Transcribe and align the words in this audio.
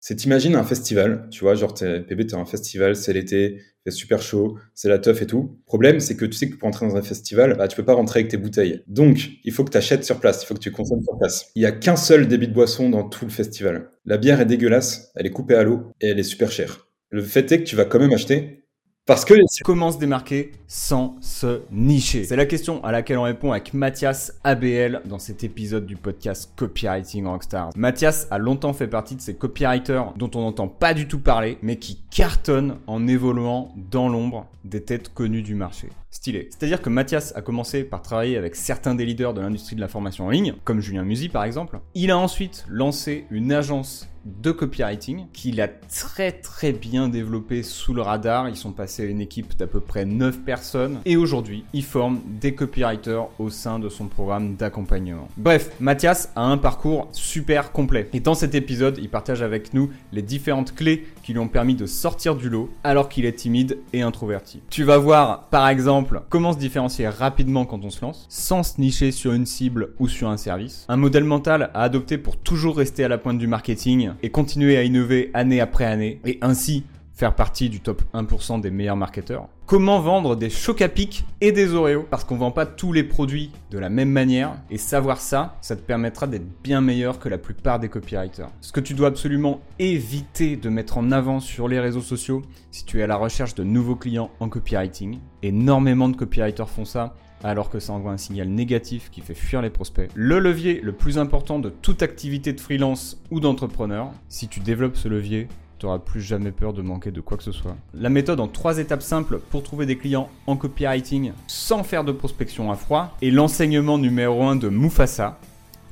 C'est 0.00 0.16
t'imagines 0.16 0.56
un 0.56 0.64
festival, 0.64 1.28
tu 1.30 1.44
vois, 1.44 1.54
genre 1.54 1.74
t'es, 1.74 2.00
PB, 2.00 2.26
t'es 2.26 2.34
un 2.34 2.46
festival, 2.46 2.96
c'est 2.96 3.12
l'été, 3.12 3.60
c'est 3.84 3.92
super 3.92 4.22
chaud, 4.22 4.58
c'est 4.74 4.88
la 4.88 4.98
teuf 4.98 5.20
et 5.20 5.26
tout. 5.26 5.58
Le 5.58 5.64
problème, 5.66 6.00
c'est 6.00 6.16
que 6.16 6.24
tu 6.24 6.32
sais 6.32 6.48
que 6.48 6.56
pour 6.56 6.68
entrer 6.68 6.88
dans 6.88 6.96
un 6.96 7.02
festival, 7.02 7.54
bah, 7.56 7.68
tu 7.68 7.76
peux 7.76 7.84
pas 7.84 7.92
rentrer 7.92 8.20
avec 8.20 8.30
tes 8.30 8.38
bouteilles. 8.38 8.82
Donc, 8.86 9.30
il 9.44 9.52
faut 9.52 9.62
que 9.62 9.70
tu 9.70 9.76
achètes 9.76 10.04
sur 10.04 10.18
place, 10.18 10.42
il 10.42 10.46
faut 10.46 10.54
que 10.54 10.60
tu 10.60 10.72
consommes 10.72 11.02
sur 11.02 11.18
place. 11.18 11.50
Il 11.54 11.62
y 11.62 11.66
a 11.66 11.72
qu'un 11.72 11.96
seul 11.96 12.28
débit 12.28 12.48
de 12.48 12.54
boisson 12.54 12.88
dans 12.88 13.08
tout 13.08 13.26
le 13.26 13.30
festival. 13.30 13.90
La 14.06 14.16
bière 14.16 14.40
est 14.40 14.46
dégueulasse, 14.46 15.12
elle 15.16 15.26
est 15.26 15.30
coupée 15.30 15.54
à 15.54 15.64
l'eau 15.64 15.92
et 16.00 16.08
elle 16.08 16.18
est 16.18 16.22
super 16.24 16.50
chère. 16.50 16.88
Le 17.10 17.22
fait 17.22 17.52
est 17.52 17.58
que 17.58 17.64
tu 17.68 17.76
vas 17.76 17.84
quand 17.84 17.98
même 17.98 18.12
acheter 18.12 18.59
parce 19.06 19.24
que 19.24 19.34
comment 19.64 19.90
se 19.90 19.98
démarquer 19.98 20.52
sans 20.68 21.16
se 21.20 21.62
nicher 21.72 22.24
C'est 22.24 22.36
la 22.36 22.46
question 22.46 22.84
à 22.84 22.92
laquelle 22.92 23.18
on 23.18 23.22
répond 23.22 23.50
avec 23.50 23.74
Mathias 23.74 24.38
ABL 24.44 25.02
dans 25.04 25.18
cet 25.18 25.42
épisode 25.42 25.84
du 25.84 25.96
podcast 25.96 26.52
Copywriting 26.54 27.26
Rockstars. 27.26 27.70
Mathias 27.76 28.28
a 28.30 28.38
longtemps 28.38 28.72
fait 28.72 28.86
partie 28.86 29.16
de 29.16 29.20
ces 29.20 29.34
copywriters 29.34 30.12
dont 30.16 30.30
on 30.34 30.42
n'entend 30.42 30.68
pas 30.68 30.94
du 30.94 31.08
tout 31.08 31.18
parler, 31.18 31.58
mais 31.62 31.76
qui 31.76 32.00
cartonnent 32.10 32.76
en 32.86 33.08
évoluant 33.08 33.74
dans 33.90 34.08
l'ombre 34.08 34.46
des 34.64 34.82
têtes 34.82 35.12
connues 35.12 35.42
du 35.42 35.54
marché. 35.54 35.88
Stylé. 36.10 36.48
C'est-à-dire 36.50 36.82
que 36.82 36.90
Mathias 36.90 37.32
a 37.34 37.40
commencé 37.40 37.84
par 37.84 38.02
travailler 38.02 38.36
avec 38.36 38.54
certains 38.54 38.94
des 38.94 39.06
leaders 39.06 39.32
de 39.32 39.40
l'industrie 39.40 39.76
de 39.76 39.80
la 39.80 39.88
formation 39.88 40.26
en 40.26 40.30
ligne, 40.30 40.54
comme 40.64 40.80
Julien 40.80 41.04
Musi 41.04 41.28
par 41.28 41.44
exemple. 41.44 41.80
Il 41.94 42.10
a 42.10 42.18
ensuite 42.18 42.64
lancé 42.68 43.26
une 43.30 43.52
agence 43.52 44.08
de 44.24 44.50
copywriting 44.50 45.26
qu'il 45.32 45.60
a 45.60 45.68
très 45.68 46.32
très 46.32 46.72
bien 46.72 47.08
développé 47.08 47.62
sous 47.62 47.94
le 47.94 48.02
radar. 48.02 48.48
Ils 48.48 48.56
sont 48.56 48.72
passés 48.72 49.02
à 49.02 49.06
une 49.06 49.20
équipe 49.20 49.56
d'à 49.56 49.66
peu 49.66 49.80
près 49.80 50.04
9 50.04 50.40
personnes 50.40 51.00
et 51.04 51.16
aujourd'hui 51.16 51.64
il 51.72 51.84
forme 51.84 52.20
des 52.26 52.54
copywriters 52.54 53.28
au 53.38 53.50
sein 53.50 53.78
de 53.78 53.88
son 53.88 54.06
programme 54.06 54.56
d'accompagnement. 54.56 55.28
Bref, 55.36 55.70
Mathias 55.80 56.30
a 56.36 56.42
un 56.42 56.58
parcours 56.58 57.08
super 57.12 57.72
complet 57.72 58.08
et 58.12 58.20
dans 58.20 58.34
cet 58.34 58.54
épisode 58.54 58.98
il 59.00 59.08
partage 59.08 59.42
avec 59.42 59.74
nous 59.74 59.90
les 60.12 60.22
différentes 60.22 60.74
clés 60.74 61.06
qui 61.22 61.32
lui 61.32 61.40
ont 61.40 61.48
permis 61.48 61.74
de 61.74 61.86
sortir 61.86 62.34
du 62.34 62.48
lot 62.48 62.70
alors 62.84 63.08
qu'il 63.08 63.24
est 63.24 63.32
timide 63.32 63.78
et 63.92 64.02
introverti. 64.02 64.60
Tu 64.70 64.84
vas 64.84 64.98
voir 64.98 65.44
par 65.44 65.68
exemple 65.68 66.22
comment 66.28 66.52
se 66.52 66.58
différencier 66.58 67.08
rapidement 67.08 67.64
quand 67.64 67.84
on 67.84 67.90
se 67.90 68.02
lance 68.02 68.26
sans 68.28 68.62
se 68.62 68.80
nicher 68.80 69.12
sur 69.12 69.32
une 69.32 69.46
cible 69.46 69.94
ou 69.98 70.08
sur 70.08 70.28
un 70.28 70.36
service. 70.36 70.84
Un 70.88 70.96
modèle 70.96 71.24
mental 71.24 71.70
à 71.74 71.82
adopter 71.82 72.18
pour 72.18 72.36
toujours 72.36 72.76
rester 72.76 73.04
à 73.04 73.08
la 73.08 73.18
pointe 73.18 73.38
du 73.38 73.46
marketing 73.46 74.09
et 74.22 74.30
continuer 74.30 74.76
à 74.76 74.82
innover 74.82 75.30
année 75.34 75.60
après 75.60 75.84
année 75.84 76.20
et 76.24 76.38
ainsi 76.42 76.84
faire 77.20 77.34
partie 77.34 77.68
du 77.68 77.80
top 77.80 78.02
1% 78.14 78.62
des 78.62 78.70
meilleurs 78.70 78.96
marketeurs. 78.96 79.48
Comment 79.66 80.00
vendre 80.00 80.36
des 80.36 80.48
chocs 80.48 80.80
à 80.80 80.88
pic 80.88 81.26
et 81.42 81.52
des 81.52 81.74
Oreos? 81.74 82.06
Parce 82.08 82.24
qu'on 82.24 82.38
vend 82.38 82.50
pas 82.50 82.64
tous 82.64 82.94
les 82.94 83.04
produits 83.04 83.50
de 83.70 83.78
la 83.78 83.90
même 83.90 84.08
manière 84.08 84.56
et 84.70 84.78
savoir 84.78 85.20
ça, 85.20 85.54
ça 85.60 85.76
te 85.76 85.82
permettra 85.82 86.26
d'être 86.26 86.46
bien 86.64 86.80
meilleur 86.80 87.18
que 87.18 87.28
la 87.28 87.36
plupart 87.36 87.78
des 87.78 87.90
copywriters. 87.90 88.48
Ce 88.62 88.72
que 88.72 88.80
tu 88.80 88.94
dois 88.94 89.08
absolument 89.08 89.60
éviter 89.78 90.56
de 90.56 90.70
mettre 90.70 90.96
en 90.96 91.12
avant 91.12 91.40
sur 91.40 91.68
les 91.68 91.78
réseaux 91.78 92.00
sociaux 92.00 92.40
si 92.70 92.86
tu 92.86 93.00
es 93.00 93.02
à 93.02 93.06
la 93.06 93.16
recherche 93.16 93.54
de 93.54 93.64
nouveaux 93.64 93.96
clients 93.96 94.30
en 94.40 94.48
copywriting. 94.48 95.18
Énormément 95.42 96.08
de 96.08 96.16
copywriters 96.16 96.70
font 96.70 96.86
ça 96.86 97.14
alors 97.42 97.70
que 97.70 97.80
ça 97.80 97.92
envoie 97.92 98.12
un 98.12 98.18
signal 98.18 98.48
négatif 98.48 99.10
qui 99.10 99.20
fait 99.20 99.34
fuir 99.34 99.62
les 99.62 99.70
prospects. 99.70 100.10
Le 100.14 100.38
levier 100.38 100.80
le 100.82 100.92
plus 100.92 101.18
important 101.18 101.58
de 101.58 101.70
toute 101.70 102.02
activité 102.02 102.52
de 102.52 102.60
freelance 102.60 103.20
ou 103.30 103.40
d'entrepreneur, 103.40 104.10
si 104.28 104.48
tu 104.48 104.60
développes 104.60 104.96
ce 104.96 105.08
levier, 105.08 105.48
tu 105.78 105.86
n'auras 105.86 105.98
plus 105.98 106.20
jamais 106.20 106.52
peur 106.52 106.74
de 106.74 106.82
manquer 106.82 107.10
de 107.10 107.20
quoi 107.22 107.38
que 107.38 107.42
ce 107.42 107.52
soit. 107.52 107.74
La 107.94 108.10
méthode 108.10 108.40
en 108.40 108.48
trois 108.48 108.78
étapes 108.78 109.02
simples 109.02 109.40
pour 109.50 109.62
trouver 109.62 109.86
des 109.86 109.96
clients 109.96 110.28
en 110.46 110.56
copywriting 110.56 111.32
sans 111.46 111.82
faire 111.82 112.04
de 112.04 112.12
prospection 112.12 112.70
à 112.70 112.76
froid 112.76 113.16
est 113.22 113.30
l'enseignement 113.30 113.96
numéro 113.96 114.42
1 114.42 114.56
de 114.56 114.68
Mufasa. 114.68 115.38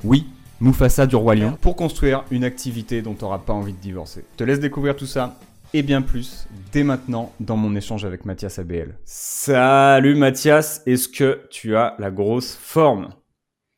Oui, 0.04 0.26
Mufasa 0.60 1.06
du 1.06 1.16
Roi 1.16 1.36
pour 1.60 1.76
construire 1.76 2.24
une 2.30 2.44
activité 2.44 3.00
dont 3.00 3.14
tu 3.14 3.22
n'auras 3.24 3.38
pas 3.38 3.54
envie 3.54 3.72
de 3.72 3.78
divorcer. 3.78 4.24
Je 4.32 4.36
te 4.36 4.44
laisse 4.44 4.60
découvrir 4.60 4.94
tout 4.94 5.06
ça 5.06 5.38
et 5.74 5.82
bien 5.82 6.02
plus 6.02 6.46
dès 6.72 6.82
maintenant 6.82 7.32
dans 7.40 7.56
mon 7.56 7.74
échange 7.74 8.04
avec 8.04 8.24
Mathias 8.24 8.58
ABL. 8.58 8.98
Salut 9.04 10.14
Mathias, 10.14 10.82
est-ce 10.86 11.08
que 11.08 11.46
tu 11.50 11.76
as 11.76 11.94
la 11.98 12.10
grosse 12.10 12.54
forme? 12.54 13.10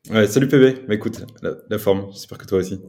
Ouais, 0.09 0.27
salut 0.27 0.47
PB. 0.47 0.87
Bah, 0.87 0.95
écoute, 0.95 1.25
la, 1.41 1.77
forme, 1.77 2.11
j'espère 2.11 2.37
que 2.37 2.45
toi 2.45 2.59
aussi. 2.59 2.81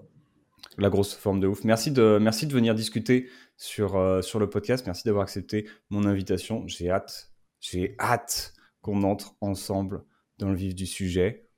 La 0.79 0.89
grosse 0.89 1.15
forme 1.15 1.41
de 1.41 1.47
ouf. 1.47 1.65
Merci 1.65 1.91
de, 1.91 2.19
merci 2.21 2.47
de 2.47 2.53
venir 2.53 2.75
discuter 2.75 3.29
sur, 3.57 3.97
euh, 3.97 4.23
sur 4.23 4.39
le 4.39 4.49
podcast. 4.49 4.87
Merci 4.87 5.03
d'avoir 5.05 5.25
accepté 5.25 5.69
mon 5.91 6.07
invitation. 6.07 6.67
J'ai 6.67 6.91
hâte, 6.91 7.33
j'ai 7.61 7.95
hâte 8.01 8.55
qu'on 8.81 9.03
entre 9.03 9.37
ensemble 9.41 10.03
dans 10.39 10.49
le 10.49 10.57
vif 10.57 10.75
du 10.75 10.87
sujet. 10.87 11.49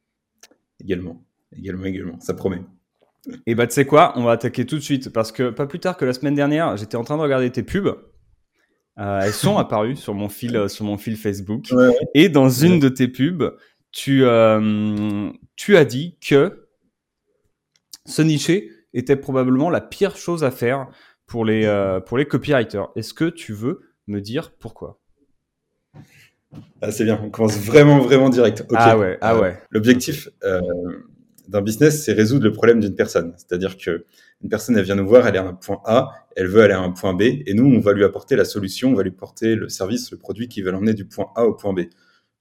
Également, 0.80 1.24
également, 1.52 1.84
également. 1.84 2.20
Ça 2.20 2.34
promet. 2.34 2.62
Et 3.46 3.54
bah, 3.54 3.66
tu 3.66 3.74
sais 3.74 3.86
quoi, 3.86 4.12
on 4.16 4.24
va 4.24 4.32
attaquer 4.32 4.66
tout 4.66 4.76
de 4.76 4.82
suite 4.82 5.10
parce 5.10 5.32
que 5.32 5.50
pas 5.50 5.66
plus 5.66 5.80
tard 5.80 5.96
que 5.96 6.04
la 6.04 6.12
semaine 6.12 6.34
dernière, 6.34 6.76
j'étais 6.76 6.96
en 6.96 7.04
train 7.04 7.16
de 7.16 7.22
regarder 7.22 7.50
tes 7.50 7.62
pubs. 7.62 7.96
Euh, 8.98 9.20
elles 9.22 9.32
sont 9.32 9.56
apparues 9.58 9.96
sur 9.96 10.14
mon 10.14 10.28
fil, 10.28 10.56
euh, 10.56 10.68
sur 10.68 10.84
mon 10.84 10.98
fil 10.98 11.16
Facebook. 11.16 11.72
Et 12.14 12.28
dans 12.28 12.48
une 12.48 12.78
de 12.78 12.88
tes 12.88 13.08
pubs, 13.08 13.56
tu, 13.92 14.24
euh, 14.24 15.30
tu 15.56 15.76
as 15.76 15.84
dit 15.84 16.18
que 16.20 16.66
se 18.06 18.22
nicher 18.22 18.70
était 18.92 19.16
probablement 19.16 19.70
la 19.70 19.80
pire 19.80 20.16
chose 20.16 20.44
à 20.44 20.50
faire 20.50 20.88
pour 21.26 21.44
les, 21.44 21.66
pour 22.06 22.18
les 22.18 22.26
copywriters. 22.26 22.90
Est-ce 22.96 23.14
que 23.14 23.24
tu 23.24 23.52
veux 23.52 23.80
me 24.06 24.20
dire 24.20 24.52
pourquoi? 24.52 25.00
Ah, 26.82 26.92
C'est 26.92 27.04
bien, 27.04 27.18
on 27.24 27.30
commence 27.30 27.58
vraiment, 27.58 27.98
vraiment 28.00 28.28
direct. 28.28 28.64
Ah 28.74 28.96
ouais, 28.98 29.18
ah 29.20 29.38
ouais. 29.38 29.58
L'objectif, 29.70 30.28
d'un 31.48 31.62
business, 31.62 32.04
c'est 32.04 32.12
résoudre 32.12 32.44
le 32.44 32.52
problème 32.52 32.80
d'une 32.80 32.94
personne. 32.94 33.34
C'est-à-dire 33.36 33.76
que 33.76 34.04
une 34.42 34.48
personne, 34.50 34.76
elle 34.76 34.84
vient 34.84 34.94
nous 34.94 35.06
voir, 35.06 35.26
elle 35.26 35.36
est 35.36 35.38
à 35.38 35.46
un 35.46 35.54
point 35.54 35.80
A, 35.84 36.10
elle 36.36 36.48
veut 36.48 36.62
aller 36.62 36.74
à 36.74 36.80
un 36.80 36.90
point 36.90 37.14
B, 37.14 37.22
et 37.22 37.54
nous, 37.54 37.64
on 37.64 37.80
va 37.80 37.92
lui 37.92 38.04
apporter 38.04 38.36
la 38.36 38.44
solution, 38.44 38.90
on 38.90 38.94
va 38.94 39.02
lui 39.02 39.10
porter 39.10 39.54
le 39.54 39.68
service, 39.68 40.10
le 40.10 40.18
produit 40.18 40.48
qui 40.48 40.62
va 40.62 40.70
l'emmener 40.70 40.94
du 40.94 41.06
point 41.06 41.26
A 41.36 41.46
au 41.46 41.54
point 41.54 41.72
B. 41.72 41.80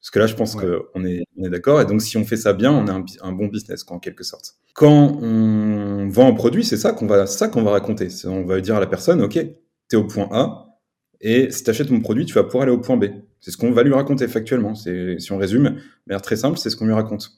Parce 0.02 0.12
que 0.12 0.20
là, 0.20 0.28
je 0.28 0.36
pense 0.36 0.56
qu'on 0.56 1.06
est, 1.06 1.24
on 1.38 1.46
est 1.46 1.50
d'accord. 1.50 1.80
Et 1.80 1.86
donc, 1.86 2.02
si 2.02 2.18
on 2.18 2.26
fait 2.26 2.36
ça 2.36 2.52
bien, 2.52 2.74
on 2.74 2.88
a 2.88 3.02
un, 3.22 3.32
bon 3.32 3.48
business, 3.48 3.86
quoi, 3.86 3.96
en 3.96 4.00
quelque 4.00 4.26
sorte. 4.26 4.56
Quand 4.74 5.18
on 5.22 6.10
vend 6.10 6.28
un 6.28 6.34
produit, 6.34 6.66
c'est 6.66 6.76
ça 6.76 6.92
qu'on 6.92 7.08
va, 7.08 7.26
ça 7.26 7.48
qu'on 7.48 7.64
va 7.64 7.72
raconter. 7.72 8.10
On 8.26 8.44
va 8.44 8.60
dire 8.60 8.76
à 8.76 8.82
la 8.82 8.88
personne, 8.88 9.22
OK, 9.22 9.34
tu 9.34 9.48
es 9.94 9.96
au 9.96 10.04
point 10.04 10.28
A, 10.32 10.74
et 11.22 11.52
si 11.52 11.64
tu 11.64 11.70
achètes 11.70 11.90
mon 11.90 12.02
produit, 12.02 12.26
tu 12.26 12.34
vas 12.34 12.44
pouvoir 12.44 12.64
aller 12.64 12.74
au 12.74 12.80
point 12.80 12.98
B. 12.98 13.06
C'est 13.40 13.52
ce 13.52 13.58
qu'on 13.58 13.72
va 13.72 13.84
lui 13.84 13.94
raconter 13.94 14.28
factuellement. 14.28 14.76
C'est, 14.76 15.20
si 15.20 15.32
on 15.32 15.38
résume, 15.38 15.64
de 15.64 15.80
manière 16.06 16.22
très 16.22 16.36
simple, 16.36 16.58
c'est 16.58 16.70
ce 16.70 16.76
qu'on 16.76 16.86
lui 16.86 16.94
raconte 16.94 17.32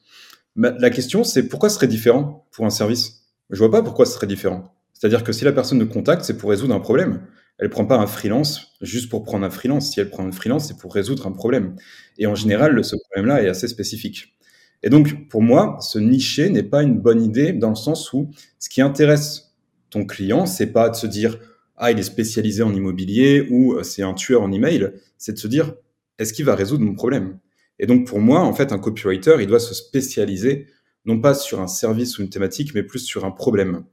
la 0.55 0.89
question, 0.89 1.23
c'est 1.23 1.47
pourquoi 1.47 1.69
ce 1.69 1.75
serait 1.75 1.87
différent 1.87 2.47
pour 2.51 2.65
un 2.65 2.69
service? 2.69 3.23
Je 3.49 3.59
vois 3.59 3.71
pas 3.71 3.83
pourquoi 3.83 4.05
ce 4.05 4.13
serait 4.13 4.27
différent. 4.27 4.73
C'est-à-dire 4.93 5.23
que 5.23 5.33
si 5.33 5.43
la 5.43 5.51
personne 5.51 5.77
nous 5.77 5.87
contacte, 5.87 6.23
c'est 6.23 6.37
pour 6.37 6.49
résoudre 6.49 6.73
un 6.73 6.79
problème. 6.79 7.21
Elle 7.57 7.69
prend 7.69 7.85
pas 7.85 7.97
un 7.97 8.07
freelance 8.07 8.73
juste 8.81 9.09
pour 9.09 9.23
prendre 9.23 9.45
un 9.45 9.49
freelance. 9.49 9.91
Si 9.91 9.99
elle 9.99 10.09
prend 10.09 10.25
un 10.25 10.31
freelance, 10.31 10.67
c'est 10.67 10.77
pour 10.77 10.93
résoudre 10.93 11.27
un 11.27 11.31
problème. 11.31 11.75
Et 12.17 12.27
en 12.27 12.35
général, 12.35 12.83
ce 12.83 12.95
problème-là 12.95 13.43
est 13.43 13.49
assez 13.49 13.67
spécifique. 13.67 14.35
Et 14.83 14.89
donc, 14.89 15.29
pour 15.29 15.41
moi, 15.41 15.77
se 15.81 15.99
nicher 15.99 16.49
n'est 16.49 16.63
pas 16.63 16.83
une 16.83 16.99
bonne 16.99 17.21
idée 17.21 17.53
dans 17.53 17.69
le 17.69 17.75
sens 17.75 18.13
où 18.13 18.29
ce 18.59 18.69
qui 18.69 18.81
intéresse 18.81 19.55
ton 19.89 20.05
client, 20.05 20.45
c'est 20.45 20.67
pas 20.67 20.89
de 20.89 20.95
se 20.95 21.07
dire 21.07 21.39
ah 21.77 21.91
il 21.91 21.99
est 21.99 22.03
spécialisé 22.03 22.63
en 22.63 22.73
immobilier 22.73 23.47
ou 23.49 23.73
euh, 23.73 23.83
c'est 23.83 24.03
un 24.03 24.13
tueur 24.13 24.41
en 24.41 24.51
email. 24.51 24.91
C'est 25.17 25.33
de 25.33 25.37
se 25.37 25.47
dire 25.47 25.73
est-ce 26.19 26.33
qu'il 26.33 26.45
va 26.45 26.55
résoudre 26.55 26.83
mon 26.83 26.93
problème? 26.93 27.39
Et 27.79 27.85
donc 27.85 28.07
pour 28.07 28.19
moi, 28.19 28.41
en 28.41 28.53
fait, 28.53 28.71
un 28.71 28.79
copywriter, 28.79 29.37
il 29.39 29.47
doit 29.47 29.59
se 29.59 29.73
spécialiser 29.73 30.67
non 31.05 31.19
pas 31.19 31.33
sur 31.33 31.61
un 31.61 31.67
service 31.67 32.17
ou 32.17 32.23
une 32.23 32.29
thématique, 32.29 32.73
mais 32.73 32.83
plus 32.83 32.99
sur 32.99 33.25
un 33.25 33.31
problème. 33.31 33.85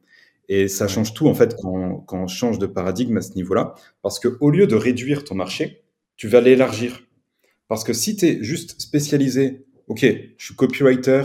Et 0.49 0.67
ça 0.69 0.89
change 0.89 1.15
tout 1.15 1.29
en 1.29 1.35
fait 1.35 1.57
quand, 1.61 1.99
quand 2.07 2.23
on 2.25 2.27
change 2.27 2.59
de 2.59 2.67
paradigme 2.67 3.19
à 3.19 3.23
ce 3.23 3.35
niveau-là, 3.35 3.75
parce 4.03 4.19
que 4.19 4.37
au 4.41 4.51
lieu 4.51 4.67
de 4.67 4.75
réduire 4.75 5.25
ton 5.25 5.35
marché, 5.35 5.85
tu 6.17 6.29
vas 6.29 6.41
l'élargir. 6.41 7.03
Parce 7.69 7.85
que 7.85 7.93
si 7.93 8.17
tu 8.17 8.27
es 8.27 8.43
juste 8.43 8.81
spécialisé, 8.81 9.67
ok, 9.89 10.01
je 10.37 10.45
suis 10.45 10.55
copywriter 10.55 11.23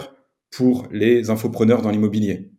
pour 0.52 0.88
les 0.92 1.30
infopreneurs 1.30 1.82
dans 1.82 1.90
l'immobilier, 1.90 2.52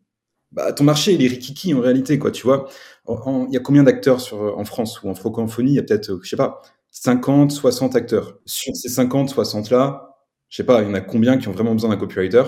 bah, 0.53 0.72
ton 0.72 0.84
marché 0.84 1.12
il 1.12 1.22
est 1.22 1.28
rikiki 1.28 1.75
en 1.75 1.80
réalité 1.80 2.19
quoi 2.19 2.30
tu 2.30 2.47
vois 2.47 2.69
il 3.06 3.53
y 3.53 3.56
a 3.56 3.60
combien 3.60 3.82
d'acteurs 3.82 4.33
en 4.33 4.65
France 4.65 5.03
ou 5.03 5.09
en 5.09 5.15
francophonie? 5.15 5.72
Il 5.72 5.74
y 5.74 5.78
a 5.78 5.83
peut-être 5.83 6.21
je 6.22 6.28
sais 6.28 6.36
pas 6.36 6.62
50, 6.91 7.51
60 7.51 7.97
acteurs. 7.97 8.39
Sur 8.45 8.75
ces 8.75 8.89
50, 8.89 9.31
60 9.31 9.71
là, 9.71 10.17
je 10.49 10.57
sais 10.57 10.65
pas, 10.65 10.83
il 10.83 10.89
y 10.89 10.91
en 10.91 10.95
a 10.95 11.01
combien 11.01 11.39
qui 11.39 11.49
ont 11.49 11.53
vraiment 11.53 11.73
besoin 11.73 11.91
d'un 11.91 11.97
copywriter 11.97 12.45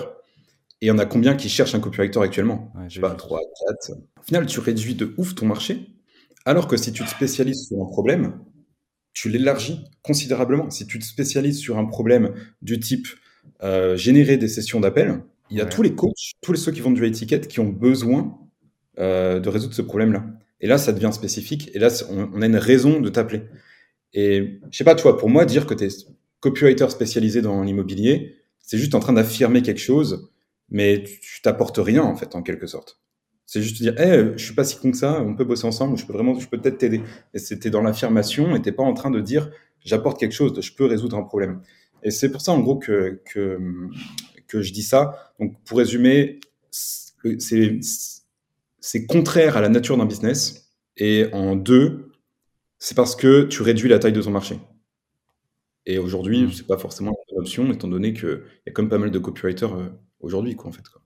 et 0.81 0.85
il 0.85 0.87
y 0.87 0.91
en 0.91 0.97
a 0.97 1.05
combien 1.05 1.35
qui 1.35 1.47
cherchent 1.47 1.75
un 1.75 1.79
copywriter 1.79 2.19
actuellement? 2.19 2.73
Je 2.87 2.95
sais 2.95 3.01
pas, 3.01 3.11
3, 3.11 3.39
4. 3.67 3.91
Au 4.19 4.23
final, 4.23 4.47
tu 4.47 4.59
réduis 4.59 4.95
de 4.95 5.13
ouf 5.17 5.35
ton 5.35 5.45
marché, 5.45 5.87
alors 6.43 6.67
que 6.67 6.75
si 6.75 6.91
tu 6.91 7.03
te 7.03 7.09
spécialises 7.09 7.67
sur 7.67 7.79
un 7.79 7.85
problème, 7.85 8.39
tu 9.13 9.29
l'élargis 9.29 9.85
considérablement. 10.01 10.71
Si 10.71 10.87
tu 10.87 10.97
te 10.97 11.05
spécialises 11.05 11.59
sur 11.59 11.77
un 11.77 11.85
problème 11.85 12.33
du 12.63 12.79
type 12.79 13.07
euh, 13.61 13.95
générer 13.95 14.37
des 14.37 14.47
sessions 14.47 14.79
d'appel, 14.79 15.21
il 15.51 15.57
y 15.57 15.61
a 15.61 15.65
tous 15.65 15.83
les 15.83 15.93
coachs, 15.93 16.31
tous 16.41 16.53
les 16.53 16.57
ceux 16.57 16.71
qui 16.71 16.79
vendent 16.79 16.95
du 16.95 17.05
étiquette 17.05 17.47
qui 17.47 17.59
ont 17.59 17.69
besoin 17.69 18.39
euh, 18.97 19.39
de 19.39 19.49
résoudre 19.49 19.75
ce 19.75 19.81
problème-là. 19.83 20.25
Et 20.61 20.67
là, 20.67 20.77
ça 20.77 20.93
devient 20.93 21.11
spécifique. 21.13 21.69
Et 21.73 21.79
là, 21.79 21.89
on 22.09 22.41
a 22.41 22.45
une 22.45 22.55
raison 22.55 23.01
de 23.01 23.09
t'appeler. 23.09 23.43
Et 24.13 24.59
je 24.69 24.77
sais 24.77 24.83
pas, 24.83 24.95
tu 24.95 25.03
vois, 25.03 25.17
pour 25.17 25.29
moi, 25.29 25.45
dire 25.45 25.65
que 25.65 25.73
tu 25.73 25.85
es 25.85 25.89
copywriter 26.39 26.89
spécialisé 26.89 27.41
dans 27.41 27.63
l'immobilier, 27.63 28.35
c'est 28.59 28.77
juste 28.77 28.95
en 28.95 28.99
train 28.99 29.13
d'affirmer 29.13 29.61
quelque 29.61 29.79
chose, 29.79 30.29
mais 30.69 31.03
tu 31.03 31.41
t'apportes 31.41 31.77
rien, 31.77 32.03
en 32.03 32.15
fait, 32.15 32.35
en 32.35 32.41
quelque 32.41 32.67
sorte. 32.67 32.99
C'est 33.45 33.61
juste 33.61 33.81
dire, 33.81 33.99
hey, 33.99 34.31
je 34.37 34.43
suis 34.43 34.53
pas 34.53 34.63
si 34.63 34.77
con 34.77 34.91
que 34.91 34.97
ça, 34.97 35.21
on 35.21 35.35
peut 35.35 35.43
bosser 35.43 35.65
ensemble, 35.65 35.97
je 35.97 36.05
peux 36.05 36.13
vraiment, 36.13 36.39
je 36.39 36.47
peux 36.47 36.59
peut-être 36.59 36.77
t'aider. 36.77 37.01
Et 37.33 37.39
c'était 37.39 37.69
dans 37.69 37.81
l'affirmation, 37.81 38.55
et 38.55 38.61
t'es 38.61 38.71
pas 38.71 38.83
en 38.83 38.93
train 38.93 39.11
de 39.11 39.19
dire, 39.19 39.49
j'apporte 39.81 40.19
quelque 40.19 40.33
chose, 40.33 40.59
je 40.61 40.73
peux 40.73 40.85
résoudre 40.85 41.17
un 41.17 41.23
problème. 41.23 41.61
Et 42.03 42.11
c'est 42.11 42.31
pour 42.31 42.41
ça, 42.41 42.53
en 42.53 42.59
gros, 42.59 42.77
que, 42.77 43.21
que, 43.25 43.59
que 44.47 44.61
je 44.61 44.73
dis 44.73 44.83
ça. 44.83 45.33
Donc, 45.39 45.55
pour 45.65 45.77
résumer, 45.77 46.39
c'est 46.71 49.05
contraire 49.05 49.57
à 49.57 49.61
la 49.61 49.69
nature 49.69 49.97
d'un 49.97 50.05
business. 50.05 50.69
Et 50.97 51.27
en 51.33 51.55
deux, 51.55 52.10
c'est 52.81 52.95
parce 52.95 53.15
que 53.15 53.43
tu 53.43 53.61
réduis 53.61 53.87
la 53.87 53.99
taille 53.99 54.11
de 54.11 54.21
ton 54.23 54.31
marché. 54.31 54.59
Et 55.85 55.99
aujourd'hui, 55.99 56.43
mmh. 56.43 56.51
c'est 56.51 56.65
pas 56.67 56.79
forcément 56.79 57.15
une 57.31 57.37
option, 57.37 57.71
étant 57.71 57.87
donné 57.87 58.11
qu'il 58.11 58.41
y 58.65 58.69
a 58.69 58.71
quand 58.73 58.81
même 58.81 58.89
pas 58.89 58.97
mal 58.97 59.11
de 59.11 59.19
copywriters 59.19 59.75
euh, 59.75 59.89
aujourd'hui, 60.19 60.55
quoi, 60.55 60.69
en 60.69 60.71
fait. 60.71 60.89
Quoi. 60.89 61.00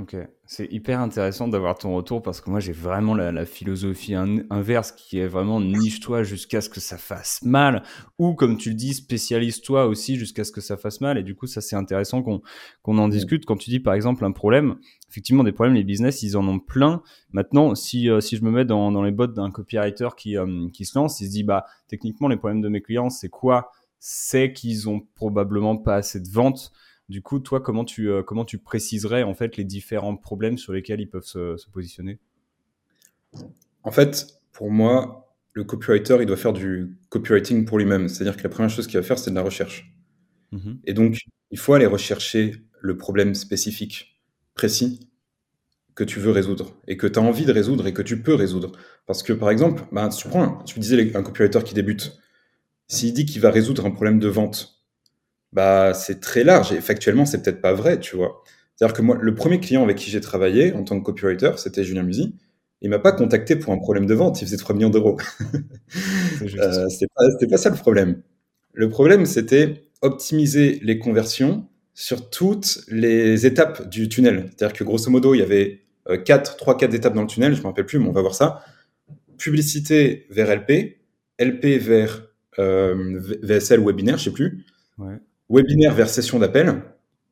Ok, 0.00 0.16
c'est 0.46 0.72
hyper 0.72 0.98
intéressant 0.98 1.46
d'avoir 1.46 1.76
ton 1.76 1.94
retour 1.94 2.22
parce 2.22 2.40
que 2.40 2.48
moi 2.48 2.58
j'ai 2.58 2.72
vraiment 2.72 3.14
la, 3.14 3.44
philosophie 3.44 4.14
inverse 4.14 4.92
qui 4.92 5.18
est 5.18 5.26
vraiment 5.26 5.60
niche-toi 5.60 6.22
jusqu'à 6.22 6.62
ce 6.62 6.70
que 6.70 6.80
ça 6.80 6.96
fasse 6.96 7.42
mal 7.42 7.82
ou 8.18 8.32
comme 8.32 8.56
tu 8.56 8.70
le 8.70 8.76
dis 8.76 8.94
spécialise-toi 8.94 9.84
aussi 9.86 10.16
jusqu'à 10.16 10.44
ce 10.44 10.52
que 10.52 10.62
ça 10.62 10.78
fasse 10.78 11.02
mal. 11.02 11.18
Et 11.18 11.22
du 11.22 11.34
coup 11.34 11.46
ça 11.46 11.60
c'est 11.60 11.76
intéressant 11.76 12.22
qu'on 12.22 12.40
qu'on 12.82 12.96
en 12.96 13.08
discute. 13.08 13.44
Quand 13.44 13.58
tu 13.58 13.68
dis 13.68 13.80
par 13.80 13.92
exemple 13.92 14.24
un 14.24 14.32
problème 14.32 14.76
effectivement 15.10 15.44
des 15.44 15.52
problèmes 15.52 15.74
les 15.74 15.84
business 15.84 16.22
ils 16.22 16.34
en 16.34 16.48
ont 16.48 16.60
plein. 16.60 17.02
Maintenant 17.32 17.74
si 17.74 18.08
euh, 18.08 18.20
si 18.20 18.38
je 18.38 18.44
me 18.44 18.50
mets 18.50 18.64
dans, 18.64 18.92
dans 18.92 19.02
les 19.02 19.12
bottes 19.12 19.34
d'un 19.34 19.50
copywriter 19.50 20.08
qui 20.16 20.38
euh, 20.38 20.68
qui 20.72 20.86
se 20.86 20.98
lance 20.98 21.20
il 21.20 21.26
se 21.26 21.32
dit 21.32 21.44
bah 21.44 21.66
techniquement 21.88 22.28
les 22.28 22.38
problèmes 22.38 22.62
de 22.62 22.70
mes 22.70 22.80
clients 22.80 23.10
c'est 23.10 23.28
quoi? 23.28 23.70
C'est 23.98 24.54
qu'ils 24.54 24.88
ont 24.88 25.00
probablement 25.14 25.76
pas 25.76 25.96
assez 25.96 26.20
de 26.20 26.28
ventes 26.30 26.72
du 27.10 27.22
coup, 27.22 27.40
toi, 27.40 27.60
comment 27.60 27.84
tu, 27.84 28.08
euh, 28.08 28.22
comment 28.22 28.44
tu 28.44 28.58
préciserais 28.58 29.24
en 29.24 29.34
fait 29.34 29.56
les 29.56 29.64
différents 29.64 30.16
problèmes 30.16 30.56
sur 30.56 30.72
lesquels 30.72 31.00
ils 31.00 31.08
peuvent 31.08 31.24
se, 31.24 31.56
positionner? 31.70 32.20
En 33.82 33.90
fait, 33.90 34.40
pour 34.52 34.70
moi, 34.70 35.34
le 35.52 35.64
copywriter, 35.64 36.18
il 36.20 36.26
doit 36.26 36.36
faire 36.36 36.52
du 36.52 36.96
copywriting 37.08 37.64
pour 37.64 37.78
lui-même. 37.78 38.08
C'est-à-dire 38.08 38.36
que 38.36 38.44
la 38.44 38.48
première 38.48 38.70
chose 38.70 38.86
qu'il 38.86 38.98
va 38.98 39.02
faire, 39.02 39.18
c'est 39.18 39.30
de 39.30 39.34
la 39.34 39.42
recherche. 39.42 39.92
Mmh 40.52 40.74
Et 40.84 40.94
donc, 40.94 41.18
il 41.50 41.58
faut 41.58 41.74
aller 41.74 41.86
rechercher 41.86 42.64
le 42.80 42.96
problème 42.96 43.34
spécifique, 43.34 44.20
précis, 44.54 45.10
que 45.96 46.04
tu 46.04 46.20
veux 46.20 46.30
résoudre 46.30 46.76
et 46.86 46.96
que 46.96 47.08
tu 47.08 47.18
as 47.18 47.22
envie 47.22 47.44
de 47.44 47.52
résoudre 47.52 47.88
et 47.88 47.92
que 47.92 48.02
tu 48.02 48.22
peux 48.22 48.34
résoudre. 48.34 48.70
Parce 49.06 49.24
que, 49.24 49.32
par 49.32 49.50
exemple, 49.50 49.82
bah, 49.90 50.08
tu 50.16 50.28
prends, 50.28 50.62
tu 50.62 50.78
disais 50.78 51.16
un 51.16 51.22
copywriter 51.24 51.64
qui 51.64 51.74
débute. 51.74 52.20
S'il 52.86 53.12
dit 53.12 53.26
qu'il 53.26 53.40
va 53.40 53.50
résoudre 53.50 53.84
un 53.84 53.90
problème 53.90 54.20
de 54.20 54.28
vente, 54.28 54.79
bah, 55.52 55.94
c'est 55.94 56.20
très 56.20 56.44
large 56.44 56.72
et 56.72 56.80
factuellement, 56.80 57.26
c'est 57.26 57.42
peut-être 57.42 57.60
pas 57.60 57.72
vrai, 57.72 57.98
tu 57.98 58.16
vois. 58.16 58.42
C'est-à-dire 58.74 58.96
que 58.96 59.02
moi, 59.02 59.18
le 59.20 59.34
premier 59.34 59.60
client 59.60 59.82
avec 59.82 59.98
qui 59.98 60.10
j'ai 60.10 60.20
travaillé 60.20 60.72
en 60.72 60.84
tant 60.84 60.98
que 60.98 61.04
copywriter, 61.04 61.52
c'était 61.56 61.84
Julien 61.84 62.02
Musy. 62.02 62.34
Il 62.82 62.88
m'a 62.88 62.98
pas 62.98 63.12
contacté 63.12 63.56
pour 63.56 63.72
un 63.72 63.78
problème 63.78 64.06
de 64.06 64.14
vente, 64.14 64.40
il 64.40 64.46
faisait 64.46 64.56
3 64.56 64.74
millions 64.74 64.88
d'euros. 64.88 65.18
euh, 66.42 66.88
c'était 66.88 67.06
pas, 67.14 67.46
pas 67.50 67.56
ça 67.58 67.68
le 67.68 67.76
problème. 67.76 68.22
Le 68.72 68.88
problème, 68.88 69.26
c'était 69.26 69.84
optimiser 70.00 70.80
les 70.82 70.98
conversions 70.98 71.66
sur 71.92 72.30
toutes 72.30 72.80
les 72.88 73.44
étapes 73.44 73.90
du 73.90 74.08
tunnel. 74.08 74.50
C'est-à-dire 74.56 74.74
que 74.74 74.84
grosso 74.84 75.10
modo, 75.10 75.34
il 75.34 75.38
y 75.38 75.42
avait 75.42 75.82
4, 76.24 76.56
3, 76.56 76.78
4 76.78 76.94
étapes 76.94 77.14
dans 77.14 77.22
le 77.22 77.26
tunnel, 77.26 77.54
je 77.54 77.60
me 77.60 77.66
rappelle 77.66 77.84
plus, 77.84 77.98
mais 77.98 78.08
on 78.08 78.12
va 78.12 78.22
voir 78.22 78.34
ça. 78.34 78.64
Publicité 79.36 80.26
vers 80.30 80.48
LP, 80.48 81.00
LP 81.38 81.78
vers 81.78 82.22
euh, 82.58 83.20
VSL 83.42 83.80
webinaire, 83.80 84.16
je 84.16 84.24
sais 84.24 84.32
plus. 84.32 84.64
Ouais 84.96 85.18
webinaire 85.50 85.94
vers 85.94 86.08
session 86.08 86.38
d'appel 86.38 86.82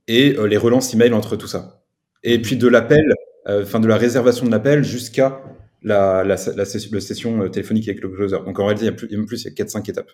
et 0.08 0.36
euh, 0.36 0.46
les 0.46 0.56
relances 0.56 0.92
email 0.92 1.12
entre 1.12 1.36
tout 1.36 1.46
ça. 1.46 1.84
Et 2.24 2.42
puis 2.42 2.56
de 2.56 2.66
l'appel, 2.66 3.14
euh, 3.46 3.62
enfin 3.62 3.80
de 3.80 3.86
la 3.86 3.96
réservation 3.96 4.44
de 4.44 4.50
l'appel 4.50 4.84
jusqu'à 4.84 5.42
la, 5.82 6.36
session 6.36 7.42
euh, 7.42 7.48
téléphonique 7.48 7.88
avec 7.88 8.02
le 8.02 8.08
closer. 8.08 8.38
Donc 8.44 8.58
en 8.58 8.66
réalité, 8.66 8.86
il 8.86 8.88
y 8.88 8.90
a 8.90 8.92
plus, 8.92 9.08
plus, 9.24 9.44
il 9.44 9.54
y 9.56 9.62
a 9.62 9.64
4-5 9.64 9.88
étapes. 9.88 10.10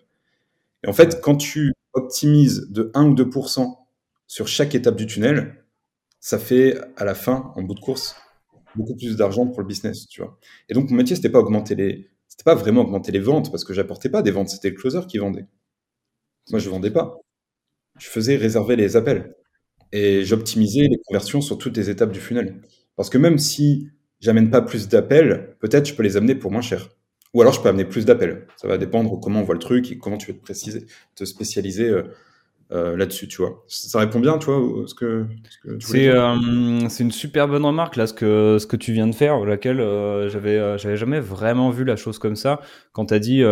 Et 0.85 0.89
en 0.89 0.93
fait, 0.93 1.21
quand 1.23 1.37
tu 1.37 1.73
optimises 1.95 2.71
de 2.71 2.91
1 2.95 3.07
ou 3.07 3.15
2% 3.15 3.75
sur 4.27 4.49
chaque 4.49 4.75
étape 4.75 4.97
du 4.97 5.07
tunnel, 5.07 5.65
ça 6.21 6.39
fait 6.39 6.79
à 6.97 7.05
la 7.05 7.15
fin, 7.15 7.53
en 7.57 7.63
bout 7.63 7.75
de 7.75 7.81
course, 7.81 8.17
beaucoup 8.77 8.97
plus 8.97 9.17
d'argent 9.17 9.47
pour 9.47 9.61
le 9.61 9.67
business, 9.67 10.07
tu 10.09 10.21
vois. 10.21 10.39
Et 10.69 10.75
donc 10.75 10.91
mon 10.91 10.97
métier, 10.97 11.17
c'était 11.17 11.31
pas 11.31 11.39
augmenter 11.39 11.75
les, 11.75 12.11
c'était 12.29 12.45
pas 12.45 12.55
vraiment 12.55 12.83
augmenter 12.83 13.13
les 13.13 13.21
ventes 13.21 13.51
parce 13.51 13.65
que 13.65 13.73
j'apportais 13.73 14.09
pas 14.09 14.23
des 14.23 14.31
ventes, 14.31 14.49
c'était 14.49 14.71
le 14.71 14.75
closer 14.75 15.01
qui 15.09 15.19
vendait. 15.19 15.47
Moi, 16.51 16.59
je 16.59 16.69
vendais 16.69 16.91
pas 16.91 17.24
je 17.99 18.09
faisais 18.09 18.37
réserver 18.37 18.77
les 18.77 18.97
appels 18.97 19.35
et 19.93 20.25
j'optimisais 20.25 20.89
les 20.89 20.99
conversions 21.07 21.41
sur 21.41 21.57
toutes 21.59 21.77
les 21.77 21.89
étapes 21.91 22.13
du 22.13 22.21
funnel. 22.21 22.57
Parce 22.97 23.11
que 23.11 23.19
même 23.19 23.39
si 23.39 23.89
j'amène 24.21 24.51
pas 24.51 24.61
plus 24.61 24.89
d'appels, 24.89 25.57
peut-être 25.61 25.87
je 25.87 25.95
peux 25.95 26.03
les 26.03 26.17
amener 26.17 26.35
pour 26.35 26.51
moins 26.51 26.63
cher. 26.63 26.89
Ou 27.33 27.43
alors 27.43 27.53
je 27.53 27.61
peux 27.61 27.69
amener 27.69 27.85
plus 27.85 28.05
d'appels. 28.05 28.47
Ça 28.57 28.69
va 28.69 28.79
dépendre 28.79 29.19
comment 29.21 29.41
on 29.41 29.45
voit 29.45 29.55
le 29.55 29.61
truc 29.61 29.91
et 29.93 29.99
comment 29.99 30.17
tu 30.17 30.33
veux 30.33 30.39
te 30.39 30.43
préciser, 30.43 30.87
te 31.15 31.25
spécialiser 31.25 31.89
euh, 31.89 32.03
euh, 32.73 32.97
là-dessus, 32.97 33.29
tu 33.29 33.39
vois. 33.39 33.65
Ça 33.69 33.99
répond 34.01 34.21
bien, 34.21 34.39
tu 34.39 34.47
vois, 34.47 34.87
ce 34.87 34.95
que, 34.95 35.27
c'est, 35.81 36.09
euh, 36.09 36.89
c'est 36.89 37.05
une 37.05 37.13
super 37.13 37.47
bonne 37.47 37.65
remarque 37.65 37.97
là, 37.97 38.07
ce 38.07 38.15
que 38.15 38.59
ce 38.59 38.67
que 38.67 38.77
tu 38.77 38.93
viens 38.93 39.07
de 39.07 39.15
faire, 39.15 39.45
laquelle 39.45 39.79
j'avais 40.29 40.79
j'avais 40.79 40.97
jamais 40.97 41.21
vraiment 41.21 41.71
vu 41.71 41.85
la 41.85 41.97
chose 41.97 42.19
comme 42.19 42.37
ça. 42.37 42.61
Quand 42.93 43.07
tu 43.07 43.15
as 43.15 43.19
dit 43.19 43.43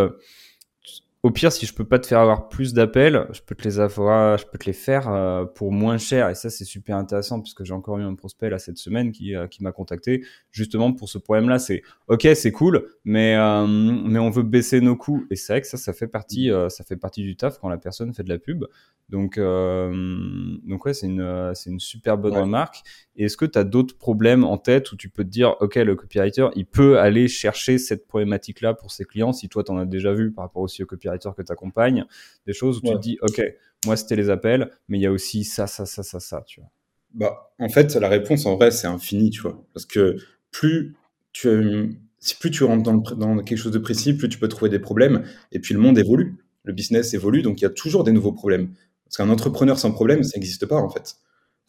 au 1.23 1.31
pire, 1.31 1.53
si 1.53 1.67
je 1.67 1.75
peux 1.75 1.85
pas 1.85 2.01
te 2.01 2.07
faire 2.09 2.19
avoir 2.19 2.49
plus 2.49 2.75
d'appels, 2.75 3.29
je 3.33 3.41
peux 3.43 3.55
te 3.55 3.63
les 3.63 3.79
avoir, 3.79 4.39
je 4.39 4.45
peux 4.45 4.59
te 4.59 4.67
les 4.67 4.73
faire 4.73 5.09
euh, 5.09 5.45
pour 5.45 5.71
moins 5.71 5.97
cher. 5.97 6.29
Et 6.29 6.35
ça, 6.35 6.51
c'est 6.51 6.65
super 6.65 6.97
intéressant 6.97 7.41
puisque 7.41 7.63
j'ai 7.63 7.75
encore 7.75 7.99
eu 7.99 8.03
un 8.03 8.17
prospect 8.17 8.51
là 8.51 8.59
cette 8.59 8.79
semaine 8.79 9.13
qui, 9.13 9.37
euh, 9.37 9.47
qui 9.47 9.63
m'a 9.63 9.71
contacté 9.71 10.25
justement 10.51 10.93
pour 10.93 11.09
ce 11.09 11.19
problème-là. 11.19 11.61
C'est 11.61 11.83
ok, 12.09 12.27
c'est 12.35 12.51
cool, 12.51 12.89
mais 13.05 13.37
euh, 13.37 13.67
mais 13.69 14.19
on 14.19 14.31
veut 14.31 14.43
baisser 14.43 14.81
nos 14.81 14.97
coûts. 14.97 15.25
Et 15.31 15.37
c'est 15.37 15.53
vrai 15.53 15.61
que 15.61 15.69
ça, 15.69 15.77
ça 15.77 15.93
fait 15.93 16.09
partie, 16.09 16.51
ça 16.69 16.83
fait 16.83 16.97
partie 16.97 17.23
du 17.23 17.37
taf 17.37 17.59
quand 17.59 17.69
la 17.69 17.79
personne 17.79 18.13
fait 18.13 18.25
de 18.25 18.29
la 18.29 18.39
pub. 18.39 18.65
Donc 19.09 19.39
donc 19.39 20.85
ouais, 20.87 20.95
c'est 20.95 21.07
une 21.07 21.53
c'est 21.55 21.71
une 21.71 21.81
super 21.81 22.19
bonne 22.19 22.37
remarque. 22.37 22.83
Et 23.15 23.25
est-ce 23.25 23.37
que 23.37 23.45
tu 23.45 23.59
as 23.59 23.65
d'autres 23.65 23.97
problèmes 23.97 24.45
en 24.45 24.57
tête 24.57 24.91
où 24.93 24.97
tu 24.97 25.11
peux 25.11 25.23
te 25.23 25.29
dire, 25.29 25.57
OK, 25.61 25.75
le 25.75 25.95
copywriter, 25.95 26.49
il 26.57 26.65
peut 26.65 26.99
aller 26.99 27.29
chercher 27.29 27.77
cette 27.77 28.07
problématique-là 28.07 28.73
pour 28.75 28.91
ses 28.91 29.05
clients, 29.05 29.33
si 29.33 29.49
toi, 29.49 29.63
tu 29.63 29.71
en 29.71 29.77
as 29.77 29.85
déjà 29.85 30.15
vu 30.15 30.33
par 30.33 30.45
rapport 30.45 30.63
aussi 30.63 30.83
au 30.83 30.87
copywriter? 30.87 31.12
Que 31.19 31.43
tu 31.43 31.53
accompagnes, 31.53 32.05
des 32.47 32.53
choses 32.53 32.79
où 32.79 32.81
tu 32.81 32.93
te 32.93 32.99
dis, 32.99 33.19
OK, 33.23 33.43
moi, 33.87 33.97
c'était 33.97 34.17
les 34.17 34.31
appels, 34.31 34.71
mais 34.89 34.99
il 34.99 35.03
y 35.03 35.07
a 35.07 35.13
aussi 35.13 35.45
ça, 35.45 35.67
ça, 35.67 35.87
ça, 35.87 36.03
ça, 36.03 36.21
ça, 36.21 36.43
tu 36.47 36.61
vois. 36.61 36.71
Bah, 37.15 37.53
en 37.59 37.69
fait, 37.69 37.95
la 37.95 38.09
réponse, 38.09 38.47
en 38.47 38.57
vrai, 38.57 38.71
c'est 38.71 38.87
infini, 38.87 39.31
tu 39.31 39.43
vois. 39.43 39.63
Parce 39.75 39.87
que 39.87 40.17
plus 40.51 40.95
tu, 41.33 41.99
si 42.19 42.37
plus 42.37 42.51
tu 42.51 42.65
rentres 42.65 42.83
dans, 42.83 42.97
dans 42.97 43.39
quelque 43.43 43.59
chose 43.59 43.73
de 43.73 43.79
précis, 43.79 44.15
plus 44.15 44.29
tu 44.29 44.39
peux 44.39 44.49
trouver 44.49 44.71
des 44.71 44.79
problèmes. 44.79 45.25
Et 45.51 45.59
puis, 45.59 45.75
le 45.75 45.81
monde 45.81 45.99
évolue. 45.99 46.37
Le 46.65 46.73
business 46.73 47.13
évolue, 47.13 47.43
donc 47.43 47.61
il 47.61 47.65
y 47.65 47.67
a 47.67 47.71
toujours 47.71 48.05
des 48.05 48.13
nouveaux 48.13 48.33
problèmes. 48.33 48.73
Parce 49.05 49.17
qu'un 49.17 49.29
entrepreneur 49.29 49.79
sans 49.79 49.93
problème, 49.93 50.23
ça 50.23 50.39
n'existe 50.39 50.67
pas, 50.67 50.77
en 50.77 50.89
fait. 50.89 51.17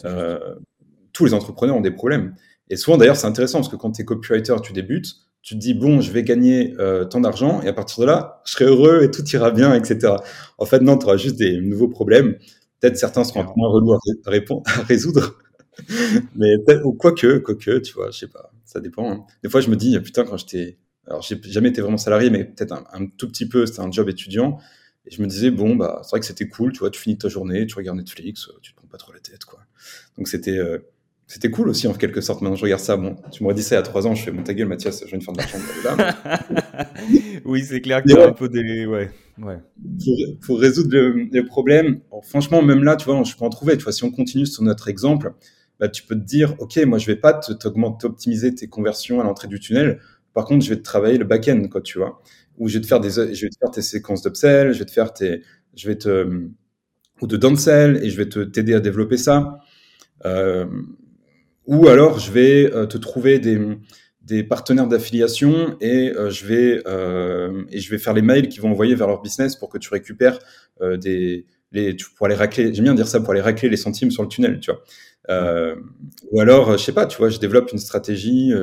Euh, 0.05 0.55
tous 1.12 1.25
les 1.25 1.33
entrepreneurs 1.33 1.75
ont 1.75 1.81
des 1.81 1.91
problèmes. 1.91 2.35
Et 2.69 2.75
souvent, 2.75 2.97
d'ailleurs, 2.97 3.17
c'est 3.17 3.27
intéressant 3.27 3.59
parce 3.59 3.69
que 3.69 3.75
quand 3.75 3.91
tu 3.91 4.01
es 4.01 4.05
copywriter, 4.05 4.55
tu 4.63 4.73
débutes, 4.73 5.15
tu 5.43 5.55
te 5.55 5.59
dis, 5.59 5.73
bon, 5.73 6.00
je 6.00 6.09
vais 6.12 6.23
gagner 6.23 6.73
euh, 6.79 7.03
tant 7.03 7.19
d'argent 7.19 7.62
et 7.62 7.67
à 7.67 7.73
partir 7.73 8.00
de 8.00 8.05
là, 8.05 8.41
je 8.45 8.53
serai 8.53 8.65
heureux 8.65 9.03
et 9.03 9.12
tout 9.12 9.23
ira 9.27 9.51
bien, 9.51 9.75
etc. 9.75 10.13
En 10.57 10.65
fait, 10.65 10.79
non, 10.79 10.97
tu 10.97 11.05
auras 11.05 11.17
juste 11.17 11.35
des 11.35 11.59
nouveaux 11.59 11.89
problèmes. 11.89 12.38
Peut-être 12.79 12.97
certains 12.97 13.25
seront 13.25 13.45
moins 13.57 13.69
relous 13.69 13.93
à, 13.93 14.00
répondre, 14.25 14.63
à 14.65 14.81
résoudre. 14.83 15.35
Mais 16.35 16.55
ou 16.85 16.93
quoique, 16.93 17.39
quoique, 17.39 17.79
tu 17.79 17.93
vois, 17.93 18.09
je 18.12 18.19
sais 18.19 18.27
pas, 18.27 18.51
ça 18.63 18.79
dépend. 18.79 19.12
Hein. 19.12 19.25
Des 19.43 19.50
fois, 19.50 19.59
je 19.59 19.69
me 19.69 19.75
dis, 19.75 20.00
putain, 20.00 20.23
quand 20.23 20.38
j'étais, 20.38 20.77
alors 21.07 21.21
j'ai 21.21 21.38
jamais 21.43 21.69
été 21.69 21.81
vraiment 21.81 21.97
salarié, 21.97 22.29
mais 22.29 22.45
peut-être 22.45 22.71
un, 22.71 22.85
un, 22.93 23.07
tout 23.07 23.27
petit 23.27 23.47
peu, 23.47 23.65
c'était 23.65 23.81
un 23.81 23.91
job 23.91 24.07
étudiant. 24.07 24.59
Et 25.05 25.12
je 25.12 25.21
me 25.21 25.27
disais, 25.27 25.51
bon, 25.51 25.75
bah, 25.75 26.00
c'est 26.03 26.12
vrai 26.12 26.19
que 26.21 26.25
c'était 26.25 26.47
cool, 26.47 26.71
tu 26.71 26.79
vois, 26.79 26.89
tu 26.89 27.01
finis 27.01 27.17
ta 27.17 27.27
journée, 27.27 27.65
tu 27.65 27.75
regardes 27.75 27.97
Netflix, 27.97 28.50
tu 28.62 28.71
te 28.71 28.77
prends 28.77 28.88
pas 28.88 28.97
trop 28.97 29.12
la 29.12 29.19
tête, 29.19 29.43
quoi. 29.43 29.59
Donc 30.17 30.29
c'était, 30.29 30.57
euh, 30.57 30.77
c'était 31.33 31.49
cool 31.49 31.67
aussi 31.67 31.87
en 31.87 31.93
quelque 31.93 32.21
sorte. 32.21 32.41
Maintenant, 32.43 32.55
je 32.55 32.61
regarde 32.61 32.79
ça. 32.79 32.95
Bon, 32.95 33.15
tu 33.31 33.41
m'aurais 33.41 33.55
dit 33.55 33.63
ça 33.63 33.73
il 33.73 33.79
y 33.79 33.81
a 33.81 33.81
trois 33.81 34.05
ans, 34.05 34.13
je 34.13 34.23
fais 34.23 34.31
mon 34.31 34.43
ta 34.43 34.53
gueule, 34.53 34.67
Mathias, 34.67 35.03
je 35.03 35.09
viens 35.09 35.17
de 35.17 35.23
faire 35.23 35.33
de 35.33 35.39
l'argent. 35.83 36.17
oui, 37.45 37.63
c'est 37.63 37.81
clair 37.81 38.03
qu'il 38.03 38.11
y 38.11 38.19
a 38.19 38.27
un 38.27 38.33
peu 38.33 38.49
des. 38.49 38.85
Ouais. 38.85 39.09
ouais. 39.41 39.57
Pour, 40.45 40.59
résoudre 40.59 40.95
les 41.31 41.43
problèmes, 41.43 42.01
franchement, 42.21 42.61
même 42.61 42.83
là, 42.83 42.95
tu 42.97 43.05
vois, 43.05 43.23
je 43.23 43.35
peux 43.35 43.45
en 43.45 43.49
trouver. 43.49 43.77
Tu 43.77 43.83
vois, 43.83 43.91
si 43.91 44.03
on 44.03 44.11
continue 44.11 44.45
sur 44.45 44.61
notre 44.61 44.87
exemple, 44.89 45.33
bah, 45.79 45.89
tu 45.89 46.03
peux 46.03 46.13
te 46.13 46.23
dire, 46.23 46.53
OK, 46.59 46.77
moi, 46.85 46.99
je 46.99 47.07
vais 47.07 47.15
pas 47.15 47.33
t'optimiser 47.33 48.53
tes 48.53 48.67
conversions 48.67 49.19
à 49.19 49.23
l'entrée 49.23 49.47
du 49.47 49.59
tunnel. 49.59 50.01
Par 50.35 50.45
contre, 50.45 50.63
je 50.63 50.69
vais 50.69 50.77
te 50.77 50.83
travailler 50.83 51.17
le 51.17 51.25
back-end, 51.25 51.63
quoi, 51.67 51.81
tu 51.81 51.97
vois. 51.97 52.21
Ou 52.59 52.67
je 52.67 52.75
vais 52.75 52.81
te 52.81 52.87
faire 52.87 52.99
des, 52.99 53.09
je 53.09 53.45
vais 53.45 53.49
te 53.49 53.57
faire 53.59 53.71
tes 53.71 53.81
séquences 53.81 54.21
d'upsell, 54.21 54.71
je 54.71 54.77
vais 54.77 54.85
te 54.85 54.91
faire 54.91 55.11
tes, 55.11 55.41
je 55.75 55.87
vais 55.87 55.97
te, 55.97 56.47
ou 57.21 57.25
de 57.25 57.37
downsell 57.37 58.01
et 58.03 58.11
je 58.11 58.21
vais 58.21 58.29
t'aider 58.51 58.75
à 58.75 58.79
développer 58.79 59.17
ça. 59.17 59.61
Euh, 60.25 60.67
ou 61.65 61.88
alors, 61.88 62.20
je 62.20 62.32
vais 62.32 62.74
euh, 62.74 62.86
te 62.86 62.98
trouver 62.98 63.39
des, 63.39 64.43
partenaires 64.43 64.88
d'affiliation 64.88 65.77
et 65.79 66.12
euh, 66.12 66.29
je 66.29 66.46
vais 66.46 66.82
euh, 66.88 67.63
et 67.72 67.79
je 67.79 67.89
vais 67.89 67.98
faire 67.98 68.13
les 68.13 68.22
mails 68.22 68.50
qui 68.50 68.60
vont 68.60 68.72
envoyer 68.72 68.96
vers 68.96 69.08
leur 69.08 69.22
business 69.22 69.55
pour 69.55 69.70
que 69.70 69.77
tu 69.77 69.89
récupères 69.89 70.39
des 70.82 71.46
les 71.72 71.96
pour 72.17 72.25
aller 72.25 72.36
racler 72.36 72.74
j'aime 72.74 72.86
bien 72.86 72.96
dire 72.96 73.08
ça 73.08 73.20
pour 73.20 73.32
aller 73.32 73.41
racler 73.41 73.70
les 73.70 73.77
centimes 73.77 74.12
sur 74.12 74.24
le 74.24 74.29
tunnel 74.29 74.60
tu 74.60 74.72
vois 74.72 75.75
ou 76.32 76.39
alors 76.39 76.77
je 76.77 76.84
sais 76.84 76.93
pas 76.93 77.05
tu 77.05 77.17
vois 77.17 77.29
je 77.29 77.39
développe 77.39 77.72
une 77.72 77.79
stratégie 77.79 78.53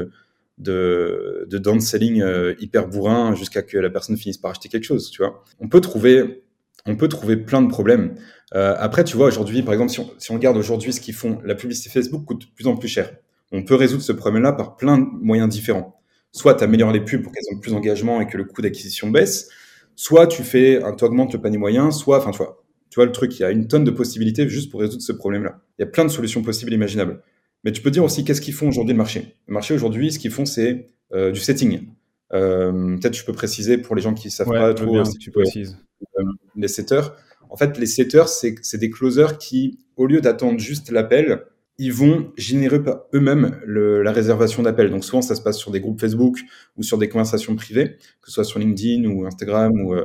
de, 0.59 1.47
de 1.49 1.59
downselling 1.59 2.23
hyper 2.59 2.89
bourrin 2.89 3.35
jusqu'à 3.35 3.63
que 3.63 3.79
la 3.79 3.91
personne 3.91 4.17
finisse 4.17 4.39
par 4.39 4.53
acheter 4.53 4.69
quelque 4.69 4.85
chose, 4.85 5.11
tu 5.11 5.23
vois. 5.23 5.43
On 5.59 5.69
peut 5.69 5.81
trouver, 5.81 6.43
on 6.87 6.97
peut 6.97 7.09
trouver 7.09 7.37
plein 7.37 7.63
de 7.63 7.69
problèmes. 7.69 8.15
Euh, 8.55 8.75
après, 8.79 9.05
tu 9.05 9.17
vois, 9.17 9.27
aujourd'hui, 9.29 9.63
par 9.63 9.75
exemple, 9.75 9.91
si 9.91 10.01
on, 10.01 10.11
si 10.19 10.31
on 10.31 10.35
regarde 10.35 10.57
aujourd'hui 10.57 10.93
ce 10.93 11.01
qu'ils 11.01 11.15
font, 11.15 11.39
la 11.45 11.55
publicité 11.55 11.91
Facebook 11.91 12.25
coûte 12.25 12.41
de 12.43 12.47
plus 12.55 12.67
en 12.67 12.77
plus 12.77 12.89
cher. 12.89 13.13
On 13.53 13.63
peut 13.65 13.75
résoudre 13.75 14.03
ce 14.03 14.13
problème-là 14.13 14.53
par 14.53 14.77
plein 14.77 14.99
de 14.99 15.05
moyens 15.21 15.49
différents. 15.49 16.01
Soit 16.33 16.55
tu 16.55 16.65
améliores 16.65 16.93
les 16.93 17.01
pubs 17.01 17.23
pour 17.23 17.33
qu'elles 17.33 17.45
aient 17.53 17.61
plus 17.61 17.73
d'engagement 17.73 18.21
et 18.21 18.27
que 18.27 18.37
le 18.37 18.45
coût 18.45 18.63
d'acquisition 18.63 19.11
baisse, 19.11 19.49
soit 19.97 20.27
tu 20.27 20.43
fais, 20.43 20.81
tu 20.97 21.05
augmentes 21.05 21.33
le 21.33 21.41
panier 21.41 21.59
moyen, 21.59 21.91
soit, 21.91 22.19
enfin, 22.19 22.31
tu 22.31 22.39
vois, 22.39 22.63
tu 22.89 22.97
vois 22.97 23.07
le 23.07 23.13
truc, 23.13 23.39
il 23.39 23.43
y 23.43 23.45
a 23.45 23.51
une 23.51 23.69
tonne 23.69 23.85
de 23.85 23.91
possibilités 23.91 24.49
juste 24.49 24.71
pour 24.71 24.81
résoudre 24.81 25.03
ce 25.03 25.13
problème-là. 25.13 25.61
Il 25.79 25.83
y 25.83 25.85
a 25.85 25.87
plein 25.89 26.05
de 26.05 26.11
solutions 26.11 26.43
possibles 26.43 26.73
et 26.73 26.77
imaginables. 26.77 27.23
Mais 27.65 27.73
tu 27.73 27.83
peux 27.83 27.91
dire 27.91 28.03
aussi 28.05 28.25
qu'est-ce 28.25 28.41
qu'ils 28.41 28.55
font 28.55 28.69
aujourd'hui 28.69 28.93
le 28.95 28.99
marché? 28.99 29.37
Le 29.47 29.55
marché 29.55 29.75
aujourd'hui, 29.75 30.13
ce 30.13 30.19
qu'ils 30.19 30.31
font, 30.31 30.45
c'est 30.47 30.89
euh, 31.13 31.31
du 31.31 31.41
setting. 31.41 31.89
Euh, 32.33 32.97
Peut-être 32.97 33.17
je 33.17 33.25
peux 33.25 33.33
préciser 33.33 33.79
pour 33.79 33.95
les 33.97 34.03
gens 34.03 34.15
qui 34.15 34.31
savent 34.31 34.49
Ouais, 34.49 34.59
pas 34.59 34.75
trop 34.75 34.91
bien 34.93 35.03
que 35.03 35.19
tu 35.19 35.31
précises. 35.31 35.77
euh, 36.19 36.23
les 36.61 36.69
setters. 36.69 37.13
En 37.49 37.57
fait, 37.57 37.79
les 37.79 37.87
setters, 37.87 38.29
c'est 38.29 38.79
des 38.79 38.91
closers 38.91 39.39
qui, 39.39 39.81
au 39.97 40.07
lieu 40.07 40.21
d'attendre 40.21 40.59
juste 40.59 40.91
l'appel, 40.91 41.45
ils 41.79 41.93
vont 41.93 42.31
générer 42.37 42.79
eux-mêmes 43.15 43.59
la 43.67 44.13
réservation 44.13 44.63
d'appel. 44.63 44.91
Donc 44.91 45.03
souvent, 45.03 45.23
ça 45.23 45.35
se 45.35 45.41
passe 45.41 45.57
sur 45.57 45.71
des 45.71 45.81
groupes 45.81 45.99
Facebook 45.99 46.39
ou 46.77 46.83
sur 46.83 46.99
des 46.99 47.09
conversations 47.09 47.57
privées, 47.57 47.97
que 48.21 48.29
ce 48.29 48.33
soit 48.33 48.45
sur 48.45 48.59
LinkedIn 48.59 49.07
ou 49.07 49.25
Instagram 49.25 49.73
ou, 49.81 49.95
euh, 49.95 50.05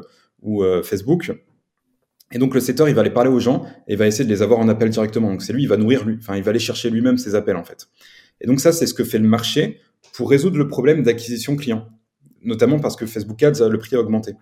euh, 0.61 0.83
Facebook. 0.83 1.33
Et 2.31 2.37
donc 2.37 2.53
le 2.53 2.61
setter, 2.61 2.85
il 2.87 2.95
va 2.95 3.01
aller 3.01 3.09
parler 3.09 3.29
aux 3.29 3.41
gens 3.41 3.65
et 3.89 3.97
va 3.97 4.07
essayer 4.07 4.23
de 4.23 4.29
les 4.29 4.41
avoir 4.41 4.59
en 4.59 4.69
appel 4.69 4.89
directement. 4.89 5.29
Donc 5.29 5.41
c'est 5.41 5.51
lui, 5.51 5.63
il 5.63 5.67
va 5.67 5.75
nourrir 5.75 6.05
lui, 6.05 6.15
enfin 6.17 6.37
il 6.37 6.43
va 6.43 6.51
aller 6.51 6.59
chercher 6.59 6.89
lui-même 6.89 7.17
ses 7.17 7.35
appels 7.35 7.57
en 7.57 7.65
fait. 7.65 7.87
Et 8.39 8.47
donc 8.47 8.61
ça, 8.61 8.71
c'est 8.71 8.87
ce 8.87 8.93
que 8.93 9.03
fait 9.03 9.19
le 9.19 9.27
marché 9.27 9.81
pour 10.13 10.29
résoudre 10.29 10.57
le 10.57 10.69
problème 10.69 11.03
d'acquisition 11.03 11.57
client, 11.57 11.89
notamment 12.41 12.79
parce 12.79 12.95
que 12.95 13.05
Facebook 13.05 13.43
Ads, 13.43 13.67
le 13.69 13.77
prix 13.77 13.97
a 13.97 13.99
augmenté. 13.99 14.33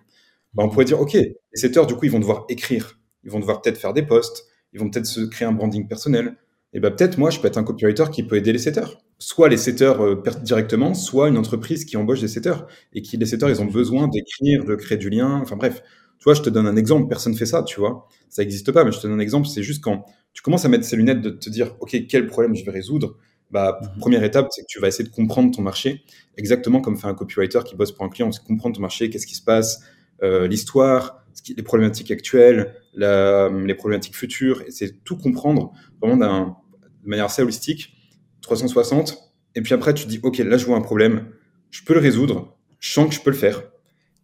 Bah, 0.54 0.62
on 0.64 0.68
pourrait 0.68 0.84
dire, 0.84 1.00
OK, 1.00 1.14
les 1.14 1.34
setters, 1.54 1.86
du 1.86 1.94
coup, 1.94 2.04
ils 2.04 2.10
vont 2.10 2.20
devoir 2.20 2.44
écrire, 2.48 2.98
ils 3.24 3.30
vont 3.30 3.40
devoir 3.40 3.62
peut-être 3.62 3.78
faire 3.78 3.92
des 3.92 4.02
posts, 4.02 4.46
ils 4.72 4.80
vont 4.80 4.90
peut-être 4.90 5.06
se 5.06 5.20
créer 5.22 5.46
un 5.48 5.52
branding 5.52 5.86
personnel. 5.88 6.36
Et 6.72 6.80
ben 6.80 6.90
peut-être 6.90 7.18
moi, 7.18 7.30
je 7.30 7.38
peux 7.38 7.46
être 7.46 7.56
un 7.58 7.62
copywriter 7.64 8.04
qui 8.12 8.24
peut 8.24 8.36
aider 8.36 8.52
les 8.52 8.58
setters. 8.58 8.98
Soit 9.20 9.48
les 9.48 9.56
setters 9.56 10.00
euh, 10.00 10.16
per- 10.16 10.40
directement, 10.42 10.92
soit 10.94 11.28
une 11.28 11.38
entreprise 11.38 11.84
qui 11.84 11.96
embauche 11.96 12.20
des 12.20 12.26
setters 12.28 12.66
et 12.92 13.00
qui 13.02 13.16
les 13.16 13.26
setters, 13.26 13.48
ils 13.48 13.60
ont 13.62 13.66
besoin 13.66 14.08
d'écrire, 14.08 14.64
de 14.64 14.74
créer 14.74 14.98
du 14.98 15.08
lien. 15.08 15.38
Enfin 15.40 15.54
bref, 15.56 15.82
tu 16.18 16.24
vois, 16.24 16.34
je 16.34 16.42
te 16.42 16.50
donne 16.50 16.66
un 16.66 16.76
exemple, 16.76 17.08
personne 17.08 17.34
fait 17.36 17.46
ça, 17.46 17.62
tu 17.62 17.78
vois. 17.78 18.08
Ça 18.28 18.42
n'existe 18.42 18.72
pas, 18.72 18.84
mais 18.84 18.90
je 18.90 18.98
te 18.98 19.06
donne 19.06 19.16
un 19.16 19.20
exemple. 19.22 19.46
C'est 19.46 19.62
juste 19.62 19.84
quand 19.84 20.04
tu 20.32 20.42
commences 20.42 20.64
à 20.64 20.68
mettre 20.68 20.84
ces 20.84 20.96
lunettes 20.96 21.20
de 21.22 21.30
te 21.30 21.48
dire, 21.48 21.76
OK, 21.80 21.96
quel 22.08 22.26
problème 22.26 22.56
je 22.56 22.64
vais 22.64 22.72
résoudre. 22.72 23.16
Bah, 23.52 23.78
Mhm. 23.80 23.98
première 24.00 24.24
étape, 24.24 24.48
c'est 24.50 24.62
que 24.62 24.66
tu 24.68 24.80
vas 24.80 24.88
essayer 24.88 25.08
de 25.08 25.14
comprendre 25.14 25.54
ton 25.54 25.62
marché, 25.62 26.02
exactement 26.36 26.80
comme 26.80 26.96
fait 26.96 27.06
un 27.06 27.14
copywriter 27.14 27.60
qui 27.64 27.76
bosse 27.76 27.92
pour 27.92 28.04
un 28.04 28.08
client, 28.08 28.32
c'est 28.32 28.42
comprendre 28.42 28.74
ton 28.74 28.82
marché, 28.82 29.10
qu'est-ce 29.10 29.26
qui 29.26 29.36
se 29.36 29.42
passe, 29.44 29.80
euh, 29.80 29.84
l'histoire, 30.22 31.24
ce 31.34 31.42
qui- 31.42 31.54
les 31.54 31.62
problématiques 31.62 32.10
actuelles, 32.10 32.74
les 32.94 33.74
problématiques 33.74 34.16
futures, 34.16 34.62
et 34.66 34.70
c'est 34.70 35.02
tout 35.04 35.16
comprendre 35.16 35.72
vraiment 36.00 36.16
de 36.16 37.08
manière 37.08 37.26
assez 37.26 37.42
holistique, 37.42 37.96
360. 38.40 39.18
Et 39.54 39.60
puis 39.62 39.74
après, 39.74 39.94
tu 39.94 40.06
dis, 40.06 40.20
OK, 40.22 40.38
là, 40.38 40.56
je 40.56 40.64
vois 40.66 40.76
un 40.76 40.80
problème, 40.82 41.28
je 41.70 41.82
peux 41.82 41.94
le 41.94 42.00
résoudre, 42.00 42.56
je 42.80 42.90
sens 42.92 43.08
que 43.08 43.14
je 43.14 43.20
peux 43.20 43.30
le 43.30 43.36
faire. 43.36 43.62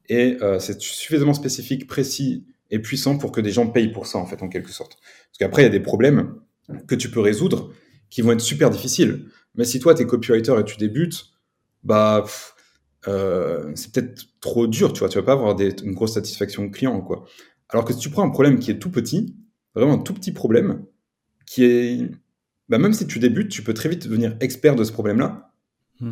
Et 0.08 0.36
euh, 0.42 0.58
c'est 0.58 0.80
suffisamment 0.80 1.34
spécifique, 1.34 1.86
précis 1.86 2.44
et 2.70 2.78
puissant 2.78 3.18
pour 3.18 3.32
que 3.32 3.40
des 3.40 3.50
gens 3.52 3.66
payent 3.68 3.92
pour 3.92 4.06
ça, 4.06 4.18
en 4.18 4.26
fait, 4.26 4.42
en 4.42 4.48
quelque 4.48 4.70
sorte. 4.72 4.98
Parce 5.00 5.38
qu'après, 5.38 5.62
il 5.62 5.64
y 5.66 5.68
a 5.68 5.70
des 5.72 5.80
problèmes 5.80 6.34
que 6.86 6.94
tu 6.94 7.10
peux 7.10 7.20
résoudre 7.20 7.72
qui 8.10 8.22
vont 8.22 8.32
être 8.32 8.40
super 8.40 8.70
difficiles. 8.70 9.26
Mais 9.54 9.64
si 9.64 9.78
toi, 9.80 9.94
tu 9.94 10.02
es 10.02 10.06
copywriter 10.06 10.54
et 10.58 10.64
tu 10.64 10.76
débutes, 10.78 11.26
bah, 11.84 12.24
euh, 13.08 13.72
c'est 13.74 13.92
peut-être 13.92 14.26
trop 14.40 14.66
dur, 14.66 14.92
tu 14.92 15.00
vois. 15.00 15.08
Tu 15.08 15.16
vas 15.18 15.24
pas 15.24 15.32
avoir 15.32 15.54
des- 15.54 15.74
une 15.84 15.92
grosse 15.94 16.14
satisfaction 16.14 16.68
client, 16.70 17.00
quoi. 17.00 17.26
Alors 17.70 17.84
que 17.84 17.92
si 17.92 17.98
tu 18.00 18.10
prends 18.10 18.24
un 18.24 18.30
problème 18.30 18.58
qui 18.58 18.70
est 18.70 18.78
tout 18.78 18.90
petit, 18.90 19.36
vraiment 19.74 19.94
un 19.94 19.98
tout 19.98 20.14
petit 20.14 20.32
problème, 20.32 20.84
qui 21.46 21.64
est, 21.64 22.10
bah, 22.68 22.78
même 22.78 22.92
si 22.94 23.06
tu 23.06 23.18
débutes, 23.20 23.50
tu 23.50 23.62
peux 23.62 23.74
très 23.74 23.88
vite 23.88 24.04
devenir 24.06 24.36
expert 24.40 24.76
de 24.76 24.84
ce 24.84 24.92
problème-là 24.92 25.52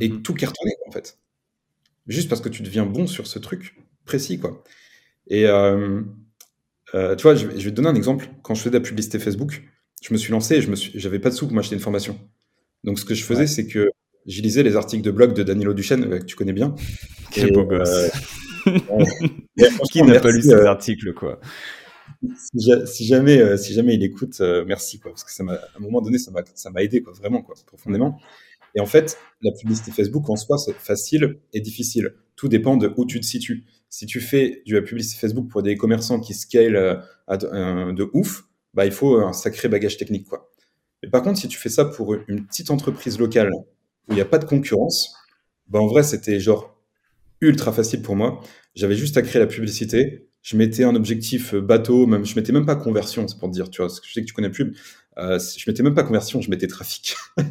et 0.01 0.09
Mhm. 0.11 0.23
tout 0.23 0.35
cartonner, 0.35 0.75
en 0.89 0.93
fait. 0.93 1.19
Juste 2.09 2.29
parce 2.29 2.41
que 2.41 2.49
tu 2.51 2.63
deviens 2.63 2.87
bon 2.87 3.07
sur 3.07 3.27
ce 3.27 3.39
truc 3.39 3.77
précis, 4.07 4.39
quoi. 4.39 4.65
Et 5.29 5.47
euh, 5.47 6.03
euh, 6.95 7.17
tu 7.17 7.23
vois, 7.25 7.35
je, 7.35 7.47
vais- 7.47 7.59
je 7.61 7.65
vais 7.65 7.71
te 7.71 7.77
donner 7.77 7.89
un 7.89 7.95
exemple. 7.95 8.29
Quand 8.43 8.55
je 8.55 8.61
faisais 8.61 8.71
de 8.71 8.77
la 8.79 8.83
publicité 8.85 9.19
Facebook, 9.19 9.63
je 10.03 10.13
me 10.13 10.19
suis 10.19 10.33
lancé 10.33 10.57
et 10.57 10.63
je 10.63 10.71
me 10.71 10.77
suis, 10.77 10.93
j'avais 10.99 11.19
pas 11.19 11.31
de 11.31 11.35
sous 11.35 11.47
pour 11.47 11.55
m'acheter 11.57 11.75
une 11.75 11.81
formation. 11.83 12.19
Donc, 12.85 12.99
ce 12.99 13.05
que 13.05 13.15
je 13.15 13.25
faisais, 13.25 13.41
Ouais. 13.43 13.47
c'est 13.47 13.67
que 13.67 13.91
je 14.27 14.43
lisais 14.43 14.63
les 14.63 14.77
articles 14.77 15.03
de 15.03 15.11
blog 15.11 15.35
de 15.35 15.43
Danilo 15.43 15.75
Duchesne, 15.75 16.05
euh, 16.13 16.19
que 16.19 16.25
tu 16.25 16.37
connais 16.37 16.53
bien. 16.53 16.75
Quel 17.31 17.53
beau 17.53 17.65
gosse. 17.65 17.89
euh, 18.67 18.79
franchement, 18.91 19.85
Qui 19.91 20.03
n'a 20.03 20.21
pas 20.21 20.31
lu 20.31 20.43
ces 20.43 20.53
euh, 20.53 20.67
articles, 20.69 21.13
quoi? 21.15 21.41
si, 22.37 22.61
ja- 22.67 22.87
si 22.87 23.07
jamais, 23.07 23.57
si 23.57 23.73
jamais 23.75 23.95
il 23.95 24.03
écoute, 24.03 24.41
merci 24.67 24.99
quoi, 24.99 25.13
parce 25.13 25.25
que 25.25 25.33
ça 25.33 25.45
m'a, 25.45 25.55
à 25.55 25.61
un 25.77 25.81
moment 25.81 26.01
donné, 26.01 26.19
ça 26.19 26.31
m'a, 26.31 26.43
ça 26.55 26.71
m'a 26.71 26.83
aidé 26.83 27.03
quoi, 27.03 27.13
vraiment 27.13 27.43
quoi, 27.43 27.55
profondément. 27.67 28.19
Et 28.75 28.81
en 28.81 28.87
fait, 28.87 29.19
la 29.43 29.53
publicité 29.53 29.91
Facebook 29.93 30.29
en 30.29 30.37
soi, 30.37 30.59
c'est 30.59 30.75
facile 30.75 31.39
et 31.53 31.61
difficile. 31.61 32.15
Tout 32.37 32.49
dépend 32.49 32.77
de 32.77 32.93
où 32.97 33.07
tu 33.07 33.19
te 33.21 33.25
situes. 33.25 33.65
Si 33.89 34.05
tu 34.07 34.21
fais 34.21 34.63
de 34.67 34.75
la 34.75 34.83
publicité 34.83 35.19
Facebook 35.21 35.49
pour 35.49 35.63
des 35.63 35.77
commerçants 35.77 36.21
qui 36.21 36.35
scale 36.35 37.03
à 37.27 37.37
de, 37.37 37.93
de 37.93 38.11
ouf, 38.13 38.45
bah 38.75 38.85
il 38.85 38.93
faut 38.93 39.17
un 39.21 39.33
sacré 39.33 39.69
bagage 39.69 39.97
technique 39.97 40.27
quoi. 40.29 40.51
Mais 41.03 41.09
par 41.09 41.23
contre, 41.23 41.39
si 41.39 41.49
tu 41.49 41.59
fais 41.59 41.69
ça 41.71 41.85
pour 41.87 42.15
une 42.29 42.47
petite 42.47 42.71
entreprise 42.71 43.19
locale 43.19 43.51
où 44.09 44.13
il 44.13 44.15
n'y 44.17 44.21
a 44.21 44.27
pas 44.27 44.39
de 44.39 44.45
concurrence, 44.45 45.15
bah 45.69 45.81
en 45.81 45.87
vrai, 45.87 46.03
c'était 46.03 46.41
genre 46.41 46.79
ultra 47.41 47.73
facile 47.73 48.03
pour 48.03 48.17
moi. 48.17 48.41
J'avais 48.75 48.97
juste 48.97 49.17
à 49.17 49.23
créer 49.23 49.41
la 49.41 49.47
publicité. 49.47 50.29
Je 50.43 50.57
mettais 50.57 50.85
un 50.85 50.95
objectif 50.95 51.55
euh, 51.55 51.61
bateau, 51.61 52.07
même 52.07 52.25
je 52.25 52.35
mettais 52.37 52.53
même 52.53 52.67
pas 52.67 52.77
conversion, 52.77 53.27
c'est 53.29 53.39
pour 53.39 53.49
te 53.49 53.55
dire, 53.55 53.71
tu 53.71 53.79
vois, 53.79 53.89
parce 53.89 54.01
que 54.01 54.07
je 54.07 54.13
sais 54.13 54.21
que 54.23 54.27
tu 54.27 54.35
connais 54.35 54.51
pub. 54.51 54.75
Euh, 55.19 55.39
je 55.39 55.69
mettais 55.69 55.83
même 55.83 55.95
pas 55.95 56.05
conversion, 56.05 56.41
je 56.41 56.49
mettais 56.49 56.69
trafic. 56.69 57.17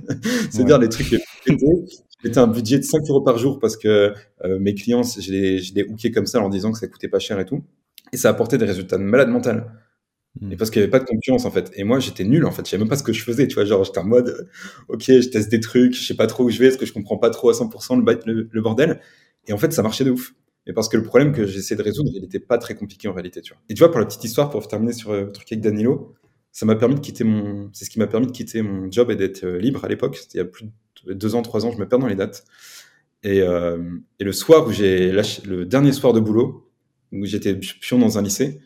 C'est-à-dire 0.50 0.80
les 0.80 0.90
trucs 0.90 1.12
les 1.12 1.20
plus. 1.46 1.58
Je 1.60 2.28
mettais 2.28 2.40
un 2.40 2.48
budget 2.48 2.80
de 2.80 2.84
5 2.84 3.02
euros 3.10 3.22
par 3.22 3.38
jour 3.38 3.60
parce 3.60 3.78
que 3.78 4.14
euh, 4.44 4.60
mes 4.60 4.74
clients, 4.74 5.04
je 5.04 5.32
les, 5.32 5.60
je 5.60 5.76
les 5.76 5.84
hookais 5.84 6.12
comme 6.12 6.26
ça 6.26 6.42
en 6.42 6.50
disant 6.50 6.72
que 6.72 6.80
ça 6.80 6.88
coûtait 6.88 7.10
pas 7.10 7.20
cher 7.20 7.40
et 7.40 7.46
tout. 7.46 7.64
Et 8.14 8.18
ça 8.18 8.30
apportait 8.30 8.58
des 8.58 8.66
résultats 8.66 8.98
de 8.98 9.04
malade 9.04 9.30
mental. 9.30 9.70
Mm. 10.42 10.52
Et 10.52 10.58
parce 10.58 10.70
qu'il 10.70 10.82
n'y 10.82 10.84
avait 10.84 10.92
pas 10.92 11.00
de 11.00 11.06
concurrence 11.06 11.46
en 11.46 11.52
fait. 11.52 11.72
Et 11.76 11.84
moi 11.84 12.00
j'étais 12.00 12.24
nul 12.24 12.46
en 12.46 12.52
fait, 12.52 12.66
je 12.66 12.72
savais 12.72 12.82
même 12.82 12.90
pas 12.90 12.96
ce 12.98 13.04
que 13.04 13.14
je 13.14 13.24
faisais, 13.24 13.48
tu 13.48 13.56
vois, 13.56 13.66
genre 13.66 13.84
j'étais 13.84 14.00
en 14.00 14.06
mode, 14.06 14.50
ok, 14.90 15.04
je 15.04 15.30
teste 15.30 15.50
des 15.50 15.60
trucs, 15.60 15.94
je 15.94 16.04
sais 16.04 16.16
pas 16.16 16.28
trop 16.28 16.44
où 16.46 16.50
je 16.50 16.60
vais, 16.60 16.68
est-ce 16.68 16.78
que 16.78 16.86
je 16.86 16.94
comprends 16.94 17.18
pas 17.18 17.30
trop 17.30 17.50
à 17.50 17.54
100% 17.54 18.04
le, 18.26 18.50
le, 18.52 18.62
bordel? 18.62 19.00
Et 19.48 19.54
en 19.54 19.58
fait 19.58 19.74
ça 19.74 19.82
marchait 19.82 20.04
de 20.04 20.12
ouf. 20.12 20.34
Mais 20.68 20.74
parce 20.74 20.90
que 20.90 20.98
le 20.98 21.04
problème 21.04 21.32
que 21.32 21.46
j'essaie 21.46 21.78
de 21.78 21.82
résoudre, 21.82 22.12
il 22.14 22.22
n'était 22.22 22.42
pas 22.42 22.58
très 22.58 22.76
compliqué 22.76 23.08
en 23.08 23.14
réalité, 23.14 23.42
tu 23.42 23.54
vois. 23.54 23.62
Et 23.70 23.74
tu 23.74 23.80
vois, 23.80 23.90
pour 23.90 24.02
la 24.02 24.06
petite 24.06 24.26
histoire, 24.26 24.50
pour 24.50 24.68
terminer 24.68 24.92
sur 24.92 25.12
euh, 25.12 25.24
le 25.24 25.32
truc 25.32 25.50
avec 25.50 25.64
Danilo, 25.64 26.14
ça 26.52 26.66
m'a 26.66 26.76
permis 26.76 26.96
de 26.96 27.00
quitter 27.00 27.24
mon, 27.24 27.70
c'est 27.72 27.86
ce 27.86 27.90
qui 27.90 28.00
m'a 28.00 28.08
permis 28.08 28.28
de 28.28 28.32
quitter 28.34 28.62
mon 28.62 28.92
job 28.92 29.10
et 29.10 29.16
d'être 29.16 29.46
euh, 29.46 29.60
libre 29.60 29.86
à 29.86 29.88
l'époque. 29.88 30.18
C'était 30.18 30.40
il 30.40 30.42
y 30.42 30.42
a 30.42 30.46
plus 30.46 30.66
de 31.06 31.14
deux 31.14 31.36
ans, 31.36 31.42
trois 31.42 31.66
ans, 31.66 31.72
je 31.72 31.78
me 31.78 31.88
perds 31.88 32.00
dans 32.00 32.08
les 32.08 32.16
dates. 32.16 32.44
Et, 33.24 33.42
euh, 33.42 33.78
et 34.20 34.26
le 34.26 34.34
soir 34.34 34.68
où 34.68 34.72
j'ai 34.72 35.12
lâché, 35.12 35.42
le 35.46 35.66
dernier 35.66 35.94
soir 35.94 36.12
de 36.12 36.20
boulot, 36.20 36.70
où 37.14 37.26
j'étais 37.26 37.56
pion 37.56 37.98
dans 37.98 38.18
un 38.18 38.22
lycée, 38.22 38.60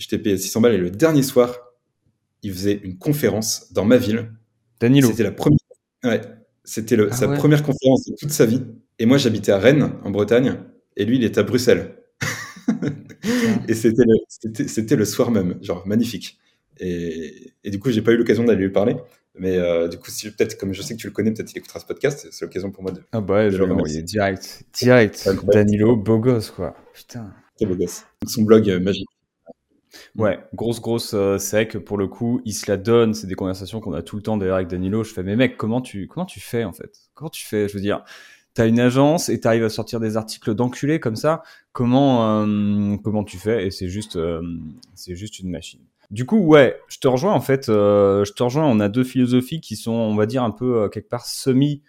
j'étais 0.00 0.18
payé 0.18 0.36
600 0.36 0.60
balles 0.60 0.74
et 0.74 0.78
le 0.78 0.90
dernier 0.90 1.22
soir, 1.22 1.56
il 2.42 2.52
faisait 2.52 2.80
une 2.82 2.98
conférence 2.98 3.72
dans 3.72 3.84
ma 3.84 3.98
ville. 3.98 4.32
Danilo. 4.80 5.08
C'était 5.08 5.22
la 5.22 5.30
première, 5.30 5.58
ouais, 6.04 6.22
c'était 6.64 6.96
Ah 6.98 7.14
sa 7.14 7.28
ouais. 7.28 7.36
première 7.36 7.62
conférence 7.62 8.06
de 8.06 8.16
toute 8.18 8.30
sa 8.30 8.46
vie. 8.46 8.62
Et 8.98 9.06
moi, 9.06 9.18
j'habitais 9.18 9.52
à 9.52 9.58
Rennes, 9.58 9.92
en 10.02 10.10
Bretagne, 10.10 10.56
et 10.96 11.04
lui, 11.04 11.16
il 11.16 11.24
était 11.24 11.38
à 11.38 11.42
Bruxelles. 11.42 11.96
et 13.68 13.74
c'était 13.74 14.96
le, 14.96 15.04
soir 15.04 15.30
même, 15.30 15.58
genre 15.62 15.86
magnifique. 15.86 16.38
Et, 16.78 17.52
et 17.62 17.70
du 17.70 17.78
coup, 17.78 17.90
j'ai 17.90 18.02
pas 18.02 18.12
eu 18.12 18.16
l'occasion 18.16 18.44
d'aller 18.44 18.62
lui 18.62 18.72
parler. 18.72 18.96
Mais 19.38 19.56
euh, 19.56 19.88
du 19.88 19.96
coup, 19.98 20.10
si 20.10 20.30
peut-être, 20.30 20.58
comme 20.58 20.72
je 20.72 20.82
sais 20.82 20.94
que 20.94 21.00
tu 21.00 21.06
le 21.06 21.12
connais, 21.12 21.32
peut-être 21.32 21.52
il 21.52 21.58
écoutera 21.58 21.78
ce 21.78 21.86
podcast. 21.86 22.26
C'est 22.30 22.44
l'occasion 22.44 22.70
pour 22.70 22.82
moi 22.82 22.92
de. 22.92 23.02
Ah 23.12 23.20
bah 23.20 23.34
ouais, 23.34 23.50
de 23.50 23.56
je 23.56 23.62
vais 23.62 24.02
direct. 24.02 24.64
Direct. 24.72 25.28
Danilo, 25.52 25.96
beau 25.96 26.18
gosse, 26.18 26.50
quoi. 26.50 26.74
Putain. 26.92 27.32
Beau 27.60 27.76
gosse. 27.76 28.04
Son 28.26 28.42
blog 28.42 28.68
euh, 28.68 28.80
magique. 28.80 29.08
Ouais, 30.16 30.38
grosse, 30.54 30.80
grosse. 30.80 31.14
euh, 31.14 31.38
que 31.64 31.78
pour 31.78 31.98
le 31.98 32.06
coup, 32.06 32.40
il 32.44 32.52
se 32.52 32.70
la 32.70 32.76
donne. 32.76 33.14
C'est 33.14 33.26
des 33.26 33.34
conversations 33.34 33.80
qu'on 33.80 33.92
a 33.92 34.02
tout 34.02 34.16
le 34.16 34.22
temps 34.22 34.36
d'ailleurs 34.36 34.56
avec 34.56 34.68
Danilo. 34.68 35.04
Je 35.04 35.12
fais, 35.12 35.22
mais 35.22 35.36
mec, 35.36 35.56
comment 35.56 35.80
tu, 35.80 36.06
comment 36.06 36.26
tu 36.26 36.40
fais 36.40 36.64
en 36.64 36.72
fait? 36.72 37.10
Comment 37.14 37.30
tu 37.30 37.44
fais? 37.44 37.68
Je 37.68 37.74
veux 37.74 37.80
dire, 37.80 38.04
t'as 38.54 38.66
une 38.66 38.80
agence 38.80 39.28
et 39.28 39.40
t'arrives 39.40 39.64
à 39.64 39.68
sortir 39.68 40.00
des 40.00 40.16
articles 40.16 40.54
d'enculés 40.54 41.00
comme 41.00 41.16
ça. 41.16 41.42
Comment, 41.72 42.44
euh, 42.44 42.96
comment 43.02 43.24
tu 43.24 43.36
fais? 43.38 43.66
Et 43.66 43.70
c'est 43.70 43.88
juste, 43.88 44.16
euh, 44.16 44.42
c'est 44.94 45.16
juste 45.16 45.38
une 45.38 45.50
machine. 45.50 45.80
Du 46.10 46.26
coup, 46.26 46.38
ouais, 46.38 46.80
je 46.88 46.98
te 46.98 47.06
rejoins 47.06 47.34
en 47.34 47.40
fait. 47.40 47.66
je 47.66 48.32
te 48.32 48.42
rejoins. 48.42 48.64
On 48.64 48.80
a 48.80 48.88
deux 48.88 49.04
philosophies 49.04 49.60
qui 49.60 49.76
sont, 49.76 49.92
on 49.92 50.16
va 50.16 50.26
dire, 50.26 50.42
un 50.42 50.50
peu 50.50 50.88
quelque 50.88 51.08
part 51.08 51.24
semi 51.24 51.82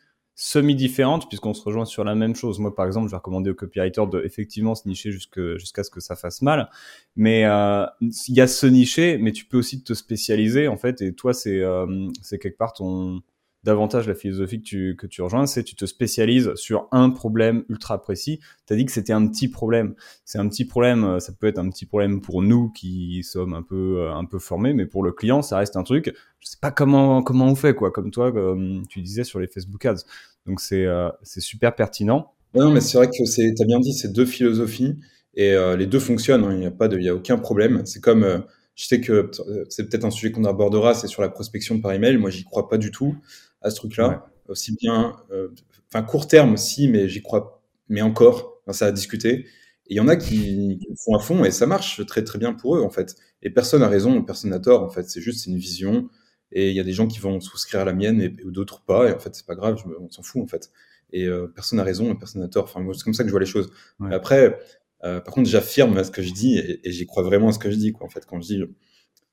semi 0.43 0.73
différentes 0.73 1.27
puisqu'on 1.27 1.53
se 1.53 1.61
rejoint 1.63 1.85
sur 1.85 2.03
la 2.03 2.15
même 2.15 2.33
chose. 2.33 2.57
Moi, 2.57 2.73
par 2.73 2.87
exemple, 2.87 3.05
je 3.05 3.11
vais 3.11 3.17
recommander 3.17 3.51
aux 3.51 3.55
copywriters 3.55 4.07
de 4.07 4.23
effectivement 4.23 4.73
se 4.73 4.87
nicher 4.87 5.11
jusqu'à 5.11 5.83
ce 5.83 5.91
que 5.91 5.99
ça 5.99 6.15
fasse 6.15 6.41
mal. 6.41 6.67
Mais 7.15 7.45
euh, 7.45 7.85
il 8.01 8.33
y 8.33 8.41
a 8.41 8.47
ce 8.47 8.65
nicher, 8.65 9.19
mais 9.19 9.33
tu 9.33 9.45
peux 9.45 9.59
aussi 9.59 9.83
te 9.83 9.93
spécialiser 9.93 10.67
en 10.67 10.77
fait. 10.77 10.99
Et 11.03 11.13
toi, 11.13 11.35
c'est 11.35 11.59
euh, 11.59 12.07
c'est 12.23 12.39
quelque 12.39 12.57
part 12.57 12.73
ton 12.73 13.21
davantage 13.63 14.07
la 14.07 14.15
philosophie 14.15 14.59
que 14.59 14.65
tu, 14.65 14.95
que 14.97 15.07
tu 15.07 15.21
rejoins, 15.21 15.45
c'est 15.45 15.63
tu 15.63 15.75
te 15.75 15.85
spécialises 15.85 16.53
sur 16.55 16.87
un 16.91 17.09
problème 17.11 17.63
ultra 17.69 18.01
précis. 18.01 18.39
Tu 18.65 18.73
as 18.73 18.75
dit 18.75 18.85
que 18.85 18.91
c'était 18.91 19.13
un 19.13 19.27
petit 19.27 19.47
problème. 19.47 19.93
C'est 20.25 20.39
un 20.39 20.47
petit 20.47 20.65
problème, 20.65 21.03
euh, 21.03 21.19
ça 21.19 21.31
peut 21.33 21.47
être 21.47 21.59
un 21.59 21.69
petit 21.69 21.85
problème 21.85 22.21
pour 22.21 22.41
nous 22.41 22.69
qui 22.71 23.23
sommes 23.23 23.53
un 23.53 23.61
peu, 23.61 23.99
euh, 23.99 24.13
un 24.13 24.25
peu 24.25 24.39
formés, 24.39 24.73
mais 24.73 24.85
pour 24.85 25.03
le 25.03 25.11
client, 25.11 25.41
ça 25.41 25.57
reste 25.57 25.75
un 25.75 25.83
truc, 25.83 26.11
je 26.39 26.47
sais 26.47 26.57
pas 26.59 26.71
comment, 26.71 27.21
comment 27.21 27.45
on 27.45 27.55
fait, 27.55 27.75
quoi, 27.75 27.91
comme 27.91 28.11
toi, 28.11 28.31
comme 28.31 28.83
tu 28.89 29.01
disais 29.01 29.23
sur 29.23 29.39
les 29.39 29.47
Facebook 29.47 29.85
Ads. 29.85 30.03
Donc 30.47 30.59
c'est 30.59 30.85
euh, 30.85 31.09
super 31.23 31.75
pertinent. 31.75 32.33
Non, 32.55 32.71
mais 32.71 32.81
c'est 32.81 32.97
vrai 32.97 33.07
que 33.07 33.13
tu 33.13 33.61
as 33.61 33.65
bien 33.65 33.79
dit, 33.79 33.93
c'est 33.93 34.11
deux 34.11 34.25
philosophies 34.25 34.97
et 35.35 35.55
les 35.77 35.87
deux 35.87 35.99
fonctionnent. 35.99 36.43
Hein. 36.43 36.51
Il 36.51 36.59
n'y 36.59 36.65
a 36.65 36.71
pas 36.71 36.89
de, 36.89 36.97
il 36.97 37.05
y 37.05 37.07
a 37.07 37.15
aucun 37.15 37.37
problème. 37.37 37.83
C'est 37.85 38.01
comme 38.01 38.43
je 38.75 38.87
sais 38.87 39.01
que 39.01 39.11
euh, 39.11 39.65
c'est 39.69 39.89
peut-être 39.89 40.05
un 40.05 40.11
sujet 40.11 40.31
qu'on 40.31 40.45
abordera, 40.45 40.93
c'est 40.93 41.07
sur 41.07 41.21
la 41.21 41.29
prospection 41.29 41.79
par 41.79 41.93
email. 41.93 42.17
Moi, 42.17 42.29
j'y 42.29 42.43
crois 42.43 42.69
pas 42.69 42.77
du 42.77 42.91
tout 42.91 43.15
à 43.61 43.69
ce 43.69 43.75
truc-là. 43.75 44.27
Aussi 44.47 44.75
bien, 44.75 45.15
euh, 45.31 45.49
enfin 45.87 46.03
court 46.03 46.27
terme, 46.27 46.57
si, 46.57 46.87
mais 46.87 47.07
j'y 47.07 47.21
crois, 47.21 47.63
mais 47.89 48.01
encore, 48.01 48.61
ça 48.69 48.87
a 48.87 48.91
discuté. 48.91 49.45
Et 49.87 49.95
il 49.95 49.97
y 49.97 49.99
en 49.99 50.07
a 50.07 50.15
qui, 50.15 50.77
qui, 50.79 50.87
font 51.03 51.15
à 51.15 51.19
fond 51.19 51.43
et 51.43 51.51
ça 51.51 51.67
marche 51.67 52.05
très 52.05 52.23
très 52.23 52.39
bien 52.39 52.53
pour 52.53 52.77
eux 52.77 52.81
en 52.81 52.89
fait. 52.89 53.15
Et 53.41 53.49
personne 53.49 53.81
n'a 53.81 53.87
raison, 53.87 54.23
personne 54.23 54.51
n'a 54.51 54.59
tort 54.59 54.83
en 54.83 54.89
fait. 54.89 55.09
C'est 55.09 55.21
juste 55.21 55.45
une 55.47 55.57
vision. 55.57 56.09
Et 56.53 56.69
il 56.69 56.75
y 56.75 56.79
a 56.79 56.83
des 56.83 56.93
gens 56.93 57.07
qui 57.07 57.19
vont 57.19 57.39
souscrire 57.39 57.81
à 57.81 57.85
la 57.85 57.93
mienne 57.93 58.21
et, 58.21 58.29
d'autres 58.29 58.83
pas. 58.83 59.09
Et 59.09 59.13
en 59.13 59.19
fait, 59.19 59.35
c'est 59.35 59.45
pas 59.45 59.55
grave, 59.55 59.81
on 59.99 60.09
s'en 60.09 60.23
fout 60.23 60.41
en 60.41 60.47
fait. 60.47 60.71
Et 61.13 61.25
euh, 61.25 61.47
personne 61.47 61.77
n'a 61.77 61.83
raison 61.83 62.11
et 62.13 62.17
personne 62.17 62.41
n'a 62.41 62.47
tort. 62.47 62.65
Enfin, 62.65 62.85
c'est 62.93 63.03
comme 63.03 63.13
ça 63.13 63.23
que 63.23 63.29
je 63.29 63.31
vois 63.31 63.39
les 63.39 63.45
choses. 63.45 63.69
Après, 64.11 64.57
euh, 65.03 65.19
par 65.19 65.33
contre, 65.33 65.49
j'affirme 65.49 66.01
ce 66.03 66.11
que 66.11 66.21
je 66.21 66.33
dis 66.33 66.57
et, 66.57 66.91
j'y 66.91 67.05
crois 67.05 67.23
vraiment 67.23 67.49
à 67.49 67.51
ce 67.53 67.59
que 67.59 67.71
je 67.71 67.75
dis. 67.75 67.91
Quoi. 67.93 68.05
En 68.05 68.09
fait, 68.09 68.25
quand 68.25 68.39
je 68.41 68.47
dis 68.47 68.63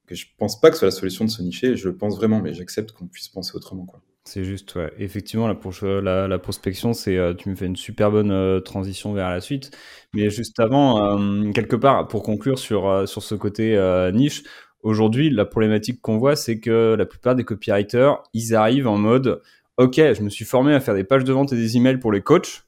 que 0.07 0.15
je 0.15 0.27
pense 0.39 0.61
pas 0.61 0.71
que 0.71 0.77
ce 0.77 0.81
soit 0.81 0.89
la 0.89 0.93
solution 0.93 1.25
de 1.25 1.31
se 1.31 1.43
nicher, 1.43 1.77
je 1.77 1.89
le 1.89 1.97
pense 1.97 2.17
vraiment, 2.17 2.41
mais 2.41 2.55
j'accepte 2.55 2.93
qu'on 2.93 3.07
puisse 3.07 3.29
penser 3.29 3.53
autrement. 3.55 3.85
Quoi. 3.85 4.03
C'est 4.29 4.45
juste, 4.45 4.75
ouais. 4.75 4.93
Effectivement, 4.99 5.49
la, 5.49 6.39
prospection, 6.39 6.93
c'est, 6.93 7.17
euh, 7.17 7.33
tu 7.33 7.49
me 7.49 7.55
fais 7.55 7.65
une 7.65 7.77
super 7.77 8.11
bonne 8.11 8.31
euh, 8.31 8.61
transition 8.61 9.15
vers 9.15 9.31
la 9.31 9.41
suite. 9.41 9.71
Mais 10.13 10.29
juste 10.29 10.61
avant, 10.61 11.51
quelque 11.53 11.77
part, 11.77 12.09
pour 12.09 12.23
conclure 12.23 12.59
sur, 12.59 13.09
sur 13.09 13.23
ce 13.23 13.35
côté 13.35 13.79
niche, 14.13 14.43
aujourd'hui, 14.83 15.31
la 15.31 15.47
problématique 15.47 16.03
qu'on 16.03 16.19
voit, 16.19 16.37
c'est 16.37 16.61
que 16.61 16.95
la 16.95 17.07
plupart 17.07 17.37
des 17.37 17.45
copywriters, 17.45 18.23
ils 18.35 18.55
arrivent 18.55 18.87
en 18.87 18.99
mode, 18.99 19.41
OK, 19.79 19.97
je 19.97 20.23
me 20.23 20.29
suis 20.29 20.45
formé 20.45 20.75
à 20.75 20.81
faire 20.81 20.95
des 20.95 21.05
pages 21.05 21.25
de 21.25 21.33
vente 21.33 21.53
et 21.55 21.57
des 21.57 21.77
emails 21.79 21.99
pour 21.99 22.13
les 22.13 22.21
coachs. 22.21 22.68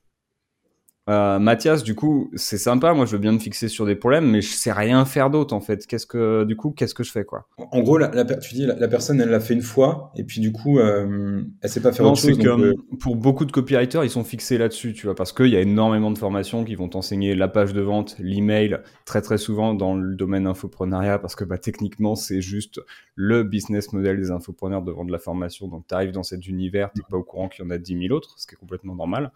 Euh, 1.10 1.40
Mathias, 1.40 1.82
du 1.82 1.96
coup, 1.96 2.30
c'est 2.36 2.58
sympa. 2.58 2.94
Moi, 2.94 3.04
je 3.04 3.12
veux 3.12 3.18
bien 3.18 3.32
me 3.32 3.40
fixer 3.40 3.66
sur 3.66 3.84
des 3.84 3.96
problèmes, 3.96 4.30
mais 4.30 4.42
je 4.42 4.52
sais 4.52 4.70
rien 4.70 5.04
faire 5.04 5.28
d'autre 5.28 5.54
en 5.54 5.60
fait. 5.60 5.84
Qu'est-ce 5.86 6.06
que, 6.06 6.44
du 6.44 6.54
coup, 6.54 6.70
qu'est-ce 6.70 6.94
que 6.94 7.02
je 7.02 7.10
fais 7.10 7.24
quoi? 7.24 7.48
En 7.58 7.80
gros, 7.80 7.98
la, 7.98 8.08
tu 8.36 8.54
dis 8.54 8.64
la, 8.64 8.88
personne, 8.88 9.20
elle 9.20 9.30
l'a 9.30 9.40
fait 9.40 9.54
une 9.54 9.62
fois, 9.62 10.12
et 10.14 10.22
puis 10.22 10.40
du 10.40 10.52
coup, 10.52 10.78
euh, 10.78 11.42
elle 11.62 11.68
sait 11.68 11.80
pas 11.80 11.90
faire 11.90 12.06
autre 12.06 12.20
chose. 12.20 12.38
Euh, 12.38 12.74
pour 13.00 13.16
beaucoup 13.16 13.44
de 13.44 13.50
copywriters, 13.50 14.04
ils 14.04 14.10
sont 14.10 14.22
fixés 14.22 14.56
là-dessus, 14.56 14.92
tu 14.92 15.06
vois, 15.06 15.16
parce 15.16 15.32
qu'il 15.32 15.48
y 15.48 15.56
a 15.56 15.60
énormément 15.60 16.12
de 16.12 16.18
formations 16.18 16.64
qui 16.64 16.76
vont 16.76 16.88
t'enseigner 16.88 17.34
la 17.34 17.48
page 17.48 17.72
de 17.72 17.80
vente, 17.80 18.14
l'email, 18.20 18.78
très 19.04 19.20
très 19.20 19.38
souvent 19.38 19.74
dans 19.74 19.96
le 19.96 20.14
domaine 20.14 20.46
infoprenariat, 20.46 21.18
parce 21.18 21.34
que 21.34 21.42
bah, 21.42 21.58
techniquement, 21.58 22.14
c'est 22.14 22.40
juste 22.40 22.80
le 23.16 23.42
business 23.42 23.92
model 23.92 24.16
des 24.16 24.30
infopreneurs 24.30 24.82
de 24.82 24.92
vendre 24.92 25.10
la 25.10 25.18
formation. 25.18 25.66
Donc, 25.66 25.86
tu 25.88 25.94
arrives 25.94 26.12
dans 26.12 26.22
cet 26.22 26.46
univers, 26.46 26.90
tu 26.94 27.02
pas 27.02 27.16
au 27.16 27.24
courant 27.24 27.48
qu'il 27.48 27.64
y 27.64 27.66
en 27.66 27.70
a 27.70 27.78
10 27.78 27.98
000 28.06 28.14
autres, 28.14 28.34
ce 28.36 28.46
qui 28.46 28.54
est 28.54 28.58
complètement 28.58 28.94
normal. 28.94 29.32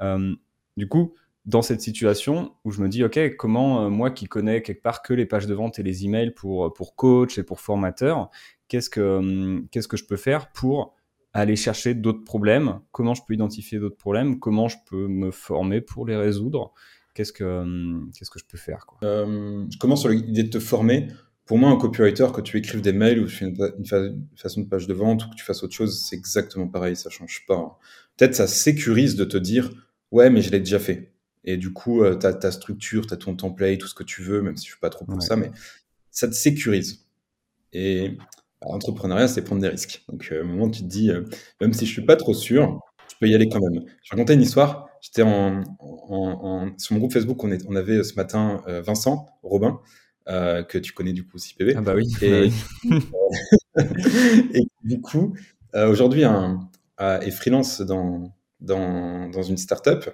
Euh, 0.00 0.34
du 0.76 0.88
coup, 0.88 1.14
dans 1.46 1.62
cette 1.62 1.80
situation 1.80 2.52
où 2.64 2.70
je 2.70 2.80
me 2.82 2.88
dis, 2.88 3.02
OK, 3.04 3.18
comment 3.36 3.84
euh, 3.84 3.88
moi 3.88 4.10
qui 4.10 4.26
connais 4.26 4.62
quelque 4.62 4.82
part 4.82 5.02
que 5.02 5.14
les 5.14 5.26
pages 5.26 5.46
de 5.46 5.54
vente 5.54 5.78
et 5.78 5.82
les 5.82 6.04
emails 6.04 6.32
pour, 6.32 6.66
euh, 6.66 6.72
pour 6.72 6.96
coach 6.96 7.38
et 7.38 7.42
pour 7.42 7.60
formateur, 7.60 8.30
qu'est-ce 8.68 8.90
que, 8.90 9.00
hum, 9.00 9.66
qu'est-ce 9.70 9.88
que 9.88 9.96
je 9.96 10.04
peux 10.04 10.16
faire 10.16 10.52
pour 10.52 10.94
aller 11.32 11.56
chercher 11.56 11.94
d'autres 11.94 12.24
problèmes? 12.24 12.80
Comment 12.92 13.14
je 13.14 13.22
peux 13.26 13.34
identifier 13.34 13.78
d'autres 13.78 13.96
problèmes? 13.96 14.38
Comment 14.38 14.68
je 14.68 14.76
peux 14.88 15.08
me 15.08 15.30
former 15.30 15.80
pour 15.80 16.06
les 16.06 16.16
résoudre? 16.16 16.72
Qu'est-ce 17.14 17.32
que, 17.32 17.44
hum, 17.44 18.10
qu'est-ce 18.16 18.30
que 18.30 18.38
je 18.38 18.46
peux 18.46 18.58
faire 18.58 18.86
euh, 19.02 19.64
Je 19.70 19.78
commence 19.78 20.00
sur 20.00 20.10
l'idée 20.10 20.42
de 20.42 20.50
te 20.50 20.60
former. 20.60 21.08
Pour 21.46 21.58
moi, 21.58 21.70
un 21.70 21.76
copywriter, 21.76 22.28
que 22.32 22.40
tu 22.42 22.58
écrives 22.58 22.80
des 22.80 22.92
mails 22.92 23.20
ou 23.20 23.26
tu 23.26 23.34
fais 23.34 23.46
une, 23.46 24.28
façon 24.36 24.60
de 24.60 24.68
page 24.68 24.86
de 24.86 24.94
vente 24.94 25.24
ou 25.24 25.30
que 25.30 25.34
tu 25.34 25.44
fasses 25.44 25.64
autre 25.64 25.74
chose, 25.74 26.00
c'est 26.00 26.14
exactement 26.14 26.68
pareil, 26.68 26.94
ça 26.94 27.10
change 27.10 27.44
pas. 27.48 27.56
Hein. 27.56 27.72
Peut-être 28.16 28.36
ça 28.36 28.46
sécurise 28.46 29.16
de 29.16 29.24
te 29.24 29.36
dire, 29.36 29.70
ouais, 30.10 30.30
mais 30.30 30.42
je 30.42 30.50
l'ai 30.50 30.60
déjà 30.60 30.78
fait. 30.78 31.12
Et 31.44 31.56
du 31.56 31.72
coup, 31.72 32.02
euh, 32.02 32.16
tu 32.18 32.26
as 32.26 32.34
ta 32.34 32.50
structure, 32.50 33.06
tu 33.06 33.14
as 33.14 33.16
ton 33.16 33.34
template, 33.34 33.78
tout 33.78 33.86
ce 33.86 33.94
que 33.94 34.04
tu 34.04 34.22
veux, 34.22 34.42
même 34.42 34.56
si 34.56 34.66
je 34.66 34.72
suis 34.72 34.80
pas 34.80 34.90
trop 34.90 35.04
pour 35.04 35.22
ça, 35.22 35.36
mais 35.36 35.50
ça 36.10 36.28
te 36.28 36.34
sécurise. 36.34 37.06
Et 37.72 38.10
bah, 38.10 38.68
l'entrepreneuriat, 38.70 39.28
c'est 39.28 39.42
prendre 39.42 39.62
des 39.62 39.68
risques. 39.68 40.04
Donc, 40.08 40.28
euh, 40.32 40.42
au 40.42 40.46
moment 40.46 40.64
où 40.64 40.70
tu 40.70 40.82
te 40.82 40.88
dis, 40.88 41.10
euh, 41.10 41.22
même 41.60 41.72
si 41.72 41.86
je 41.86 41.92
suis 41.92 42.04
pas 42.04 42.16
trop 42.16 42.34
sûr, 42.34 42.80
tu 43.08 43.16
peux 43.18 43.28
y 43.28 43.34
aller 43.34 43.48
quand 43.48 43.60
même. 43.60 43.82
Je 44.02 44.10
vais 44.10 44.16
raconter 44.16 44.34
une 44.34 44.42
histoire. 44.42 44.88
J'étais 45.00 45.22
en, 45.22 45.62
en, 45.78 46.70
sur 46.76 46.92
mon 46.92 46.98
groupe 46.98 47.12
Facebook, 47.12 47.42
on, 47.42 47.50
est, 47.50 47.64
on 47.66 47.74
avait 47.74 48.04
ce 48.04 48.14
matin 48.16 48.62
Vincent 48.66 49.30
Robin, 49.42 49.80
que 50.26 50.76
tu 50.76 50.92
connais 50.92 51.14
du 51.14 51.26
coup 51.26 51.36
aussi 51.36 51.54
PV. 51.54 51.74
Ah 51.74 51.80
bah 51.80 51.94
oui. 51.96 52.06
Et, 52.20 52.50
et 54.54 54.62
du 54.84 55.00
coup, 55.00 55.34
aujourd'hui, 55.72 56.24
est 56.98 57.30
freelance 57.30 57.80
dans, 57.80 58.30
dans, 58.60 59.42
une 59.42 59.56
startup 59.56 60.10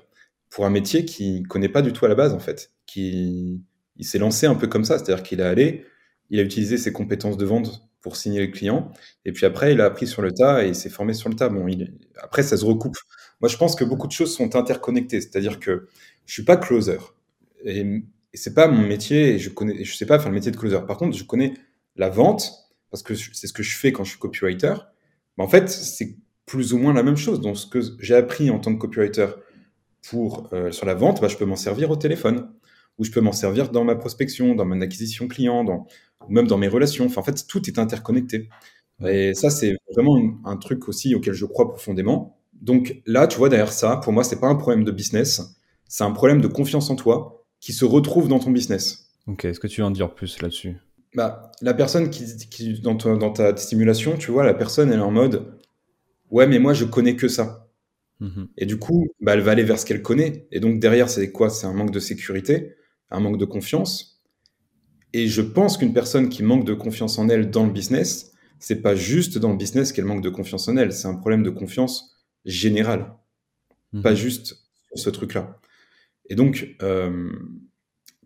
pour 0.50 0.66
un 0.66 0.70
métier 0.70 1.04
qu'il 1.04 1.46
connaît 1.46 1.68
pas 1.68 1.82
du 1.82 1.92
tout 1.92 2.04
à 2.04 2.09
la 2.09 2.14
base 2.14 2.32
en 2.32 2.38
fait. 2.38 2.72
Qui, 2.87 3.62
il 3.96 4.04
s'est 4.04 4.18
lancé 4.18 4.46
un 4.46 4.54
peu 4.54 4.66
comme 4.66 4.85
ça, 4.85 4.98
c'est-à-dire 4.98 5.22
qu'il 5.22 5.40
est 5.40 5.44
allé, 5.44 5.85
il 6.30 6.40
a 6.40 6.42
utilisé 6.42 6.78
ses 6.78 6.92
compétences 6.92 7.37
de 7.37 7.44
vente 7.44 7.82
pour 8.00 8.16
signer 8.16 8.40
les 8.40 8.50
clients, 8.50 8.92
et 9.24 9.32
puis 9.32 9.46
après 9.46 9.72
il 9.72 9.80
a 9.80 9.87
appris 9.87 10.06
sur 10.06 10.22
le 10.22 10.32
tas 10.32 10.64
et 10.64 10.68
il 10.68 10.74
s'est 10.76 10.90
formé 10.90 11.12
sur 11.12 11.28
le 11.28 11.35
tas. 11.35 11.48
Bon, 11.48 11.66
après 12.22 12.42
ça 12.42 12.56
se 12.56 12.64
recoupe. 12.64 12.96
Moi 13.40 13.48
je 13.48 13.56
pense 13.56 13.74
que 13.74 13.85
beaucoup 13.85 14.06
de 14.06 14.12
choses 14.12 14.35
sont 14.35 14.54
interconnectées, 14.54 15.20
c'est-à-dire 15.20 15.59
que 15.59 15.88
je 16.24 16.32
suis 16.32 16.44
pas 16.44 16.56
closer 16.56 16.98
et, 17.64 17.80
et 17.80 18.37
c'est 18.37 18.54
pas 18.54 18.68
mon 18.68 18.87
métier 18.87 19.35
et 19.35 19.38
je 19.38 19.50
connais, 19.50 19.82
je 19.82 19.96
sais 19.96 20.06
pas 20.06 20.18
faire 20.18 20.28
le 20.28 20.35
métier 20.35 20.52
de 20.52 20.56
closer. 20.56 20.78
Par 20.87 20.98
contre, 20.98 21.16
je 21.16 21.24
connais 21.24 21.54
la 21.96 22.11
vente 22.11 22.52
parce 22.90 23.02
que 23.02 23.14
c'est 23.14 23.46
ce 23.46 23.52
que 23.52 23.62
je 23.62 23.76
fais 23.76 23.92
quand 23.92 24.04
je 24.04 24.11
suis 24.11 24.18
copywriter. 24.18 24.74
Mais 25.37 25.44
en 25.44 25.48
fait, 25.48 25.68
c'est 25.68 26.16
plus 26.46 26.72
ou 26.72 26.78
moins 26.78 26.94
la 26.94 27.02
même 27.02 27.16
chose. 27.16 27.40
Donc 27.40 27.59
ce 27.59 27.66
que 27.66 27.80
j'ai 27.98 28.14
appris 28.14 28.50
en 28.50 28.59
tant 28.59 28.74
que 28.74 28.78
copywriter 28.80 29.26
pour, 30.09 30.48
euh, 30.52 30.70
sur 30.70 30.87
la 30.87 30.94
vente, 30.94 31.20
bah, 31.20 31.28
je 31.28 31.37
peux 31.37 31.44
m'en 31.44 31.56
servir 31.56 31.90
au 31.90 31.96
téléphone, 31.96 32.48
ou 32.98 33.04
je 33.04 33.11
peux 33.11 33.20
m'en 33.20 33.32
servir 33.32 33.70
dans 33.70 33.85
ma 33.85 33.96
prospection, 33.96 34.54
dans 34.54 34.64
mon 34.64 34.80
acquisition 34.80 35.28
client, 35.28 35.64
dans, 35.64 35.87
ou 36.26 36.32
même 36.32 36.46
dans 36.46 36.59
mes 36.59 36.68
relations. 36.68 37.06
Enfin, 37.06 37.20
en 37.20 37.24
fait, 37.24 37.46
tout 37.46 37.68
est 37.68 37.78
interconnecté. 37.78 38.48
Et 39.04 39.35
ça, 39.35 39.50
c'est 39.50 39.76
vraiment 39.92 40.18
un 40.44 40.56
truc 40.56 40.88
aussi 40.88 41.14
auquel 41.14 41.35
je 41.35 41.44
crois 41.44 41.68
profondément. 41.68 42.38
Donc 42.54 43.02
là, 43.04 43.26
tu 43.26 43.37
vois, 43.37 43.50
derrière 43.50 43.72
ça, 43.72 43.96
pour 43.96 44.12
moi, 44.12 44.24
c'est 44.24 44.40
pas 44.40 44.46
un 44.46 44.54
problème 44.54 44.85
de 44.85 44.90
business, 44.90 45.56
c'est 45.88 46.04
un 46.04 46.12
problème 46.12 46.40
de 46.40 46.46
confiance 46.48 46.88
en 46.88 46.96
toi 46.96 47.44
qui 47.61 47.72
se 47.72 47.85
retrouve 47.85 48.28
dans 48.28 48.38
ton 48.38 48.50
business. 48.50 49.11
Ok, 49.26 49.44
est-ce 49.44 49.61
que 49.61 49.66
tu 49.66 49.80
veux 49.80 49.87
en 49.87 49.90
dire 49.90 50.14
plus 50.14 50.40
là-dessus? 50.40 50.76
Bah, 51.14 51.50
La 51.61 51.74
personne 51.74 52.09
qui, 52.09 52.24
qui 52.50 52.80
dans, 52.80 52.94
dans 52.94 53.30
ta 53.30 53.54
stimulation, 53.56 54.16
tu 54.16 54.30
vois, 54.30 54.44
la 54.44 54.54
personne, 54.54 54.90
elle 54.90 55.00
est 55.00 55.02
en 55.02 55.11
mode 55.11 55.55
Ouais, 56.30 56.46
mais 56.46 56.58
moi, 56.58 56.74
je 56.74 56.84
connais 56.84 57.16
que 57.16 57.28
ça. 57.28 57.68
Mmh 58.20 58.44
et 58.56 58.66
du 58.66 58.78
coup, 58.78 59.08
bah, 59.20 59.34
elle 59.34 59.40
va 59.42 59.52
aller 59.52 59.62
vers 59.64 59.78
ce 59.78 59.86
qu'elle 59.86 60.02
connaît. 60.02 60.48
Et 60.52 60.60
donc 60.60 60.80
derrière, 60.80 61.10
c'est 61.10 61.30
quoi? 61.32 61.50
C'est 61.50 61.66
un 61.66 61.74
manque 61.74 61.90
de 61.90 62.00
sécurité, 62.00 62.74
un 63.10 63.20
manque 63.20 63.38
de 63.38 63.44
confiance. 63.44 64.22
Et 65.12 65.28
je 65.28 65.42
pense 65.42 65.78
qu'une 65.78 65.92
personne 65.94 66.28
qui 66.28 66.42
manque 66.42 66.64
de 66.64 66.74
confiance 66.74 67.18
en 67.18 67.28
elle 67.28 67.50
dans 67.50 67.66
le 67.66 67.72
business, 67.72 68.32
c'est 68.58 68.82
pas 68.82 68.94
juste 68.94 69.38
dans 69.38 69.50
le 69.52 69.56
business 69.58 69.92
qu'elle 69.92 70.04
manque 70.06 70.22
de 70.22 70.30
confiance 70.30 70.68
en 70.68 70.76
elle, 70.76 70.92
c'est 70.92 71.08
un 71.08 71.14
problème 71.16 71.42
de 71.42 71.50
confiance 71.50 72.16
générale, 72.44 73.14
mmh 73.92 74.02
pas 74.02 74.14
juste 74.14 74.46
sur 74.88 74.98
ce 74.98 75.10
truc-là. 75.10 75.60
Et 76.30 76.34
donc, 76.36 76.76
euh, 76.82 77.30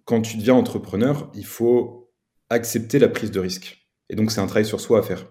quand 0.05 0.23
tu 0.23 0.37
deviens 0.37 0.55
entrepreneur, 0.55 1.31
il 1.35 1.47
faut 1.47 2.13
accepter 2.51 2.99
la 2.99 3.09
prise 3.09 3.31
de 3.31 3.41
risque. 3.41 3.87
Et 4.09 4.17
donc, 4.17 4.33
c'est 4.33 4.41
un 4.41 4.47
travail 4.47 4.67
sur 4.67 4.81
soi 4.81 4.99
à 5.01 5.03
faire. 5.03 5.27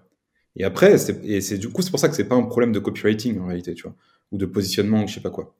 Et 0.59 0.63
après, 0.63 0.97
c'est 0.97 1.57
du 1.57 1.69
coup, 1.69 1.81
c'est 1.81 1.89
pour 1.89 1.99
ça 1.99 2.09
que 2.09 2.15
c'est 2.15 2.27
pas 2.27 2.35
un 2.35 2.43
problème 2.43 2.71
de 2.71 2.79
copywriting 2.79 3.39
en 3.39 3.47
réalité, 3.47 3.73
tu 3.73 3.83
vois 3.83 3.95
ou 4.31 4.37
de 4.37 4.45
positionnement, 4.45 5.07
je 5.07 5.15
sais 5.15 5.21
pas 5.21 5.31
quoi. 5.31 5.55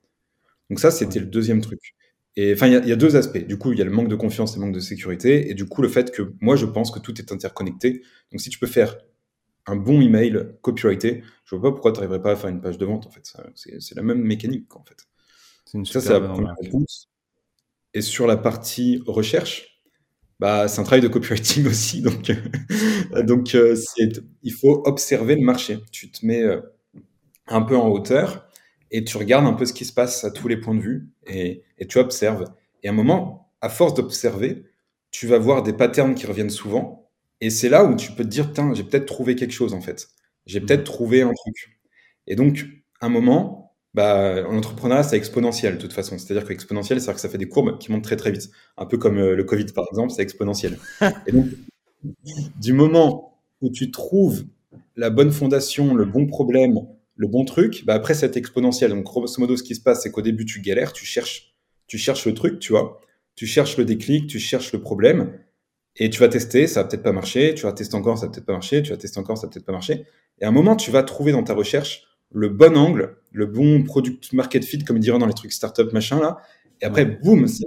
Donc 0.68 0.80
ça, 0.80 0.90
c'était 0.90 1.20
le 1.20 1.26
deuxième 1.26 1.60
truc. 1.60 1.94
Et 2.36 2.52
enfin, 2.52 2.68
il 2.68 2.88
y, 2.88 2.92
a 2.92 2.96
deux 2.96 3.16
aspects. 3.16 3.44
Du 3.44 3.58
coup, 3.58 3.72
il 3.72 3.78
y 3.78 3.82
a 3.82 3.84
le 3.84 3.90
manque 3.90 4.08
de 4.08 4.14
confiance 4.14 4.52
et 4.52 4.60
le 4.60 4.64
manque 4.64 4.74
de 4.74 4.80
sécurité. 4.80 5.50
Et 5.50 5.54
du 5.54 5.66
coup, 5.66 5.82
le 5.82 5.88
fait 5.88 6.12
que 6.12 6.32
moi, 6.40 6.54
je 6.54 6.64
pense 6.64 6.92
que 6.92 7.00
tout 7.00 7.18
est 7.20 7.32
interconnecté. 7.32 8.02
Donc, 8.30 8.40
si 8.40 8.50
tu 8.50 8.58
peux 8.58 8.68
faire 8.68 8.96
un 9.66 9.74
bon 9.74 10.00
email 10.00 10.40
copyrighté, 10.62 11.24
je 11.44 11.56
vois 11.56 11.70
pas 11.70 11.72
pourquoi 11.72 11.92
tu 11.92 11.96
n'arriverais 11.96 12.22
pas 12.22 12.32
à 12.32 12.36
faire 12.36 12.50
une 12.50 12.60
page 12.60 12.78
de 12.78 12.86
vente, 12.86 13.06
en 13.06 13.10
fait. 13.10 13.32
C'est 13.56 13.96
la 13.96 14.02
même 14.02 14.22
mécanique, 14.22 14.74
en 14.76 14.84
fait. 14.84 15.08
Une 15.74 15.84
ça, 15.84 16.00
c'est 16.00 16.12
la 16.12 16.20
première 16.20 16.54
réponse. 16.62 17.08
Et 17.92 18.00
sur 18.00 18.28
la 18.28 18.36
partie 18.36 19.02
recherche, 19.04 19.79
bah, 20.40 20.68
c'est 20.68 20.80
un 20.80 20.84
travail 20.84 21.02
de 21.02 21.08
copywriting 21.08 21.66
aussi. 21.68 22.00
Donc, 22.00 22.32
donc 23.24 23.54
euh, 23.54 23.76
il 24.42 24.52
faut 24.52 24.82
observer 24.86 25.36
le 25.36 25.42
marché. 25.42 25.78
Tu 25.92 26.10
te 26.10 26.24
mets 26.24 26.42
euh, 26.42 26.60
un 27.46 27.60
peu 27.60 27.76
en 27.76 27.88
hauteur 27.88 28.48
et 28.90 29.04
tu 29.04 29.18
regardes 29.18 29.46
un 29.46 29.52
peu 29.52 29.66
ce 29.66 29.74
qui 29.74 29.84
se 29.84 29.92
passe 29.92 30.24
à 30.24 30.30
tous 30.30 30.48
les 30.48 30.56
points 30.56 30.74
de 30.74 30.80
vue 30.80 31.10
et, 31.26 31.62
tu 31.88 31.98
observes. 31.98 32.46
Et 32.82 32.88
à 32.88 32.90
un 32.90 32.94
moment, 32.94 33.52
à 33.60 33.68
force 33.68 33.92
d'observer, 33.94 34.64
tu 35.10 35.26
vas 35.26 35.38
voir 35.38 35.62
des 35.62 35.74
patterns 35.74 36.14
qui 36.14 36.26
reviennent 36.26 36.50
souvent. 36.50 37.10
Et 37.42 37.50
c'est 37.50 37.68
là 37.68 37.84
où 37.84 37.94
tu 37.94 38.12
peux 38.12 38.24
te 38.24 38.28
dire, 38.28 38.52
tiens, 38.52 38.72
j'ai 38.74 38.84
peut-être 38.84 39.06
trouvé 39.06 39.36
quelque 39.36 39.52
chose 39.52 39.74
en 39.74 39.80
fait. 39.80 40.08
J'ai 40.46 40.60
peut-être 40.60 40.80
mmh. 40.80 40.84
trouvé 40.84 41.22
un 41.22 41.32
truc. 41.34 41.78
Et 42.26 42.34
donc, 42.34 42.64
à 43.00 43.06
un 43.06 43.08
moment, 43.10 43.69
bah, 43.94 44.44
en 44.46 44.56
entrepreneuriat, 44.56 45.02
c'est 45.02 45.16
exponentiel 45.16 45.76
de 45.76 45.80
toute 45.80 45.92
façon. 45.92 46.18
C'est-à-dire 46.18 46.46
que 46.46 46.52
exponentiel, 46.52 47.00
c'est-à-dire 47.00 47.16
que 47.16 47.20
ça 47.20 47.28
fait 47.28 47.38
des 47.38 47.48
courbes 47.48 47.78
qui 47.78 47.90
montent 47.90 48.04
très 48.04 48.16
très 48.16 48.30
vite. 48.30 48.50
Un 48.76 48.86
peu 48.86 48.98
comme 48.98 49.18
euh, 49.18 49.34
le 49.34 49.44
Covid 49.44 49.66
par 49.66 49.84
exemple, 49.90 50.12
c'est 50.12 50.22
exponentiel. 50.22 50.78
Et 51.26 51.32
donc, 51.32 51.46
du 52.60 52.72
moment 52.72 53.40
où 53.60 53.70
tu 53.70 53.90
trouves 53.90 54.44
la 54.96 55.10
bonne 55.10 55.32
fondation, 55.32 55.94
le 55.94 56.04
bon 56.04 56.26
problème, 56.26 56.80
le 57.16 57.26
bon 57.26 57.44
truc, 57.44 57.84
bah 57.84 57.94
après 57.94 58.14
c'est 58.14 58.36
exponentiel. 58.36 58.90
Donc 58.90 59.04
grosso 59.04 59.40
modo, 59.40 59.56
ce 59.56 59.62
qui 59.62 59.74
se 59.74 59.80
passe, 59.80 60.02
c'est 60.02 60.10
qu'au 60.10 60.22
début 60.22 60.44
tu 60.44 60.60
galères, 60.60 60.92
tu 60.92 61.04
cherches, 61.04 61.54
tu 61.86 61.98
cherches 61.98 62.26
le 62.26 62.34
truc, 62.34 62.60
tu 62.60 62.72
vois, 62.72 63.00
tu 63.34 63.46
cherches 63.46 63.76
le 63.76 63.84
déclic, 63.84 64.26
tu 64.26 64.38
cherches 64.38 64.72
le 64.72 64.80
problème, 64.80 65.32
et 65.96 66.08
tu 66.10 66.20
vas 66.20 66.28
tester, 66.28 66.66
ça 66.66 66.82
va 66.82 66.88
peut-être 66.88 67.02
pas 67.02 67.12
marcher, 67.12 67.54
tu 67.54 67.64
vas 67.64 67.72
tester 67.72 67.94
encore, 67.94 68.16
ça 68.18 68.26
va 68.26 68.32
peut-être 68.32 68.46
pas 68.46 68.52
marcher, 68.52 68.82
tu 68.82 68.90
vas 68.90 68.96
tester 68.96 69.18
encore, 69.18 69.36
ça 69.36 69.46
va 69.46 69.52
peut-être 69.52 69.66
pas 69.66 69.72
marcher. 69.72 70.06
Et 70.40 70.44
à 70.44 70.48
un 70.48 70.52
moment, 70.52 70.76
tu 70.76 70.90
vas 70.90 71.02
trouver 71.02 71.32
dans 71.32 71.42
ta 71.42 71.54
recherche 71.54 72.04
le 72.32 72.48
bon 72.48 72.76
angle, 72.76 73.16
le 73.32 73.46
bon 73.46 73.82
product 73.82 74.32
market 74.32 74.64
fit, 74.64 74.78
comme 74.84 74.96
ils 74.96 75.00
diraient 75.00 75.18
dans 75.18 75.26
les 75.26 75.34
trucs 75.34 75.52
startup 75.52 75.92
machin 75.92 76.20
là. 76.20 76.38
Et 76.82 76.86
après, 76.86 77.04
boum, 77.04 77.46
ça 77.46 77.64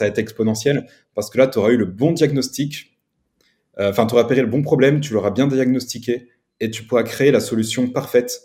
va 0.00 0.06
être 0.06 0.18
exponentiel 0.18 0.86
parce 1.14 1.30
que 1.30 1.38
là, 1.38 1.46
tu 1.46 1.58
auras 1.58 1.70
eu 1.70 1.76
le 1.76 1.84
bon 1.84 2.12
diagnostic. 2.12 2.98
Euh, 3.78 3.90
enfin, 3.90 4.06
tu 4.06 4.14
auras 4.14 4.24
repéré 4.24 4.40
le 4.40 4.48
bon 4.48 4.62
problème, 4.62 5.00
tu 5.00 5.12
l'auras 5.12 5.30
bien 5.30 5.46
diagnostiqué 5.46 6.28
et 6.58 6.70
tu 6.70 6.82
pourras 6.82 7.04
créer 7.04 7.30
la 7.30 7.40
solution 7.40 7.88
parfaite 7.88 8.40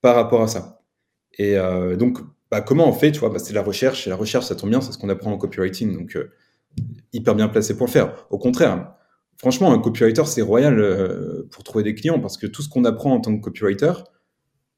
par 0.00 0.14
rapport 0.14 0.42
à 0.42 0.48
ça. 0.48 0.82
Et 1.38 1.56
euh, 1.56 1.96
donc, 1.96 2.18
bah, 2.50 2.60
comment 2.60 2.88
on 2.88 2.92
fait 2.92 3.12
Tu 3.12 3.20
vois, 3.20 3.30
bah, 3.30 3.38
c'est 3.38 3.54
la 3.54 3.62
recherche. 3.62 4.06
Et 4.06 4.10
la 4.10 4.16
recherche, 4.16 4.46
ça 4.46 4.54
tombe 4.54 4.70
bien, 4.70 4.80
c'est 4.80 4.92
ce 4.92 4.98
qu'on 4.98 5.08
apprend 5.08 5.32
en 5.32 5.38
copywriting. 5.38 5.96
Donc, 5.96 6.16
euh, 6.16 6.32
hyper 7.12 7.34
bien 7.34 7.48
placé 7.48 7.76
pour 7.76 7.86
le 7.86 7.92
faire. 7.92 8.26
Au 8.30 8.38
contraire, 8.38 8.94
franchement, 9.38 9.72
un 9.72 9.78
copywriter, 9.78 10.24
c'est 10.26 10.42
royal 10.42 10.78
euh, 10.78 11.48
pour 11.50 11.64
trouver 11.64 11.84
des 11.84 11.94
clients 11.94 12.20
parce 12.20 12.36
que 12.36 12.46
tout 12.46 12.62
ce 12.62 12.68
qu'on 12.68 12.84
apprend 12.84 13.14
en 13.14 13.20
tant 13.20 13.36
que 13.36 13.40
copywriter, 13.40 13.92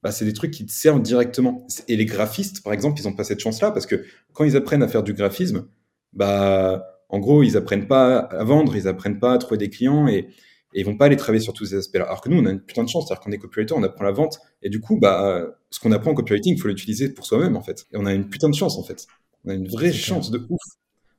bah, 0.02 0.10
c'est 0.10 0.24
des 0.24 0.32
trucs 0.32 0.50
qui 0.50 0.66
te 0.66 0.72
servent 0.72 1.02
directement. 1.02 1.66
Et 1.88 1.96
les 1.96 2.06
graphistes, 2.06 2.62
par 2.62 2.72
exemple, 2.72 3.00
ils 3.00 3.04
n'ont 3.04 3.14
pas 3.14 3.24
cette 3.24 3.40
chance-là 3.40 3.70
parce 3.70 3.86
que 3.86 4.04
quand 4.32 4.44
ils 4.44 4.56
apprennent 4.56 4.82
à 4.82 4.88
faire 4.88 5.02
du 5.02 5.14
graphisme, 5.14 5.68
bah, 6.12 6.84
en 7.08 7.18
gros, 7.18 7.42
ils 7.42 7.56
apprennent 7.56 7.86
pas 7.86 8.18
à 8.18 8.44
vendre, 8.44 8.74
ils 8.76 8.88
apprennent 8.88 9.18
pas 9.18 9.34
à 9.34 9.38
trouver 9.38 9.58
des 9.58 9.70
clients 9.70 10.08
et, 10.08 10.28
et 10.74 10.80
ils 10.80 10.84
vont 10.84 10.96
pas 10.96 11.06
aller 11.06 11.16
travailler 11.16 11.42
sur 11.42 11.52
tous 11.52 11.66
ces 11.66 11.76
aspects-là. 11.76 12.04
Alors 12.04 12.20
que 12.20 12.28
nous, 12.28 12.38
on 12.38 12.46
a 12.46 12.50
une 12.50 12.60
putain 12.60 12.82
de 12.82 12.88
chance, 12.88 13.06
c'est-à-dire 13.06 13.22
qu'on 13.22 13.32
est 13.32 13.38
copywriter, 13.38 13.74
on 13.74 13.82
apprend 13.82 14.04
la 14.04 14.12
vente 14.12 14.38
et 14.62 14.70
du 14.70 14.80
coup, 14.80 14.98
bah, 14.98 15.46
ce 15.70 15.78
qu'on 15.78 15.92
apprend 15.92 16.12
en 16.12 16.14
copywriting, 16.14 16.56
il 16.56 16.60
faut 16.60 16.68
l'utiliser 16.68 17.10
pour 17.10 17.26
soi-même 17.26 17.56
en 17.56 17.62
fait. 17.62 17.86
Et 17.92 17.96
on 17.96 18.06
a 18.06 18.12
une 18.12 18.28
putain 18.28 18.48
de 18.48 18.54
chance 18.54 18.78
en 18.78 18.82
fait. 18.82 19.06
On 19.44 19.50
a 19.50 19.54
une 19.54 19.68
vraie 19.68 19.92
chance 19.92 20.30
de 20.30 20.38
ouf 20.48 20.60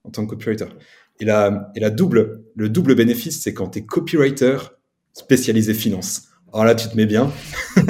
en 0.04 0.10
tant 0.10 0.26
que 0.26 0.32
copywriter. 0.32 0.66
Et 1.20 1.26
la, 1.26 1.72
et 1.76 1.80
la 1.80 1.90
double, 1.90 2.44
le 2.56 2.70
double 2.70 2.96
bénéfice, 2.96 3.42
c'est 3.42 3.54
quand 3.54 3.70
tu 3.70 3.80
es 3.80 3.86
copywriter 3.86 4.58
spécialisé 5.14 5.74
finance. 5.74 6.30
Alors 6.54 6.66
là, 6.66 6.76
tu 6.76 6.88
te 6.88 6.96
mets 6.96 7.08
bien. 7.08 7.32
tu 7.76 7.82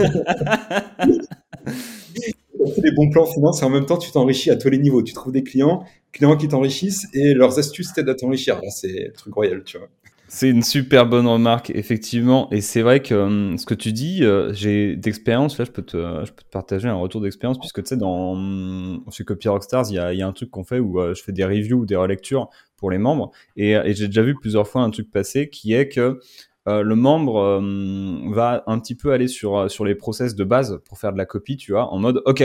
des 2.81 2.91
bons 2.91 3.09
plans 3.09 3.25
finance 3.25 3.61
et 3.61 3.65
en 3.65 3.69
même 3.69 3.85
temps, 3.85 3.97
tu 3.97 4.09
t'enrichis 4.11 4.51
à 4.51 4.55
tous 4.55 4.69
les 4.69 4.77
niveaux. 4.77 5.03
Tu 5.03 5.13
trouves 5.13 5.33
des 5.33 5.43
clients, 5.43 5.83
clients 6.13 6.37
qui 6.37 6.47
t'enrichissent 6.47 7.07
et 7.13 7.33
leurs 7.33 7.59
astuces 7.59 7.91
t'aident 7.91 8.07
à 8.09 8.15
t'enrichir. 8.15 8.61
C'est 8.69 9.07
le 9.07 9.13
truc 9.13 9.33
royal, 9.33 9.63
tu 9.65 9.77
vois. 9.77 9.89
C'est 10.29 10.49
une 10.49 10.63
super 10.63 11.05
bonne 11.05 11.27
remarque, 11.27 11.71
effectivement. 11.75 12.49
Et 12.51 12.61
c'est 12.61 12.81
vrai 12.81 13.01
que 13.01 13.13
hum, 13.13 13.57
ce 13.57 13.65
que 13.65 13.73
tu 13.73 13.91
dis, 13.91 14.23
euh, 14.23 14.53
j'ai 14.53 14.95
d'expérience, 14.95 15.59
là, 15.59 15.65
je 15.65 15.71
peux, 15.71 15.83
te, 15.83 15.97
je 16.25 16.31
peux 16.31 16.43
te 16.43 16.49
partager 16.49 16.87
un 16.87 16.95
retour 16.95 17.19
d'expérience, 17.19 17.59
puisque 17.59 17.83
tu 17.83 17.89
sais, 17.89 17.97
dans, 17.97 18.31
hum, 18.31 19.03
chez 19.11 19.25
Copy 19.25 19.49
Rockstars, 19.49 19.87
il 19.89 19.95
y 19.95 19.99
a, 19.99 20.13
y 20.13 20.21
a, 20.21 20.27
un 20.27 20.31
truc 20.31 20.49
qu'on 20.49 20.63
fait 20.63 20.79
où 20.79 21.01
euh, 21.01 21.13
je 21.13 21.21
fais 21.21 21.33
des 21.33 21.43
reviews 21.43 21.81
ou 21.81 21.85
des 21.85 21.97
relectures 21.97 22.49
pour 22.77 22.89
les 22.89 22.97
membres. 22.97 23.31
Et, 23.57 23.71
et 23.71 23.93
j'ai 23.93 24.07
déjà 24.07 24.23
vu 24.23 24.35
plusieurs 24.35 24.67
fois 24.67 24.81
un 24.81 24.89
truc 24.89 25.11
passer 25.11 25.49
qui 25.49 25.73
est 25.73 25.89
que 25.89 26.19
euh, 26.67 26.81
le 26.81 26.95
membre 26.95 27.57
hum, 27.57 28.33
va 28.33 28.63
un 28.67 28.79
petit 28.79 28.95
peu 28.95 29.11
aller 29.11 29.27
sur, 29.27 29.69
sur 29.69 29.85
les 29.85 29.95
process 29.95 30.35
de 30.35 30.43
base 30.43 30.81
pour 30.85 30.97
faire 30.97 31.13
de 31.13 31.17
la 31.17 31.25
copie, 31.25 31.57
tu 31.57 31.71
vois, 31.71 31.91
en 31.91 31.99
mode, 31.99 32.21
OK, 32.25 32.43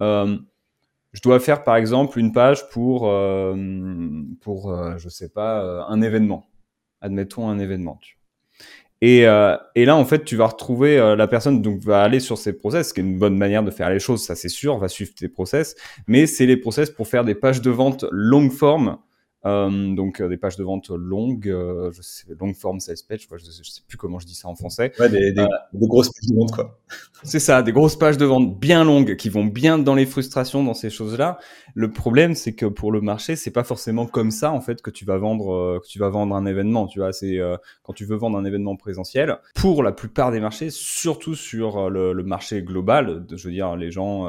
je 0.00 1.20
dois 1.22 1.40
faire 1.40 1.62
par 1.62 1.76
exemple 1.76 2.18
une 2.18 2.32
page 2.32 2.68
pour, 2.70 3.02
pour 4.40 4.98
je 4.98 5.08
sais 5.08 5.28
pas, 5.28 5.84
un 5.88 6.02
événement 6.02 6.48
admettons 7.02 7.48
un 7.48 7.58
événement. 7.58 7.98
Et, 9.02 9.26
euh, 9.26 9.56
et, 9.74 9.84
là, 9.84 9.96
en 9.96 10.04
fait, 10.04 10.24
tu 10.24 10.36
vas 10.36 10.46
retrouver 10.46 10.96
euh, 10.96 11.16
la 11.16 11.26
personne 11.26 11.60
donc 11.60 11.80
va 11.80 12.02
aller 12.02 12.20
sur 12.20 12.38
ses 12.38 12.52
process, 12.52 12.88
ce 12.88 12.94
qui 12.94 13.00
est 13.00 13.02
une 13.02 13.18
bonne 13.18 13.36
manière 13.36 13.64
de 13.64 13.72
faire 13.72 13.90
les 13.90 13.98
choses, 13.98 14.24
ça 14.24 14.36
c'est 14.36 14.48
sûr, 14.48 14.78
va 14.78 14.88
suivre 14.88 15.12
tes 15.12 15.28
process, 15.28 15.74
mais 16.06 16.26
c'est 16.26 16.46
les 16.46 16.56
process 16.56 16.88
pour 16.88 17.08
faire 17.08 17.24
des 17.24 17.34
pages 17.34 17.60
de 17.60 17.70
vente 17.70 18.04
longue 18.12 18.52
forme 18.52 18.98
euh, 19.44 19.94
donc 19.94 20.20
euh, 20.20 20.28
des 20.28 20.36
pages 20.36 20.56
de 20.56 20.62
vente 20.62 20.90
longues, 20.90 21.48
euh, 21.48 21.90
je 21.92 22.00
sais, 22.00 22.26
longue 22.38 22.54
forme 22.54 22.78
sales 22.78 22.96
page, 23.08 23.26
je, 23.28 23.44
sais, 23.44 23.62
sais 23.64 23.82
plus 23.88 23.96
comment 23.96 24.20
je 24.20 24.26
dis 24.26 24.36
ça 24.36 24.48
en 24.48 24.54
français. 24.54 24.92
Ouais, 25.00 25.08
des, 25.08 25.32
des, 25.32 25.46
des 25.72 25.86
grosses 25.88 26.10
pages 26.10 26.30
de 26.30 26.36
vente 26.36 26.52
quoi. 26.52 26.78
C'est 27.24 27.40
ça, 27.40 27.62
des 27.62 27.72
grosses 27.72 27.96
pages 27.96 28.16
de 28.18 28.24
vente 28.24 28.58
bien 28.60 28.84
longues 28.84 29.16
qui 29.16 29.28
vont 29.28 29.44
bien 29.44 29.78
dans 29.78 29.96
les 29.96 30.06
frustrations, 30.06 30.62
dans 30.62 30.74
ces 30.74 30.90
choses-là. 30.90 31.38
Le 31.74 31.90
problème, 31.90 32.34
c'est 32.34 32.52
que 32.52 32.66
pour 32.66 32.92
le 32.92 33.00
marché, 33.00 33.34
c'est 33.34 33.50
pas 33.50 33.64
forcément 33.64 34.06
comme 34.06 34.30
ça 34.30 34.52
en 34.52 34.60
fait 34.60 34.80
que 34.80 34.90
tu 34.90 35.04
vas 35.04 35.18
vendre, 35.18 35.80
que 35.82 35.88
tu 35.88 35.98
vas 35.98 36.08
vendre 36.08 36.36
un 36.36 36.46
événement. 36.46 36.86
Tu 36.86 37.00
vois, 37.00 37.12
c'est 37.12 37.38
quand 37.82 37.92
tu 37.92 38.04
veux 38.04 38.16
vendre 38.16 38.38
un 38.38 38.44
événement 38.44 38.76
présentiel. 38.76 39.38
Pour 39.54 39.82
la 39.82 39.92
plupart 39.92 40.30
des 40.30 40.40
marchés, 40.40 40.70
surtout 40.70 41.34
sur 41.34 41.90
le, 41.90 42.12
le 42.12 42.22
marché 42.22 42.62
global, 42.62 43.26
je 43.30 43.48
veux 43.48 43.54
dire 43.54 43.76
les 43.76 43.90
gens 43.90 44.26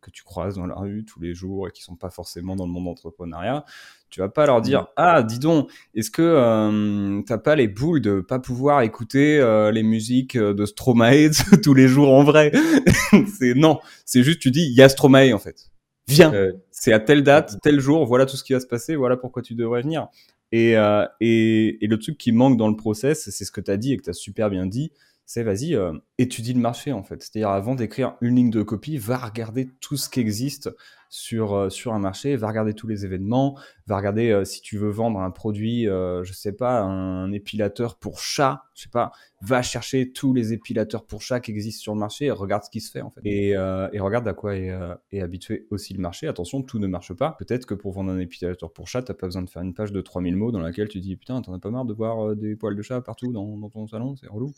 que 0.00 0.10
tu 0.10 0.24
croises 0.24 0.56
dans 0.56 0.66
la 0.66 0.74
rue 0.74 1.04
tous 1.04 1.20
les 1.20 1.34
jours 1.34 1.68
et 1.68 1.70
qui 1.70 1.82
sont 1.82 1.96
pas 1.96 2.10
forcément 2.10 2.56
dans 2.56 2.66
le 2.66 2.72
monde 2.72 2.86
d'entrepreneuriat 2.86 3.64
tu 4.10 4.20
vas 4.20 4.28
pas 4.28 4.46
leur 4.46 4.60
dire 4.60 4.88
ah 4.96 5.22
dis 5.22 5.38
donc 5.38 5.70
est-ce 5.94 6.10
que 6.10 6.22
euh, 6.22 7.22
t'as 7.26 7.38
pas 7.38 7.56
les 7.56 7.68
boules 7.68 8.00
de 8.00 8.20
pas 8.20 8.38
pouvoir 8.38 8.82
écouter 8.82 9.38
euh, 9.38 9.70
les 9.70 9.82
musiques 9.82 10.36
euh, 10.36 10.52
de 10.52 10.66
Stromae 10.66 11.30
tous 11.62 11.74
les 11.74 11.88
jours 11.88 12.12
en 12.12 12.24
vrai? 12.24 12.52
C'est 13.38 13.54
non 13.54 13.78
c'est 14.04 14.22
juste 14.22 14.40
tu 14.40 14.50
dis 14.50 14.62
il 14.62 14.74
y 14.74 14.82
a 14.82 14.88
Stromae 14.88 15.32
en 15.32 15.38
fait. 15.38 15.70
Viens. 16.08 16.32
C'est 16.72 16.92
à 16.92 16.98
telle 16.98 17.22
date 17.22 17.58
tel 17.62 17.78
jour 17.78 18.04
voilà 18.04 18.26
tout 18.26 18.36
ce 18.36 18.42
qui 18.42 18.52
va 18.52 18.60
se 18.60 18.66
passer 18.66 18.96
voilà 18.96 19.16
pourquoi 19.16 19.42
tu 19.42 19.54
devrais 19.54 19.82
venir. 19.82 20.08
Et 20.50 20.72
et, 21.20 21.84
et 21.84 21.86
le 21.86 21.98
truc 21.98 22.18
qui 22.18 22.32
manque 22.32 22.56
dans 22.56 22.68
le 22.68 22.76
process 22.76 23.30
c'est 23.30 23.44
ce 23.44 23.52
que 23.52 23.60
tu 23.60 23.70
as 23.70 23.76
dit 23.76 23.92
et 23.92 23.96
que 23.96 24.02
tu 24.02 24.10
as 24.10 24.14
super 24.14 24.50
bien 24.50 24.66
dit 24.66 24.90
c'est 25.24 25.44
vas-y, 25.44 25.78
étudie 26.18 26.54
le 26.54 26.58
marché 26.58 26.90
en 26.90 27.04
fait. 27.04 27.22
C'est-à-dire 27.22 27.50
avant 27.50 27.76
d'écrire 27.76 28.16
une 28.20 28.34
ligne 28.34 28.50
de 28.50 28.62
copie, 28.62 28.98
va 28.98 29.16
regarder 29.16 29.68
tout 29.80 29.96
ce 29.96 30.08
qui 30.08 30.18
existe 30.18 30.70
sur, 31.10 31.54
euh, 31.54 31.70
sur 31.70 31.92
un 31.92 31.98
marché, 31.98 32.36
va 32.36 32.48
regarder 32.48 32.72
tous 32.72 32.86
les 32.86 33.04
événements, 33.04 33.58
va 33.88 33.96
regarder 33.96 34.30
euh, 34.30 34.44
si 34.44 34.62
tu 34.62 34.78
veux 34.78 34.88
vendre 34.88 35.18
un 35.18 35.32
produit, 35.32 35.88
euh, 35.88 36.22
je 36.22 36.32
sais 36.32 36.52
pas, 36.52 36.80
un 36.80 37.32
épilateur 37.32 37.96
pour 37.96 38.20
chat, 38.20 38.62
je 38.74 38.84
sais 38.84 38.90
pas, 38.90 39.10
va 39.42 39.60
chercher 39.60 40.12
tous 40.12 40.32
les 40.32 40.52
épilateurs 40.52 41.04
pour 41.04 41.20
chat 41.20 41.40
qui 41.40 41.50
existent 41.50 41.82
sur 41.82 41.94
le 41.94 41.98
marché 41.98 42.30
regarde 42.30 42.62
ce 42.62 42.70
qui 42.70 42.80
se 42.80 42.92
fait 42.92 43.00
en 43.00 43.10
fait. 43.10 43.20
Et, 43.24 43.50
et 43.50 44.00
regarde 44.00 44.28
à 44.28 44.34
quoi 44.34 44.56
est, 44.56 44.70
est, 45.10 45.20
habitué 45.20 45.66
aussi 45.70 45.94
le 45.94 46.00
marché. 46.00 46.28
Attention, 46.28 46.62
tout 46.62 46.78
ne 46.78 46.86
marche 46.86 47.12
pas. 47.14 47.36
Peut-être 47.38 47.66
que 47.66 47.74
pour 47.74 47.92
vendre 47.92 48.12
un 48.12 48.18
épilateur 48.18 48.72
pour 48.72 48.86
chat, 48.86 49.02
t'as 49.02 49.14
pas 49.14 49.26
besoin 49.26 49.42
de 49.42 49.50
faire 49.50 49.62
une 49.62 49.74
page 49.74 49.92
de 49.92 50.00
3000 50.00 50.36
mots 50.36 50.52
dans 50.52 50.60
laquelle 50.60 50.88
tu 50.88 51.00
dis 51.00 51.16
putain, 51.16 51.40
t'en 51.42 51.54
as 51.54 51.58
pas 51.58 51.70
marre 51.70 51.86
de 51.86 51.94
voir 51.94 52.36
des 52.36 52.54
poils 52.54 52.76
de 52.76 52.82
chat 52.82 53.00
partout 53.00 53.32
dans, 53.32 53.56
dans 53.56 53.70
ton 53.70 53.86
salon, 53.88 54.14
c'est 54.16 54.28
relou. 54.28 54.52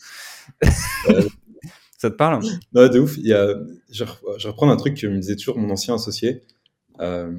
Ça 2.03 2.11
te 2.11 2.17
parle? 2.17 2.43
Non, 2.73 2.89
de 2.89 2.99
ouf. 2.99 3.17
Il 3.17 3.29
y 3.29 3.33
a, 3.33 3.55
je, 3.93 4.03
je, 4.37 4.49
reprends 4.49 4.69
un 4.69 4.75
truc 4.75 4.97
que 5.01 5.07
me 5.07 5.21
disait 5.21 5.37
toujours 5.37 5.57
mon 5.57 5.71
ancien 5.71 5.95
associé, 5.95 6.43
euh, 6.99 7.31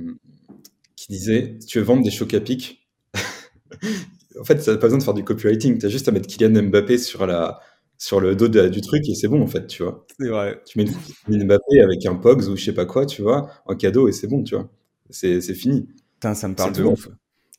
qui 0.95 1.07
disait 1.09 1.57
si 1.59 1.67
tu 1.67 1.79
veux 1.79 1.83
vendre 1.83 2.01
des 2.01 2.11
chocs 2.11 2.33
à 2.33 2.39
pic, 2.39 2.87
en 4.39 4.45
fait, 4.45 4.61
ça 4.61 4.71
n'a 4.71 4.77
pas 4.77 4.87
besoin 4.87 4.99
de 4.99 5.03
faire 5.03 5.13
du 5.13 5.25
copywriting. 5.25 5.79
Tu 5.79 5.85
as 5.85 5.89
juste 5.89 6.07
à 6.07 6.13
mettre 6.13 6.27
Kylian 6.27 6.63
Mbappé 6.63 6.97
sur, 6.97 7.27
la, 7.27 7.59
sur 7.97 8.21
le 8.21 8.37
dos 8.37 8.47
du 8.47 8.79
truc 8.79 9.03
et 9.09 9.15
c'est 9.15 9.27
bon, 9.27 9.41
en 9.41 9.47
fait, 9.47 9.67
tu 9.67 9.83
vois. 9.83 10.07
C'est 10.17 10.29
vrai. 10.29 10.61
Tu 10.65 10.77
mets 10.77 10.85
une, 11.27 11.43
Mbappé 11.43 11.81
avec 11.81 12.05
un 12.05 12.15
Pogs 12.15 12.47
ou 12.47 12.55
je 12.55 12.63
sais 12.63 12.73
pas 12.73 12.85
quoi, 12.85 13.05
tu 13.05 13.21
vois, 13.21 13.49
en 13.65 13.75
cadeau 13.75 14.07
et 14.07 14.13
c'est 14.13 14.27
bon, 14.27 14.43
tu 14.43 14.55
vois. 14.55 14.69
C'est 15.09 15.41
fini. 15.41 15.89
Putain, 16.13 16.35
ça 16.35 16.47
me 16.47 16.55
parle 16.55 16.71
de 16.71 16.83
ouf. 16.83 17.09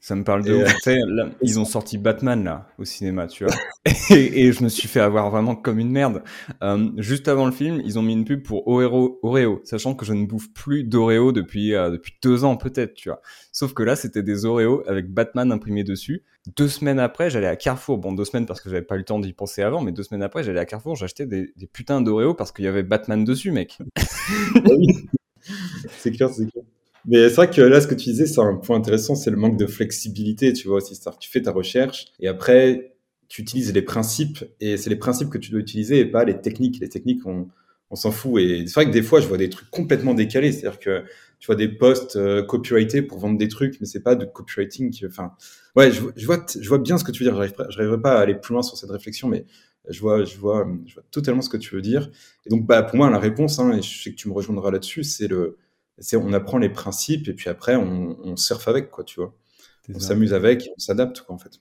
Ça 0.05 0.15
me 0.15 0.23
parle 0.23 0.45
de 0.45 0.53
ouf. 0.53 0.87
Là, 0.87 1.31
ils 1.41 1.59
ont 1.59 1.65
sorti 1.65 1.97
Batman 1.97 2.45
là 2.45 2.69
au 2.77 2.85
cinéma, 2.85 3.27
tu 3.27 3.47
vois. 3.47 3.55
et, 4.11 4.45
et, 4.45 4.53
je 4.53 4.63
me 4.63 4.69
suis 4.69 4.87
fait 4.87 5.01
avoir 5.01 5.31
vraiment 5.31 5.57
comme 5.57 5.79
une 5.79 5.91
merde. 5.91 6.23
Euh, 6.63 6.91
juste 6.99 7.27
avant 7.27 7.47
le 7.47 7.53
film, 7.53 7.81
ils 7.83 7.99
ont 7.99 8.03
mis 8.03 8.13
une 8.13 8.27
pub 8.27 8.43
pour 8.43 8.69
Oreo, 8.69 9.19
Oreo 9.23 9.63
sachant 9.65 9.95
que 9.95 10.05
je 10.05 10.13
ne 10.13 10.27
bouffe 10.27 10.53
plus 10.53 10.85
d'Oreo 10.85 11.33
depuis 11.33 11.73
euh, 11.73 11.89
depuis 11.89 12.13
deux 12.23 12.45
ans 12.45 12.59
peut-être, 12.59 12.93
tu 12.93 13.09
vois. 13.09 13.23
Sauf 13.51 13.73
que 13.73 13.83
là, 13.83 13.97
c'était 13.97 14.23
des 14.23 14.45
Oreo 14.45 14.83
avec 14.87 15.11
Batman 15.11 15.51
imprimé 15.51 15.85
dessus. 15.85 16.23
Deux 16.55 16.69
semaines 16.69 16.99
après, 16.99 17.31
j'allais 17.31 17.47
à 17.47 17.57
Carrefour. 17.57 17.97
Bon, 17.97 18.13
deux 18.13 18.27
semaines 18.27 18.45
parce 18.45 18.61
que 18.61 18.69
j'avais 18.69 18.83
pas 18.83 18.97
eu 18.97 18.99
le 18.99 19.05
temps 19.05 19.21
d'y 19.21 19.33
penser 19.33 19.63
avant, 19.63 19.81
mais 19.81 19.93
deux 19.93 20.03
semaines 20.03 20.23
après, 20.23 20.43
j'allais 20.43 20.61
à 20.61 20.67
Carrefour, 20.67 20.97
j'achetais 20.97 21.25
des, 21.25 21.55
des 21.57 21.67
putains 21.67 22.03
d'Oreo 22.03 22.35
parce 22.35 22.53
qu'il 22.53 22.67
y 22.67 22.69
avait 22.69 22.83
Batman 22.83 23.25
dessus, 23.25 23.53
mec. 23.53 23.79
c'est 25.89 26.13
clair, 26.13 26.29
c'est 26.29 26.45
clair. 26.51 26.65
Mais 27.07 27.29
c'est 27.29 27.35
vrai 27.37 27.51
que 27.51 27.61
là, 27.61 27.81
ce 27.81 27.87
que 27.87 27.95
tu 27.95 28.11
disais, 28.11 28.27
c'est 28.27 28.41
un 28.41 28.57
point 28.57 28.77
intéressant, 28.79 29.15
c'est 29.15 29.31
le 29.31 29.37
manque 29.37 29.59
de 29.59 29.67
flexibilité, 29.67 30.53
tu 30.53 30.69
vois 30.69 30.79
aussi. 30.79 30.99
Tu 31.21 31.31
fais 31.31 31.43
ta 31.43 31.53
recherche 31.53 32.07
et 32.21 32.29
après, 32.29 32.97
tu 33.29 33.43
utilises 33.43 33.73
les 33.73 33.83
principes 33.83 34.45
et 34.61 34.77
c'est 34.77 34.91
les 34.91 34.97
principes 34.97 35.29
que 35.29 35.39
tu 35.39 35.51
dois 35.51 35.61
utiliser 35.61 35.99
et 36.01 36.07
pas 36.07 36.25
les 36.25 36.41
techniques. 36.41 36.79
Les 36.81 36.89
techniques, 36.89 37.27
on, 37.27 37.49
on 37.91 37.97
s'en 37.97 38.11
fout. 38.11 38.41
Et 38.41 38.67
c'est 38.67 38.75
vrai 38.75 38.87
que 38.87 38.91
des 38.91 39.03
fois, 39.03 39.21
je 39.21 39.29
vois 39.29 39.37
des 39.39 39.51
trucs 39.51 39.71
complètement 39.71 40.15
décalés. 40.15 40.53
C'est-à-dire 40.53 40.81
que 40.81 41.05
tu 41.41 41.47
vois 41.47 41.57
des 41.57 41.69
posts 41.69 42.17
euh, 42.17 42.43
copyrightés 42.43 43.03
pour 43.03 43.19
vendre 43.19 43.37
des 43.39 43.49
trucs, 43.49 43.79
mais 43.81 43.87
c'est 43.87 44.03
pas 44.03 44.15
de 44.15 44.25
copywriting. 44.25 45.05
Enfin, 45.07 45.33
ouais, 45.77 45.91
je, 45.93 46.03
je, 46.17 46.25
vois, 46.27 46.45
je 46.59 46.67
vois 46.69 46.79
bien 46.79 46.97
ce 46.97 47.05
que 47.05 47.13
tu 47.13 47.23
veux 47.25 47.31
dire. 47.31 47.43
Je 47.71 47.77
n'arriverai 47.79 48.01
pas 48.01 48.19
à 48.19 48.21
aller 48.21 48.35
plus 48.35 48.55
loin 48.55 48.63
sur 48.63 48.79
cette 48.79 48.91
réflexion, 48.91 49.29
mais 49.29 49.45
Je 49.91 50.01
vois, 50.01 50.25
je 50.25 50.39
vois, 50.39 50.67
je 50.87 50.95
vois 50.95 51.03
totalement 51.11 51.43
ce 51.43 51.51
que 51.51 51.59
tu 51.59 51.75
veux 51.75 51.83
dire. 51.83 52.11
Et 52.47 52.51
donc, 52.51 52.67
bah, 52.67 52.83
pour 52.83 52.97
moi, 52.97 53.11
la 53.11 53.19
réponse, 53.19 53.59
hein, 53.59 53.73
et 53.77 53.83
je 53.83 54.03
sais 54.03 54.11
que 54.11 54.17
tu 54.17 54.29
me 54.29 54.33
rejoindras 54.35 54.71
là-dessus, 54.71 55.05
c'est 55.05 55.29
le, 55.29 55.59
c'est 55.99 56.17
on 56.17 56.33
apprend 56.33 56.59
les 56.59 56.69
principes 56.69 57.29
et 57.29 57.35
puis 57.35 57.49
après 57.49 57.77
on, 57.77 58.19
on 58.25 58.37
surfe 58.37 58.69
avec, 58.69 58.91
quoi, 58.91 59.05
tu 59.05 59.21
vois. 59.21 59.35
On 59.95 59.99
s'amuse 59.99 60.33
avec, 60.33 60.69
on 60.77 60.81
s'adapte, 60.81 61.21
quoi, 61.21 61.35
en 61.35 61.39
fait. 61.39 61.61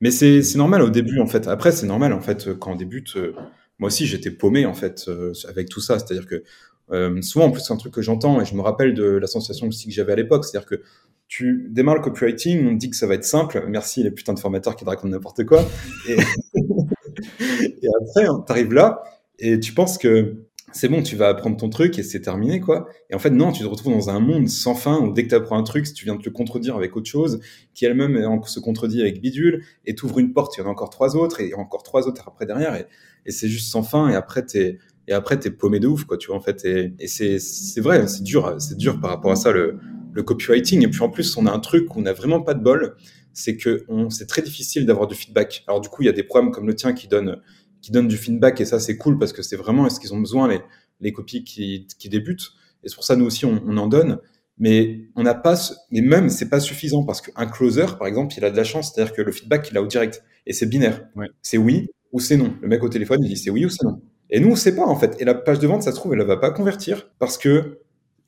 Mais 0.00 0.10
c'est 0.10 0.42
normal 0.56 0.82
au 0.82 0.90
début, 0.90 1.20
en 1.20 1.26
fait. 1.26 1.46
Après, 1.46 1.72
c'est 1.72 1.86
normal, 1.86 2.12
en 2.12 2.20
fait, 2.20 2.54
quand 2.58 2.72
on 2.72 2.76
débute. 2.76 3.16
Euh, 3.16 3.34
moi 3.78 3.88
aussi, 3.88 4.06
j'étais 4.06 4.30
paumé, 4.30 4.66
en 4.66 4.74
fait, 4.74 5.04
euh, 5.08 5.32
avec 5.48 5.68
tout 5.68 5.80
ça. 5.80 5.98
C'est-à-dire 5.98 6.26
que 6.26 6.42
euh, 6.90 7.22
souvent, 7.22 7.46
en 7.46 7.50
plus, 7.50 7.62
c'est 7.62 7.72
un 7.72 7.76
truc 7.76 7.94
que 7.94 8.02
j'entends 8.02 8.40
et 8.40 8.44
je 8.44 8.54
me 8.54 8.60
rappelle 8.60 8.94
de 8.94 9.04
la 9.04 9.26
sensation 9.26 9.68
aussi 9.68 9.86
que 9.86 9.94
j'avais 9.94 10.12
à 10.12 10.16
l'époque. 10.16 10.44
C'est-à-dire 10.44 10.68
que 10.68 10.82
tu 11.28 11.68
démarres 11.70 11.94
le 11.94 12.00
copywriting, 12.00 12.66
on 12.66 12.74
te 12.74 12.78
dit 12.78 12.90
que 12.90 12.96
ça 12.96 13.06
va 13.06 13.14
être 13.14 13.24
simple. 13.24 13.64
Merci 13.68 14.02
les 14.02 14.10
putains 14.10 14.34
de 14.34 14.40
formateurs 14.40 14.74
qui 14.74 14.84
te 14.84 14.90
racontent 14.90 15.08
n'importe 15.08 15.44
quoi. 15.44 15.64
Et, 16.08 16.14
et 17.40 17.88
après, 18.02 18.26
hein, 18.26 18.42
tu 18.44 18.52
arrives 18.52 18.72
là 18.72 19.04
et 19.38 19.58
tu 19.60 19.72
penses 19.72 19.96
que 19.96 20.34
c'est 20.72 20.88
bon, 20.88 21.02
tu 21.02 21.16
vas 21.16 21.28
apprendre 21.28 21.56
ton 21.56 21.68
truc 21.68 21.98
et 21.98 22.02
c'est 22.02 22.20
terminé, 22.20 22.60
quoi. 22.60 22.88
Et 23.10 23.14
en 23.14 23.18
fait, 23.18 23.30
non, 23.30 23.52
tu 23.52 23.62
te 23.62 23.68
retrouves 23.68 23.92
dans 23.92 24.10
un 24.10 24.20
monde 24.20 24.48
sans 24.48 24.74
fin 24.74 25.00
où 25.00 25.12
dès 25.12 25.24
que 25.24 25.28
tu 25.28 25.34
apprends 25.34 25.58
un 25.58 25.62
truc, 25.62 25.92
tu 25.92 26.04
viens 26.04 26.14
de 26.14 26.22
te 26.22 26.30
contredire 26.30 26.76
avec 26.76 26.96
autre 26.96 27.08
chose, 27.08 27.40
qui 27.74 27.84
elle-même 27.84 28.40
se 28.46 28.60
contredit 28.60 29.00
avec 29.00 29.20
bidule, 29.20 29.64
et 29.84 29.94
tu 29.94 30.04
ouvres 30.04 30.18
une 30.18 30.32
porte, 30.32 30.56
il 30.56 30.60
y 30.60 30.62
en 30.62 30.66
a 30.66 30.70
encore 30.70 30.90
trois 30.90 31.16
autres, 31.16 31.40
et 31.40 31.54
encore 31.54 31.82
trois 31.82 32.06
autres 32.06 32.22
après 32.26 32.46
derrière, 32.46 32.74
et, 32.74 32.86
c'est 33.30 33.48
juste 33.48 33.70
sans 33.70 33.82
fin, 33.82 34.08
et 34.08 34.14
après, 34.14 34.44
t'es, 34.44 34.78
et 35.06 35.12
après, 35.12 35.38
t'es 35.38 35.50
paumé 35.50 35.78
de 35.78 35.86
ouf, 35.86 36.04
quoi, 36.04 36.16
tu 36.16 36.28
vois, 36.28 36.36
en 36.36 36.40
fait. 36.40 36.64
Et, 36.64 37.06
c'est, 37.06 37.38
c'est 37.38 37.80
vrai, 37.80 38.06
c'est 38.06 38.22
dur, 38.22 38.56
c'est 38.58 38.76
dur 38.76 39.00
par 39.00 39.10
rapport 39.10 39.32
à 39.32 39.36
ça, 39.36 39.52
le, 39.52 39.78
le 40.12 40.22
copywriting. 40.22 40.84
Et 40.84 40.88
puis, 40.88 41.02
en 41.02 41.10
plus, 41.10 41.36
on 41.36 41.46
a 41.46 41.52
un 41.52 41.58
truc 41.58 41.94
où 41.94 41.98
on 41.98 42.02
n'a 42.02 42.12
vraiment 42.12 42.40
pas 42.40 42.54
de 42.54 42.62
bol, 42.62 42.96
c'est 43.32 43.56
que 43.56 43.84
c'est 44.08 44.26
très 44.26 44.42
difficile 44.42 44.86
d'avoir 44.86 45.06
du 45.06 45.14
feedback. 45.14 45.64
Alors, 45.66 45.80
du 45.80 45.88
coup, 45.88 46.02
il 46.02 46.06
y 46.06 46.08
a 46.08 46.12
des 46.12 46.22
programmes 46.22 46.50
comme 46.50 46.66
le 46.66 46.74
tien 46.74 46.92
qui 46.92 47.08
donnent 47.08 47.40
qui 47.82 47.92
donnent 47.92 48.08
du 48.08 48.16
feedback 48.16 48.60
et 48.60 48.64
ça 48.64 48.78
c'est 48.78 48.96
cool 48.96 49.18
parce 49.18 49.32
que 49.32 49.42
c'est 49.42 49.56
vraiment 49.56 49.86
est-ce 49.86 50.00
qu'ils 50.00 50.14
ont 50.14 50.20
besoin 50.20 50.48
les, 50.48 50.60
les 51.00 51.12
copies 51.12 51.44
qui, 51.44 51.86
qui 51.98 52.08
débutent? 52.08 52.50
Et 52.82 52.88
c'est 52.88 52.94
pour 52.94 53.04
ça 53.04 53.16
nous 53.16 53.26
aussi 53.26 53.44
on, 53.44 53.62
on 53.66 53.76
en 53.76 53.86
donne. 53.86 54.18
Mais 54.58 55.08
on 55.16 55.22
n'a 55.22 55.34
pas 55.34 55.58
mais 55.90 56.02
même 56.02 56.28
c'est 56.28 56.50
pas 56.50 56.60
suffisant 56.60 57.04
parce 57.04 57.22
qu'un 57.22 57.46
closer 57.46 57.86
par 57.98 58.06
exemple 58.06 58.34
il 58.36 58.44
a 58.44 58.50
de 58.50 58.56
la 58.56 58.64
chance. 58.64 58.92
C'est-à-dire 58.92 59.14
que 59.14 59.22
le 59.22 59.32
feedback 59.32 59.68
il 59.70 59.76
a 59.78 59.82
au 59.82 59.86
direct. 59.86 60.22
Et 60.46 60.52
c'est 60.52 60.66
binaire. 60.66 61.06
C'est 61.40 61.56
oui 61.56 61.88
ou 62.12 62.20
c'est 62.20 62.36
non. 62.36 62.54
Le 62.60 62.68
mec 62.68 62.82
au 62.82 62.88
téléphone 62.88 63.20
il 63.22 63.28
dit 63.28 63.36
c'est 63.38 63.50
oui 63.50 63.64
ou 63.64 63.70
c'est 63.70 63.84
non. 63.84 64.02
Et 64.28 64.38
nous 64.38 64.50
on 64.50 64.56
sait 64.56 64.74
pas 64.74 64.84
en 64.84 64.96
fait. 64.96 65.16
Et 65.18 65.24
la 65.24 65.34
page 65.34 65.60
de 65.60 65.66
vente 65.66 65.82
ça 65.82 65.92
se 65.92 65.96
trouve 65.96 66.12
elle 66.12 66.22
va 66.22 66.36
pas 66.36 66.50
convertir 66.50 67.10
parce 67.18 67.38
que 67.38 67.78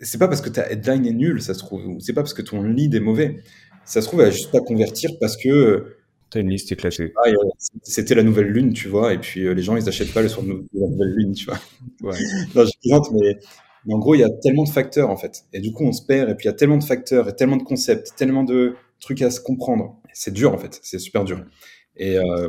c'est 0.01 0.19
pas 0.19 0.27
parce 0.27 0.41
que 0.41 0.49
ta 0.49 0.71
headline 0.71 1.07
est 1.07 1.13
nulle 1.13 1.43
ça 1.43 1.53
se 1.53 1.59
trouve. 1.59 1.83
C'est 2.01 2.15
pas 2.15 2.23
parce 2.23 2.35
que 2.35 2.43
ton 2.43 2.63
lead 2.63 2.95
est 2.95 3.01
mauvais. 3.01 3.43
Ça 3.85 4.01
se 4.01 4.07
trouve 4.07 4.21
elle 4.21 4.29
va 4.29 4.33
juste 4.33 4.51
pas 4.51 4.61
convertir 4.61 5.11
parce 5.21 5.37
que 5.37 5.97
T'as 6.33 6.41
une 6.41 6.49
liste 6.49 6.73
éclatée. 6.73 7.13
Ah, 7.23 7.29
c'était 7.83 8.15
la 8.15 8.23
nouvelle 8.23 8.47
lune, 8.47 8.73
tu 8.73 8.89
vois, 8.89 9.13
et 9.13 9.19
puis 9.19 9.47
euh, 9.47 9.53
les 9.53 9.63
gens, 9.63 9.77
ils 9.77 9.85
n'achètent 9.85 10.15
pas 10.15 10.23
le 10.23 10.29
soir 10.29 10.47
de 10.47 10.65
la 10.73 10.89
nouvelle 10.89 11.13
lune, 11.15 11.33
tu 11.35 11.45
vois. 11.45 11.59
Ouais. 12.01 12.17
non, 12.55 12.65
je 12.65 12.73
plaisante, 12.81 13.11
mais, 13.13 13.39
mais, 13.85 13.93
en 13.93 13.99
gros, 13.99 14.15
il 14.15 14.21
y 14.21 14.25
a 14.25 14.31
tellement 14.43 14.65
de 14.65 14.71
facteurs, 14.71 15.11
en 15.11 15.17
fait. 15.17 15.45
Et 15.53 15.61
du 15.61 15.73
coup, 15.73 15.85
on 15.85 15.93
se 15.93 16.01
perd, 16.03 16.31
et 16.31 16.35
puis 16.35 16.47
il 16.47 16.49
y 16.49 16.51
a 16.51 16.55
tellement 16.55 16.79
de 16.79 16.85
facteurs, 16.85 17.29
et 17.29 17.37
tellement 17.37 17.59
de 17.59 17.63
concepts, 17.63 18.15
tellement 18.17 18.45
de 18.45 18.77
trucs 18.99 19.21
à 19.21 19.31
se 19.31 19.41
comprendre. 19.41 20.01
C'est 20.15 20.33
dur, 20.33 20.55
en 20.55 20.59
fait. 20.59 20.81
C'est 20.83 20.99
super 20.99 21.25
dur. 21.25 21.45
Et, 21.99 22.17
euh, 22.17 22.49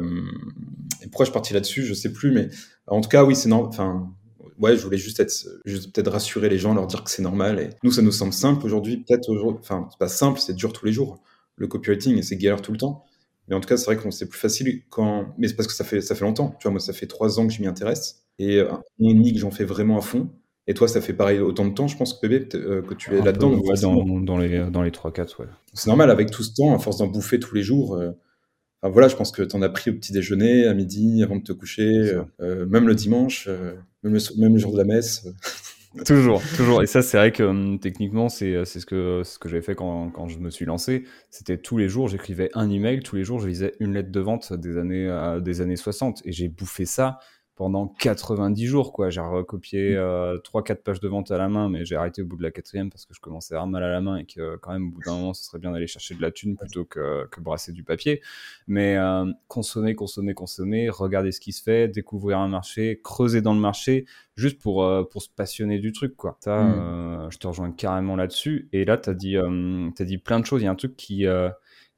et 1.02 1.08
pourquoi 1.08 1.26
je 1.26 1.32
partis 1.32 1.54
là-dessus, 1.54 1.84
je 1.84 1.94
sais 1.94 2.14
plus, 2.14 2.32
mais 2.32 2.48
en 2.88 3.02
tout 3.02 3.10
cas, 3.10 3.26
oui, 3.26 3.36
c'est 3.36 3.50
normal. 3.50 3.68
Enfin, 3.68 4.14
ouais, 4.60 4.78
je 4.78 4.82
voulais 4.82 4.98
juste 4.98 5.20
être, 5.20 5.34
juste 5.66 5.94
peut-être 5.94 6.10
rassurer 6.10 6.48
les 6.48 6.58
gens, 6.58 6.74
leur 6.74 6.88
dire 6.88 7.04
que 7.04 7.12
c'est 7.12 7.22
normal. 7.22 7.60
Et 7.60 7.70
nous, 7.84 7.92
ça 7.92 8.02
nous 8.02 8.14
semble 8.14 8.32
simple 8.32 8.66
aujourd'hui, 8.66 9.04
peut-être 9.04 9.28
aujourd'hui. 9.28 9.60
Enfin, 9.62 9.90
c'est 9.92 10.00
pas 10.00 10.08
simple, 10.08 10.40
c'est 10.40 10.56
dur 10.56 10.72
tous 10.72 10.86
les 10.86 10.94
jours. 10.94 11.22
Le 11.58 11.68
copywriting, 11.68 12.22
c'est 12.22 12.38
galère 12.38 12.62
tout 12.62 12.72
le 12.72 12.78
temps. 12.78 13.04
Mais 13.48 13.56
en 13.56 13.60
tout 13.60 13.68
cas, 13.68 13.78
c'est 13.78 13.86
vrai 13.86 13.98
que 13.98 14.10
c'est 14.12 14.30
plus 14.30 14.40
facile 14.40 14.84
quand. 14.90 15.34
Mais 15.38 15.48
c'est 15.48 15.56
parce 15.56 15.68
que 15.68 15.74
ça 15.74 15.84
fait, 15.84 16.02
ça 16.02 16.16
fait 16.16 16.26
longtemps. 16.26 16.56
Tu 16.60 16.64
vois, 16.64 16.72
moi, 16.72 16.80
ça 16.80 16.94
fait 16.94 17.08
trois 17.08 17.40
ans 17.40 17.48
que 17.48 17.54
je 17.54 17.62
m'y 17.62 17.68
intéresse 17.68 18.26
et 18.40 18.62
un 18.62 18.66
an 18.76 18.84
et 19.00 19.14
demi 19.14 19.34
que 19.34 19.40
j'en 19.40 19.52
fais 19.52 19.66
vraiment 19.66 19.98
à 19.98 20.02
fond. 20.02 20.30
Et 20.66 20.74
toi, 20.74 20.88
ça 20.88 21.02
fait 21.02 21.14
pareil 21.14 21.40
autant 21.40 21.66
de 21.66 21.74
temps, 21.74 21.88
je 21.88 21.98
pense, 21.98 22.14
que 22.14 22.26
bébé, 22.26 22.48
euh, 22.56 22.82
que 22.82 22.94
tu 22.94 23.14
es 23.14 23.22
là-dedans. 23.22 23.52
dans, 23.82 24.20
dans, 24.22 24.38
les, 24.38 24.66
dans 24.72 24.82
les 24.82 24.92
3-4, 24.92 25.42
ouais. 25.42 25.48
C'est 25.74 25.88
normal, 25.88 26.10
avec 26.10 26.32
tout 26.32 26.44
ce 26.44 26.54
temps, 26.54 26.74
à 26.74 26.80
force 26.80 26.98
d'en 26.98 27.08
bouffer 27.08 27.38
tous 27.40 27.54
les 27.54 27.64
jours. 27.64 27.96
Euh, 27.96 28.12
enfin, 28.82 28.92
voilà, 28.92 29.10
je 29.10 29.18
pense 29.18 29.34
que 29.34 29.44
tu 29.44 29.56
en 29.58 29.62
as 29.62 29.68
pris 29.68 29.92
au 29.92 29.94
petit 29.94 30.14
déjeuner, 30.14 30.66
à 30.66 30.74
midi, 30.74 31.22
avant 31.22 31.36
de 31.36 31.44
te 31.44 31.52
coucher, 31.52 32.14
euh, 32.40 32.66
même 32.66 32.88
le 32.88 32.96
dimanche, 32.96 33.50
même, 34.04 34.14
le, 34.14 34.20
même 34.40 34.54
le 34.54 34.60
jour 34.60 34.72
de 34.72 34.78
la 34.78 34.86
messe. 34.86 35.28
Toujours, 36.06 36.42
toujours. 36.56 36.82
Et 36.82 36.88
ça, 36.88 37.02
c'est 37.02 37.18
vrai 37.18 37.32
que 37.32 37.44
hum, 37.44 37.80
techniquement, 37.80 38.30
c'est 38.30 38.66
ce 38.66 38.86
que, 38.86 39.22
ce 39.24 39.38
que 39.40 39.50
j'avais 39.50 39.62
fait 39.62 39.76
quand, 39.76 40.10
quand 40.10 40.28
je 40.28 40.40
me 40.40 40.50
suis 40.50 40.66
lancé. 40.66 41.04
C'était 41.30 41.58
tous 41.58 41.78
les 41.78 41.90
jours, 41.90 42.08
j'écrivais 42.08 42.50
un 42.54 42.70
email, 42.70 43.02
tous 43.02 43.16
les 43.16 43.24
jours, 43.24 43.40
je 43.40 43.48
lisais 43.48 43.74
une 43.80 43.94
lettre 43.94 44.12
de 44.12 44.20
vente 44.20 44.54
des 44.54 44.78
années, 44.78 45.08
euh, 45.08 45.40
des 45.40 45.62
années 45.62 45.76
60. 45.76 46.22
Et 46.26 46.32
j'ai 46.32 46.50
bouffé 46.50 46.86
ça 46.86 47.20
pendant 47.56 47.88
90 47.88 48.66
jours, 48.66 48.94
quoi. 48.94 49.10
J'ai 49.10 49.22
recopié 49.22 49.96
3-4 49.96 49.96
mm. 49.96 50.00
euh, 50.00 50.76
pages 50.84 51.00
de 51.00 51.08
vente 51.08 51.30
à 51.32 51.38
la 51.38 51.48
main, 51.48 51.70
mais 51.70 51.86
j'ai 51.86 51.96
arrêté 51.96 52.24
au 52.24 52.26
bout 52.26 52.38
de 52.38 52.44
la 52.44 52.52
quatrième 52.52 52.90
parce 52.90 53.06
que 53.06 53.14
je 53.14 53.20
commençais 53.20 53.54
à 53.54 53.58
avoir 53.58 53.68
mal 53.68 53.84
à 53.84 53.90
la 53.90 54.02
main 54.02 54.18
et 54.18 54.26
que 54.26 54.56
quand 54.58 54.74
même, 54.74 54.88
au 54.88 54.92
bout 54.92 55.02
d'un 55.06 55.14
moment, 55.14 55.34
ce 55.34 55.44
serait 55.44 55.60
bien 55.60 55.72
d'aller 55.72 55.88
chercher 55.88 56.16
de 56.16 56.22
la 56.22 56.32
thune 56.32 56.58
plutôt 56.58 56.84
que, 56.86 57.28
que 57.28 57.42
brasser 57.42 57.72
du 57.72 57.84
papier. 57.84 58.22
Mais 58.68 58.98
euh, 58.98 59.32
consommer, 59.48 59.94
consommer, 59.94 60.34
consommer, 60.34 60.90
regarder 60.90 61.32
ce 61.32 61.40
qui 61.40 61.52
se 61.52 61.62
fait, 61.62 61.88
découvrir 61.88 62.40
un 62.40 62.48
marché, 62.48 63.00
creuser 63.04 63.42
dans 63.42 63.54
le 63.54 63.60
marché, 63.60 64.06
juste 64.36 64.60
pour, 64.60 64.84
euh, 64.84 65.04
pour 65.04 65.22
se 65.22 65.30
passionner 65.30 65.78
du 65.78 65.92
truc, 65.92 66.16
quoi. 66.16 66.38
Ça, 66.40 66.64
mm. 66.64 67.32
je 67.32 67.38
te 67.38 67.46
rejoins 67.46 67.72
carrément 67.72 68.16
là-dessus. 68.16 68.68
Et 68.74 68.84
là, 68.84 68.98
tu 68.98 69.10
as, 69.12 69.14
dit, 69.14 69.38
as 69.38 70.06
dit 70.06 70.18
plein 70.18 70.40
de 70.40 70.46
choses. 70.46 70.62
Il 70.62 70.66
y 70.66 70.68
a 70.68 70.72
un 70.72 70.76
truc 70.76 70.96
qui 70.96 71.28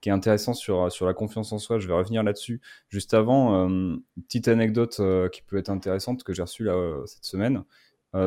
qui 0.06 0.10
est 0.10 0.12
intéressant 0.12 0.54
sur, 0.54 0.92
sur 0.92 1.08
la 1.08 1.16
confiance 1.16 1.52
en 1.52 1.58
soi. 1.58 1.80
Je 1.80 1.88
vais 1.88 1.96
revenir 1.96 2.22
là-dessus. 2.22 2.62
Juste 2.90 3.16
avant, 3.16 3.68
euh, 3.68 3.96
petite 4.28 4.48
anecdote 4.48 4.98
euh, 5.00 5.30
qui 5.30 5.42
peut 5.42 5.58
être 5.58 5.72
intéressante 5.72 6.24
que 6.24 6.32
j'ai 6.32 6.44
reçue 6.44 6.64
là, 6.64 6.74
euh, 6.74 7.04
cette 7.08 7.26
semaine. 7.26 7.64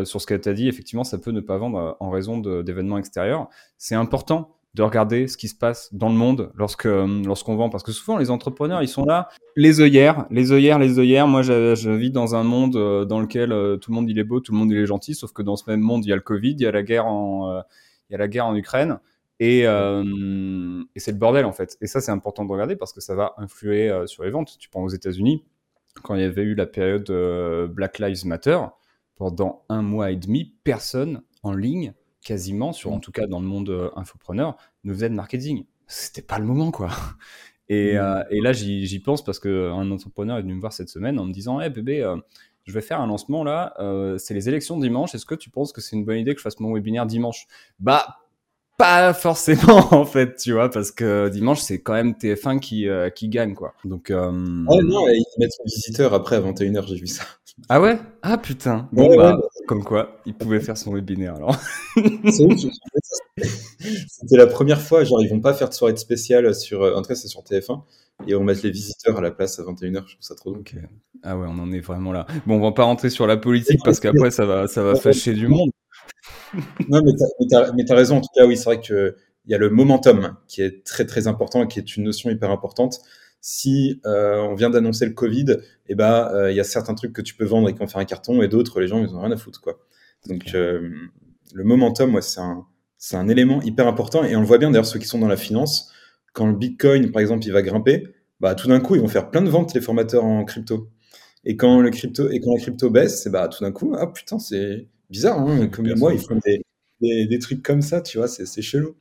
sur 0.05 0.21
ce 0.21 0.27
qu'elle 0.27 0.41
t'a 0.41 0.55
dit, 0.55 0.67
effectivement, 0.67 1.05
ça 1.05 1.19
peut 1.19 1.31
ne 1.31 1.41
pas 1.41 1.57
vendre 1.57 1.97
en 2.01 2.11
raison 2.11 2.39
d'événements 2.39 2.99
extérieurs. 2.99 3.49
C'est 3.77 3.95
important 3.95 4.57
de 4.75 4.83
regarder 4.83 5.29
ce 5.29 5.37
qui 5.37 5.47
se 5.47 5.55
passe 5.55 5.95
dans 5.95 6.09
le 6.09 6.17
monde 6.17 6.51
lorsque 6.57 6.85
lorsqu'on 6.85 7.55
vend 7.55 7.71
parce 7.71 7.85
que 7.85 7.93
souvent 7.93 8.19
les 8.19 8.31
entrepreneurs 8.31 8.83
ils 8.83 8.89
sont 8.89 9.07
là 9.07 9.29
les 9.57 9.81
œillères 9.81 10.27
les 10.31 10.53
œillères 10.53 10.79
les 10.79 10.99
œillères 10.99 11.27
moi 11.27 11.41
je, 11.41 11.91
vis 11.91 12.11
dans 12.11 12.35
un 12.35 12.43
monde 12.43 13.07
dans 13.07 13.19
lequel 13.19 13.49
tout 13.81 13.91
le 13.91 13.95
monde 13.95 14.11
il 14.11 14.19
est 14.19 14.25
beau 14.25 14.41
tout 14.41 14.53
le 14.53 14.59
monde 14.59 14.71
il 14.71 14.77
est 14.77 14.87
gentil 14.87 15.15
sauf 15.15 15.33
que 15.33 15.41
dans 15.41 15.57
ce 15.57 15.65
même 15.71 15.81
monde 15.81 16.05
il 16.05 16.11
y 16.11 16.13
a 16.13 16.17
le 16.17 16.21
Covid 16.21 16.53
il 16.53 16.61
y 16.61 16.67
a 16.67 16.71
la 16.71 16.83
guerre 16.83 17.07
en 17.07 17.63
il 18.11 18.13
y 18.13 18.15
a 18.15 18.19
la 18.19 18.29
guerre 18.29 18.47
en 18.47 18.55
Ukraine 18.55 18.99
et, 19.41 19.67
euh, 19.67 20.83
et 20.95 21.01
c'est 21.01 21.13
le 21.13 21.19
bordel 21.19 21.45
en 21.45 21.53
fait. 21.53 21.77
Et 21.81 21.87
ça, 21.87 22.01
c'est 22.01 22.11
important 22.11 22.45
de 22.45 22.51
regarder 22.51 22.77
parce 22.77 22.93
que 22.93 23.01
ça 23.01 23.15
va 23.15 23.35
influer 23.39 23.89
euh, 23.89 24.07
sur 24.07 24.25
les 24.25 24.31
ventes. 24.31 24.57
Tu 24.59 24.69
prends 24.69 24.83
aux 24.83 24.89
États-Unis, 24.89 25.45
quand 26.03 26.15
il 26.15 26.21
y 26.21 26.25
avait 26.25 26.43
eu 26.43 26.55
la 26.55 26.67
période 26.67 27.09
euh, 27.11 27.67
Black 27.69 27.99
Lives 27.99 28.27
Matter, 28.27 28.59
pendant 29.17 29.65
un 29.69 29.83
mois 29.83 30.11
et 30.11 30.17
demi, 30.17 30.57
personne 30.65 31.23
en 31.43 31.53
ligne, 31.53 31.93
quasiment, 32.23 32.73
sur 32.73 32.93
en 32.93 33.01
tout 33.01 33.13
cas 33.13 33.27
dans 33.27 33.41
le 33.41 33.47
monde 33.47 33.71
euh, 33.71 33.91
infopreneur, 33.97 34.57
ne 34.85 34.93
faisait 34.93 35.09
de 35.09 35.15
marketing. 35.15 35.65
C'était 35.87 36.23
pas 36.23 36.39
le 36.39 36.45
moment 36.45 36.71
quoi. 36.71 36.91
Et, 37.71 37.99
mmh. 37.99 38.25
et 38.31 38.41
là, 38.41 38.55
j'y 38.55 38.99
pense 38.99 39.23
parce 39.23 39.39
qu'un 39.39 39.91
entrepreneur 39.91 40.39
est 40.39 40.41
venu 40.41 40.55
me 40.55 40.61
voir 40.61 40.73
cette 40.73 40.89
semaine 40.89 41.19
en 41.19 41.27
me 41.27 41.35
disant 41.35 41.61
Hey 41.61 41.69
bébé, 41.69 42.01
je 42.65 42.73
vais 42.73 42.81
faire 42.81 42.99
un 42.99 43.07
lancement 43.07 43.45
là, 43.45 43.75
c'est 44.17 44.33
les 44.33 44.49
élections 44.49 44.79
dimanche. 44.79 45.15
Est-ce 45.15 45.27
que 45.27 45.35
tu 45.35 45.51
penses 45.51 45.75
que 45.75 45.83
c'est 45.83 45.95
une 45.95 46.07
bonne 46.07 46.17
idée 46.17 46.33
que 46.33 46.39
je 46.39 46.45
fasse 46.45 46.61
mon 46.61 46.73
webinaire 46.73 47.05
dimanche? 47.05 47.47
Bah, 47.79 48.21
pas 48.79 49.13
forcément 49.13 49.93
en 49.93 50.07
fait, 50.07 50.37
tu 50.37 50.53
vois, 50.53 50.71
parce 50.71 50.93
que 50.93 51.29
dimanche 51.29 51.61
c'est 51.61 51.81
quand 51.81 51.93
même 51.93 52.13
TF1 52.13 52.61
qui 52.61 52.89
euh, 52.89 53.11
qui 53.11 53.29
gagne 53.29 53.55
quoi. 53.55 53.75
Donc 53.85 54.11
euh... 54.11 54.31
ouais, 54.31 54.83
non, 54.83 55.07
ils 55.09 55.25
mettent 55.39 55.53
son 55.53 55.65
visiteur 55.67 56.15
après 56.15 56.37
à 56.37 56.41
21h, 56.41 56.87
j'ai 56.87 56.97
vu 56.97 57.09
ça. 57.09 57.25
Ah 57.69 57.81
ouais? 57.81 57.99
Ah 58.23 58.39
putain. 58.39 58.89
Bon 58.93 59.15
bah 59.17 59.37
comme 59.67 59.83
quoi, 59.83 60.21
il 60.25 60.35
pouvait 60.35 60.61
faire 60.61 60.79
son 60.79 60.95
webinaire 60.95 61.35
alors. 61.35 61.57
C'était 64.07 64.37
la 64.37 64.47
première 64.47 64.81
fois, 64.81 65.03
genre 65.03 65.21
ils 65.21 65.29
vont 65.29 65.41
pas 65.41 65.55
faire 65.55 65.69
de 65.69 65.75
soirée 65.75 65.97
spéciale 65.97 66.55
sur 66.55 66.83
euh, 66.83 66.95
en 66.95 67.03
tout 67.03 67.09
cas 67.09 67.17
c'est 67.17 67.29
sur 67.29 67.43
TF1 67.43 67.83
et 68.27 68.35
on 68.35 68.45
mettre 68.45 68.61
les 68.65 68.71
visiteurs 68.71 69.17
à 69.19 69.21
la 69.21 69.31
place 69.31 69.59
à 69.59 69.63
21h, 69.63 70.05
je 70.07 70.15
trouve 70.15 70.17
ça 70.21 70.35
trop 70.35 70.51
drôle. 70.53 70.65
Ah 71.23 71.37
ouais, 71.37 71.47
on 71.49 71.59
en 71.59 71.73
est 71.73 71.81
vraiment 71.81 72.13
là. 72.13 72.27
Bon, 72.47 72.57
on 72.57 72.61
va 72.61 72.73
pas 72.73 72.85
rentrer 72.85 73.11
sur 73.11 73.27
la 73.27 73.37
politique 73.37 73.81
parce 73.85 73.99
qu'après 73.99 74.31
ça 74.31 74.47
va 74.47 74.69
ça 74.69 74.85
va 74.85 74.95
fâcher 74.95 75.35
du 75.35 75.49
monde 75.49 75.71
non, 76.89 77.01
mais 77.05 77.13
tu 77.49 77.93
as, 77.93 77.95
raison. 77.95 78.19
En 78.19 78.21
tout 78.21 78.29
cas, 78.35 78.47
oui, 78.47 78.57
c'est 78.57 78.65
vrai 78.65 78.81
qu'il 78.81 79.15
y 79.47 79.55
a 79.55 79.59
le 79.59 79.71
momentum 79.71 80.37
qui 80.47 80.63
est 80.63 80.85
très, 80.85 81.07
très 81.07 81.27
important 81.27 81.65
et 81.65 81.69
qui 81.69 81.79
est 81.79 81.97
une 81.97 82.05
notion 82.05 82.31
hyper 82.31 82.51
importante. 82.51 83.01
Si 83.41 84.01
euh, 84.05 84.39
on 84.39 84.55
vient 84.55 84.71
d'annoncer 84.71 85.07
le 85.07 85.13
Covid, 85.13 85.51
et 85.51 85.93
eh 85.93 85.95
ben, 85.95 86.29
euh, 86.33 86.51
il 86.51 86.57
y 86.57 86.61
a 86.61 86.65
certains 86.65 86.95
trucs 86.95 87.13
que 87.13 87.23
tu 87.23 87.35
peux 87.35 87.45
vendre 87.45 87.69
et 87.69 87.73
qui 87.73 87.79
vont 87.79 87.87
faire 87.87 88.01
un 88.01 88.05
carton, 88.05 88.43
et 88.43 88.49
d'autres, 88.49 88.81
les 88.81 88.89
gens, 88.89 89.01
ils 89.01 89.15
ont 89.15 89.21
rien 89.21 89.31
à 89.31 89.37
foutre. 89.37 89.61
Quoi. 89.61 89.79
Donc, 90.27 90.55
euh, 90.55 90.91
le 91.55 91.65
momentum, 91.65 92.15
ouais, 92.15 92.23
c'est 92.23 92.41
un, 92.41 92.67
un 93.13 93.29
élément 93.29 93.63
hyper 93.63 93.87
important. 93.87 94.25
Et 94.25 94.35
on 94.37 94.41
le 94.41 94.47
voit 94.47 94.59
bien, 94.59 94.71
d'ailleurs, 94.71 94.87
ceux 94.87 94.99
qui 94.99 95.07
sont 95.07 95.19
dans 95.19 95.29
la 95.29 95.37
finance, 95.37 95.93
quand 96.33 96.47
le 96.47 96.55
Bitcoin, 96.55 97.11
par 97.13 97.21
exemple, 97.21 97.47
il 97.47 97.53
va 97.53 97.63
grimper, 97.63 98.09
bah, 98.41 98.55
tout 98.55 98.69
d'un 98.69 98.81
coup, 98.81 98.95
ils 98.95 99.01
vont 99.01 99.09
faire 99.09 99.31
plein 99.31 99.43
de 99.43 99.51
ventes, 99.51 99.75
les 99.75 99.81
formateurs 99.81 100.25
en 100.25 100.45
crypto. 100.45 100.91
Et 101.45 101.57
quand, 101.57 101.81
le 101.81 101.91
crypto, 101.91 102.29
et 102.31 102.41
quand 102.41 102.55
la 102.55 102.61
crypto 102.61 102.91
baisse, 102.91 103.23
c'est 103.23 103.31
bah, 103.31 103.49
tout 103.49 103.63
d'un 103.65 103.73
coup, 103.73 103.95
ah 103.99 104.07
putain, 104.09 104.39
c'est 104.39 104.89
bizarre, 105.11 105.39
hein, 105.41 105.69
comme 105.69 105.93
moi, 105.95 106.13
ils 106.15 106.21
font 106.21 106.39
des, 106.45 106.63
des, 107.01 107.27
des, 107.27 107.39
trucs 107.39 107.63
comme 107.63 107.83
ça, 107.83 108.01
tu 108.01 108.19
vois, 108.19 108.29
c'est 108.29 108.63
chelou. 108.63 108.97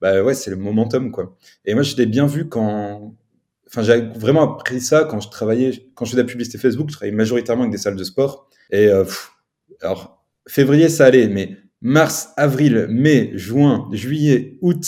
Bah 0.00 0.22
ouais, 0.22 0.34
c'est 0.34 0.50
le 0.50 0.56
momentum, 0.56 1.12
quoi. 1.12 1.36
Et 1.64 1.74
moi, 1.74 1.82
je 1.82 1.96
l'ai 1.96 2.06
bien 2.06 2.26
vu 2.26 2.48
quand, 2.48 3.14
enfin, 3.68 3.82
j'ai 3.82 4.00
vraiment 4.00 4.56
appris 4.56 4.80
ça 4.80 5.04
quand 5.04 5.20
je 5.20 5.30
travaillais, 5.30 5.90
quand 5.94 6.04
je 6.04 6.10
faisais 6.12 6.22
de 6.22 6.26
la 6.26 6.30
publicité 6.30 6.58
Facebook, 6.58 6.88
je 6.90 6.94
travaillais 6.94 7.16
majoritairement 7.16 7.62
avec 7.62 7.72
des 7.72 7.78
salles 7.78 7.96
de 7.96 8.04
sport. 8.04 8.50
Et 8.70 8.88
euh, 8.88 9.04
alors, 9.80 10.24
février, 10.48 10.88
ça 10.88 11.06
allait, 11.06 11.28
mais 11.28 11.56
mars, 11.80 12.30
avril, 12.36 12.86
mai, 12.88 13.30
juin, 13.34 13.88
juillet, 13.92 14.58
août, 14.60 14.84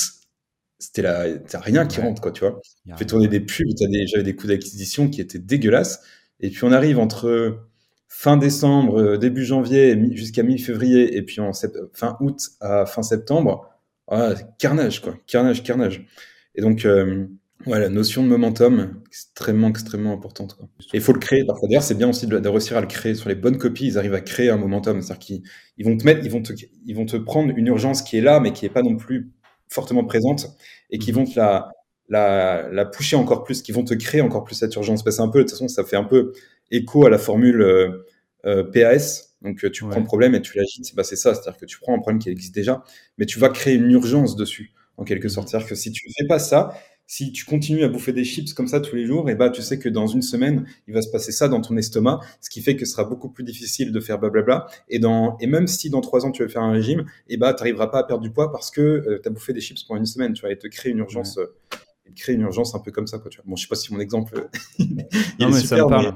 c'était 0.78 1.02
là, 1.02 1.26
t'as 1.38 1.60
rien 1.60 1.86
qui 1.86 2.00
rentre, 2.00 2.20
quoi, 2.20 2.32
tu 2.32 2.40
vois. 2.40 2.60
Fais 2.96 3.06
tourner 3.06 3.28
des 3.28 3.40
pubs, 3.40 3.66
j'avais 4.06 4.24
des 4.24 4.34
coûts 4.34 4.48
d'acquisition 4.48 5.08
qui 5.08 5.20
étaient 5.20 5.38
dégueulasses. 5.38 6.02
Et 6.40 6.50
puis 6.50 6.64
on 6.64 6.72
arrive 6.72 6.98
entre 6.98 7.68
fin 8.16 8.36
décembre, 8.36 9.00
euh, 9.00 9.18
début 9.18 9.44
janvier, 9.44 9.98
jusqu'à 10.12 10.44
mi-février, 10.44 11.16
et 11.16 11.22
puis 11.22 11.40
en 11.40 11.50
fin 11.92 12.16
août 12.20 12.38
à 12.60 12.86
fin 12.86 13.02
septembre, 13.02 13.68
ah, 14.08 14.34
carnage, 14.58 15.02
quoi. 15.02 15.16
Carnage, 15.26 15.64
carnage. 15.64 16.06
Et 16.54 16.62
donc, 16.62 16.84
euh, 16.84 17.26
ouais, 17.66 17.80
la 17.80 17.88
notion 17.88 18.22
de 18.22 18.28
momentum, 18.28 19.02
extrêmement, 19.08 19.68
extrêmement 19.68 20.12
importante. 20.12 20.54
Quoi. 20.54 20.68
Et 20.92 20.98
il 20.98 21.00
faut 21.00 21.12
le 21.12 21.18
créer. 21.18 21.44
Parfois, 21.44 21.68
d'ailleurs, 21.68 21.82
c'est 21.82 21.96
bien 21.96 22.08
aussi 22.08 22.26
de, 22.28 22.48
réussir 22.48 22.76
à 22.76 22.80
le 22.80 22.86
créer. 22.86 23.14
Sur 23.14 23.28
les 23.28 23.34
bonnes 23.34 23.58
copies, 23.58 23.88
ils 23.88 23.98
arrivent 23.98 24.14
à 24.14 24.20
créer 24.20 24.48
un 24.48 24.58
momentum. 24.58 25.02
C'est-à-dire 25.02 25.18
qu'ils 25.18 25.42
ils 25.76 25.84
vont 25.84 25.96
te 25.96 26.04
mettre, 26.04 26.24
ils 26.24 26.30
vont 26.30 26.42
te, 26.42 26.52
ils 26.86 26.94
vont 26.94 27.06
te 27.06 27.16
prendre 27.16 27.52
une 27.56 27.66
urgence 27.66 28.00
qui 28.02 28.16
est 28.16 28.22
là, 28.22 28.38
mais 28.38 28.52
qui 28.52 28.64
est 28.64 28.70
pas 28.70 28.82
non 28.82 28.96
plus 28.96 29.32
fortement 29.68 30.04
présente, 30.04 30.56
et 30.90 30.98
qui 30.98 31.10
vont 31.10 31.24
te 31.24 31.36
la, 31.36 31.72
la, 32.08 32.68
la 32.70 32.84
pousser 32.84 33.16
encore 33.16 33.42
plus, 33.42 33.60
qui 33.60 33.72
vont 33.72 33.84
te 33.84 33.94
créer 33.94 34.20
encore 34.20 34.44
plus 34.44 34.54
cette 34.54 34.74
urgence. 34.76 35.02
Parce 35.02 35.18
un 35.18 35.28
peu, 35.28 35.40
de 35.40 35.42
toute 35.44 35.50
façon, 35.52 35.66
ça 35.68 35.82
fait 35.82 35.96
un 35.96 36.04
peu 36.04 36.32
écho 36.70 37.06
à 37.06 37.10
la 37.10 37.18
formule 37.18 37.62
euh, 37.62 37.88
euh 37.88 38.03
PAS. 38.44 39.34
Donc, 39.42 39.62
euh, 39.64 39.70
tu 39.70 39.84
prends 39.84 40.00
le 40.00 40.04
problème 40.04 40.34
et 40.34 40.40
tu 40.40 40.56
l'agites. 40.56 40.94
Bah, 40.96 41.04
c'est 41.04 41.16
ça. 41.16 41.34
C'est-à-dire 41.34 41.58
que 41.58 41.66
tu 41.66 41.78
prends 41.78 41.94
un 41.94 41.98
problème 41.98 42.18
qui 42.18 42.30
existe 42.30 42.54
déjà, 42.54 42.82
mais 43.18 43.26
tu 43.26 43.38
vas 43.38 43.50
créer 43.50 43.74
une 43.74 43.90
urgence 43.90 44.36
dessus, 44.36 44.72
en 44.96 45.04
quelque 45.04 45.28
sorte. 45.28 45.48
C'est-à-dire 45.48 45.68
que 45.68 45.74
si 45.74 45.92
tu 45.92 46.08
ne 46.08 46.12
fais 46.16 46.26
pas 46.26 46.38
ça, 46.38 46.74
si 47.06 47.32
tu 47.32 47.44
continues 47.44 47.84
à 47.84 47.88
bouffer 47.88 48.12
des 48.12 48.24
chips 48.24 48.54
comme 48.54 48.66
ça 48.66 48.80
tous 48.80 48.96
les 48.96 49.04
jours, 49.04 49.28
et 49.28 49.34
bah 49.34 49.50
tu 49.50 49.60
sais 49.60 49.78
que 49.78 49.90
dans 49.90 50.06
une 50.06 50.22
semaine, 50.22 50.66
il 50.88 50.94
va 50.94 51.02
se 51.02 51.10
passer 51.10 51.32
ça 51.32 51.48
dans 51.48 51.60
ton 51.60 51.76
estomac, 51.76 52.20
ce 52.40 52.48
qui 52.48 52.62
fait 52.62 52.76
que 52.76 52.86
ce 52.86 52.92
sera 52.92 53.04
beaucoup 53.04 53.28
plus 53.28 53.44
difficile 53.44 53.92
de 53.92 54.00
faire 54.00 54.18
blablabla. 54.18 54.66
Et 54.88 54.98
dans 54.98 55.36
et 55.38 55.46
même 55.46 55.66
si 55.66 55.90
dans 55.90 56.00
trois 56.00 56.24
ans 56.24 56.30
tu 56.30 56.42
veux 56.42 56.48
faire 56.48 56.62
un 56.62 56.72
régime, 56.72 57.04
et 57.28 57.36
bah 57.36 57.52
t'arriveras 57.52 57.88
pas 57.88 57.98
à 57.98 58.04
perdre 58.04 58.22
du 58.22 58.30
poids 58.30 58.50
parce 58.50 58.70
que 58.70 58.80
euh, 58.80 59.20
tu 59.22 59.28
as 59.28 59.30
bouffé 59.30 59.52
des 59.52 59.60
chips 59.60 59.82
pendant 59.84 60.00
une 60.00 60.06
semaine, 60.06 60.32
tu 60.32 60.42
vas 60.42 60.50
et 60.50 60.56
te 60.56 60.66
créer 60.66 60.92
une 60.92 60.98
urgence, 60.98 61.36
euh, 61.36 61.54
créer 62.16 62.36
une 62.36 62.42
urgence 62.42 62.74
un 62.74 62.78
peu 62.78 62.90
comme 62.90 63.06
ça 63.06 63.18
quoi. 63.18 63.30
Tu 63.30 63.36
vois. 63.36 63.44
Bon, 63.46 63.56
je 63.56 63.62
sais 63.62 63.68
pas 63.68 63.76
si 63.76 63.92
mon 63.92 64.00
exemple. 64.00 64.48
non 65.38 65.50
mais 65.50 65.60
ça 65.60 65.76
me 65.76 65.88
parle. 65.88 66.14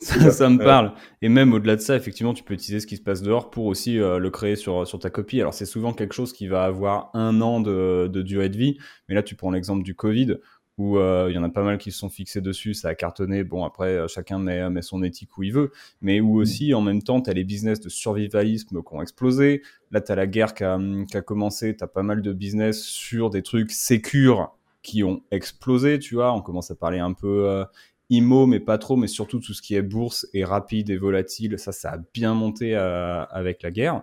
Ça, 0.00 0.48
me 0.48 0.58
parle. 0.58 0.94
Et 1.20 1.28
même 1.28 1.52
au-delà 1.52 1.76
de 1.76 1.80
ça, 1.80 1.94
effectivement, 1.94 2.32
tu 2.32 2.42
peux 2.42 2.54
utiliser 2.54 2.80
ce 2.80 2.86
qui 2.86 2.96
se 2.96 3.02
passe 3.02 3.20
dehors 3.20 3.50
pour 3.50 3.66
aussi 3.66 3.98
euh, 3.98 4.18
le 4.18 4.30
créer 4.30 4.56
sur, 4.56 4.86
sur 4.86 4.98
ta 4.98 5.10
copie. 5.10 5.40
Alors, 5.40 5.52
c'est 5.52 5.66
souvent 5.66 5.92
quelque 5.92 6.14
chose 6.14 6.32
qui 6.32 6.48
va 6.48 6.64
avoir 6.64 7.10
un 7.12 7.40
an 7.42 7.60
de, 7.60 8.08
de 8.10 8.22
durée 8.22 8.48
de 8.48 8.56
vie. 8.56 8.78
Mais 9.08 9.14
là, 9.14 9.22
tu 9.22 9.34
prends 9.34 9.50
l'exemple 9.50 9.82
du 9.82 9.94
Covid, 9.94 10.38
où 10.78 10.96
euh, 10.96 11.26
il 11.28 11.34
y 11.34 11.38
en 11.38 11.42
a 11.42 11.50
pas 11.50 11.62
mal 11.62 11.76
qui 11.76 11.92
se 11.92 11.98
sont 11.98 12.08
fixés 12.08 12.40
dessus, 12.40 12.72
ça 12.72 12.88
a 12.88 12.94
cartonné. 12.94 13.44
Bon, 13.44 13.64
après, 13.66 13.88
euh, 13.96 14.08
chacun 14.08 14.38
met, 14.38 14.70
met 14.70 14.80
son 14.80 15.02
éthique 15.02 15.36
où 15.36 15.42
il 15.42 15.52
veut. 15.52 15.70
Mais 16.00 16.20
où 16.20 16.36
mm. 16.36 16.40
aussi, 16.40 16.72
en 16.72 16.80
même 16.80 17.02
temps, 17.02 17.20
tu 17.20 17.28
as 17.28 17.34
les 17.34 17.44
business 17.44 17.78
de 17.80 17.90
survivalisme 17.90 18.82
qui 18.82 18.94
ont 18.94 19.02
explosé. 19.02 19.60
Là, 19.90 20.00
tu 20.00 20.10
as 20.10 20.14
la 20.14 20.26
guerre 20.26 20.54
qui 20.54 20.64
a, 20.64 20.78
qui 21.10 21.16
a 21.18 21.20
commencé. 21.20 21.76
Tu 21.76 21.84
as 21.84 21.88
pas 21.88 22.02
mal 22.02 22.22
de 22.22 22.32
business 22.32 22.82
sur 22.82 23.28
des 23.28 23.42
trucs 23.42 23.70
sécures 23.70 24.56
qui 24.82 25.04
ont 25.04 25.22
explosé, 25.30 25.98
tu 25.98 26.14
vois. 26.14 26.32
On 26.32 26.40
commence 26.40 26.70
à 26.70 26.74
parler 26.74 27.00
un 27.00 27.12
peu 27.12 27.66
IMO, 28.10 28.46
mais 28.46 28.60
pas 28.60 28.76
trop, 28.76 28.96
mais 28.96 29.06
surtout 29.06 29.38
tout 29.38 29.54
ce 29.54 29.62
qui 29.62 29.74
est 29.74 29.82
bourse 29.82 30.26
et 30.34 30.44
rapide 30.44 30.90
et 30.90 30.96
volatile, 30.96 31.58
ça, 31.58 31.72
ça 31.72 31.92
a 31.92 31.98
bien 32.12 32.34
monté 32.34 32.76
euh, 32.76 33.24
avec 33.26 33.62
la 33.62 33.70
guerre. 33.70 34.02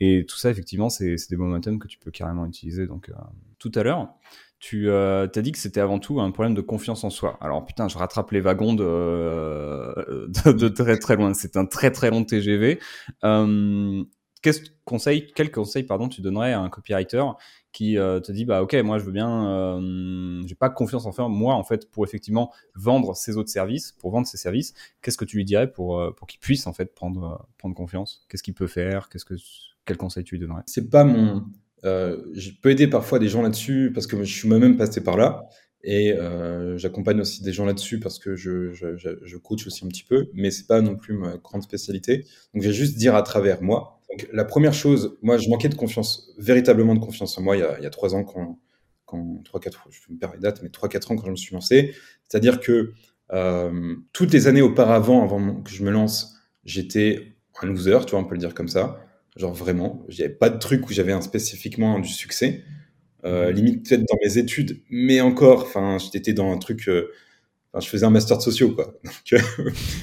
Et 0.00 0.26
tout 0.26 0.36
ça, 0.36 0.50
effectivement, 0.50 0.88
c'est 0.88 1.16
des 1.30 1.36
momentum 1.36 1.78
que 1.78 1.86
tu 1.86 1.98
peux 1.98 2.10
carrément 2.10 2.46
utiliser. 2.46 2.86
Donc, 2.86 3.08
euh, 3.10 3.12
tout 3.58 3.70
à 3.74 3.82
l'heure, 3.84 4.08
tu 4.58 4.88
euh, 4.88 5.28
as 5.32 5.42
dit 5.42 5.52
que 5.52 5.58
c'était 5.58 5.80
avant 5.80 5.98
tout 5.98 6.20
un 6.20 6.30
problème 6.30 6.54
de 6.54 6.60
confiance 6.60 7.04
en 7.04 7.10
soi. 7.10 7.38
Alors, 7.40 7.64
putain, 7.64 7.88
je 7.88 7.98
rattrape 7.98 8.30
les 8.32 8.40
wagons 8.40 8.74
de, 8.74 8.84
de, 10.50 10.68
très 10.68 10.98
très 10.98 11.16
loin. 11.16 11.34
C'est 11.34 11.56
un 11.56 11.66
très 11.66 11.92
très 11.92 12.10
long 12.10 12.24
TGV. 12.24 12.80
Qu'est-ce 14.42 14.62
conseil, 14.84 15.30
quel 15.36 15.52
conseil 15.52 15.84
pardon, 15.84 16.08
tu 16.08 16.20
donnerais 16.20 16.52
à 16.52 16.60
un 16.60 16.68
copywriter 16.68 17.22
qui 17.72 17.96
euh, 17.96 18.20
te 18.20 18.30
dit 18.32 18.44
bah 18.44 18.62
ok 18.62 18.74
moi 18.84 18.98
je 18.98 19.04
veux 19.04 19.12
bien 19.12 19.48
euh, 19.48 20.42
j'ai 20.46 20.54
pas 20.54 20.68
confiance 20.68 21.06
en 21.06 21.12
faire 21.12 21.28
moi 21.28 21.54
en 21.54 21.64
fait 21.64 21.90
pour 21.90 22.04
effectivement 22.04 22.52
vendre 22.74 23.16
ses 23.16 23.36
autres 23.36 23.48
services 23.48 23.92
pour 23.92 24.10
vendre 24.10 24.26
ses 24.26 24.36
services. 24.36 24.74
Qu'est-ce 25.00 25.16
que 25.16 25.24
tu 25.24 25.36
lui 25.36 25.44
dirais 25.44 25.70
pour 25.70 25.98
euh, 25.98 26.10
pour 26.12 26.26
qu'il 26.26 26.38
puisse 26.38 26.66
en 26.66 26.72
fait 26.72 26.94
prendre 26.94 27.48
prendre 27.58 27.74
confiance? 27.74 28.24
Qu'est-ce 28.28 28.42
qu'il 28.42 28.54
peut 28.54 28.66
faire? 28.66 29.08
Qu'est-ce 29.08 29.24
que 29.24 29.34
quel 29.86 29.96
conseil 29.96 30.22
tu 30.22 30.36
lui 30.36 30.40
donnerais? 30.40 30.62
C'est 30.66 30.90
pas 30.90 31.04
mon 31.04 31.44
je 31.84 32.50
peux 32.62 32.70
aider 32.70 32.86
parfois 32.86 33.18
des 33.18 33.28
gens 33.28 33.42
là-dessus 33.42 33.90
parce 33.92 34.06
que 34.06 34.22
je 34.22 34.32
suis 34.32 34.48
moi-même 34.48 34.76
passé 34.76 35.02
par 35.02 35.16
là 35.16 35.48
et 35.82 36.14
j'accompagne 36.76 37.20
aussi 37.20 37.42
des 37.42 37.52
gens 37.52 37.64
là-dessus 37.64 37.98
parce 37.98 38.20
que 38.20 38.36
je, 38.36 38.72
je, 38.72 38.96
je, 38.96 39.36
coach 39.38 39.66
aussi 39.66 39.84
un 39.84 39.88
petit 39.88 40.04
peu 40.04 40.30
mais 40.32 40.52
c'est 40.52 40.68
pas 40.68 40.80
non 40.80 40.94
plus 40.94 41.14
ma 41.14 41.38
grande 41.38 41.62
spécialité. 41.62 42.26
Donc 42.54 42.62
je 42.62 42.68
vais 42.68 42.74
juste 42.74 42.96
dire 42.98 43.16
à 43.16 43.22
travers 43.22 43.62
moi 43.62 44.01
donc, 44.12 44.28
la 44.32 44.44
première 44.44 44.74
chose, 44.74 45.16
moi, 45.22 45.38
je 45.38 45.48
manquais 45.48 45.68
de 45.68 45.74
confiance, 45.74 46.32
véritablement 46.38 46.94
de 46.94 47.00
confiance 47.00 47.36
en 47.38 47.42
moi 47.42 47.56
il 47.56 47.60
y 47.60 47.62
a, 47.62 47.78
il 47.78 47.82
y 47.82 47.86
a 47.86 47.90
trois 47.90 48.14
ans, 48.14 48.24
quand, 48.24 48.58
quand 49.06 49.42
3, 49.44 49.60
4, 49.60 49.88
je 49.90 50.12
me 50.12 50.18
perds 50.18 50.32
les 50.34 50.40
dates, 50.40 50.62
mais 50.62 50.68
3-4 50.68 51.12
ans 51.12 51.16
quand 51.16 51.26
je 51.26 51.30
me 51.30 51.36
suis 51.36 51.54
lancé. 51.54 51.94
C'est-à-dire 52.28 52.60
que 52.60 52.92
euh, 53.32 53.96
toutes 54.12 54.32
les 54.32 54.46
années 54.46 54.62
auparavant, 54.62 55.22
avant 55.22 55.62
que 55.62 55.70
je 55.70 55.82
me 55.82 55.90
lance, 55.90 56.36
j'étais 56.64 57.34
un 57.60 57.66
loser, 57.66 57.98
tu 58.06 58.12
vois, 58.12 58.20
on 58.20 58.24
peut 58.24 58.34
le 58.34 58.40
dire 58.40 58.54
comme 58.54 58.68
ça. 58.68 59.04
Genre 59.36 59.54
vraiment, 59.54 60.04
il 60.08 60.16
n'y 60.16 60.24
avait 60.24 60.34
pas 60.34 60.50
de 60.50 60.58
truc 60.58 60.88
où 60.88 60.92
j'avais 60.92 61.12
un, 61.12 61.22
spécifiquement 61.22 61.98
du 61.98 62.08
succès. 62.08 62.64
Euh, 63.24 63.48
mhm. 63.50 63.54
limite 63.54 63.88
peut-être 63.88 64.04
dans 64.08 64.18
mes 64.24 64.36
études, 64.38 64.82
mais 64.90 65.20
encore, 65.20 65.62
enfin, 65.62 65.96
j'étais 65.98 66.32
dans 66.32 66.52
un 66.52 66.58
truc. 66.58 66.88
Euh, 66.88 67.12
je 67.80 67.86
faisais 67.86 68.04
un 68.04 68.10
master 68.10 68.36
de 68.36 68.42
sociaux, 68.42 68.74
quoi. 68.74 68.94
Donc, 69.04 69.40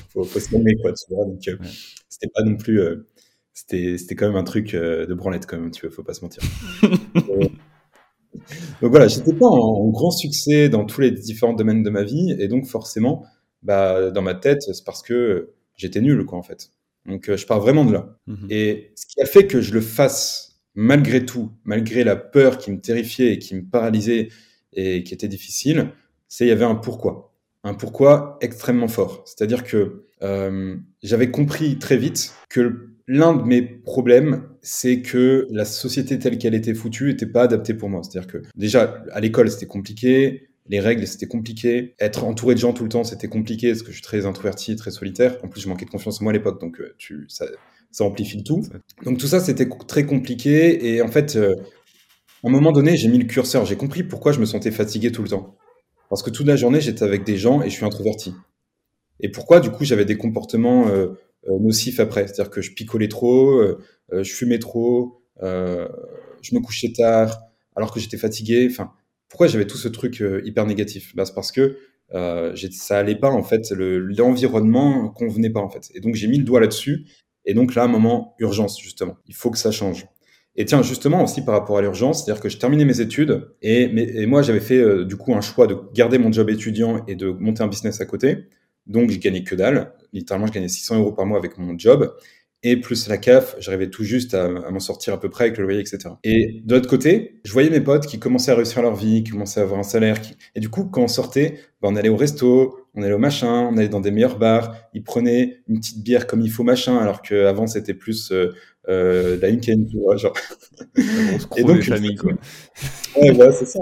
faut, 0.10 0.24
faut 0.24 0.40
se 0.40 0.50
calmer, 0.50 0.76
quoi. 0.82 0.94
Tu 0.94 1.14
vois, 1.14 1.26
donc, 1.26 1.48
euh, 1.48 1.58
c'était 2.08 2.32
pas 2.34 2.44
non 2.44 2.56
plus 2.58 2.82
c'était 3.68 4.16
quand 4.16 4.28
même 4.28 4.36
un 4.36 4.44
truc 4.44 4.74
euh, 4.74 5.06
de 5.06 5.14
branlette 5.14 5.46
quand 5.46 5.58
même, 5.58 5.72
tu 5.72 5.86
vois, 5.86 5.96
faut 5.96 6.04
pas 6.04 6.14
se 6.14 6.22
mentir. 6.22 6.44
donc 6.82 7.52
voilà, 8.82 9.08
j'étais 9.08 9.34
pas 9.34 9.48
en, 9.48 9.90
grand 9.90 10.12
succès 10.12 10.70
dans 10.70 10.86
tous 10.86 11.02
les 11.02 11.12
différents 11.12 11.54
domaines 11.54 11.84
de 11.84 11.90
ma 11.90 12.04
vie, 12.04 12.36
et 12.40 12.48
donc 12.48 12.66
forcément, 12.66 13.26
bah, 13.64 14.12
dans 14.12 14.22
ma 14.22 14.36
tête, 14.36 14.62
c'est 14.62 14.84
parce 14.86 15.02
que 15.02 15.54
j'étais 15.76 16.02
nul, 16.02 16.26
quoi, 16.26 16.38
en 16.38 16.44
fait. 16.44 16.72
Donc 17.06 17.30
euh, 17.30 17.38
je 17.38 17.46
pars 17.46 17.60
vraiment 17.60 17.86
de 17.86 17.94
là. 17.94 18.18
Mhm. 18.28 18.48
Et 18.50 18.92
ce 18.96 19.06
qui 19.06 19.22
a 19.22 19.26
fait 19.26 19.48
que 19.48 19.62
je 19.62 19.74
le 19.74 19.82
fasse 19.82 20.62
malgré 20.76 21.26
tout, 21.26 21.52
malgré 21.64 22.04
la 22.04 22.16
peur 22.16 22.58
qui 22.58 22.72
me 22.72 22.80
terrifiait 22.80 23.34
et 23.34 23.40
qui 23.40 23.56
me 23.56 23.64
paralysait 23.64 24.30
et 24.74 25.04
qui 25.04 25.14
était 25.14 25.28
difficile, 25.28 25.92
c'est 26.28 26.46
il 26.46 26.50
y 26.50 26.52
avait 26.52 26.66
un 26.66 26.76
pourquoi. 26.76 27.34
Un 27.64 27.74
pourquoi 27.74 28.38
extrêmement 28.42 28.88
fort. 28.88 29.24
C'est-à-dire 29.26 29.64
que 29.64 30.06
euh, 30.22 30.76
j'avais 31.02 31.32
compris 31.32 31.80
très 31.80 31.98
vite 31.98 32.34
que 32.50 32.90
l'un 33.10 33.34
de 33.34 33.42
mes 33.42 33.64
problèmes, 33.64 34.44
c'est 34.62 35.02
que 35.02 35.48
la 35.50 35.66
société 35.66 36.20
telle 36.20 36.38
qu'elle 36.38 36.54
était 36.54 36.76
foutue 36.76 37.08
n'était 37.08 37.26
pas 37.26 37.42
adaptée 37.42 37.74
pour 37.74 37.90
moi. 37.90 38.02
C'est-à-dire 38.04 38.32
que 38.32 38.44
déjà, 38.56 39.04
à 39.12 39.20
l'école, 39.20 39.50
c'était 39.50 39.66
compliqué. 39.66 40.50
Les 40.68 40.80
règles, 40.80 41.08
c'était 41.08 41.26
compliqué. 41.26 41.96
Être 42.00 42.24
entouré 42.24 42.54
de 42.54 42.60
gens 42.60 42.72
tout 42.72 42.84
le 42.84 42.90
temps, 42.90 43.04
c'était 43.04 43.28
compliqué 43.28 43.70
parce 43.70 43.82
que 43.82 43.88
je 43.88 43.94
suis 43.94 44.04
très 44.04 44.28
introverti, 44.28 44.76
très 44.76 44.92
solitaire. 44.92 45.40
En 45.44 45.48
plus, 45.48 45.62
je 45.62 45.68
manquais 45.68 45.86
de 45.86 45.90
confiance 45.90 46.22
en 46.22 46.26
moi 46.26 46.32
à 46.32 46.34
l'époque, 46.34 46.62
donc 46.62 46.80
euh, 46.80 46.96
ça, 47.28 47.48
ça 47.90 48.04
amplifie 48.04 48.38
le 48.38 48.44
tout. 48.44 48.62
Donc 49.04 49.18
tout 49.18 49.26
ça, 49.26 49.40
c'était 49.40 49.68
très 49.88 50.06
compliqué. 50.06 50.94
Et 50.94 51.02
en 51.02 51.08
fait, 51.08 51.36
euh, 51.36 51.56
à 52.44 52.48
un 52.48 52.52
moment 52.52 52.72
donné, 52.72 52.96
j'ai 52.96 53.08
mis 53.08 53.18
le 53.18 53.26
curseur. 53.26 53.66
J'ai 53.66 53.76
compris 53.76 54.04
pourquoi 54.04 54.34
je 54.34 54.40
me 54.40 54.46
sentais 54.46 54.70
fatigué 54.70 55.12
tout 55.12 55.24
le 55.24 55.30
temps. 55.30 55.58
Parce 56.10 56.22
que 56.22 56.30
toute 56.30 56.46
la 56.46 56.56
journée, 56.56 56.80
j'étais 56.80 57.06
avec 57.06 57.24
des 57.24 57.38
gens 57.38 57.64
et 57.64 57.72
je 57.72 57.76
suis 57.76 57.86
introverti. 57.86 58.36
Et 59.20 59.30
pourquoi, 59.30 59.62
du 59.62 59.72
coup, 59.72 59.84
j'avais 59.84 60.06
des 60.06 60.16
comportements 60.16 60.88
euh, 60.90 61.20
nocif 61.48 62.00
après. 62.00 62.28
C'est-à-dire 62.28 62.50
que 62.50 62.62
je 62.62 62.74
picolais 62.74 63.08
trop, 63.08 63.52
euh, 63.60 63.80
euh, 64.14 64.24
je 64.24 64.34
fumais 64.34 64.60
trop, 64.60 65.22
je 65.42 66.56
me 66.56 66.60
couchais 66.60 66.92
tard, 66.92 67.40
alors 67.76 67.94
que 67.94 68.00
j'étais 68.00 68.18
fatigué. 68.18 68.68
Enfin, 68.70 68.92
pourquoi 69.30 69.48
j'avais 69.48 69.68
tout 69.68 69.78
ce 69.78 69.88
truc 69.88 70.24
hyper 70.44 70.66
négatif? 70.66 71.16
Bah, 71.16 71.26
C'est 71.26 71.34
parce 71.36 71.52
que 71.52 71.78
euh, 72.14 72.56
ça 72.72 72.98
allait 72.98 73.16
pas 73.16 73.30
en 73.30 73.44
fait, 73.44 73.72
l'environnement 73.72 75.10
convenait 75.10 75.52
pas 75.52 75.60
en 75.60 75.70
fait. 75.70 75.90
Et 75.94 76.00
donc 76.00 76.16
j'ai 76.16 76.28
mis 76.28 76.38
le 76.40 76.44
doigt 76.44 76.60
là-dessus. 76.60 77.06
Et 77.46 77.54
donc 77.54 77.76
là, 77.76 77.84
un 77.84 77.88
moment 77.88 78.36
urgence 78.40 78.80
justement. 78.80 79.18
Il 79.28 79.36
faut 79.36 79.52
que 79.52 79.58
ça 79.58 79.72
change. 79.72 80.08
Et 80.56 80.66
tiens, 80.66 80.82
justement 80.82 81.24
aussi 81.24 81.44
par 81.46 81.54
rapport 81.56 81.78
à 81.78 81.82
l'urgence, 81.82 82.26
c'est-à-dire 82.26 82.42
que 82.42 82.50
je 82.50 82.58
terminais 82.58 82.84
mes 82.86 83.00
études 83.02 83.50
et, 83.62 83.84
et 83.84 84.26
moi 84.26 84.42
j'avais 84.42 84.60
fait 84.60 85.06
du 85.06 85.16
coup 85.16 85.34
un 85.34 85.42
choix 85.42 85.68
de 85.68 85.78
garder 85.94 86.18
mon 86.18 86.32
job 86.32 86.50
étudiant 86.50 87.06
et 87.08 87.16
de 87.16 87.30
monter 87.30 87.64
un 87.64 87.68
business 87.68 88.02
à 88.02 88.06
côté. 88.06 88.48
Donc, 88.88 89.12
je 89.12 89.20
gagnais 89.20 89.44
que 89.44 89.56
dalle. 89.56 89.94
Littéralement, 90.14 90.48
je 90.48 90.54
gagnais 90.54 90.68
600 90.68 91.00
euros 91.00 91.12
par 91.12 91.26
mois 91.26 91.38
avec 91.38 91.58
mon 91.58 91.78
job. 91.78 92.14
Et 92.62 92.76
plus 92.76 93.08
la 93.08 93.18
CAF, 93.18 93.56
j'arrivais 93.60 93.90
tout 93.90 94.04
juste 94.04 94.34
à, 94.34 94.50
m'en 94.50 94.82
sortir 94.82 95.14
à 95.14 95.20
peu 95.20 95.30
près 95.30 95.46
avec 95.46 95.58
le 95.58 95.64
loyer, 95.64 95.80
etc. 95.80 96.16
Et 96.26 96.62
de 96.66 96.76
l'autre 96.76 96.90
côté, 96.90 97.40
je 97.46 97.54
voyais 97.54 97.70
mes 97.70 97.80
potes 97.80 98.06
qui 98.06 98.20
commençaient 98.20 98.52
à 98.52 98.56
réussir 98.56 98.82
leur 98.82 98.96
vie, 98.96 99.24
qui 99.24 99.32
commençaient 99.32 99.62
à 99.62 99.64
avoir 99.64 99.80
un 99.80 99.84
salaire. 99.84 100.18
Et 100.56 100.60
du 100.60 100.68
coup, 100.68 100.84
quand 100.84 101.04
on 101.04 101.08
sortait, 101.08 101.60
ben, 101.82 101.90
on 101.94 101.96
allait 101.96 102.10
au 102.10 102.18
resto, 102.18 102.78
on 102.96 103.02
allait 103.02 103.14
au 103.14 103.20
machin, 103.20 103.70
on 103.72 103.78
allait 103.78 103.88
dans 103.88 104.02
des 104.02 104.12
meilleurs 104.12 104.38
bars. 104.38 104.76
Ils 104.94 105.04
prenaient 105.04 105.62
une 105.70 105.80
petite 105.80 106.04
bière 106.04 106.28
comme 106.28 106.42
il 106.42 106.52
faut 106.52 106.64
machin, 106.64 106.98
alors 106.98 107.22
qu'avant, 107.22 107.66
c'était 107.66 107.94
plus 107.94 108.30
euh, 108.34 108.54
euh, 108.90 109.38
la 109.42 109.48
Inken, 109.48 109.88
tu 109.88 109.98
vois, 109.98 110.18
genre. 110.18 110.34
et 111.56 111.64
donc, 111.64 111.82
famille, 111.84 112.16
quoi. 112.16 112.34
ouais, 113.22 113.52
c'est 113.54 113.68
ça. 113.68 113.80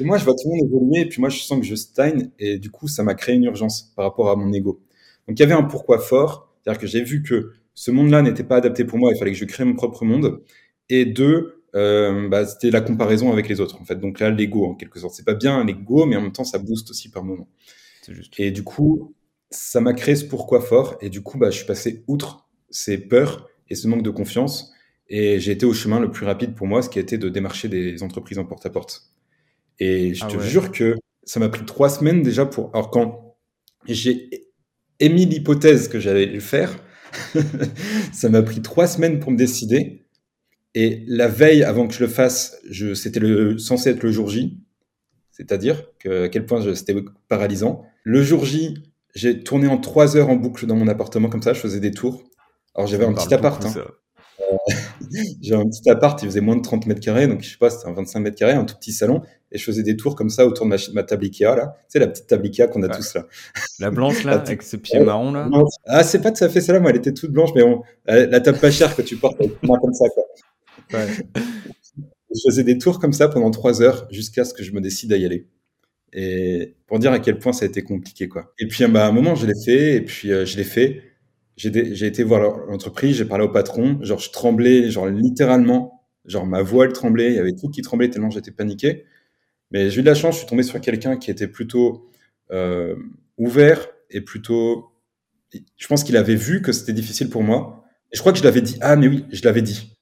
moi, 0.00 0.18
je 0.18 0.24
vois 0.24 0.34
tout 0.34 0.50
le 0.50 0.58
monde 0.58 0.68
évoluer, 0.68 1.00
et 1.00 1.08
puis 1.08 1.22
moi, 1.22 1.30
je 1.30 1.38
sens 1.38 1.58
que 1.58 1.64
je 1.64 1.74
stagne, 1.74 2.28
et 2.38 2.58
du 2.58 2.70
coup, 2.70 2.86
ça 2.86 3.02
m'a 3.02 3.14
créé 3.14 3.34
une 3.34 3.44
urgence 3.44 3.94
par 3.96 4.04
rapport 4.04 4.28
à 4.28 4.36
mon 4.36 4.52
ego. 4.52 4.82
Donc, 5.28 5.38
il 5.38 5.40
y 5.40 5.44
avait 5.44 5.54
un 5.54 5.62
pourquoi 5.62 5.98
fort, 5.98 6.54
c'est-à-dire 6.62 6.80
que 6.80 6.86
j'ai 6.86 7.02
vu 7.04 7.22
que 7.22 7.52
ce 7.74 7.90
monde-là 7.90 8.22
n'était 8.22 8.44
pas 8.44 8.56
adapté 8.56 8.84
pour 8.84 8.98
moi, 8.98 9.12
il 9.14 9.18
fallait 9.18 9.32
que 9.32 9.38
je 9.38 9.44
crée 9.44 9.64
mon 9.64 9.74
propre 9.74 10.04
monde. 10.04 10.42
Et 10.88 11.04
deux, 11.04 11.62
euh, 11.76 12.28
bah, 12.28 12.46
c'était 12.46 12.70
la 12.70 12.80
comparaison 12.80 13.32
avec 13.32 13.48
les 13.48 13.60
autres, 13.60 13.80
en 13.80 13.84
fait. 13.84 13.96
Donc 13.96 14.20
là, 14.20 14.30
l'ego, 14.30 14.64
en 14.64 14.74
quelque 14.74 14.98
sorte. 14.98 15.14
C'est 15.14 15.24
pas 15.24 15.34
bien 15.34 15.62
l'ego, 15.64 16.06
mais 16.06 16.16
en 16.16 16.22
même 16.22 16.32
temps, 16.32 16.44
ça 16.44 16.58
booste 16.58 16.90
aussi 16.90 17.10
par 17.10 17.22
moment. 17.24 17.48
Juste. 18.08 18.32
Et 18.38 18.50
du 18.50 18.64
coup, 18.64 19.14
ça 19.50 19.80
m'a 19.80 19.92
créé 19.92 20.16
ce 20.16 20.24
pourquoi 20.24 20.60
fort, 20.60 20.96
et 21.00 21.10
du 21.10 21.22
coup, 21.22 21.38
bah, 21.38 21.50
je 21.50 21.58
suis 21.58 21.66
passé 21.66 22.04
outre 22.06 22.48
ces 22.70 22.98
peurs 22.98 23.48
et 23.68 23.74
ce 23.74 23.86
manque 23.86 24.02
de 24.02 24.10
confiance, 24.10 24.72
et 25.08 25.40
j'ai 25.40 25.52
été 25.52 25.66
au 25.66 25.72
chemin 25.72 26.00
le 26.00 26.10
plus 26.10 26.26
rapide 26.26 26.54
pour 26.54 26.66
moi, 26.66 26.82
ce 26.82 26.88
qui 26.88 26.98
a 26.98 27.02
été 27.02 27.18
de 27.18 27.28
démarcher 27.28 27.68
des 27.68 28.02
entreprises 28.02 28.38
en 28.38 28.44
porte-à-porte. 28.44 29.10
Et 29.78 30.14
je 30.14 30.24
ah 30.24 30.28
te 30.28 30.38
jure 30.38 30.72
que 30.72 30.96
ça 31.24 31.38
m'a 31.38 31.48
pris 31.48 31.64
trois 31.64 31.88
semaines 31.88 32.22
déjà 32.22 32.46
pour. 32.46 32.70
Alors, 32.74 32.90
quand 32.90 33.36
j'ai 33.86 34.47
émis 35.00 35.26
l'hypothèse 35.26 35.88
que 35.88 36.00
j'allais 36.00 36.26
le 36.26 36.40
faire, 36.40 36.78
ça 38.12 38.28
m'a 38.28 38.42
pris 38.42 38.62
trois 38.62 38.86
semaines 38.86 39.20
pour 39.20 39.30
me 39.30 39.36
décider. 39.36 40.04
Et 40.74 41.04
la 41.06 41.28
veille, 41.28 41.62
avant 41.62 41.88
que 41.88 41.94
je 41.94 42.00
le 42.00 42.08
fasse, 42.08 42.58
je, 42.68 42.94
c'était 42.94 43.20
le, 43.20 43.58
censé 43.58 43.90
être 43.90 44.02
le 44.02 44.12
jour 44.12 44.28
J. 44.28 44.60
C'est-à-dire 45.30 45.84
que, 45.98 46.24
à 46.24 46.28
quel 46.28 46.46
point 46.46 46.62
c'était 46.74 46.94
paralysant. 47.28 47.84
Le 48.04 48.22
jour 48.22 48.44
J, 48.44 48.82
j'ai 49.14 49.42
tourné 49.42 49.68
en 49.68 49.78
trois 49.78 50.16
heures 50.16 50.28
en 50.28 50.36
boucle 50.36 50.66
dans 50.66 50.76
mon 50.76 50.88
appartement, 50.88 51.28
comme 51.28 51.42
ça, 51.42 51.52
je 51.52 51.60
faisais 51.60 51.80
des 51.80 51.90
tours. 51.90 52.24
Alors, 52.74 52.86
j'avais 52.86 53.04
un 53.04 53.12
petit 53.12 53.32
appart. 53.32 53.64
Hein. 53.64 53.84
j'ai 55.40 55.54
un 55.54 55.64
petit 55.64 55.88
appart, 55.90 56.20
il 56.22 56.26
faisait 56.26 56.40
moins 56.40 56.56
de 56.56 56.62
30 56.62 56.86
mètres 56.86 57.00
carrés, 57.00 57.26
donc 57.26 57.42
je 57.42 57.50
sais 57.50 57.58
pas, 57.58 57.70
c'était 57.70 57.88
un 57.88 57.92
25 57.92 58.20
mètres 58.20 58.36
carrés, 58.36 58.52
un 58.52 58.64
tout 58.64 58.76
petit 58.76 58.92
salon, 58.92 59.22
et 59.50 59.58
je 59.58 59.64
faisais 59.64 59.82
des 59.82 59.96
tours 59.96 60.14
comme 60.14 60.30
ça 60.30 60.46
autour 60.46 60.66
de 60.66 60.92
ma, 60.92 61.02
table 61.02 61.24
Ikea, 61.24 61.56
là. 61.56 61.76
Sais, 61.88 61.98
la 61.98 62.06
petite 62.06 62.26
table 62.26 62.46
Ikea 62.46 62.68
qu'on 62.68 62.82
a 62.82 62.88
tous 62.88 63.14
là. 63.14 63.26
La 63.78 63.90
blanche, 63.90 64.24
là, 64.24 64.32
avec 64.46 64.62
ses 64.62 64.78
pieds 64.78 65.00
marrons, 65.00 65.32
là 65.32 65.48
Ah, 65.86 66.04
c'est 66.04 66.20
pas 66.20 66.30
tout 66.32 66.44
à 66.44 66.48
fait 66.48 66.60
celle-là, 66.60 66.80
moi, 66.80 66.90
elle 66.90 66.96
était 66.96 67.14
toute 67.14 67.30
blanche, 67.30 67.50
mais 67.54 67.62
bon, 67.62 67.82
la, 68.06 68.40
table 68.40 68.58
pas 68.58 68.70
chère 68.70 68.94
que 68.94 69.02
tu 69.02 69.16
portes 69.16 69.40
avec 69.40 69.62
moi 69.62 69.78
comme 69.80 69.94
ça, 69.94 70.06
quoi. 70.08 70.24
Ouais. 70.92 71.06
Je 72.34 72.42
faisais 72.50 72.62
des 72.62 72.76
tours 72.76 72.98
comme 72.98 73.14
ça 73.14 73.28
pendant 73.28 73.50
trois 73.50 73.80
heures 73.80 74.06
jusqu'à 74.10 74.44
ce 74.44 74.52
que 74.52 74.62
je 74.62 74.72
me 74.72 74.82
décide 74.82 75.14
à 75.14 75.16
y 75.16 75.24
aller. 75.24 75.48
Et 76.12 76.76
pour 76.86 76.98
dire 76.98 77.10
à 77.10 77.20
quel 77.20 77.38
point 77.38 77.54
ça 77.54 77.64
a 77.64 77.68
été 77.68 77.82
compliqué, 77.82 78.28
quoi. 78.28 78.52
Et 78.58 78.68
puis, 78.68 78.86
bah, 78.86 79.06
à 79.06 79.08
un 79.08 79.12
moment, 79.12 79.34
je 79.34 79.46
l'ai 79.46 79.58
fait, 79.64 79.94
et 79.94 80.02
puis 80.02 80.30
euh, 80.30 80.44
je 80.44 80.58
l'ai 80.58 80.64
fait 80.64 81.02
j'ai 81.58 82.06
été 82.06 82.22
voir 82.22 82.58
l'entreprise, 82.68 83.16
j'ai 83.16 83.24
parlé 83.24 83.44
au 83.44 83.48
patron, 83.48 83.98
genre 84.02 84.18
je 84.18 84.30
tremblais, 84.30 84.90
genre 84.90 85.06
littéralement, 85.06 86.04
genre 86.24 86.46
ma 86.46 86.62
voix 86.62 86.86
elle 86.86 86.92
tremblait, 86.92 87.30
il 87.30 87.34
y 87.34 87.38
avait 87.38 87.54
tout 87.54 87.68
qui 87.68 87.82
tremblait 87.82 88.08
tellement 88.08 88.30
j'étais 88.30 88.52
paniqué. 88.52 89.04
Mais 89.70 89.90
j'ai 89.90 90.00
eu 90.00 90.02
de 90.02 90.08
la 90.08 90.14
chance, 90.14 90.34
je 90.34 90.38
suis 90.40 90.48
tombé 90.48 90.62
sur 90.62 90.80
quelqu'un 90.80 91.16
qui 91.16 91.30
était 91.30 91.48
plutôt 91.48 92.06
euh, 92.50 92.96
ouvert 93.36 93.88
et 94.10 94.20
plutôt, 94.20 94.90
je 95.76 95.86
pense 95.86 96.04
qu'il 96.04 96.16
avait 96.16 96.34
vu 96.34 96.62
que 96.62 96.72
c'était 96.72 96.92
difficile 96.92 97.30
pour 97.30 97.42
moi. 97.42 97.84
Et 98.12 98.16
je 98.16 98.20
crois 98.20 98.32
que 98.32 98.38
je 98.38 98.44
l'avais 98.44 98.62
dit. 98.62 98.78
Ah 98.80 98.96
mais 98.96 99.08
oui, 99.08 99.24
je 99.30 99.42
l'avais 99.44 99.62
dit. 99.62 99.98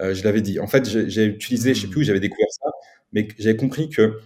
Euh, 0.00 0.14
je 0.14 0.24
l'avais 0.24 0.40
dit. 0.40 0.58
En 0.58 0.66
fait, 0.66 0.88
j'ai 1.08 1.24
utilisé, 1.26 1.74
je 1.74 1.82
sais 1.82 1.86
plus 1.86 2.00
où 2.00 2.04
j'avais 2.04 2.20
découvert 2.20 2.48
ça, 2.50 2.70
mais 3.12 3.28
j'avais 3.38 3.56
compris 3.56 3.88
que 3.90 4.18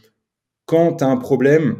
quand 0.65 0.97
tu 0.97 1.05
as 1.05 1.09
un 1.09 1.17
problème, 1.19 1.77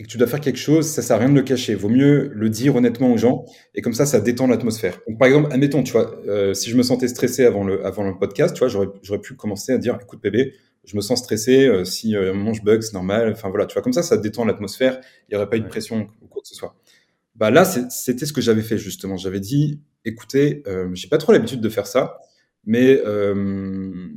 et 0.00 0.02
que 0.02 0.08
tu 0.08 0.16
dois 0.16 0.26
faire 0.26 0.40
quelque 0.40 0.58
chose, 0.58 0.86
ça 0.86 1.02
sert 1.02 1.16
à 1.16 1.18
rien 1.18 1.28
de 1.28 1.34
le 1.34 1.42
cacher. 1.42 1.74
Vaut 1.74 1.90
mieux 1.90 2.30
le 2.34 2.48
dire 2.48 2.74
honnêtement 2.74 3.12
aux 3.12 3.18
gens 3.18 3.44
et 3.74 3.82
comme 3.82 3.92
ça, 3.92 4.06
ça 4.06 4.18
détend 4.18 4.46
l'atmosphère. 4.46 4.98
Par 5.18 5.28
exemple, 5.28 5.52
admettons, 5.52 5.82
tu 5.82 5.92
vois, 5.92 6.18
euh, 6.26 6.54
si 6.54 6.70
je 6.70 6.76
me 6.78 6.82
sentais 6.82 7.06
stressé 7.06 7.44
avant 7.44 7.64
le, 7.64 7.84
avant 7.84 8.02
le 8.04 8.16
podcast, 8.16 8.54
tu 8.54 8.60
vois, 8.64 8.68
j'aurais 9.02 9.20
pu 9.20 9.34
commencer 9.34 9.72
à 9.72 9.78
dire, 9.78 9.98
écoute, 10.00 10.22
bébé, 10.22 10.54
je 10.84 10.96
me 10.96 11.00
sens 11.00 11.18
stressé, 11.20 11.66
euh, 11.66 11.84
si 11.84 12.16
euh, 12.16 12.34
moment 12.34 12.52
je 12.52 12.62
bug, 12.62 12.82
c'est 12.82 12.94
normal. 12.94 13.32
Enfin, 13.32 13.48
voilà, 13.50 13.66
tu 13.66 13.74
vois, 13.74 13.82
comme 13.82 13.92
ça, 13.92 14.02
ça 14.02 14.16
détend 14.16 14.44
l'atmosphère, 14.44 15.00
il 15.28 15.32
n'y 15.32 15.36
aurait 15.36 15.48
pas 15.48 15.56
eu 15.56 15.60
de 15.60 15.68
pression 15.68 16.08
ou 16.22 16.26
quoi 16.26 16.42
que 16.42 16.48
ce 16.48 16.54
soit. 16.54 16.76
Bah 17.34 17.50
là, 17.50 17.64
c'était 17.64 18.26
ce 18.26 18.32
que 18.32 18.40
j'avais 18.40 18.62
fait, 18.62 18.78
justement. 18.78 19.16
J'avais 19.16 19.40
dit, 19.40 19.80
écoutez, 20.04 20.62
euh, 20.66 20.88
j'ai 20.94 21.08
pas 21.08 21.18
trop 21.18 21.32
l'habitude 21.32 21.60
de 21.60 21.68
faire 21.68 21.86
ça, 21.86 22.18
mais 22.64 23.00
euh, 23.06 24.08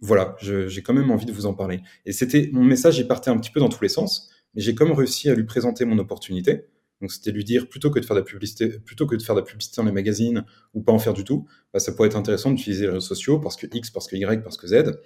voilà, 0.00 0.36
j'ai 0.40 0.82
quand 0.82 0.94
même 0.94 1.10
envie 1.10 1.26
de 1.26 1.32
vous 1.32 1.46
en 1.46 1.54
parler. 1.54 1.80
Et 2.06 2.12
c'était, 2.12 2.50
mon 2.52 2.64
message, 2.64 2.98
il 2.98 3.08
partait 3.08 3.30
un 3.30 3.38
petit 3.38 3.50
peu 3.50 3.60
dans 3.60 3.68
tous 3.68 3.82
les 3.82 3.88
sens 3.88 4.30
mais 4.54 4.62
j'ai 4.62 4.74
comme 4.74 4.92
réussi 4.92 5.30
à 5.30 5.34
lui 5.34 5.44
présenter 5.44 5.84
mon 5.84 5.98
opportunité. 5.98 6.64
Donc 7.00 7.12
c'était 7.12 7.30
lui 7.30 7.44
dire 7.44 7.68
plutôt 7.68 7.90
que 7.90 8.00
de 8.00 8.04
faire 8.04 8.16
de 8.16 8.20
la 8.20 8.24
publicité, 8.24 8.80
plutôt 8.80 9.06
que 9.06 9.14
de 9.14 9.22
faire 9.22 9.34
de 9.34 9.40
la 9.40 9.46
publicité 9.46 9.76
dans 9.80 9.86
les 9.86 9.92
magazines 9.92 10.44
ou 10.74 10.82
pas 10.82 10.92
en 10.92 10.98
faire 10.98 11.12
du 11.12 11.22
tout, 11.22 11.46
bah, 11.72 11.78
ça 11.78 11.92
pourrait 11.92 12.08
être 12.08 12.16
intéressant 12.16 12.50
d'utiliser 12.50 12.86
les 12.86 12.88
réseaux 12.88 13.00
sociaux 13.00 13.38
parce 13.38 13.56
que 13.56 13.66
X, 13.72 13.90
parce 13.90 14.08
que 14.08 14.16
Y, 14.16 14.42
parce 14.42 14.56
que 14.56 14.66
Z. 14.66 14.98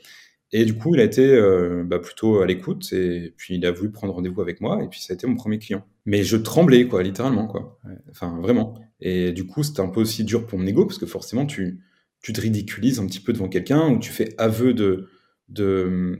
Et 0.52 0.64
du 0.64 0.74
coup, 0.74 0.94
il 0.94 1.00
a 1.00 1.04
été 1.04 1.34
euh, 1.34 1.82
bah, 1.84 1.98
plutôt 1.98 2.40
à 2.40 2.46
l'écoute 2.46 2.92
et 2.92 3.32
puis 3.36 3.56
il 3.56 3.64
a 3.64 3.72
voulu 3.72 3.90
prendre 3.90 4.12
rendez-vous 4.12 4.42
avec 4.42 4.60
moi 4.60 4.82
et 4.82 4.88
puis 4.88 5.00
ça 5.00 5.12
a 5.12 5.14
été 5.14 5.26
mon 5.26 5.34
premier 5.34 5.58
client. 5.58 5.86
Mais 6.04 6.24
je 6.24 6.36
tremblais 6.36 6.86
quoi, 6.86 7.02
littéralement 7.02 7.46
quoi. 7.46 7.80
Enfin 8.10 8.38
vraiment. 8.40 8.74
Et 9.00 9.32
du 9.32 9.46
coup, 9.46 9.62
c'était 9.62 9.80
un 9.80 9.88
peu 9.88 10.00
aussi 10.00 10.24
dur 10.24 10.46
pour 10.46 10.58
mon 10.58 10.66
ego 10.66 10.84
parce 10.84 10.98
que 10.98 11.06
forcément 11.06 11.46
tu 11.46 11.80
tu 12.20 12.32
te 12.32 12.40
ridiculises 12.40 13.00
un 13.00 13.06
petit 13.06 13.20
peu 13.20 13.32
devant 13.32 13.48
quelqu'un 13.48 13.88
ou 13.88 13.98
tu 13.98 14.12
fais 14.12 14.34
aveu 14.38 14.74
de 14.74 15.08
de 15.48 16.16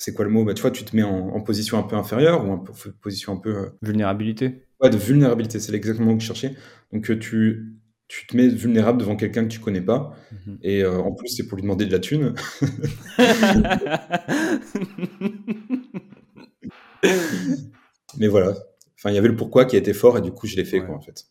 c'est 0.00 0.14
quoi 0.14 0.24
le 0.24 0.30
mot? 0.30 0.44
Bah, 0.44 0.54
Tu 0.54 0.62
vois, 0.62 0.70
tu 0.70 0.82
te 0.82 0.96
mets 0.96 1.02
en, 1.02 1.40
position 1.42 1.78
un 1.78 1.82
peu 1.82 1.94
inférieure 1.94 2.48
ou 2.48 2.52
en 2.52 2.64
position 3.02 3.34
un 3.34 3.36
peu. 3.36 3.54
Euh, 3.54 3.66
vulnérabilité 3.82 4.64
Ouais, 4.80 4.88
de 4.88 4.96
vulnérabilité, 4.96 5.60
c'est 5.60 5.74
exactement 5.74 6.12
mot 6.12 6.16
que 6.16 6.22
je 6.22 6.26
cherchais. 6.26 6.54
Donc, 6.90 7.10
euh, 7.10 7.18
tu, 7.18 7.74
tu 8.10 8.26
te 8.26 8.36
mets 8.36 8.48
vulnérable 8.48 8.98
devant 8.98 9.14
quelqu'un 9.14 9.44
que 9.44 9.48
tu 9.48 9.60
connais 9.60 9.80
pas. 9.80 10.16
Mhm. 10.32 10.58
Et 10.64 10.82
euh, 10.82 10.98
en 10.98 11.12
plus, 11.12 11.28
c'est 11.28 11.46
pour 11.46 11.54
lui 11.54 11.62
demander 11.62 11.86
de 11.86 11.92
la 11.92 12.00
thune. 12.00 12.34
Mais 18.18 18.26
voilà. 18.26 18.56
Enfin, 18.98 19.10
il 19.10 19.14
y 19.14 19.18
avait 19.18 19.28
le 19.28 19.36
pourquoi 19.36 19.64
qui 19.64 19.76
était 19.76 19.92
fort 19.92 20.18
et 20.18 20.22
du 20.22 20.32
coup, 20.32 20.48
je 20.48 20.56
l'ai 20.56 20.64
fait, 20.64 20.84
quoi, 20.84 20.96
en 20.96 21.00
fait. 21.00 21.26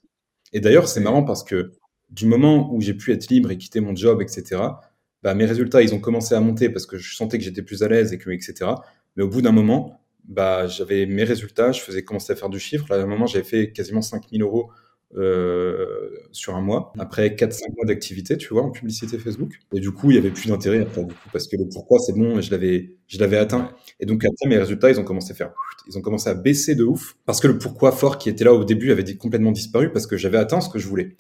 Et 0.53 0.61
d'ailleurs, 0.61 0.88
c'est 0.88 1.01
marrant 1.01 1.23
parce 1.23 1.43
que 1.43 1.73
du 2.11 2.25
moment 2.25 2.73
où 2.73 2.80
j'ai 2.80 2.93
pu 2.93 3.11
être 3.11 3.27
libre 3.27 3.51
et 3.51 3.57
quitter 3.57 3.82
mon 3.82 3.93
job, 3.93 4.21
etc., 4.21 4.61
bah, 5.21 5.34
mes 5.34 5.45
résultats, 5.45 5.82
ils 5.82 5.93
ont 5.93 5.99
commencé 5.99 6.34
à 6.34 6.39
monter 6.39 6.69
parce 6.69 6.86
que 6.86 6.97
je 6.97 7.13
sentais 7.13 7.39
que 7.39 7.43
j'étais 7.43 7.61
plus 7.61 7.84
à 7.84 7.89
l'aise 7.89 8.13
et 8.13 8.17
que, 8.17 8.30
etc. 8.30 8.71
Mais 9.17 9.23
au 9.23 9.27
bout 9.27 9.41
d'un 9.41 9.51
moment, 9.51 9.99
bah, 10.23 10.67
j'avais 10.67 11.05
mes 11.05 11.25
résultats, 11.25 11.73
je 11.73 11.82
faisais 11.82 12.03
commencer 12.03 12.32
à 12.32 12.38
faire 12.38 12.47
du 12.47 12.57
chiffre. 12.57 12.86
Là, 12.89 12.95
à 12.95 13.03
un 13.03 13.05
moment, 13.05 13.27
j'avais 13.27 13.43
fait 13.43 13.73
quasiment 13.73 14.01
5000 14.01 14.41
euros 14.41 14.71
euh, 15.18 16.10
sur 16.32 16.55
un 16.55 16.62
mois, 16.62 16.93
après 16.99 17.30
4-5 17.30 17.76
mois 17.76 17.86
d'activité, 17.86 18.38
tu 18.38 18.53
vois, 18.53 18.64
en 18.64 18.70
publicité 18.72 19.18
Facebook. 19.18 19.60
Et 19.74 19.80
du 19.80 19.91
coup, 19.91 20.12
il 20.12 20.16
y 20.16 20.18
avait 20.20 20.30
plus 20.32 20.49
d'intérêt 20.49 20.80
après, 20.80 21.03
du 21.03 21.14
coup, 21.14 21.30
parce 21.34 21.47
que 21.47 21.57
le 21.57 21.68
pourquoi, 21.68 21.99
c'est 21.99 22.14
bon, 22.14 22.39
je 22.41 22.51
l'avais, 22.51 22.95
je 23.07 23.20
l'avais 23.20 23.38
atteint. 23.38 23.72
Et 23.99 24.05
donc, 24.05 24.24
après, 24.24 24.47
mes 24.47 24.57
résultats, 24.57 24.89
ils 24.91 24.99
ont 24.99 25.03
commencé 25.03 25.32
à 25.32 25.36
faire, 25.36 25.51
ils 25.88 25.97
ont 25.97 26.01
commencé 26.01 26.30
à 26.30 26.36
baisser 26.36 26.76
de 26.76 26.84
ouf, 26.84 27.16
parce 27.26 27.39
que 27.39 27.47
le 27.47 27.57
pourquoi 27.57 27.91
fort 27.91 28.18
qui 28.20 28.30
était 28.30 28.43
là 28.43 28.53
au 28.53 28.64
début 28.64 28.91
avait 28.91 29.16
complètement 29.16 29.51
disparu, 29.51 29.91
parce 29.91 30.05
que 30.07 30.16
j'avais 30.18 30.38
atteint 30.38 30.62
ce 30.62 30.70
que 30.70 30.80
je 30.80 30.88
voulais. 30.88 31.16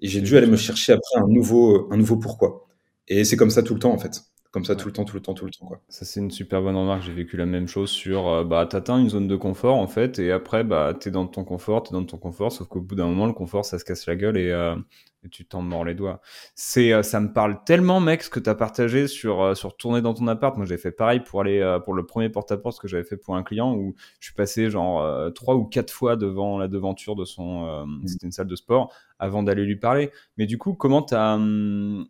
Et 0.00 0.08
j'ai 0.08 0.20
dû 0.22 0.36
aller 0.36 0.46
me 0.48 0.56
chercher 0.56 0.92
après 0.92 1.20
un 1.20 1.28
nouveau, 1.28 1.88
un 1.92 1.96
nouveau 1.96 2.16
pourquoi. 2.16 2.66
Et 3.08 3.24
c'est 3.24 3.36
comme 3.36 3.50
ça 3.50 3.62
tout 3.62 3.74
le 3.74 3.80
temps, 3.80 3.92
en 3.92 3.98
fait. 3.98 4.22
Comme 4.52 4.64
ça, 4.64 4.74
tout 4.74 4.88
le 4.88 4.92
temps, 4.92 5.04
tout 5.04 5.14
le 5.14 5.22
temps, 5.22 5.34
tout 5.34 5.44
le 5.44 5.52
temps. 5.52 5.66
Quoi. 5.66 5.80
Ça, 5.88 6.04
c'est 6.04 6.18
une 6.18 6.32
super 6.32 6.60
bonne 6.60 6.74
remarque. 6.74 7.02
J'ai 7.02 7.12
vécu 7.12 7.36
la 7.36 7.46
même 7.46 7.68
chose 7.68 7.88
sur, 7.88 8.26
euh, 8.26 8.42
bah, 8.42 8.66
t'atteins 8.66 8.98
une 8.98 9.08
zone 9.08 9.28
de 9.28 9.36
confort, 9.36 9.76
en 9.76 9.86
fait, 9.86 10.18
et 10.18 10.32
après, 10.32 10.64
bah, 10.64 10.92
t'es 10.98 11.12
dans 11.12 11.28
ton 11.28 11.44
confort, 11.44 11.84
t'es 11.84 11.92
dans 11.92 12.04
ton 12.04 12.18
confort, 12.18 12.50
sauf 12.50 12.66
qu'au 12.66 12.80
bout 12.80 12.96
d'un 12.96 13.06
moment, 13.06 13.26
le 13.26 13.32
confort, 13.32 13.64
ça 13.64 13.78
se 13.78 13.84
casse 13.84 14.06
la 14.06 14.16
gueule 14.16 14.36
et, 14.36 14.50
euh, 14.50 14.74
tu 15.30 15.46
t'en 15.46 15.62
mords 15.62 15.84
les 15.84 15.94
doigts. 15.94 16.20
C'est, 16.56 16.92
euh, 16.92 17.04
ça 17.04 17.20
me 17.20 17.32
parle 17.32 17.62
tellement, 17.64 18.00
mec, 18.00 18.24
ce 18.24 18.30
que 18.30 18.40
t'as 18.40 18.56
partagé 18.56 19.06
sur, 19.06 19.56
sur 19.56 19.76
tourner 19.76 20.02
dans 20.02 20.14
ton 20.14 20.26
appart. 20.26 20.56
Moi, 20.56 20.66
j'ai 20.66 20.78
fait 20.78 20.90
pareil 20.90 21.20
pour 21.20 21.42
aller, 21.42 21.78
pour 21.84 21.94
le 21.94 22.04
premier 22.04 22.28
porte-à-porte 22.28 22.80
que 22.80 22.88
j'avais 22.88 23.04
fait 23.04 23.16
pour 23.16 23.36
un 23.36 23.44
client 23.44 23.72
où 23.76 23.94
je 24.18 24.26
suis 24.26 24.34
passé, 24.34 24.68
genre, 24.68 25.32
trois 25.32 25.54
ou 25.54 25.64
quatre 25.64 25.92
fois 25.92 26.16
devant 26.16 26.58
la 26.58 26.66
devanture 26.66 27.14
de 27.14 27.24
son, 27.24 27.86
mmh. 27.86 28.06
c'était 28.08 28.26
une 28.26 28.32
salle 28.32 28.48
de 28.48 28.56
sport 28.56 28.92
avant 29.20 29.44
d'aller 29.44 29.64
lui 29.64 29.76
parler. 29.76 30.10
Mais 30.38 30.46
du 30.46 30.58
coup, 30.58 30.74
comment 30.74 31.02
t'as, 31.02 31.34
hum, 31.34 32.08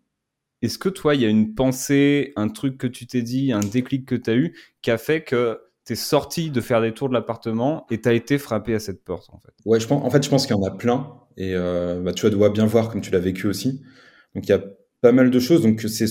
est-ce 0.63 0.79
que 0.79 0.89
toi, 0.89 1.15
il 1.15 1.23
y 1.23 1.25
a 1.25 1.29
une 1.29 1.55
pensée, 1.55 2.33
un 2.37 2.49
truc 2.49 2.77
que 2.79 2.87
tu 2.87 3.07
t'es 3.07 3.23
dit, 3.23 3.53
un 3.53 3.61
déclic 3.61 4.07
que 4.07 4.15
tu 4.15 4.31
as 4.31 4.35
eu, 4.35 4.55
qui 4.83 4.91
a 4.91 4.99
fait 4.99 5.23
que 5.23 5.61
tu 5.87 5.95
es 5.95 5.97
sorti 5.97 6.51
de 6.51 6.61
faire 6.61 6.83
des 6.83 6.93
tours 6.93 7.09
de 7.09 7.15
l'appartement 7.15 7.87
et 7.91 8.01
tu 8.01 8.09
as 8.09 8.13
été 8.13 8.39
frappé 8.39 8.75
à 8.75 8.79
cette 8.79 9.03
porte 9.03 9.31
en 9.31 9.39
fait? 9.39 9.53
Ouais, 9.65 9.81
je 9.81 9.87
pense, 9.87 10.05
en 10.05 10.11
fait, 10.11 10.23
je 10.23 10.29
pense 10.29 10.47
qu'il 10.47 10.55
y 10.55 10.59
en 10.59 10.65
a 10.65 10.71
plein. 10.71 11.15
Et 11.37 11.55
euh, 11.55 12.01
bah, 12.03 12.13
tu 12.13 12.29
dois 12.29 12.51
bien 12.51 12.67
voir 12.67 12.91
comme 12.91 13.01
tu 13.01 13.11
l'as 13.11 13.19
vécu 13.19 13.47
aussi. 13.47 13.83
Donc 14.35 14.47
il 14.47 14.51
y 14.51 14.53
a 14.53 14.63
pas 15.01 15.13
mal 15.13 15.31
de 15.31 15.39
choses. 15.41 15.63
Donc 15.63 15.81
c'est 15.81 16.05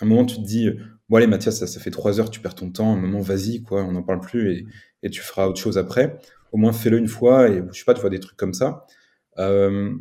un 0.00 0.06
moment 0.06 0.24
tu 0.24 0.36
te 0.36 0.44
dis, 0.46 0.68
bon 1.08 1.16
allez 1.18 1.28
Mathias, 1.28 1.64
ça, 1.64 1.80
fait 1.80 1.90
trois 1.90 2.18
heures, 2.18 2.30
tu 2.30 2.40
perds 2.40 2.56
ton 2.56 2.70
temps. 2.70 2.92
Un 2.92 2.96
moment, 2.96 3.20
vas-y, 3.20 3.62
quoi, 3.62 3.84
on 3.84 3.92
n'en 3.92 4.02
parle 4.02 4.20
plus 4.20 4.52
et, 4.52 4.66
et, 5.04 5.10
tu 5.10 5.20
feras 5.20 5.46
autre 5.46 5.60
chose 5.60 5.78
après. 5.78 6.18
Au 6.50 6.56
moins 6.56 6.72
fais-le 6.72 6.98
une 6.98 7.08
fois 7.08 7.48
et 7.48 7.62
je 7.72 7.78
sais 7.78 7.84
pas, 7.84 7.94
tu 7.94 8.00
vois 8.00 8.10
des 8.10 8.20
trucs 8.20 8.36
comme 8.36 8.54
ça. 8.54 8.86
Euh, 9.38 9.94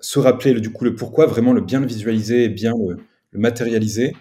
se 0.00 0.18
rappeler 0.18 0.54
du 0.60 0.70
coup 0.70 0.84
le 0.84 0.94
pourquoi, 0.94 1.26
vraiment 1.26 1.52
le 1.52 1.60
bien 1.60 1.80
le 1.80 1.86
visualiser 1.86 2.44
et 2.44 2.48
bien 2.48 2.72
le, 2.88 2.96
matérialiser, 3.38 4.14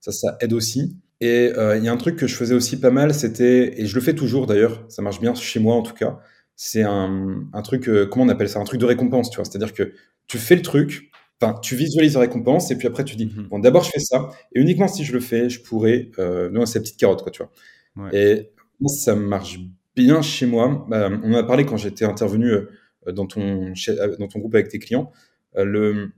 ça, 0.00 0.12
ça 0.12 0.36
aide 0.40 0.52
aussi. 0.52 0.96
Et 1.20 1.52
euh, 1.56 1.76
il 1.76 1.84
y 1.84 1.88
a 1.88 1.92
un 1.92 1.96
truc 1.96 2.16
que 2.16 2.26
je 2.26 2.34
faisais 2.34 2.54
aussi 2.54 2.78
pas 2.78 2.90
mal, 2.90 3.14
c'était, 3.14 3.80
et 3.80 3.86
je 3.86 3.94
le 3.94 4.00
fais 4.00 4.14
toujours 4.14 4.46
d'ailleurs, 4.46 4.84
ça 4.88 5.02
marche 5.02 5.20
bien 5.20 5.34
chez 5.34 5.60
moi 5.60 5.74
en 5.74 5.82
tout 5.82 5.94
cas, 5.94 6.18
c'est 6.56 6.82
un, 6.82 7.44
un, 7.52 7.62
truc, 7.62 7.88
euh, 7.88 8.06
comment 8.06 8.24
on 8.24 8.28
appelle 8.28 8.48
ça, 8.48 8.58
un 8.60 8.64
truc 8.64 8.80
de 8.80 8.86
récompense, 8.86 9.30
tu 9.30 9.36
vois. 9.36 9.44
C'est-à-dire 9.44 9.72
que 9.72 9.92
tu 10.26 10.38
fais 10.38 10.56
le 10.56 10.62
truc, 10.62 11.10
enfin, 11.40 11.58
tu 11.60 11.76
visualises 11.76 12.14
la 12.14 12.20
récompense, 12.20 12.70
et 12.70 12.76
puis 12.76 12.86
après 12.86 13.04
tu 13.04 13.16
dis, 13.16 13.26
mhm. 13.26 13.48
bon, 13.48 13.58
d'abord 13.58 13.84
je 13.84 13.90
fais 13.90 14.00
ça, 14.00 14.28
et 14.54 14.60
uniquement 14.60 14.88
si 14.88 15.04
je 15.04 15.12
le 15.12 15.20
fais, 15.20 15.48
je 15.48 15.62
pourrais, 15.62 16.10
euh, 16.18 16.50
non, 16.50 16.66
c'est 16.66 16.78
la 16.78 16.82
petite 16.82 16.98
carotte, 16.98 17.22
quoi, 17.22 17.30
tu 17.30 17.42
vois. 17.42 18.10
Et 18.12 18.50
ça 18.86 19.14
marche 19.14 19.60
bien 19.96 20.20
chez 20.20 20.46
moi. 20.46 20.84
Bah, 20.88 21.08
on 21.22 21.32
en 21.32 21.36
a 21.36 21.44
parlé 21.44 21.64
quand 21.64 21.76
j'étais 21.76 22.04
intervenu 22.04 22.50
dans 23.12 23.26
ton, 23.26 23.72
dans 24.18 24.28
ton 24.28 24.38
groupe 24.38 24.54
avec 24.54 24.68
tes 24.68 24.78
clients. 24.78 25.10
Le, 25.56 26.12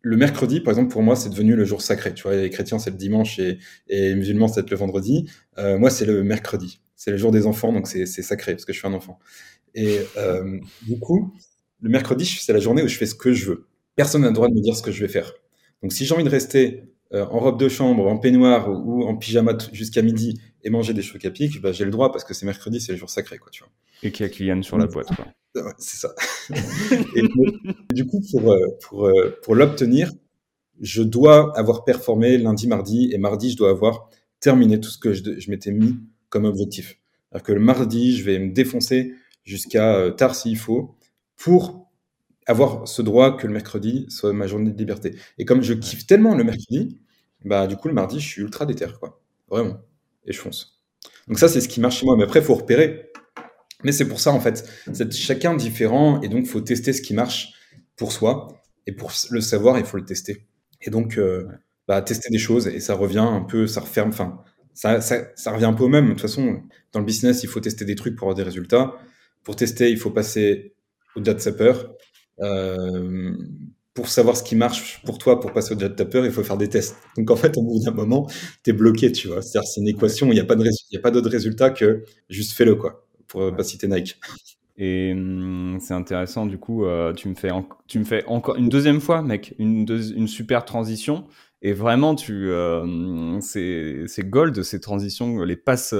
le 0.00 0.16
mercredi, 0.16 0.60
par 0.60 0.72
exemple, 0.72 0.92
pour 0.92 1.02
moi, 1.02 1.16
c'est 1.16 1.28
devenu 1.28 1.56
le 1.56 1.64
jour 1.64 1.82
sacré. 1.82 2.14
Tu 2.14 2.22
vois, 2.22 2.36
les 2.36 2.50
chrétiens, 2.50 2.78
c'est 2.78 2.90
le 2.90 2.96
dimanche 2.96 3.38
et, 3.38 3.58
les 3.88 4.14
musulmans, 4.14 4.48
c'est 4.48 4.68
le 4.68 4.76
vendredi. 4.76 5.28
Euh, 5.58 5.78
moi, 5.78 5.90
c'est 5.90 6.06
le 6.06 6.22
mercredi. 6.22 6.80
C'est 6.94 7.10
le 7.10 7.16
jour 7.16 7.30
des 7.30 7.46
enfants, 7.46 7.72
donc 7.72 7.86
c'est 7.86 8.06
sacré 8.06 8.52
parce 8.52 8.64
que 8.64 8.72
je 8.72 8.78
suis 8.78 8.88
un 8.88 8.94
enfant. 8.94 9.18
Et 9.74 10.00
euh, 10.16 10.58
du 10.86 10.98
coup, 10.98 11.32
le 11.80 11.90
mercredi, 11.90 12.24
c'est 12.24 12.52
la 12.52 12.58
journée 12.58 12.82
où 12.82 12.88
je 12.88 12.96
fais 12.96 13.06
ce 13.06 13.14
que 13.14 13.32
je 13.32 13.50
veux. 13.50 13.66
Personne 13.96 14.22
n'a 14.22 14.28
le 14.28 14.34
droit 14.34 14.48
de 14.48 14.54
me 14.54 14.60
dire 14.60 14.76
ce 14.76 14.82
que 14.82 14.90
je 14.90 15.00
vais 15.00 15.12
faire. 15.12 15.32
Donc, 15.82 15.92
si 15.92 16.04
j'ai 16.04 16.14
envie 16.14 16.24
de 16.24 16.28
rester 16.28 16.84
euh, 17.12 17.24
en 17.26 17.38
robe 17.38 17.58
de 17.58 17.68
chambre, 17.68 18.06
en 18.06 18.18
peignoir 18.18 18.68
ou, 18.70 19.04
en 19.04 19.16
pyjama 19.16 19.56
jusqu'à 19.72 20.02
midi 20.02 20.40
et 20.64 20.70
manger 20.70 20.92
des 20.92 21.02
chocs 21.02 21.24
à 21.24 21.30
pic, 21.30 21.60
bah, 21.60 21.72
j'ai 21.72 21.84
le 21.84 21.90
droit 21.90 22.10
parce 22.10 22.24
que 22.24 22.34
c'est 22.34 22.46
mercredi, 22.46 22.80
c'est 22.80 22.92
le 22.92 22.98
jour 22.98 23.10
sacré. 23.10 23.38
Et 24.02 24.10
qu'il 24.10 24.26
y 24.26 24.28
a 24.28 24.30
Kylian 24.30 24.62
sur 24.62 24.78
la 24.78 24.86
boîte, 24.86 25.08
c'est 25.78 25.96
ça. 25.96 26.14
et 27.14 27.22
du 27.94 28.06
coup, 28.06 28.20
pour, 28.30 28.52
euh, 28.52 28.66
pour, 28.82 29.06
euh, 29.06 29.38
pour 29.42 29.54
l'obtenir, 29.54 30.12
je 30.80 31.02
dois 31.02 31.56
avoir 31.58 31.84
performé 31.84 32.38
lundi, 32.38 32.66
mardi, 32.66 33.10
et 33.12 33.18
mardi, 33.18 33.50
je 33.50 33.56
dois 33.56 33.70
avoir 33.70 34.08
terminé 34.40 34.80
tout 34.80 34.90
ce 34.90 34.98
que 34.98 35.12
je, 35.12 35.38
je 35.38 35.50
m'étais 35.50 35.72
mis 35.72 35.96
comme 36.28 36.44
objectif. 36.44 36.98
Alors 37.32 37.42
que 37.42 37.52
le 37.52 37.60
mardi, 37.60 38.16
je 38.16 38.24
vais 38.24 38.38
me 38.38 38.52
défoncer 38.52 39.14
jusqu'à 39.44 39.96
euh, 39.96 40.10
tard 40.10 40.34
s'il 40.34 40.56
faut 40.56 40.96
pour 41.36 41.90
avoir 42.46 42.88
ce 42.88 43.02
droit 43.02 43.36
que 43.36 43.46
le 43.46 43.52
mercredi 43.52 44.06
soit 44.08 44.32
ma 44.32 44.46
journée 44.46 44.70
de 44.70 44.78
liberté. 44.78 45.16
Et 45.38 45.44
comme 45.44 45.62
je 45.62 45.74
kiffe 45.74 46.06
tellement 46.06 46.34
le 46.34 46.44
mercredi, 46.44 46.98
bah 47.44 47.66
du 47.66 47.76
coup 47.76 47.88
le 47.88 47.94
mardi, 47.94 48.20
je 48.20 48.26
suis 48.26 48.42
ultra 48.42 48.66
déter, 48.66 48.86
quoi. 48.98 49.20
Vraiment. 49.48 49.78
Et 50.24 50.32
je 50.32 50.38
fonce. 50.38 50.82
Donc 51.26 51.38
ça, 51.38 51.48
c'est 51.48 51.60
ce 51.60 51.68
qui 51.68 51.80
marche 51.80 51.98
chez 51.98 52.06
moi. 52.06 52.16
Mais 52.16 52.24
après, 52.24 52.40
il 52.40 52.44
faut 52.44 52.54
repérer 52.54 53.12
mais 53.84 53.92
c'est 53.92 54.08
pour 54.08 54.20
ça, 54.20 54.32
en 54.32 54.40
fait, 54.40 54.68
c'est 54.92 55.12
chacun 55.12 55.54
différent 55.54 56.20
et 56.20 56.28
donc 56.28 56.40
il 56.44 56.48
faut 56.48 56.60
tester 56.60 56.92
ce 56.92 57.00
qui 57.00 57.14
marche 57.14 57.52
pour 57.96 58.12
soi. 58.12 58.48
Et 58.86 58.92
pour 58.92 59.12
le 59.30 59.40
savoir, 59.40 59.78
il 59.78 59.84
faut 59.84 59.98
le 59.98 60.04
tester. 60.04 60.46
Et 60.80 60.90
donc, 60.90 61.18
euh, 61.18 61.46
bah, 61.86 62.00
tester 62.02 62.30
des 62.30 62.38
choses 62.38 62.66
et 62.66 62.80
ça 62.80 62.94
revient 62.94 63.18
un 63.18 63.42
peu, 63.42 63.66
ça 63.66 63.80
referme, 63.80 64.08
enfin, 64.08 64.42
ça, 64.74 65.00
ça, 65.00 65.28
ça, 65.34 65.52
revient 65.52 65.66
un 65.66 65.74
peu 65.74 65.84
au 65.84 65.88
même. 65.88 66.06
De 66.06 66.10
toute 66.12 66.22
façon, 66.22 66.62
dans 66.92 67.00
le 67.00 67.06
business, 67.06 67.42
il 67.42 67.48
faut 67.48 67.60
tester 67.60 67.84
des 67.84 67.96
trucs 67.96 68.16
pour 68.16 68.26
avoir 68.26 68.36
des 68.36 68.44
résultats. 68.44 68.94
Pour 69.44 69.56
tester, 69.56 69.90
il 69.90 69.98
faut 69.98 70.10
passer 70.10 70.74
au-delà 71.16 71.34
de 71.34 71.40
sa 71.40 71.52
peur. 71.52 71.92
Euh, 72.40 73.32
pour 73.94 74.08
savoir 74.08 74.36
ce 74.36 74.44
qui 74.44 74.54
marche 74.54 75.02
pour 75.04 75.18
toi, 75.18 75.40
pour 75.40 75.52
passer 75.52 75.72
au-delà 75.72 75.88
de 75.88 75.94
ta 75.94 76.04
peur, 76.04 76.24
il 76.24 76.32
faut 76.32 76.44
faire 76.44 76.56
des 76.56 76.68
tests. 76.68 76.96
Donc 77.16 77.30
en 77.30 77.36
fait, 77.36 77.56
au 77.58 77.62
bout 77.62 77.80
d'un 77.84 77.90
moment, 77.90 78.28
tu 78.62 78.70
es 78.70 78.72
bloqué, 78.72 79.10
tu 79.12 79.28
vois. 79.28 79.42
C'est-à-dire, 79.42 79.68
c'est 79.68 79.80
une 79.80 79.88
équation, 79.88 80.28
il 80.28 80.34
n'y 80.34 80.40
a 80.40 80.44
pas 80.44 81.10
d'autre 81.10 81.30
résultat 81.30 81.70
que 81.70 82.04
juste 82.30 82.52
fais-le, 82.52 82.76
quoi 82.76 83.07
pour 83.28 83.54
pas 83.54 83.62
citer 83.62 83.86
Nike. 83.86 84.18
Et 84.78 85.12
hum, 85.12 85.78
c'est 85.80 85.94
intéressant, 85.94 86.46
du 86.46 86.56
coup, 86.58 86.84
euh, 86.84 87.12
tu, 87.12 87.28
me 87.28 87.34
fais 87.34 87.50
tu 87.88 87.98
me 87.98 88.04
fais 88.04 88.24
encore 88.26 88.56
une 88.56 88.68
deuxième 88.68 89.00
fois, 89.00 89.22
mec, 89.22 89.54
une, 89.58 89.84
une 90.16 90.28
super 90.28 90.64
transition. 90.64 91.26
Et 91.60 91.72
vraiment, 91.72 92.14
tu, 92.14 92.50
euh, 92.50 93.40
c'est, 93.40 94.06
gold 94.20 94.62
ces 94.62 94.80
transitions, 94.80 95.42
les 95.42 95.56
passes, 95.56 95.94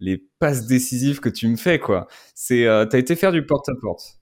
les 0.00 0.16
passes 0.38 0.66
décisives 0.66 1.20
que 1.20 1.28
tu 1.28 1.46
me 1.48 1.56
fais, 1.56 1.78
quoi. 1.78 2.08
C'est, 2.34 2.66
euh, 2.66 2.86
t'as 2.86 2.98
été 2.98 3.14
faire 3.14 3.30
du 3.30 3.44
porte-à-porte. 3.44 4.18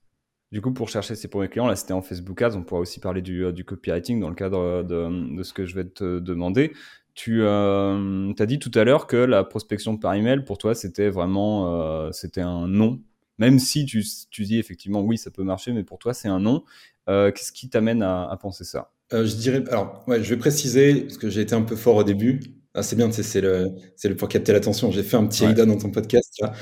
Du 0.51 0.61
coup, 0.61 0.73
pour 0.73 0.89
chercher 0.89 1.15
ces 1.15 1.29
premiers 1.29 1.47
clients, 1.47 1.67
là, 1.67 1.77
c'était 1.77 1.93
en 1.93 2.01
Facebook 2.01 2.41
Ads. 2.41 2.57
On 2.57 2.63
pourra 2.63 2.81
aussi 2.81 2.99
parler 2.99 3.21
du, 3.21 3.51
du 3.53 3.63
copywriting 3.63 4.19
dans 4.19 4.29
le 4.29 4.35
cadre 4.35 4.83
de, 4.83 5.35
de, 5.35 5.43
ce 5.43 5.53
que 5.53 5.65
je 5.65 5.75
vais 5.75 5.85
te 5.85 6.19
demander. 6.19 6.73
Tu 7.15 7.43
euh, 7.43 8.33
as 8.37 8.45
dit 8.45 8.57
tout 8.57 8.71
à 8.73 8.83
l'heure 8.83 9.05
que 9.05 9.17
la 9.17 9.43
prospection 9.43 9.97
par 9.97 10.15
email, 10.15 10.43
pour 10.43 10.57
toi, 10.57 10.73
c'était 10.73 11.09
vraiment 11.09 11.67
euh, 11.67 12.11
c'était 12.11 12.41
un 12.41 12.67
non. 12.67 13.01
Même 13.37 13.59
si 13.59 13.85
tu, 13.85 14.03
tu, 14.31 14.43
dis 14.43 14.57
effectivement 14.57 15.01
oui, 15.01 15.17
ça 15.17 15.29
peut 15.29 15.43
marcher, 15.43 15.73
mais 15.73 15.83
pour 15.83 15.99
toi, 15.99 16.13
c'est 16.13 16.27
un 16.27 16.39
non. 16.39 16.63
Euh, 17.09 17.31
qu'est-ce 17.31 17.51
qui 17.51 17.69
t'amène 17.69 18.01
à, 18.01 18.27
à, 18.29 18.37
penser 18.37 18.63
ça? 18.63 18.91
Je 19.11 19.35
dirais, 19.35 19.63
alors, 19.69 20.03
ouais, 20.07 20.23
je 20.23 20.29
vais 20.29 20.37
préciser, 20.37 21.01
parce 21.01 21.17
que 21.17 21.29
j'ai 21.29 21.41
été 21.41 21.53
un 21.53 21.61
peu 21.61 21.75
fort 21.75 21.97
au 21.97 22.03
début. 22.03 22.39
Ah, 22.73 22.81
c'est 22.81 22.95
bien, 22.95 23.11
c'est 23.11 23.41
le, 23.41 23.75
le 24.03 24.15
pour 24.15 24.27
capter 24.27 24.51
l'attention. 24.51 24.89
J'ai 24.89 25.03
fait 25.03 25.17
un 25.17 25.27
petit 25.27 25.45
ouais. 25.45 25.53
dans 25.53 25.77
ton 25.77 25.91
podcast. 25.91 26.33
Tu 26.35 26.43
vois, 26.43 26.53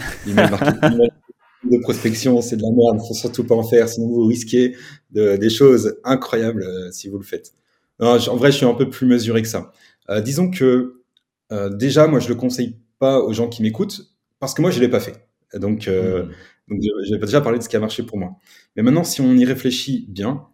de 1.64 1.78
prospection, 1.82 2.42
c'est 2.42 2.58
de 2.58 2.64
la 2.64 2.72
merde. 2.72 3.00
Il 3.02 3.08
faut 3.08 3.14
surtout 3.14 3.46
pas 3.46 3.56
en 3.56 3.64
faire, 3.64 3.88
sinon 3.88 4.08
vous 4.08 4.26
risquez 4.26 4.76
de, 5.12 5.38
des 5.38 5.50
choses 5.50 5.96
incroyables 6.04 6.66
si 6.92 7.08
vous 7.08 7.18
le 7.18 7.24
faites. 7.24 7.54
en 8.00 8.18
vrai, 8.36 8.52
je 8.52 8.58
suis 8.58 8.66
un 8.66 8.74
peu 8.74 8.90
plus 8.90 9.08
mesuré 9.08 9.42
que 9.42 9.48
ça. 9.48 9.72
Euh, 10.10 10.22
disons 10.22 10.50
que 10.50 11.02
euh, 11.52 11.70
déjà, 11.70 12.08
moi, 12.08 12.20
je 12.20 12.30
le 12.30 12.36
conseille 12.36 12.78
pas 13.00 13.20
aux 13.20 13.34
gens 13.34 13.48
qui 13.48 13.62
m'écoutent 13.62 14.02
parce 14.40 14.54
que 14.54 14.62
moi, 14.62 14.72
je 14.72 14.80
l'ai 14.80 14.90
pas 14.90 15.00
fait. 15.00 15.28
Donc, 15.54 15.88
euh, 15.88 16.26
mmh. 16.68 16.80
je 17.08 17.16
vais 17.16 17.20
déjà 17.20 17.42
parler 17.42 17.60
de 17.60 17.64
ce 17.64 17.70
qui 17.70 17.76
a 17.76 17.80
marché 17.80 18.04
pour 18.04 18.18
moi. 18.18 18.32
Mais 18.76 18.84
maintenant, 18.84 19.04
si 19.04 19.22
on 19.22 19.34
y 19.34 19.46
réfléchit 19.46 20.06
bien, 20.10 20.48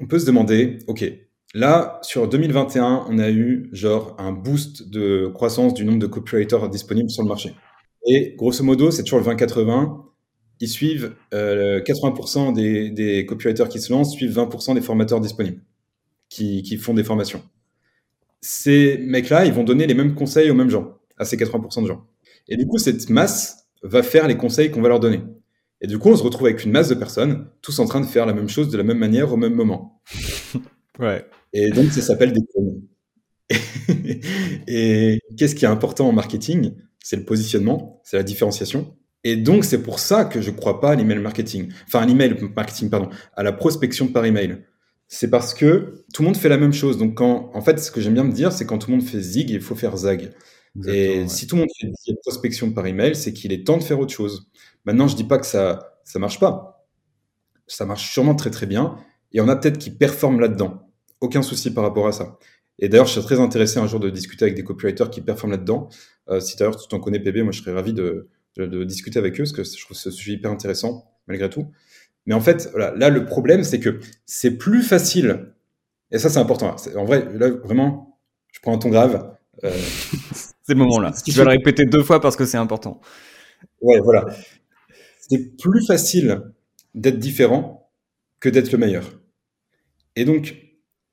on 0.00 0.06
peut 0.06 0.18
se 0.18 0.26
demander, 0.26 0.78
OK, 0.86 1.04
là, 1.54 1.98
sur 2.02 2.28
2021, 2.28 3.06
on 3.08 3.18
a 3.18 3.30
eu 3.30 3.68
genre 3.72 4.14
un 4.18 4.32
boost 4.32 4.88
de 4.88 5.30
croissance 5.34 5.74
du 5.74 5.84
nombre 5.84 5.98
de 5.98 6.06
copywriters 6.06 6.68
disponibles 6.68 7.10
sur 7.10 7.22
le 7.22 7.28
marché. 7.28 7.54
Et 8.06 8.34
grosso 8.36 8.62
modo, 8.62 8.90
c'est 8.90 9.02
toujours 9.02 9.18
le 9.18 9.24
20-80. 9.24 10.02
Ils 10.60 10.68
suivent 10.68 11.14
euh, 11.34 11.82
80% 11.82 12.54
des, 12.54 12.90
des, 12.90 13.26
copywriters 13.26 13.68
qui 13.68 13.80
se 13.80 13.92
lancent, 13.92 14.12
suivent 14.12 14.38
20% 14.38 14.74
des 14.74 14.80
formateurs 14.80 15.20
disponibles 15.20 15.60
qui, 16.28 16.62
qui 16.62 16.76
font 16.76 16.94
des 16.94 17.04
formations 17.04 17.42
ces 18.46 18.98
mecs-là, 18.98 19.44
ils 19.44 19.52
vont 19.52 19.64
donner 19.64 19.88
les 19.88 19.94
mêmes 19.94 20.14
conseils 20.14 20.50
aux 20.50 20.54
mêmes 20.54 20.70
gens, 20.70 20.98
à 21.18 21.24
ces 21.24 21.36
80% 21.36 21.82
de 21.82 21.88
gens. 21.88 22.06
Et 22.48 22.56
du 22.56 22.66
coup, 22.66 22.78
cette 22.78 23.10
masse 23.10 23.66
va 23.82 24.04
faire 24.04 24.28
les 24.28 24.36
conseils 24.36 24.70
qu'on 24.70 24.80
va 24.80 24.88
leur 24.88 25.00
donner. 25.00 25.22
Et 25.80 25.88
du 25.88 25.98
coup, 25.98 26.10
on 26.10 26.16
se 26.16 26.22
retrouve 26.22 26.46
avec 26.46 26.64
une 26.64 26.70
masse 26.70 26.88
de 26.88 26.94
personnes, 26.94 27.48
tous 27.60 27.76
en 27.80 27.86
train 27.86 28.00
de 28.00 28.06
faire 28.06 28.24
la 28.24 28.32
même 28.32 28.48
chose 28.48 28.68
de 28.68 28.78
la 28.78 28.84
même 28.84 28.98
manière 28.98 29.32
au 29.32 29.36
même 29.36 29.54
moment. 29.54 30.00
ouais. 31.00 31.26
Et 31.52 31.70
donc, 31.70 31.90
ça 31.90 32.00
s'appelle 32.02 32.32
des 32.32 32.40
et, 33.98 34.20
et 34.68 35.20
qu'est-ce 35.36 35.56
qui 35.56 35.64
est 35.64 35.68
important 35.68 36.08
en 36.08 36.12
marketing? 36.12 36.72
C'est 37.02 37.16
le 37.16 37.24
positionnement, 37.24 38.00
c'est 38.04 38.16
la 38.16 38.22
différenciation. 38.22 38.96
Et 39.24 39.36
donc, 39.36 39.64
c'est 39.64 39.82
pour 39.82 39.98
ça 39.98 40.24
que 40.24 40.40
je 40.40 40.50
ne 40.50 40.56
crois 40.56 40.80
pas 40.80 40.92
à 40.92 40.94
l'email 40.94 41.18
marketing. 41.18 41.72
Enfin, 41.88 42.00
à 42.02 42.06
l'email 42.06 42.36
marketing, 42.54 42.90
pardon, 42.90 43.10
à 43.34 43.42
la 43.42 43.52
prospection 43.52 44.06
par 44.06 44.24
email 44.24 44.64
c'est 45.08 45.30
parce 45.30 45.54
que 45.54 46.04
tout 46.12 46.22
le 46.22 46.26
monde 46.26 46.36
fait 46.36 46.48
la 46.48 46.58
même 46.58 46.72
chose. 46.72 46.98
Donc, 46.98 47.14
quand, 47.14 47.50
en 47.54 47.60
fait, 47.60 47.78
ce 47.78 47.90
que 47.90 48.00
j'aime 48.00 48.14
bien 48.14 48.24
me 48.24 48.32
dire, 48.32 48.52
c'est 48.52 48.66
quand 48.66 48.78
tout 48.78 48.90
le 48.90 48.96
monde 48.96 49.06
fait 49.06 49.20
zig, 49.20 49.50
il 49.50 49.60
faut 49.60 49.76
faire 49.76 49.96
zag. 49.96 50.32
et 50.86 51.26
si 51.28 51.46
tout 51.46 51.56
le 51.56 51.60
monde 51.62 51.70
fait 51.78 52.12
de 52.12 52.18
prospection 52.22 52.72
par 52.72 52.86
email, 52.86 53.14
c'est 53.14 53.32
qu'il 53.32 53.52
est 53.52 53.66
temps 53.66 53.78
de 53.78 53.82
faire 53.82 54.00
autre 54.00 54.12
chose. 54.12 54.50
Maintenant, 54.84 55.08
je 55.08 55.16
dis 55.16 55.24
pas 55.24 55.38
que 55.38 55.46
ça 55.46 55.96
ça 56.04 56.18
marche 56.18 56.38
pas. 56.40 56.88
Ça 57.66 57.84
marche 57.84 58.10
sûrement 58.12 58.34
très 58.34 58.50
très 58.50 58.66
bien. 58.66 58.96
Et 59.32 59.40
on 59.40 59.48
a 59.48 59.56
peut-être 59.56 59.78
qui 59.78 59.90
performent 59.90 60.40
là-dedans. 60.40 60.88
Aucun 61.20 61.42
souci 61.42 61.74
par 61.74 61.84
rapport 61.84 62.06
à 62.06 62.12
ça. 62.12 62.38
Et 62.78 62.88
d'ailleurs, 62.88 63.06
je 63.06 63.12
serais 63.12 63.24
très 63.24 63.40
intéressé 63.40 63.78
un 63.78 63.86
jour 63.86 64.00
de 64.00 64.08
discuter 64.08 64.44
avec 64.44 64.54
des 64.54 64.62
copywriters 64.62 65.10
qui 65.10 65.20
performent 65.20 65.52
là-dedans. 65.52 65.88
Euh, 66.28 66.40
si 66.40 66.56
d'ailleurs 66.56 66.76
tu 66.76 66.88
t'en 66.88 67.00
connais 67.00 67.20
PB, 67.20 67.42
moi 67.42 67.52
je 67.52 67.60
serais 67.60 67.72
ravi 67.72 67.92
de, 67.92 68.28
de, 68.56 68.66
de, 68.66 68.84
discuter 68.84 69.18
avec 69.18 69.34
eux 69.40 69.44
parce 69.44 69.52
que 69.52 69.64
je 69.64 69.84
trouve 69.84 69.96
ce 69.96 70.10
sujet 70.10 70.34
hyper 70.34 70.50
intéressant 70.50 71.10
malgré 71.26 71.50
tout. 71.50 71.70
Mais 72.26 72.34
en 72.34 72.40
fait, 72.40 72.68
voilà, 72.72 72.92
là, 72.96 73.08
le 73.08 73.24
problème, 73.24 73.62
c'est 73.64 73.80
que 73.80 74.00
c'est 74.24 74.58
plus 74.58 74.82
facile, 74.82 75.52
et 76.10 76.18
ça, 76.18 76.28
c'est 76.28 76.38
important. 76.38 76.74
En 76.96 77.04
vrai, 77.04 77.26
là, 77.34 77.50
vraiment, 77.50 78.18
je 78.52 78.60
prends 78.60 78.74
un 78.74 78.78
ton 78.78 78.90
grave. 78.90 79.36
Euh, 79.64 79.70
c'est 80.62 80.74
le 80.74 80.78
moment-là. 80.78 81.12
Je 81.26 81.36
vais 81.36 81.44
le 81.44 81.50
répéter 81.50 81.84
deux 81.84 82.02
fois 82.02 82.20
parce 82.20 82.36
que 82.36 82.44
c'est 82.44 82.58
important. 82.58 83.00
Ouais, 83.80 84.00
voilà. 84.00 84.26
C'est 85.28 85.56
plus 85.56 85.84
facile 85.84 86.42
d'être 86.94 87.18
différent 87.18 87.90
que 88.40 88.48
d'être 88.48 88.72
le 88.72 88.78
meilleur. 88.78 89.20
Et 90.14 90.24
donc, 90.24 90.56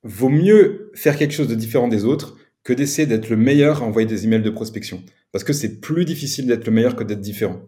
vaut 0.02 0.28
mieux 0.28 0.90
faire 0.94 1.16
quelque 1.16 1.32
chose 1.32 1.48
de 1.48 1.54
différent 1.54 1.88
des 1.88 2.04
autres 2.04 2.36
que 2.62 2.72
d'essayer 2.72 3.06
d'être 3.06 3.28
le 3.28 3.36
meilleur 3.36 3.82
à 3.82 3.86
envoyer 3.86 4.06
des 4.06 4.24
emails 4.24 4.42
de 4.42 4.50
prospection. 4.50 5.02
Parce 5.32 5.44
que 5.44 5.52
c'est 5.52 5.80
plus 5.80 6.04
difficile 6.04 6.46
d'être 6.46 6.66
le 6.66 6.72
meilleur 6.72 6.96
que 6.96 7.04
d'être 7.04 7.20
différent. 7.20 7.60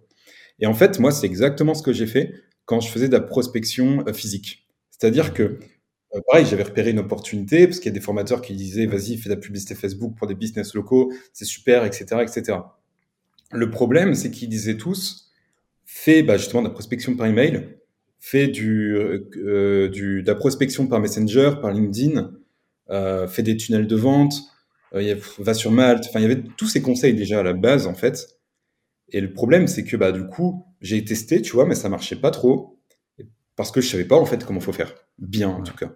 Et 0.60 0.66
en 0.66 0.74
fait, 0.74 0.98
moi, 0.98 1.10
c'est 1.10 1.26
exactement 1.26 1.74
ce 1.74 1.82
que 1.82 1.92
j'ai 1.92 2.06
fait 2.06 2.32
quand 2.66 2.80
je 2.80 2.90
faisais 2.90 3.08
de 3.08 3.12
la 3.12 3.20
prospection 3.20 4.04
euh, 4.06 4.12
physique. 4.12 4.66
C'est-à-dire 4.90 5.32
que, 5.32 5.42
euh, 6.14 6.20
pareil, 6.28 6.44
j'avais 6.44 6.64
repéré 6.64 6.90
une 6.90 6.98
opportunité, 6.98 7.66
parce 7.66 7.78
qu'il 7.78 7.86
y 7.90 7.94
a 7.94 7.98
des 7.98 8.04
formateurs 8.04 8.42
qui 8.42 8.54
disaient, 8.54 8.86
vas-y, 8.86 9.16
fais 9.16 9.30
de 9.30 9.34
la 9.34 9.40
publicité 9.40 9.74
Facebook 9.74 10.14
pour 10.16 10.26
des 10.26 10.34
business 10.34 10.74
locaux, 10.74 11.12
c'est 11.32 11.44
super, 11.44 11.84
etc., 11.84 12.22
etc. 12.22 12.58
Le 13.52 13.70
problème, 13.70 14.14
c'est 14.14 14.30
qu'ils 14.30 14.48
disaient 14.48 14.76
tous, 14.76 15.32
fais 15.84 16.22
bah, 16.22 16.36
justement 16.36 16.62
de 16.62 16.68
la 16.68 16.74
prospection 16.74 17.16
par 17.16 17.26
email, 17.26 17.76
fais 18.18 18.48
du, 18.48 18.96
euh, 18.96 19.88
du, 19.88 20.22
de 20.22 20.26
la 20.26 20.34
prospection 20.34 20.88
par 20.88 21.00
Messenger, 21.00 21.52
par 21.62 21.70
LinkedIn, 21.70 22.32
euh, 22.90 23.28
fais 23.28 23.42
des 23.42 23.56
tunnels 23.56 23.86
de 23.86 23.96
vente, 23.96 24.34
va 25.38 25.54
sur 25.54 25.70
Malte. 25.70 26.06
Enfin, 26.08 26.20
il 26.20 26.22
y 26.22 26.26
avait 26.26 26.42
tous 26.56 26.66
ces 26.66 26.80
conseils 26.82 27.14
déjà 27.14 27.40
à 27.40 27.42
la 27.42 27.52
base, 27.52 27.86
en 27.86 27.94
fait. 27.94 28.35
Et 29.10 29.20
le 29.20 29.32
problème, 29.32 29.66
c'est 29.66 29.84
que 29.84 29.96
bah, 29.96 30.12
du 30.12 30.26
coup, 30.26 30.66
j'ai 30.80 31.04
testé, 31.04 31.42
tu 31.42 31.52
vois, 31.52 31.66
mais 31.66 31.74
ça 31.74 31.88
marchait 31.88 32.16
pas 32.16 32.30
trop. 32.30 32.78
Parce 33.54 33.70
que 33.70 33.80
je 33.80 33.88
savais 33.88 34.04
pas, 34.04 34.16
en 34.16 34.26
fait, 34.26 34.44
comment 34.44 34.60
faut 34.60 34.72
faire. 34.72 34.94
Bien, 35.18 35.48
en 35.48 35.62
tout 35.62 35.74
cas. 35.74 35.94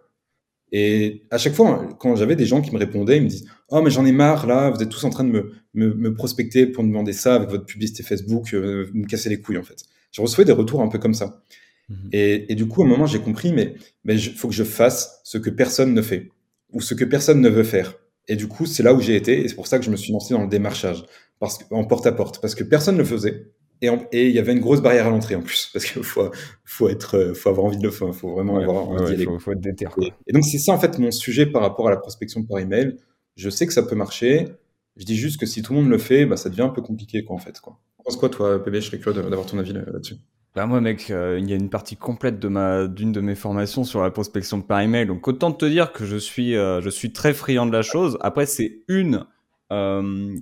Et 0.73 1.25
à 1.31 1.39
chaque 1.39 1.55
fois, 1.55 1.89
quand 1.99 2.15
j'avais 2.17 2.37
des 2.37 2.47
gens 2.47 2.63
qui 2.63 2.73
me 2.73 2.79
répondaient, 2.79 3.17
ils 3.17 3.23
me 3.25 3.29
disent 3.29 3.47
Oh, 3.69 3.83
mais 3.83 3.91
j'en 3.91 4.07
ai 4.07 4.13
marre, 4.13 4.47
là, 4.47 4.71
vous 4.71 4.83
êtes 4.83 4.89
tous 4.89 5.05
en 5.05 5.11
train 5.11 5.25
de 5.25 5.31
me, 5.31 5.53
me, 5.75 5.95
me 5.95 6.15
prospecter 6.15 6.67
pour 6.67 6.85
me 6.85 6.89
demander 6.89 7.13
ça 7.13 7.35
avec 7.35 7.51
votre 7.51 7.67
publicité 7.67 8.03
Facebook, 8.03 8.55
euh, 8.55 8.89
vous 8.93 9.01
me 9.01 9.07
cassez 9.07 9.29
les 9.29 9.41
couilles, 9.41 9.59
en 9.59 9.63
fait. 9.63 9.85
Je 10.13 10.23
recevais 10.23 10.45
des 10.45 10.53
retours 10.53 10.81
un 10.81 10.89
peu 10.89 10.99
comme 10.99 11.15
ça. 11.15 11.43
Mhm. 11.89 12.09
Et, 12.13 12.53
et, 12.53 12.55
du 12.55 12.67
coup, 12.67 12.83
à 12.83 12.87
un 12.87 12.89
moment, 12.89 13.07
j'ai 13.07 13.19
compris, 13.19 13.53
mais 13.53 13.75
il 14.07 14.21
faut 14.21 14.49
que 14.49 14.55
je 14.55 14.65
fasse 14.65 15.21
ce 15.25 15.39
que 15.39 15.51
personne 15.51 15.93
ne 15.93 16.03
fait 16.03 16.31
ou 16.73 16.81
ce 16.81 16.95
que 16.95 17.05
personne 17.05 17.41
ne 17.41 17.49
veut 17.49 17.65
faire. 17.65 17.95
Et 18.29 18.37
du 18.37 18.47
coup, 18.47 18.65
c'est 18.65 18.83
là 18.83 18.95
où 18.95 19.01
j'ai 19.01 19.17
été, 19.17 19.45
et 19.45 19.49
c'est 19.49 19.57
pour 19.57 19.67
ça 19.67 19.79
que 19.79 19.85
je 19.85 19.91
me 19.91 19.97
suis 19.97 20.13
lancé 20.13 20.35
dans 20.35 20.43
le 20.43 20.49
démarchage, 20.49 21.05
parce 21.41 21.59
que, 21.59 21.65
en 21.75 21.85
porte-à-porte, 21.85 22.41
parce 22.41 22.55
que 22.55 22.63
personne 22.63 22.95
ne 22.95 23.01
le 23.01 23.07
faisait. 23.07 23.51
Et 23.83 24.29
il 24.29 24.35
y 24.35 24.39
avait 24.39 24.53
une 24.53 24.61
grosse 24.61 24.83
barrière 24.83 25.07
à 25.07 25.11
l'entrée 25.11 25.35
en 25.35 25.41
plus, 25.41 25.71
parce 25.73 25.87
qu'il 25.87 26.03
faut, 26.03 26.31
faut, 26.65 26.91
être, 26.91 27.17
euh, 27.17 27.35
faut 27.35 27.49
avoir 27.49 27.65
envie 27.65 27.79
de 27.79 27.83
le 27.83 27.91
faire, 27.91 28.15
faut 28.15 28.31
vraiment 28.31 28.59
avoir 28.59 28.91
envie 28.91 29.17
d'y 29.17 29.25
Faut, 29.25 29.53
être 29.53 29.61
déter. 29.61 29.87
Et, 30.27 30.33
donc, 30.33 30.45
c'est 30.45 30.59
ça, 30.59 30.73
en 30.73 30.79
fait, 30.79 30.99
mon 30.99 31.11
sujet 31.11 31.47
par 31.47 31.63
rapport 31.63 31.89
à 31.89 31.91
la 31.91 31.97
prospection 31.97 32.45
par 32.45 32.59
email. 32.59 32.97
Je 33.37 33.49
sais 33.49 33.67
que 33.67 33.73
ça 33.73 33.83
peut 33.83 33.97
marcher. 33.97 34.49
Je 34.97 35.07
dis 35.07 35.17
juste 35.17 35.41
que 35.41 35.47
si 35.47 35.63
tout 35.63 35.73
le 35.73 35.81
monde 35.81 35.89
le 35.89 35.97
fait, 35.97 36.27
bah, 36.27 36.37
ça 36.37 36.51
devient 36.51 36.63
un 36.63 36.69
peu 36.69 36.83
compliqué, 36.83 37.25
quoi, 37.25 37.37
en 37.37 37.39
fait. 37.39 37.59
Quoi. 37.61 37.81
Tu 37.97 38.05
penses 38.05 38.17
quoi, 38.17 38.29
toi, 38.29 38.63
PB 38.63 38.75
Je 38.75 38.81
serais 38.81 38.99
curieux 38.99 39.23
d'avoir 39.23 39.47
ton 39.47 39.59
avis 39.59 39.73
là-dessus. 39.73 40.17
Bah 40.53 40.67
moi 40.67 40.81
mec, 40.81 41.13
euh, 41.13 41.39
il 41.41 41.49
y 41.49 41.53
a 41.53 41.57
une 41.57 41.71
partie 41.71 41.95
complète 41.95 42.41
de 42.41 42.49
ma 42.49 42.89
d'une 42.89 43.13
de 43.13 43.21
mes 43.21 43.37
formations 43.37 43.85
sur 43.85 44.03
la 44.03 44.11
prospection 44.11 44.61
par 44.63 44.81
email. 44.81 45.07
Donc 45.07 45.29
autant 45.29 45.53
te 45.53 45.65
dire 45.65 45.93
que 45.93 46.05
je 46.05 46.17
suis 46.17 46.57
euh, 46.57 46.81
je 46.81 46.89
suis 46.89 47.13
très 47.13 47.35
friand 47.35 47.67
de 47.67 47.73
la 47.73 47.83
chose. 47.83 48.19
Après 48.21 48.47
c'est 48.47 48.81
une 48.89 49.27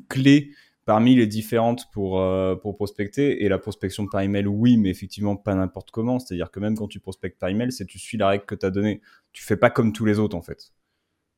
clé 0.08 0.52
parmi 0.88 1.14
les 1.14 1.26
différentes 1.26 1.84
pour, 1.92 2.18
euh, 2.18 2.56
pour 2.56 2.74
prospecter. 2.74 3.44
Et 3.44 3.50
la 3.50 3.58
prospection 3.58 4.06
par 4.06 4.22
email, 4.22 4.46
oui, 4.46 4.78
mais 4.78 4.88
effectivement 4.88 5.36
pas 5.36 5.54
n'importe 5.54 5.90
comment. 5.90 6.18
C'est-à-dire 6.18 6.50
que 6.50 6.60
même 6.60 6.78
quand 6.78 6.88
tu 6.88 6.98
prospectes 6.98 7.38
par 7.38 7.50
email, 7.50 7.70
c'est 7.72 7.84
tu 7.84 7.98
suis 7.98 8.16
la 8.16 8.28
règle 8.28 8.46
que 8.46 8.54
tu 8.54 8.64
as 8.64 8.70
donnée. 8.70 9.02
Tu 9.32 9.44
fais 9.44 9.58
pas 9.58 9.68
comme 9.68 9.92
tous 9.92 10.06
les 10.06 10.18
autres 10.18 10.34
en 10.34 10.40
fait. 10.40 10.72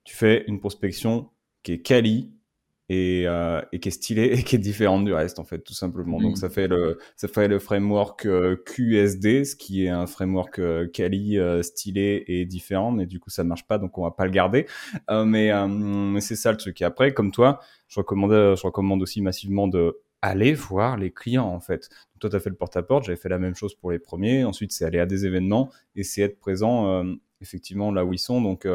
Tu 0.04 0.14
fais 0.14 0.44
une 0.46 0.60
prospection 0.60 1.30
qui 1.64 1.72
est 1.72 1.82
quali, 1.82 2.30
et, 2.90 3.22
euh, 3.28 3.62
et, 3.70 3.78
qui 3.78 3.88
est 3.88 3.92
stylé 3.92 4.24
et 4.24 4.42
qui 4.42 4.56
est 4.56 4.58
différente 4.58 5.04
du 5.04 5.14
reste 5.14 5.38
en 5.38 5.44
fait 5.44 5.60
tout 5.60 5.74
simplement. 5.74 6.20
Donc 6.20 6.32
mm. 6.32 6.36
ça 6.36 6.50
fait 6.50 6.66
le 6.66 6.98
ça 7.16 7.28
fait 7.28 7.46
le 7.46 7.60
framework 7.60 8.26
euh, 8.26 8.56
QSD, 8.66 9.44
ce 9.44 9.54
qui 9.54 9.84
est 9.84 9.88
un 9.88 10.08
framework 10.08 10.58
euh, 10.58 10.88
quali 10.88 11.38
euh, 11.38 11.62
stylé 11.62 12.24
et 12.26 12.44
différent, 12.46 12.90
mais 12.90 13.06
du 13.06 13.20
coup 13.20 13.30
ça 13.30 13.44
marche 13.44 13.64
pas 13.64 13.78
donc 13.78 13.96
on 13.96 14.02
va 14.02 14.10
pas 14.10 14.24
le 14.24 14.32
garder. 14.32 14.66
mais 15.08 15.52
mais 15.68 16.20
c'est 16.20 16.34
ça 16.34 16.50
le 16.50 16.58
truc. 16.58 16.82
Et 16.82 16.84
après 16.84 17.14
comme 17.14 17.30
toi, 17.30 17.60
je 17.86 18.00
recommande 18.00 18.32
je 18.32 18.62
recommande 18.62 19.00
aussi 19.02 19.22
massivement 19.22 19.68
de 19.68 20.00
aller 20.20 20.52
voir 20.52 20.96
les 20.96 21.12
clients 21.12 21.46
en 21.46 21.60
fait. 21.60 21.88
toi, 22.18 22.28
tu 22.28 22.36
as 22.36 22.40
fait 22.40 22.50
le 22.50 22.56
porte-à-porte, 22.56 23.04
j'avais 23.04 23.16
fait 23.16 23.28
la 23.28 23.38
même 23.38 23.54
chose 23.54 23.76
pour 23.76 23.92
les 23.92 24.00
premiers. 24.00 24.44
Ensuite, 24.44 24.72
c'est 24.72 24.84
aller 24.84 24.98
à 24.98 25.06
des 25.06 25.26
événements 25.26 25.70
et 25.94 26.02
c'est 26.02 26.22
être 26.22 26.40
présent 26.40 27.04
effectivement 27.40 27.92
là 27.92 28.04
où 28.04 28.12
ils 28.12 28.18
sont. 28.18 28.42
Donc, 28.42 28.66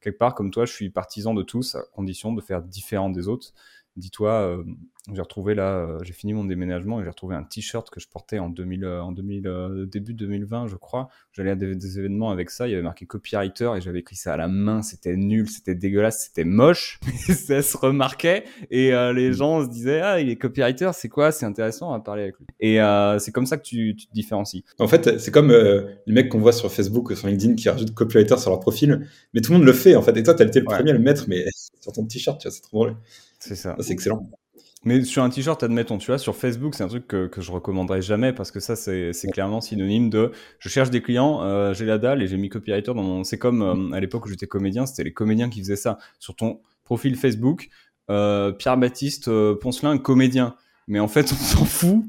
quelque 0.00 0.18
part, 0.18 0.34
comme 0.34 0.50
toi, 0.50 0.64
je 0.64 0.72
suis 0.72 0.90
partisan 0.90 1.34
de 1.34 1.42
tous, 1.42 1.74
à 1.74 1.82
condition 1.94 2.32
de 2.32 2.40
faire 2.40 2.62
différent 2.62 3.10
des 3.10 3.28
autres. 3.28 3.52
Dis-toi, 3.96 4.30
euh, 4.30 4.64
j'ai 5.12 5.20
retrouvé 5.20 5.54
là, 5.54 5.78
euh, 5.78 5.98
j'ai 6.02 6.12
fini 6.12 6.32
mon 6.32 6.44
déménagement 6.44 7.00
et 7.00 7.04
j'ai 7.04 7.10
retrouvé 7.10 7.34
un 7.34 7.42
t-shirt 7.42 7.90
que 7.90 7.98
je 7.98 8.06
portais 8.08 8.38
en 8.38 8.48
2000, 8.48 8.84
euh, 8.84 9.02
en 9.02 9.10
2000, 9.10 9.86
début 9.90 10.14
2020, 10.14 10.68
je 10.68 10.76
crois. 10.76 11.08
J'allais 11.32 11.50
à 11.50 11.54
des, 11.56 11.98
événements 11.98 12.30
avec 12.30 12.50
ça, 12.50 12.68
il 12.68 12.70
y 12.70 12.74
avait 12.74 12.82
marqué 12.82 13.06
copywriter 13.06 13.72
et 13.76 13.80
j'avais 13.80 13.98
écrit 13.98 14.14
ça 14.14 14.34
à 14.34 14.36
la 14.36 14.46
main. 14.46 14.82
C'était 14.82 15.16
nul, 15.16 15.48
c'était 15.48 15.74
dégueulasse, 15.74 16.24
c'était 16.26 16.44
moche, 16.44 17.00
mais 17.06 17.34
ça 17.34 17.62
se 17.62 17.76
remarquait 17.76 18.44
et 18.70 18.90
les 18.90 19.30
mm. 19.30 19.32
gens 19.32 19.64
se 19.64 19.68
disaient 19.68 20.00
ah 20.00 20.20
il 20.20 20.28
est 20.28 20.36
copywriter, 20.36 20.90
c'est 20.94 21.08
quoi? 21.08 21.32
C'est 21.32 21.46
intéressant 21.46 21.92
à 21.92 21.98
parler 22.00 22.22
avec 22.22 22.38
lui. 22.38 22.46
Et 22.60 22.78
c'est 23.18 23.32
comme 23.32 23.46
ça 23.46 23.56
que 23.56 23.64
tu, 23.64 23.96
tu, 23.96 24.06
te 24.06 24.12
différencies. 24.12 24.64
En 24.78 24.86
fait, 24.86 25.18
c'est 25.18 25.32
comme 25.32 25.50
les 25.50 26.12
mecs 26.12 26.28
qu'on 26.28 26.38
voit 26.40 26.52
sur 26.52 26.70
Facebook, 26.70 27.16
sur 27.16 27.26
LinkedIn 27.26 27.54
qui 27.56 27.68
rajoutent 27.68 27.94
copywriter 27.94 28.36
sur 28.38 28.50
leur 28.50 28.60
profil, 28.60 29.06
mais 29.34 29.40
tout 29.40 29.52
le 29.52 29.58
monde 29.58 29.66
le 29.66 29.72
fait 29.72 29.96
en 29.96 30.02
fait. 30.02 30.16
Et 30.16 30.22
toi, 30.22 30.34
t'as 30.34 30.46
été 30.46 30.60
le 30.60 30.66
premier 30.66 30.90
à 30.90 30.94
le 30.94 31.00
mettre, 31.00 31.24
mais 31.28 31.44
sur 31.80 31.92
ton 31.92 32.06
t-shirt, 32.06 32.40
tu 32.40 32.46
vois, 32.46 32.54
c'est 32.54 32.62
trop 32.62 32.84
drôle. 32.84 32.96
C'est 33.40 33.56
ça. 33.56 33.76
C'est 33.80 33.92
excellent. 33.92 34.30
Mais 34.84 35.04
sur 35.04 35.22
un 35.22 35.28
t-shirt, 35.28 35.62
admettons, 35.62 35.98
tu 35.98 36.06
vois, 36.06 36.16
sur 36.16 36.34
Facebook, 36.34 36.74
c'est 36.74 36.82
un 36.82 36.88
truc 36.88 37.06
que, 37.06 37.26
que 37.26 37.42
je 37.42 37.52
recommanderais 37.52 38.00
jamais 38.00 38.32
parce 38.32 38.50
que 38.50 38.60
ça, 38.60 38.76
c'est 38.76 39.12
clairement 39.32 39.60
synonyme 39.60 40.08
de 40.08 40.32
je 40.58 40.68
cherche 40.70 40.88
des 40.88 41.02
clients, 41.02 41.42
euh, 41.42 41.74
j'ai 41.74 41.84
la 41.84 41.98
dalle 41.98 42.22
et 42.22 42.26
j'ai 42.26 42.38
mis 42.38 42.48
copywriter 42.48 42.94
dans 42.94 43.02
mon. 43.02 43.24
C'est 43.24 43.38
comme 43.38 43.62
euh, 43.62 43.94
à 43.94 44.00
l'époque 44.00 44.24
où 44.24 44.28
j'étais 44.28 44.46
comédien, 44.46 44.86
c'était 44.86 45.04
les 45.04 45.12
comédiens 45.12 45.50
qui 45.50 45.60
faisaient 45.60 45.76
ça. 45.76 45.98
Sur 46.18 46.34
ton 46.34 46.60
profil 46.84 47.16
Facebook, 47.16 47.68
euh, 48.10 48.52
Pierre-Baptiste 48.52 49.30
Poncelin, 49.60 49.98
comédien 49.98 50.56
mais 50.90 50.98
en 50.98 51.08
fait 51.08 51.32
on 51.32 51.36
s'en 51.36 51.64
fout. 51.64 52.04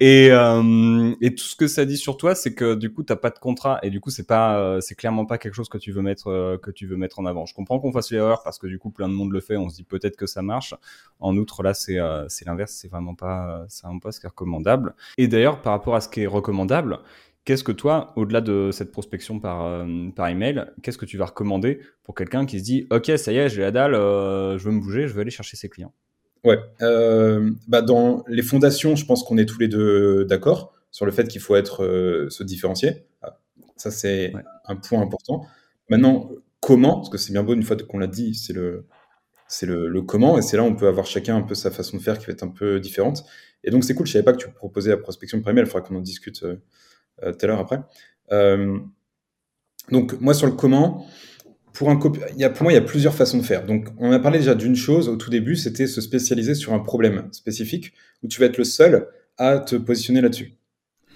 Et, 0.00 0.28
euh, 0.30 1.14
et 1.20 1.34
tout 1.34 1.44
ce 1.44 1.54
que 1.54 1.66
ça 1.66 1.84
dit 1.84 1.96
sur 1.96 2.16
toi 2.16 2.34
c'est 2.34 2.54
que 2.54 2.74
du 2.74 2.92
coup 2.92 3.02
t'as 3.02 3.16
pas 3.16 3.30
de 3.30 3.38
contrat. 3.38 3.78
Et 3.82 3.90
du 3.90 4.00
coup 4.00 4.10
c'est 4.10 4.26
pas 4.26 4.58
euh, 4.58 4.80
c'est 4.80 4.94
clairement 4.94 5.26
pas 5.26 5.38
quelque 5.38 5.54
chose 5.54 5.68
que 5.68 5.78
tu 5.78 5.92
veux 5.92 6.02
mettre 6.02 6.28
euh, 6.28 6.58
que 6.58 6.70
tu 6.70 6.86
veux 6.86 6.96
mettre 6.96 7.18
en 7.18 7.26
avant. 7.26 7.46
Je 7.46 7.54
comprends 7.54 7.78
qu'on 7.78 7.92
fasse 7.92 8.10
l'erreur 8.10 8.42
parce 8.42 8.58
que 8.58 8.66
du 8.66 8.78
coup 8.78 8.90
plein 8.90 9.08
de 9.08 9.14
monde 9.14 9.32
le 9.32 9.40
fait. 9.40 9.56
On 9.56 9.68
se 9.68 9.76
dit 9.76 9.84
peut-être 9.84 10.16
que 10.16 10.26
ça 10.26 10.42
marche. 10.42 10.74
En 11.20 11.36
outre 11.36 11.62
là 11.62 11.74
c'est 11.74 11.98
euh, 11.98 12.26
l'inverse. 12.46 12.72
C'est 12.72 12.88
vraiment 12.88 13.14
pas 13.14 13.64
c'est 13.68 13.82
vraiment 13.84 14.00
pas 14.00 14.12
ce 14.12 14.20
qui 14.20 14.26
est 14.26 14.30
recommandable. 14.30 14.94
Et 15.18 15.28
d'ailleurs 15.28 15.60
par 15.60 15.72
rapport 15.72 15.94
à 15.94 16.00
ce 16.00 16.08
qui 16.08 16.22
est 16.22 16.26
recommandable 16.26 17.00
Qu'est-ce 17.44 17.64
que 17.64 17.72
toi, 17.72 18.12
au-delà 18.14 18.40
de 18.40 18.70
cette 18.70 18.92
prospection 18.92 19.40
par, 19.40 19.84
par 20.14 20.28
email, 20.28 20.64
qu'est-ce 20.80 20.96
que 20.96 21.06
tu 21.06 21.16
vas 21.16 21.26
recommander 21.26 21.80
pour 22.04 22.14
quelqu'un 22.14 22.46
qui 22.46 22.60
se 22.60 22.64
dit 22.64 22.86
Ok, 22.92 23.10
ça 23.16 23.32
y 23.32 23.36
est, 23.36 23.48
j'ai 23.48 23.62
la 23.62 23.72
dalle, 23.72 23.94
je 23.94 24.62
veux 24.62 24.70
me 24.70 24.78
bouger, 24.80 25.08
je 25.08 25.12
veux 25.12 25.22
aller 25.22 25.32
chercher 25.32 25.56
ses 25.56 25.68
clients? 25.68 25.92
Ouais. 26.44 26.58
Euh, 26.82 27.50
bah 27.68 27.82
dans 27.82 28.24
les 28.28 28.42
fondations, 28.42 28.96
je 28.96 29.06
pense 29.06 29.22
qu'on 29.22 29.38
est 29.38 29.46
tous 29.46 29.60
les 29.60 29.68
deux 29.68 30.24
d'accord 30.24 30.72
sur 30.90 31.06
le 31.06 31.12
fait 31.12 31.28
qu'il 31.28 31.40
faut 31.40 31.56
être 31.56 31.84
euh, 31.84 32.28
se 32.30 32.42
différencier. 32.42 33.06
Ah, 33.22 33.38
ça, 33.76 33.90
c'est 33.90 34.32
un 34.66 34.76
point 34.76 35.00
important. 35.00 35.46
Maintenant, 35.88 36.30
comment 36.60 36.96
Parce 36.96 37.10
que 37.10 37.18
c'est 37.18 37.32
bien 37.32 37.42
beau 37.42 37.54
une 37.54 37.62
fois 37.62 37.76
qu'on 37.76 37.98
l'a 37.98 38.06
dit, 38.06 38.34
c'est 38.34 38.52
le 38.52 38.86
c'est 39.48 39.66
le, 39.66 39.86
le, 39.88 40.00
comment, 40.00 40.38
et 40.38 40.42
c'est 40.42 40.56
là 40.56 40.62
où 40.62 40.66
on 40.66 40.74
peut 40.74 40.88
avoir 40.88 41.04
chacun 41.04 41.36
un 41.36 41.42
peu 41.42 41.54
sa 41.54 41.70
façon 41.70 41.98
de 41.98 42.02
faire 42.02 42.18
qui 42.18 42.26
va 42.26 42.32
être 42.32 42.42
un 42.42 42.48
peu 42.48 42.80
différente. 42.80 43.24
Et 43.64 43.70
donc 43.70 43.84
c'est 43.84 43.94
cool. 43.94 44.06
Je 44.06 44.12
savais 44.12 44.24
pas 44.24 44.32
que 44.32 44.38
tu 44.38 44.50
proposais 44.50 44.90
la 44.90 44.96
prospection 44.96 45.40
par 45.42 45.50
email. 45.52 45.64
Il 45.64 45.66
faudra 45.66 45.86
qu'on 45.86 45.96
en 45.96 46.00
discute 46.00 46.42
euh, 46.42 46.56
euh, 47.22 47.32
tout 47.32 47.44
à 47.44 47.48
l'heure 47.48 47.60
après. 47.60 47.80
Euh, 48.32 48.78
donc 49.90 50.18
moi 50.20 50.32
sur 50.32 50.46
le 50.46 50.54
comment, 50.54 51.06
pour 51.72 51.90
un 51.90 51.98
il 52.34 52.38
y 52.38 52.44
a, 52.44 52.50
pour 52.50 52.64
moi, 52.64 52.72
il 52.72 52.74
y 52.74 52.78
a 52.78 52.82
plusieurs 52.82 53.14
façons 53.14 53.38
de 53.38 53.42
faire. 53.42 53.64
Donc, 53.64 53.88
on 53.98 54.12
a 54.12 54.18
parlé 54.18 54.38
déjà 54.38 54.54
d'une 54.54 54.76
chose 54.76 55.08
au 55.08 55.16
tout 55.16 55.30
début, 55.30 55.56
c'était 55.56 55.86
se 55.86 56.00
spécialiser 56.00 56.54
sur 56.54 56.72
un 56.74 56.80
problème 56.80 57.28
spécifique 57.32 57.92
où 58.22 58.28
tu 58.28 58.40
vas 58.40 58.46
être 58.46 58.58
le 58.58 58.64
seul 58.64 59.08
à 59.38 59.58
te 59.58 59.76
positionner 59.76 60.20
là-dessus. 60.20 60.54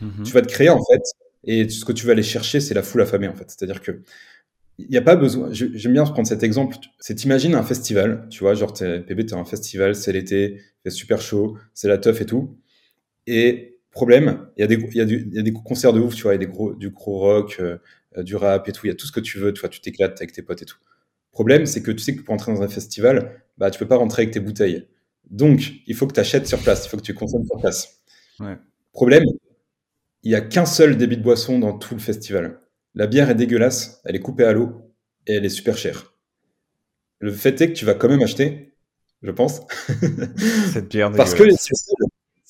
Mm-hmm. 0.03 0.23
Tu 0.25 0.33
vas 0.33 0.43
te 0.43 0.49
créer 0.49 0.69
en 0.69 0.83
fait, 0.83 1.03
et 1.45 1.69
ce 1.69 1.85
que 1.85 1.93
tu 1.93 2.07
vas 2.07 2.13
aller 2.13 2.23
chercher, 2.23 2.61
c'est 2.61 2.75
la 2.75 2.83
foule 2.83 3.03
affamée 3.03 3.29
en 3.29 3.35
fait. 3.35 3.45
C'est-à-dire 3.49 3.81
que 3.81 4.03
il 4.79 4.89
n'y 4.91 4.97
a 4.99 5.03
pas 5.03 5.17
besoin. 5.17 5.49
J'aime 5.53 5.93
bien 5.93 6.05
prendre 6.05 6.29
cet 6.29 6.43
exemple. 6.43 6.77
C'est 6.99 7.15
t'imagines 7.15 7.55
un 7.55 7.63
festival, 7.63 8.27
tu 8.31 8.41
vois, 8.41 8.55
genre 8.55 8.73
t'es, 8.73 9.01
PB, 9.01 9.27
t'es 9.27 9.35
un 9.35 9.45
festival, 9.45 9.95
c'est 9.95 10.13
l'été, 10.13 10.61
c'est 10.85 10.91
super 10.91 11.21
chaud, 11.21 11.57
c'est 11.73 11.89
la 11.89 11.99
teuf 11.99 12.21
et 12.21 12.27
tout. 12.27 12.59
Et 13.27 13.79
problème, 13.91 14.47
il 14.57 14.61
y 14.61 14.65
a 14.65 14.67
des, 14.67 14.77
y 14.77 14.99
y 14.99 15.49
a 15.49 15.63
concerts 15.65 15.95
de 15.95 16.01
ouf, 16.01 16.15
tu 16.15 16.25
vois, 16.25 16.35
il 16.35 16.41
y 16.41 16.45
a 16.45 16.47
des 16.47 16.53
gros, 16.53 16.75
du 16.75 16.91
gros 16.91 17.19
rock, 17.19 17.57
euh, 17.61 17.79
du 18.23 18.37
rap 18.37 18.69
et 18.69 18.73
tout, 18.73 18.87
il 18.87 18.91
y 18.91 18.93
a 18.93 18.95
tout 18.95 19.07
ce 19.07 19.13
que 19.13 19.21
tu 19.21 19.39
veux, 19.39 19.53
tu 19.53 19.61
vois, 19.61 19.69
tu 19.69 19.81
t'éclates 19.81 20.19
avec 20.21 20.33
tes 20.33 20.43
potes 20.43 20.63
et 20.63 20.65
tout. 20.65 20.79
Problème, 21.33 21.67
c'est 21.67 21.83
que 21.83 21.91
tu 21.91 21.99
sais 21.99 22.17
que 22.17 22.23
pour 22.23 22.35
entrer 22.35 22.53
dans 22.53 22.63
un 22.63 22.69
festival, 22.69 23.43
bah, 23.59 23.71
tu 23.71 23.79
peux 23.79 23.89
pas 23.89 23.97
rentrer 23.97 24.23
avec 24.23 24.33
tes 24.33 24.41
bouteilles. 24.41 24.89
Donc, 25.31 25.73
il 25.87 25.95
faut 25.95 26.07
que 26.07 26.15
tu 26.15 26.21
achètes 26.21 26.47
sur 26.47 26.59
place, 26.61 26.87
il 26.87 26.89
faut 26.89 26.97
que 26.97 27.03
tu 27.03 27.15
consommes 27.15 27.45
sur 27.45 27.59
place. 27.59 28.03
Problème, 28.93 29.25
il 30.23 30.31
y 30.31 30.35
a 30.35 30.41
qu'un 30.41 30.67
seul 30.67 30.97
débit 30.97 31.17
de 31.17 31.23
boisson 31.23 31.59
dans 31.59 31.77
tout 31.77 31.95
le 31.95 32.01
festival. 32.01 32.61
La 32.95 33.07
bière 33.07 33.29
est 33.29 33.35
dégueulasse, 33.35 34.01
elle 34.05 34.17
est 34.17 34.21
coupée 34.21 34.45
à 34.45 34.53
l'eau 34.53 34.95
et 35.27 35.35
elle 35.35 35.45
est 35.45 35.51
super 35.51 35.77
chère. 35.77 36.15
Le 37.19 37.33
fait 37.33 37.61
est 37.61 37.69
que 37.69 37.73
tu 37.75 37.85
vas 37.85 37.95
quand 37.95 38.09
même 38.09 38.23
acheter, 38.23 38.75
je 39.23 39.31
pense. 39.31 39.61
Cette 40.73 40.89
bière 40.89 41.13
Parce 41.17 41.35
que 41.35 41.45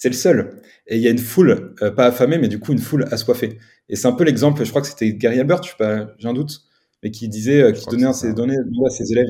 c'est 0.07 0.11
le 0.11 0.15
seul. 0.15 0.61
Et 0.87 0.97
il 0.97 1.03
y 1.03 1.09
a 1.09 1.11
une 1.11 1.19
foule, 1.19 1.75
euh, 1.83 1.91
pas 1.91 2.07
affamée, 2.07 2.39
mais 2.39 2.49
du 2.49 2.61
coup 2.61 2.73
une 2.73 2.79
foule 2.79 3.07
assoiffée. 3.11 3.59
Et 3.89 3.97
c'est 3.97 4.07
un 4.07 4.13
peu 4.13 4.25
l'exemple, 4.25 4.65
je 4.65 4.71
crois 4.71 4.83
que 4.83 4.87
c'était 4.87 5.13
Gary 5.15 5.41
Albert, 5.41 5.63
je 5.65 5.71
sais 5.71 5.77
pas, 5.77 6.13
j'ai 6.19 6.29
un 6.29 6.33
doute, 6.33 6.63
mais 7.03 7.11
qui 7.11 7.29
disait, 7.29 7.63
euh, 7.63 7.73
qui 7.73 7.85
donnait 7.87 8.13
ses 8.13 8.33
données 8.33 8.57
à 8.57 8.91
ses 8.91 9.11
élèves. 9.11 9.27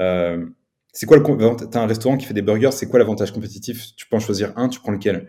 Euh, 0.00 0.44
c'est 0.92 1.06
quoi 1.06 1.16
le 1.16 1.66
T'as 1.70 1.80
un 1.80 1.86
restaurant 1.86 2.16
qui 2.16 2.26
fait 2.26 2.34
des 2.34 2.42
burgers, 2.42 2.72
c'est 2.72 2.86
quoi 2.86 2.98
l'avantage 2.98 3.30
compétitif? 3.30 3.94
Tu 3.96 4.08
peux 4.08 4.16
en 4.16 4.20
choisir 4.20 4.52
un, 4.56 4.68
tu 4.68 4.80
prends 4.80 4.90
lequel? 4.90 5.28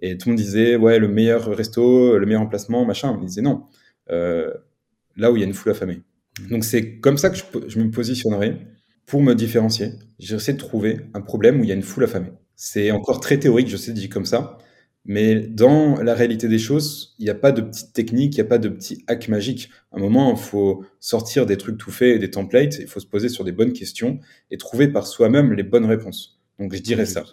Et 0.00 0.18
tout 0.18 0.28
le 0.28 0.32
monde 0.32 0.42
disait, 0.42 0.74
ouais, 0.74 0.98
le 0.98 1.06
meilleur 1.06 1.46
resto, 1.46 2.18
le 2.18 2.26
meilleur 2.26 2.42
emplacement, 2.42 2.84
machin. 2.84 3.16
Il 3.20 3.26
disait 3.26 3.42
non. 3.42 3.62
Là 4.08 5.30
où 5.30 5.36
il 5.36 5.40
y 5.40 5.42
a 5.44 5.46
une 5.46 5.54
foule 5.54 5.70
affamée. 5.70 6.02
Mmh. 6.40 6.48
Donc 6.48 6.64
c'est 6.64 6.98
comme 6.98 7.16
ça 7.16 7.30
que 7.30 7.36
je, 7.36 7.44
je 7.68 7.78
me 7.78 7.90
positionnerai 7.90 8.58
pour 9.06 9.22
me 9.22 9.34
différencier. 9.34 9.92
J'essaie 10.18 10.54
de 10.54 10.58
trouver 10.58 11.02
un 11.14 11.20
problème 11.20 11.60
où 11.60 11.62
il 11.62 11.68
y 11.68 11.72
a 11.72 11.76
une 11.76 11.82
foule 11.82 12.04
affamée. 12.04 12.32
C'est 12.56 12.90
encore 12.90 13.20
très 13.20 13.38
théorique, 13.38 13.68
je 13.68 13.76
sais, 13.76 13.92
dit 13.92 14.08
comme 14.08 14.24
ça. 14.24 14.58
Mais 15.04 15.36
dans 15.46 16.02
la 16.02 16.14
réalité 16.14 16.48
des 16.48 16.58
choses, 16.58 17.14
il 17.18 17.24
n'y 17.24 17.30
a 17.30 17.34
pas 17.34 17.52
de 17.52 17.60
petite 17.60 17.92
technique, 17.92 18.34
il 18.34 18.38
n'y 18.38 18.46
a 18.46 18.48
pas 18.48 18.58
de 18.58 18.68
petit 18.68 19.04
hack 19.06 19.28
magique. 19.28 19.70
À 19.92 19.98
un 19.98 20.00
moment, 20.00 20.32
il 20.32 20.38
faut 20.38 20.84
sortir 20.98 21.46
des 21.46 21.56
trucs 21.56 21.78
tout 21.78 21.92
faits, 21.92 22.18
des 22.18 22.30
templates, 22.30 22.78
il 22.80 22.88
faut 22.88 22.98
se 22.98 23.06
poser 23.06 23.28
sur 23.28 23.44
des 23.44 23.52
bonnes 23.52 23.72
questions 23.72 24.18
et 24.50 24.56
trouver 24.58 24.88
par 24.88 25.06
soi-même 25.06 25.52
les 25.52 25.62
bonnes 25.62 25.84
réponses. 25.84 26.40
Donc 26.58 26.74
je 26.74 26.82
dirais 26.82 27.06
ça. 27.06 27.24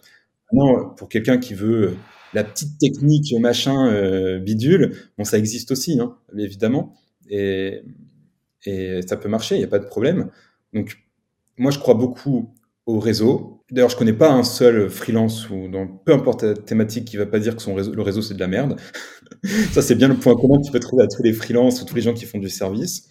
Maintenant, 0.52 0.90
pour 0.92 1.10
quelqu'un 1.10 1.40
qui 1.40 1.56
veut 1.56 1.96
la 2.34 2.44
petite 2.44 2.78
technique 2.80 3.34
machin 3.40 3.88
euh, 3.92 4.40
bidule, 4.40 4.96
bon 5.18 5.24
ça 5.24 5.40
existe 5.40 5.72
aussi, 5.72 6.00
hein, 6.00 6.18
évidemment. 6.38 6.94
Et, 7.30 7.82
et 8.66 9.00
ça 9.08 9.18
peut 9.18 9.30
marcher, 9.30 9.56
il 9.56 9.60
n'y 9.60 9.66
a 9.66 9.70
pas 9.70 9.80
de 9.80 9.86
problème. 9.86 10.30
Donc, 10.74 10.98
moi, 11.58 11.72
je 11.72 11.80
crois 11.80 11.94
beaucoup 11.96 12.54
au 12.86 13.00
réseau. 13.00 13.64
D'ailleurs, 13.72 13.90
je 13.90 13.98
connais 13.98 14.14
pas 14.14 14.32
un 14.32 14.44
seul 14.44 14.90
freelance 14.90 15.50
ou 15.50 15.68
dans 15.70 15.88
peu 15.88 16.14
importe 16.14 16.44
la 16.44 16.54
thématique 16.54 17.06
qui 17.06 17.18
va 17.18 17.26
pas 17.26 17.40
dire 17.40 17.56
que 17.56 17.62
son 17.62 17.74
réseau, 17.74 17.94
le 17.94 18.02
réseau 18.02 18.22
c'est 18.22 18.34
de 18.34 18.40
la 18.40 18.48
merde. 18.48 18.80
ça, 19.72 19.82
c'est 19.82 19.96
bien 19.96 20.08
le 20.08 20.16
point 20.16 20.36
commun 20.36 20.62
que 20.62 20.72
tu 20.72 20.80
trouver 20.80 21.04
à 21.04 21.08
tous 21.08 21.24
les 21.24 21.34
freelances 21.34 21.82
ou 21.82 21.86
tous 21.86 21.96
les 21.96 22.02
gens 22.02 22.14
qui 22.14 22.26
font 22.26 22.40
du 22.40 22.50
service. 22.50 23.10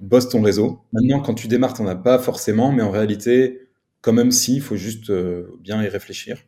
Bosse 0.00 0.28
ton 0.30 0.40
réseau. 0.40 0.80
Maintenant, 0.92 1.20
quand 1.20 1.34
tu 1.34 1.48
démarres, 1.48 1.74
t'en 1.74 1.86
as 1.86 1.96
pas 1.96 2.18
forcément, 2.18 2.72
mais 2.72 2.82
en 2.82 2.90
réalité, 2.90 3.68
quand 4.00 4.14
même 4.14 4.30
si, 4.30 4.56
il 4.56 4.62
faut 4.62 4.76
juste 4.76 5.10
euh, 5.10 5.58
bien 5.60 5.82
y 5.82 5.88
réfléchir. 5.88 6.38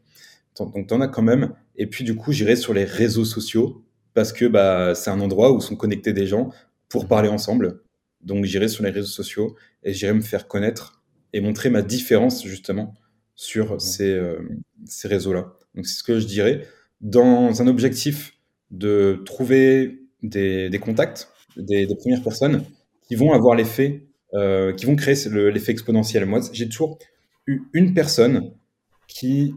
Donc, 0.58 0.86
tu 0.86 0.94
en 0.94 1.00
as 1.00 1.08
quand 1.08 1.22
même. 1.22 1.52
Et 1.76 1.86
puis, 1.86 2.04
du 2.04 2.16
coup, 2.16 2.32
j'irai 2.32 2.56
sur 2.56 2.72
les 2.72 2.84
réseaux 2.84 3.24
sociaux 3.24 3.84
parce 4.14 4.32
que 4.32 4.46
bah, 4.46 4.94
c'est 4.94 5.10
un 5.10 5.20
endroit 5.20 5.52
où 5.52 5.60
sont 5.60 5.76
connectés 5.76 6.12
des 6.12 6.26
gens 6.26 6.50
pour 6.88 7.08
parler 7.08 7.28
ensemble. 7.28 7.82
Donc, 8.22 8.44
j'irai 8.46 8.68
sur 8.68 8.84
les 8.84 8.90
réseaux 8.90 9.06
sociaux 9.06 9.56
et 9.82 9.92
j'irai 9.92 10.14
me 10.14 10.22
faire 10.22 10.48
connaître 10.48 11.01
et 11.32 11.40
montrer 11.40 11.70
ma 11.70 11.82
différence, 11.82 12.44
justement, 12.46 12.94
sur 13.34 13.80
ces, 13.80 14.10
euh, 14.10 14.38
ces 14.84 15.08
réseaux-là. 15.08 15.54
Donc, 15.74 15.86
c'est 15.86 15.98
ce 15.98 16.02
que 16.02 16.18
je 16.18 16.26
dirais. 16.26 16.66
Dans 17.00 17.62
un 17.62 17.66
objectif 17.66 18.34
de 18.70 19.22
trouver 19.24 20.00
des, 20.22 20.70
des 20.70 20.78
contacts, 20.78 21.28
des, 21.56 21.86
des, 21.86 21.96
premières 21.96 22.22
personnes 22.22 22.64
qui 23.06 23.14
vont 23.14 23.32
avoir 23.32 23.54
l'effet, 23.54 24.06
euh, 24.34 24.72
qui 24.72 24.86
vont 24.86 24.96
créer 24.96 25.14
l'effet 25.50 25.72
exponentiel. 25.72 26.24
Moi, 26.26 26.40
j'ai 26.52 26.68
toujours 26.68 26.98
eu 27.46 27.62
une 27.72 27.92
personne 27.92 28.52
qui 29.08 29.54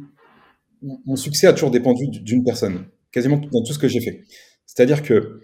mon 0.81 1.15
succès 1.15 1.47
a 1.47 1.53
toujours 1.53 1.71
dépendu 1.71 2.07
d'une 2.07 2.43
personne, 2.43 2.85
quasiment 3.11 3.37
dans 3.37 3.63
tout 3.63 3.73
ce 3.73 3.79
que 3.79 3.87
j'ai 3.87 4.01
fait. 4.01 4.23
C'est-à-dire 4.65 5.01
que 5.01 5.39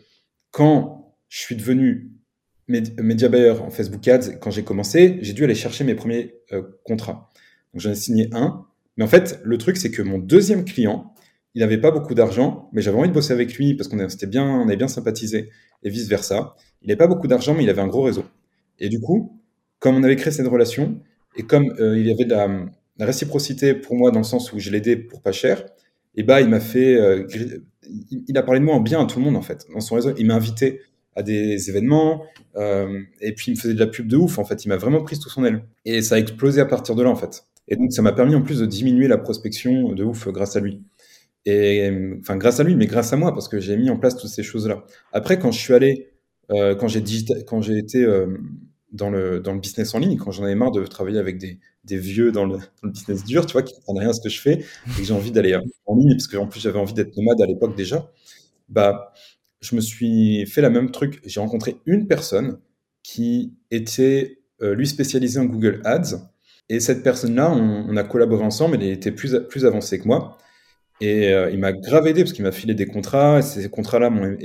quand 0.51 1.15
je 1.29 1.39
suis 1.39 1.55
devenu 1.55 2.11
média 2.72 3.30
buyer 3.30 3.51
en 3.61 3.69
Facebook 3.69 4.07
Ads, 4.07 4.38
quand 4.39 4.51
j'ai 4.51 4.63
commencé, 4.63 5.19
j'ai 5.22 5.34
dû 5.34 5.43
aller 5.43 5.55
chercher 5.55 5.84
mes 5.84 5.95
premiers 5.95 6.36
euh, 6.51 6.63
contrats. 6.84 7.30
Donc 7.74 7.82
j'en 7.82 7.91
ai 7.91 7.95
signé 7.95 8.30
un. 8.34 8.65
Mais 8.97 9.03
en 9.03 9.07
fait, 9.07 9.39
le 9.43 9.57
truc, 9.57 9.78
c'est 9.78 9.91
que 9.91 10.01
mon 10.01 10.17
deuxième 10.17 10.65
client, 10.65 11.13
il 11.53 11.61
n'avait 11.61 11.80
pas 11.80 11.91
beaucoup 11.91 12.15
d'argent, 12.15 12.69
mais 12.72 12.82
j'avais 12.82 12.97
envie 12.97 13.09
de 13.09 13.13
bosser 13.13 13.34
avec 13.34 13.53
lui 13.55 13.74
parce 13.76 13.88
qu'on 13.89 13.97
bien, 14.28 14.61
avait 14.61 14.78
bien 14.78 14.88
sympathisé 14.88 15.49
et 15.84 15.89
vice 15.89 16.07
versa. 16.07 16.55
Il 16.82 16.88
n'avait 16.88 16.97
pas 16.97 17.07
beaucoup 17.07 17.28
d'argent, 17.28 17.53
mais 17.53 17.63
il 17.63 17.69
avait 17.69 17.82
un 17.82 17.88
gros 17.88 18.03
réseau. 18.03 18.24
Et 18.80 18.89
du 18.89 18.99
coup, 18.99 19.39
comme 19.80 19.95
on 19.95 20.03
avait 20.03 20.15
créé 20.15 20.32
cette 20.32 20.47
relation 20.47 20.99
et 21.38 21.43
comme 21.43 21.74
euh, 21.80 21.97
il 21.99 22.07
y 22.07 22.11
avait 22.11 22.26
de 22.26 22.32
la, 22.32 22.49
réciprocité 22.99 23.74
pour 23.74 23.95
moi 23.95 24.11
dans 24.11 24.19
le 24.19 24.26
sens 24.26 24.53
où 24.53 24.59
je 24.59 24.69
l'aidais 24.69 24.95
pour 24.95 25.22
pas 25.24 25.32
cher, 25.32 25.65
et 26.13 26.22
bah 26.22 26.39
il 26.39 26.49
m'a 26.49 26.59
fait, 26.59 26.95
euh, 26.95 27.26
il 28.28 28.38
a 28.38 28.43
parlé 28.43 28.59
de 28.59 28.65
moi 28.65 28.76
en 28.76 28.80
bien 28.80 29.01
à 29.01 29.05
tout 29.07 29.17
le 29.17 29.26
monde 29.26 29.36
en 29.36 29.41
fait 29.41 29.65
dans 29.74 29.80
son 29.80 29.95
réseau. 29.95 30.13
Il 30.17 30.28
m'a 30.28 30.36
invité 30.36 30.82
à 31.16 31.24
des 31.24 31.70
événements 31.70 32.24
euh, 32.55 33.01
et 33.20 33.34
puis 33.34 33.51
il 33.51 33.55
me 33.55 33.59
faisait 33.59 33.74
de 33.74 33.80
la 33.80 33.88
pub 33.88 34.07
de 34.07 34.18
ouf 34.18 34.39
en 34.39 34.45
fait. 34.45 34.66
Il 34.66 34.70
m'a 34.70 34.78
vraiment 34.78 35.03
pris 35.03 35.16
sous 35.16 35.30
son 35.30 35.43
aile 35.43 35.64
et 35.86 36.01
ça 36.01 36.16
a 36.16 36.18
explosé 36.20 36.62
à 36.62 36.66
partir 36.66 36.95
de 36.95 37.03
là 37.03 37.09
en 37.09 37.16
fait. 37.16 37.45
Et 37.68 37.76
donc 37.76 37.91
ça 37.91 38.01
m'a 38.01 38.12
permis 38.12 38.36
en 38.36 38.41
plus 38.41 38.59
de 38.59 38.66
diminuer 38.66 39.07
la 39.07 39.18
prospection 39.18 39.93
de 39.93 40.03
ouf 40.03 40.28
grâce 40.30 40.55
à 40.55 40.59
lui. 40.59 40.82
Et 41.45 41.91
enfin 42.20 42.38
grâce 42.38 42.59
à 42.59 42.64
lui, 42.64 42.76
mais 42.76 42.86
grâce 42.86 43.14
à 43.14 43.18
moi 43.18 43.34
parce 43.34 43.47
que 43.47 43.59
j'ai 43.59 43.78
mis 43.78 43.89
en 43.89 43.97
place 43.97 44.16
toutes 44.18 44.30
ces 44.30 44.43
choses 44.43 44.68
là. 44.68 44.86
Après 45.12 45.39
quand 45.39 45.51
je 45.51 45.59
suis 45.59 45.74
allé, 45.74 46.09
euh, 46.51 46.76
quand 46.76 46.88
j'ai 46.88 47.03
quand 47.47 47.62
j'ai 47.62 47.78
été 47.78 48.05
dans 48.91 49.09
le, 49.09 49.39
dans 49.39 49.53
le 49.53 49.59
business 49.59 49.93
en 49.95 49.99
ligne, 49.99 50.18
quand 50.18 50.32
j'en 50.32 50.43
avais 50.43 50.55
marre 50.55 50.72
de 50.72 50.86
travailler 50.86 51.20
avec 51.20 51.38
des, 51.38 51.59
des 51.86 51.97
vieux 51.97 52.32
dans 52.32 52.45
le, 52.45 52.57
dans 52.57 52.84
le, 52.84 52.91
business 52.91 53.24
dur, 53.24 53.45
tu 53.45 53.53
vois, 53.53 53.64
qui 53.64 53.74
ne 53.74 53.80
comprennent 53.80 53.99
rien 53.99 54.09
à 54.09 54.14
ce 54.14 54.22
que 54.22 54.30
je 54.30 54.39
fais, 54.39 54.59
et 54.59 54.97
que 54.97 55.03
j'ai 55.03 55.14
envie 55.14 55.32
d'aller 55.32 55.55
en 55.86 55.95
ligne, 55.95 56.12
parce 56.12 56.28
qu'en 56.28 56.47
plus 56.47 56.59
j'avais 56.59 56.80
envie 56.80 56.93
d'être 56.93 57.16
nomade 57.16 57.41
à 57.41 57.45
l'époque 57.45 57.76
déjà, 57.76 58.12
bah, 58.70 59.14
je 59.62 59.76
me 59.76 59.82
suis 59.82 60.45
fait 60.45 60.62
la 60.62 60.70
même 60.70 60.91
truc. 60.91 61.22
J'ai 61.26 61.39
rencontré 61.39 61.78
une 61.86 62.07
personne 62.07 62.59
qui 63.03 63.53
était, 63.72 64.39
euh, 64.62 64.76
lui, 64.76 64.88
spécialisée 64.88 65.39
en 65.39 65.45
Google 65.45 65.82
Ads, 65.86 66.32
et 66.70 66.80
cette 66.80 67.03
personne-là, 67.03 67.51
on, 67.51 67.97
a 67.97 68.03
collaboré 68.03 68.43
ensemble, 68.45 68.76
elle 68.76 68.84
était 68.84 69.12
plus, 69.12 69.36
plus 69.49 69.66
avancée 69.66 69.99
que 69.99 70.07
moi, 70.07 70.38
et 71.01 71.34
euh, 71.34 71.49
il 71.51 71.59
m'a 71.59 71.74
grave 71.74 72.07
aidé, 72.07 72.24
parce 72.24 72.34
qu'il 72.34 72.45
m'a 72.45 72.51
filé 72.51 72.74
des 72.74 72.86
contrats, 72.86 73.39
et 73.39 73.41
ces 73.41 73.70
contrats-là 73.70 74.09
m'ont 74.09 74.38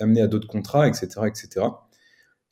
amené 0.00 0.20
à 0.20 0.26
d'autres 0.26 0.48
contrats, 0.48 0.88
etc., 0.88 1.08
etc. 1.26 1.66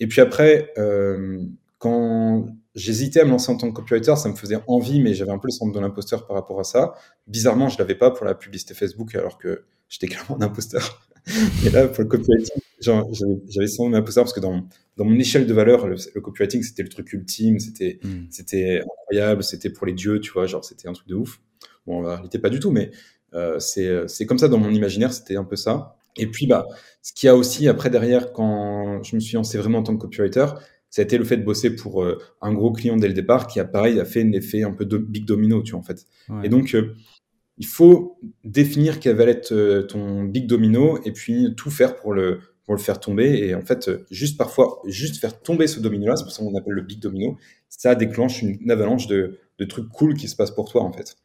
Et 0.00 0.06
puis 0.06 0.20
après, 0.20 0.72
euh, 0.78 1.42
quand 1.78 2.46
j'hésitais 2.74 3.20
à 3.20 3.24
me 3.24 3.30
lancer 3.30 3.50
en 3.50 3.56
tant 3.56 3.70
que 3.70 3.74
copywriter, 3.74 4.14
ça 4.16 4.28
me 4.28 4.34
faisait 4.34 4.58
envie, 4.66 5.00
mais 5.00 5.14
j'avais 5.14 5.32
un 5.32 5.38
peu 5.38 5.48
le 5.48 5.52
syndrome 5.52 5.74
de 5.74 5.80
l'imposteur 5.80 6.26
par 6.26 6.36
rapport 6.36 6.60
à 6.60 6.64
ça. 6.64 6.94
Bizarrement, 7.26 7.68
je 7.68 7.78
l'avais 7.78 7.94
pas 7.94 8.10
pour 8.10 8.24
la 8.24 8.34
publicité 8.34 8.74
Facebook, 8.74 9.14
alors 9.14 9.38
que 9.38 9.64
j'étais 9.88 10.06
clairement 10.14 10.36
un 10.40 10.46
imposteur. 10.46 11.08
Et 11.66 11.70
là, 11.70 11.88
pour 11.88 12.04
le 12.04 12.08
copywriting, 12.08 12.60
j'avais 12.80 13.02
le 13.56 13.66
syndrome 13.66 13.92
de 13.92 13.96
l'imposteur 13.96 14.24
parce 14.24 14.32
que 14.32 14.40
dans, 14.40 14.64
dans 14.96 15.04
mon 15.04 15.18
échelle 15.18 15.46
de 15.46 15.54
valeur, 15.54 15.86
le, 15.86 16.20
copywriting, 16.20 16.62
c'était 16.62 16.82
le 16.82 16.88
truc 16.88 17.12
ultime, 17.12 17.58
c'était 17.58 17.98
mm. 18.02 18.26
c'était 18.30 18.82
incroyable, 18.82 19.42
c'était 19.42 19.70
pour 19.70 19.86
les 19.86 19.92
dieux, 19.92 20.20
tu 20.20 20.32
vois, 20.32 20.46
genre 20.46 20.64
c'était 20.64 20.88
un 20.88 20.92
truc 20.92 21.08
de 21.08 21.14
ouf. 21.14 21.40
Bon, 21.86 22.04
en 22.04 22.14
réalité, 22.14 22.38
pas 22.38 22.50
du 22.50 22.60
tout, 22.60 22.70
mais 22.70 22.90
euh, 23.34 23.58
c'est 23.58 24.26
comme 24.26 24.38
ça 24.38 24.48
dans 24.48 24.58
mon 24.58 24.70
imaginaire, 24.70 25.12
c'était 25.12 25.36
un 25.36 25.44
peu 25.44 25.56
ça. 25.56 25.96
Et 26.16 26.26
puis, 26.26 26.46
bah, 26.46 26.66
ce 27.02 27.12
qu'il 27.12 27.26
y 27.26 27.30
a 27.30 27.36
aussi 27.36 27.68
après 27.68 27.90
derrière, 27.90 28.32
quand 28.32 29.02
je 29.02 29.14
me 29.14 29.20
suis 29.20 29.34
lancé 29.34 29.58
vraiment 29.58 29.78
en 29.78 29.82
tant 29.82 29.96
que 29.96 30.02
copywriter, 30.02 30.46
ça 30.90 31.02
a 31.02 31.04
été 31.04 31.18
le 31.18 31.24
fait 31.24 31.36
de 31.36 31.44
bosser 31.44 31.74
pour 31.76 32.02
euh, 32.02 32.18
un 32.40 32.52
gros 32.52 32.72
client 32.72 32.96
dès 32.96 33.08
le 33.08 33.14
départ 33.14 33.46
qui 33.46 33.60
a 33.60 33.64
pareil 33.64 34.00
a 34.00 34.04
fait 34.04 34.22
un 34.22 34.32
effet 34.32 34.62
un 34.62 34.72
peu 34.72 34.84
de 34.84 34.96
big 34.96 35.24
domino, 35.24 35.62
tu 35.62 35.72
vois 35.72 35.80
en 35.80 35.82
fait. 35.82 36.06
Et 36.42 36.48
donc 36.48 36.74
euh, 36.74 36.94
il 37.58 37.66
faut 37.66 38.18
définir 38.44 39.00
quel 39.00 39.16
va 39.16 39.24
être 39.24 39.52
euh, 39.52 39.82
ton 39.82 40.24
big 40.24 40.46
domino 40.46 40.98
et 41.04 41.12
puis 41.12 41.54
tout 41.56 41.70
faire 41.70 41.96
pour 41.96 42.12
le 42.12 42.40
pour 42.64 42.74
le 42.74 42.80
faire 42.80 43.00
tomber 43.00 43.46
et 43.46 43.54
en 43.54 43.62
fait 43.62 43.90
juste 44.10 44.36
parfois 44.36 44.82
juste 44.86 45.16
faire 45.16 45.40
tomber 45.40 45.66
ce 45.66 45.80
domino 45.80 46.06
là, 46.06 46.16
c'est 46.16 46.24
pour 46.24 46.32
ça 46.32 46.42
qu'on 46.42 46.54
appelle 46.54 46.74
le 46.74 46.82
big 46.82 47.00
domino, 47.00 47.38
ça 47.68 47.94
déclenche 47.94 48.42
une, 48.42 48.70
avalanche 48.70 49.06
de, 49.06 49.38
de, 49.58 49.64
trucs 49.64 49.88
cool 49.88 50.14
qui 50.14 50.28
se 50.28 50.36
passent 50.36 50.50
pour 50.50 50.70
toi 50.70 50.82
en 50.82 50.92
fait. 50.92 51.16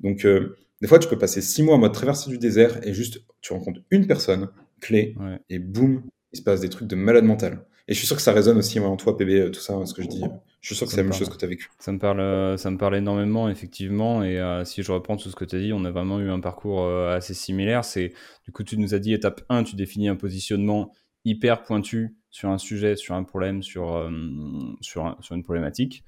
Donc 0.00 0.26
des 0.26 0.88
fois 0.88 0.98
tu 0.98 1.06
peux 1.06 1.18
passer 1.18 1.42
six 1.42 1.62
mois 1.62 1.74
en 1.74 1.78
mode 1.78 1.92
traversée 1.92 2.30
du 2.30 2.38
désert 2.38 2.80
et 2.86 2.94
juste 2.94 3.20
tu 3.42 3.52
rencontres 3.52 3.80
une 3.90 4.06
personne 4.06 4.48
clé 4.80 5.14
et 5.50 5.58
boum 5.58 6.02
il 6.32 6.38
se 6.38 6.42
passe 6.42 6.60
des 6.60 6.70
trucs 6.70 6.88
de 6.88 6.96
malade 6.96 7.24
mental. 7.24 7.66
Et 7.88 7.94
je 7.94 7.98
suis 7.98 8.06
sûr 8.06 8.16
que 8.16 8.22
ça 8.22 8.32
résonne 8.32 8.58
aussi 8.58 8.80
en 8.80 8.96
toi, 8.96 9.16
PB, 9.16 9.30
euh, 9.30 9.50
tout 9.50 9.60
ça, 9.60 9.84
ce 9.86 9.94
que 9.94 10.02
je 10.02 10.08
dis. 10.08 10.24
Je 10.60 10.68
suis 10.68 10.74
sûr 10.74 10.86
que 10.86 10.92
c'est 10.92 10.98
la 10.98 11.04
même 11.04 11.12
chose 11.12 11.28
que 11.28 11.36
tu 11.36 11.44
as 11.44 11.48
vécu. 11.48 11.70
Ça 11.78 11.92
me 11.92 11.98
parle, 11.98 12.18
euh, 12.18 12.56
ça 12.56 12.70
me 12.70 12.78
parle 12.78 12.96
énormément, 12.96 13.48
effectivement. 13.48 14.24
Et 14.24 14.40
euh, 14.40 14.64
si 14.64 14.82
je 14.82 14.90
reprends 14.90 15.16
tout 15.16 15.30
ce 15.30 15.36
que 15.36 15.44
tu 15.44 15.54
as 15.54 15.60
dit, 15.60 15.72
on 15.72 15.84
a 15.84 15.92
vraiment 15.92 16.18
eu 16.18 16.28
un 16.28 16.40
parcours 16.40 16.88
assez 16.88 17.34
similaire. 17.34 17.84
C'est, 17.84 18.12
du 18.44 18.50
coup, 18.50 18.64
tu 18.64 18.76
nous 18.76 18.94
as 18.94 18.98
dit 18.98 19.12
étape 19.12 19.42
1, 19.48 19.62
tu 19.62 19.76
définis 19.76 20.08
un 20.08 20.16
positionnement 20.16 20.92
hyper 21.24 21.62
pointu 21.62 22.16
sur 22.30 22.50
un 22.50 22.58
sujet, 22.58 22.96
sur 22.96 23.14
un 23.14 23.22
problème, 23.22 23.62
sur, 23.62 24.10
sur, 24.80 25.16
sur 25.20 25.36
une 25.36 25.44
problématique. 25.44 26.02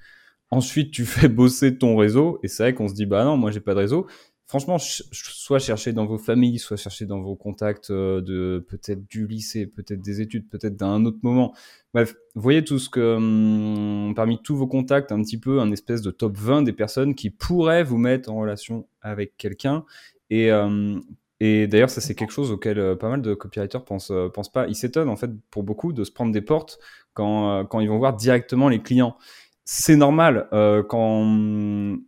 Ensuite, 0.51 0.91
tu 0.91 1.05
fais 1.05 1.29
bosser 1.29 1.77
ton 1.77 1.95
réseau. 1.95 2.39
Et 2.43 2.49
c'est 2.49 2.63
vrai 2.63 2.73
qu'on 2.73 2.89
se 2.89 2.93
dit, 2.93 3.05
bah 3.05 3.23
non, 3.23 3.37
moi, 3.37 3.51
j'ai 3.51 3.61
pas 3.61 3.73
de 3.73 3.79
réseau 3.79 4.07
franchement, 4.49 4.77
soit 4.79 5.59
chercher 5.59 5.93
dans 5.93 6.07
vos 6.07 6.17
familles, 6.17 6.57
soit 6.57 6.75
chercher 6.75 7.05
dans 7.05 7.21
vos 7.21 7.35
contacts 7.35 7.91
euh, 7.91 8.19
de 8.19 8.65
peut-être 8.67 9.07
du 9.07 9.27
lycée, 9.27 9.67
peut-être 9.67 10.01
des 10.01 10.21
études, 10.21 10.49
peut-être 10.49 10.75
d'un 10.75 11.05
autre 11.05 11.19
moment. 11.21 11.53
Bref, 11.93 12.15
voyez 12.33 12.63
tout 12.63 12.79
ce 12.79 12.89
que, 12.89 13.15
hum, 13.15 14.13
parmi 14.15 14.41
tous 14.41 14.55
vos 14.55 14.65
contacts, 14.65 15.11
un 15.11 15.21
petit 15.21 15.39
peu 15.39 15.59
un 15.59 15.71
espèce 15.71 16.01
de 16.01 16.09
top 16.09 16.35
20 16.35 16.63
des 16.63 16.73
personnes 16.73 17.13
qui 17.13 17.29
pourraient 17.29 17.83
vous 17.83 17.99
mettre 17.99 18.31
en 18.31 18.39
relation 18.39 18.87
avec 19.03 19.37
quelqu'un. 19.37 19.85
Et, 20.31 20.51
hum, 20.51 21.03
d'ailleurs, 21.39 21.91
ça 21.91 22.01
c'est 22.01 22.15
quelque 22.15 22.33
chose 22.33 22.49
auquel 22.51 22.79
euh, 22.79 22.95
pas 22.95 23.09
mal 23.09 23.21
de 23.21 23.35
copywriters 23.35 23.85
pensent, 23.85 24.09
euh, 24.09 24.29
pensent 24.29 24.51
pas. 24.51 24.65
Ils 24.67 24.75
s'étonnent 24.75 25.09
en 25.09 25.15
fait 25.15 25.29
pour 25.51 25.61
beaucoup 25.61 25.93
de 25.93 26.03
se 26.03 26.11
prendre 26.11 26.31
des 26.31 26.41
portes 26.41 26.79
quand, 27.13 27.65
quand 27.65 27.81
ils 27.81 27.89
vont 27.89 27.99
voir 27.99 28.15
directement 28.15 28.67
les 28.67 28.81
clients. 28.81 29.15
C'est 29.63 29.95
normal 29.95 30.47
quand 30.89 31.21
hum, 31.21 32.03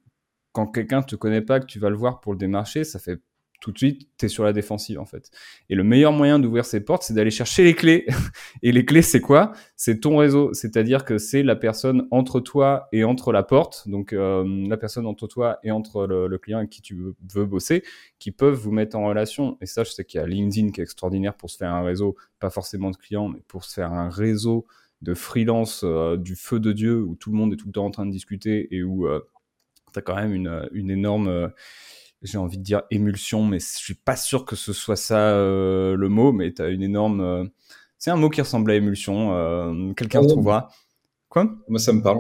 quand 0.51 0.67
quelqu'un 0.67 1.01
te 1.01 1.15
connaît 1.15 1.41
pas, 1.41 1.59
que 1.59 1.65
tu 1.65 1.79
vas 1.79 1.89
le 1.89 1.95
voir 1.95 2.21
pour 2.21 2.33
le 2.33 2.37
démarcher, 2.37 2.83
ça 2.83 2.99
fait 2.99 3.19
tout 3.61 3.71
de 3.71 3.77
suite, 3.77 4.09
tu 4.17 4.25
es 4.25 4.29
sur 4.29 4.43
la 4.43 4.53
défensive 4.53 4.99
en 4.99 5.05
fait. 5.05 5.29
Et 5.69 5.75
le 5.75 5.83
meilleur 5.83 6.11
moyen 6.11 6.39
d'ouvrir 6.39 6.65
ces 6.65 6.81
portes, 6.81 7.03
c'est 7.03 7.13
d'aller 7.13 7.31
chercher 7.31 7.63
les 7.63 7.75
clés. 7.75 8.05
et 8.63 8.71
les 8.71 8.83
clés, 8.83 9.03
c'est 9.03 9.21
quoi? 9.21 9.53
C'est 9.77 10.01
ton 10.01 10.17
réseau. 10.17 10.51
C'est-à-dire 10.53 11.05
que 11.05 11.19
c'est 11.19 11.43
la 11.43 11.55
personne 11.55 12.07
entre 12.09 12.39
toi 12.39 12.89
et 12.91 13.03
entre 13.03 13.31
la 13.31 13.43
porte, 13.43 13.87
donc 13.87 14.13
euh, 14.13 14.43
la 14.67 14.77
personne 14.77 15.05
entre 15.05 15.27
toi 15.27 15.59
et 15.63 15.71
entre 15.71 16.07
le, 16.07 16.37
client 16.39 16.57
avec 16.57 16.71
qui 16.71 16.81
tu 16.81 16.95
veux, 16.95 17.45
bosser, 17.45 17.83
qui 18.17 18.31
peuvent 18.31 18.55
vous 18.55 18.71
mettre 18.71 18.97
en 18.97 19.05
relation. 19.05 19.57
Et 19.61 19.67
ça, 19.67 19.83
je 19.83 19.91
sais 19.91 20.05
qu'il 20.05 20.19
y 20.19 20.23
a 20.23 20.27
LinkedIn 20.27 20.71
qui 20.71 20.81
est 20.81 20.83
extraordinaire 20.83 21.35
pour 21.35 21.51
se 21.51 21.57
faire 21.57 21.71
un 21.71 21.83
réseau, 21.83 22.15
pas 22.39 22.49
forcément 22.49 22.89
de 22.89 22.97
clients, 22.97 23.29
mais 23.29 23.41
pour 23.47 23.63
se 23.63 23.75
faire 23.75 23.93
un 23.93 24.09
réseau 24.09 24.65
de 25.03 25.13
freelance 25.13 25.81
euh, 25.83 26.17
du 26.17 26.35
feu 26.35 26.59
de 26.59 26.71
Dieu 26.71 26.99
où 26.99 27.15
tout 27.15 27.31
le 27.31 27.37
monde 27.37 27.53
est 27.53 27.57
tout 27.57 27.67
le 27.67 27.73
temps 27.73 27.85
en 27.85 27.91
train 27.91 28.07
de 28.07 28.11
discuter 28.11 28.75
et 28.75 28.81
où... 28.81 29.07
Euh, 29.07 29.21
tu 29.91 29.99
as 29.99 30.01
quand 30.01 30.15
même 30.15 30.33
une, 30.33 30.69
une 30.71 30.89
énorme, 30.89 31.27
euh, 31.27 31.47
j'ai 32.21 32.37
envie 32.37 32.57
de 32.57 32.63
dire 32.63 32.83
émulsion, 32.91 33.45
mais 33.45 33.59
je 33.59 33.77
suis 33.77 33.93
pas 33.95 34.15
sûr 34.15 34.45
que 34.45 34.55
ce 34.55 34.73
soit 34.73 34.95
ça 34.95 35.19
euh, 35.35 35.95
le 35.95 36.09
mot, 36.09 36.31
mais 36.31 36.53
tu 36.53 36.61
as 36.61 36.69
une 36.69 36.83
énorme. 36.83 37.21
Euh, 37.21 37.45
c'est 37.97 38.11
un 38.11 38.15
mot 38.15 38.29
qui 38.29 38.41
ressemble 38.41 38.71
à 38.71 38.75
émulsion, 38.75 39.93
quelqu'un 39.95 40.21
trouvera. 40.21 40.69
Quoi? 41.29 41.55
Moi, 41.67 41.79
ça 41.79 41.93
me 41.93 42.01
parle. 42.01 42.17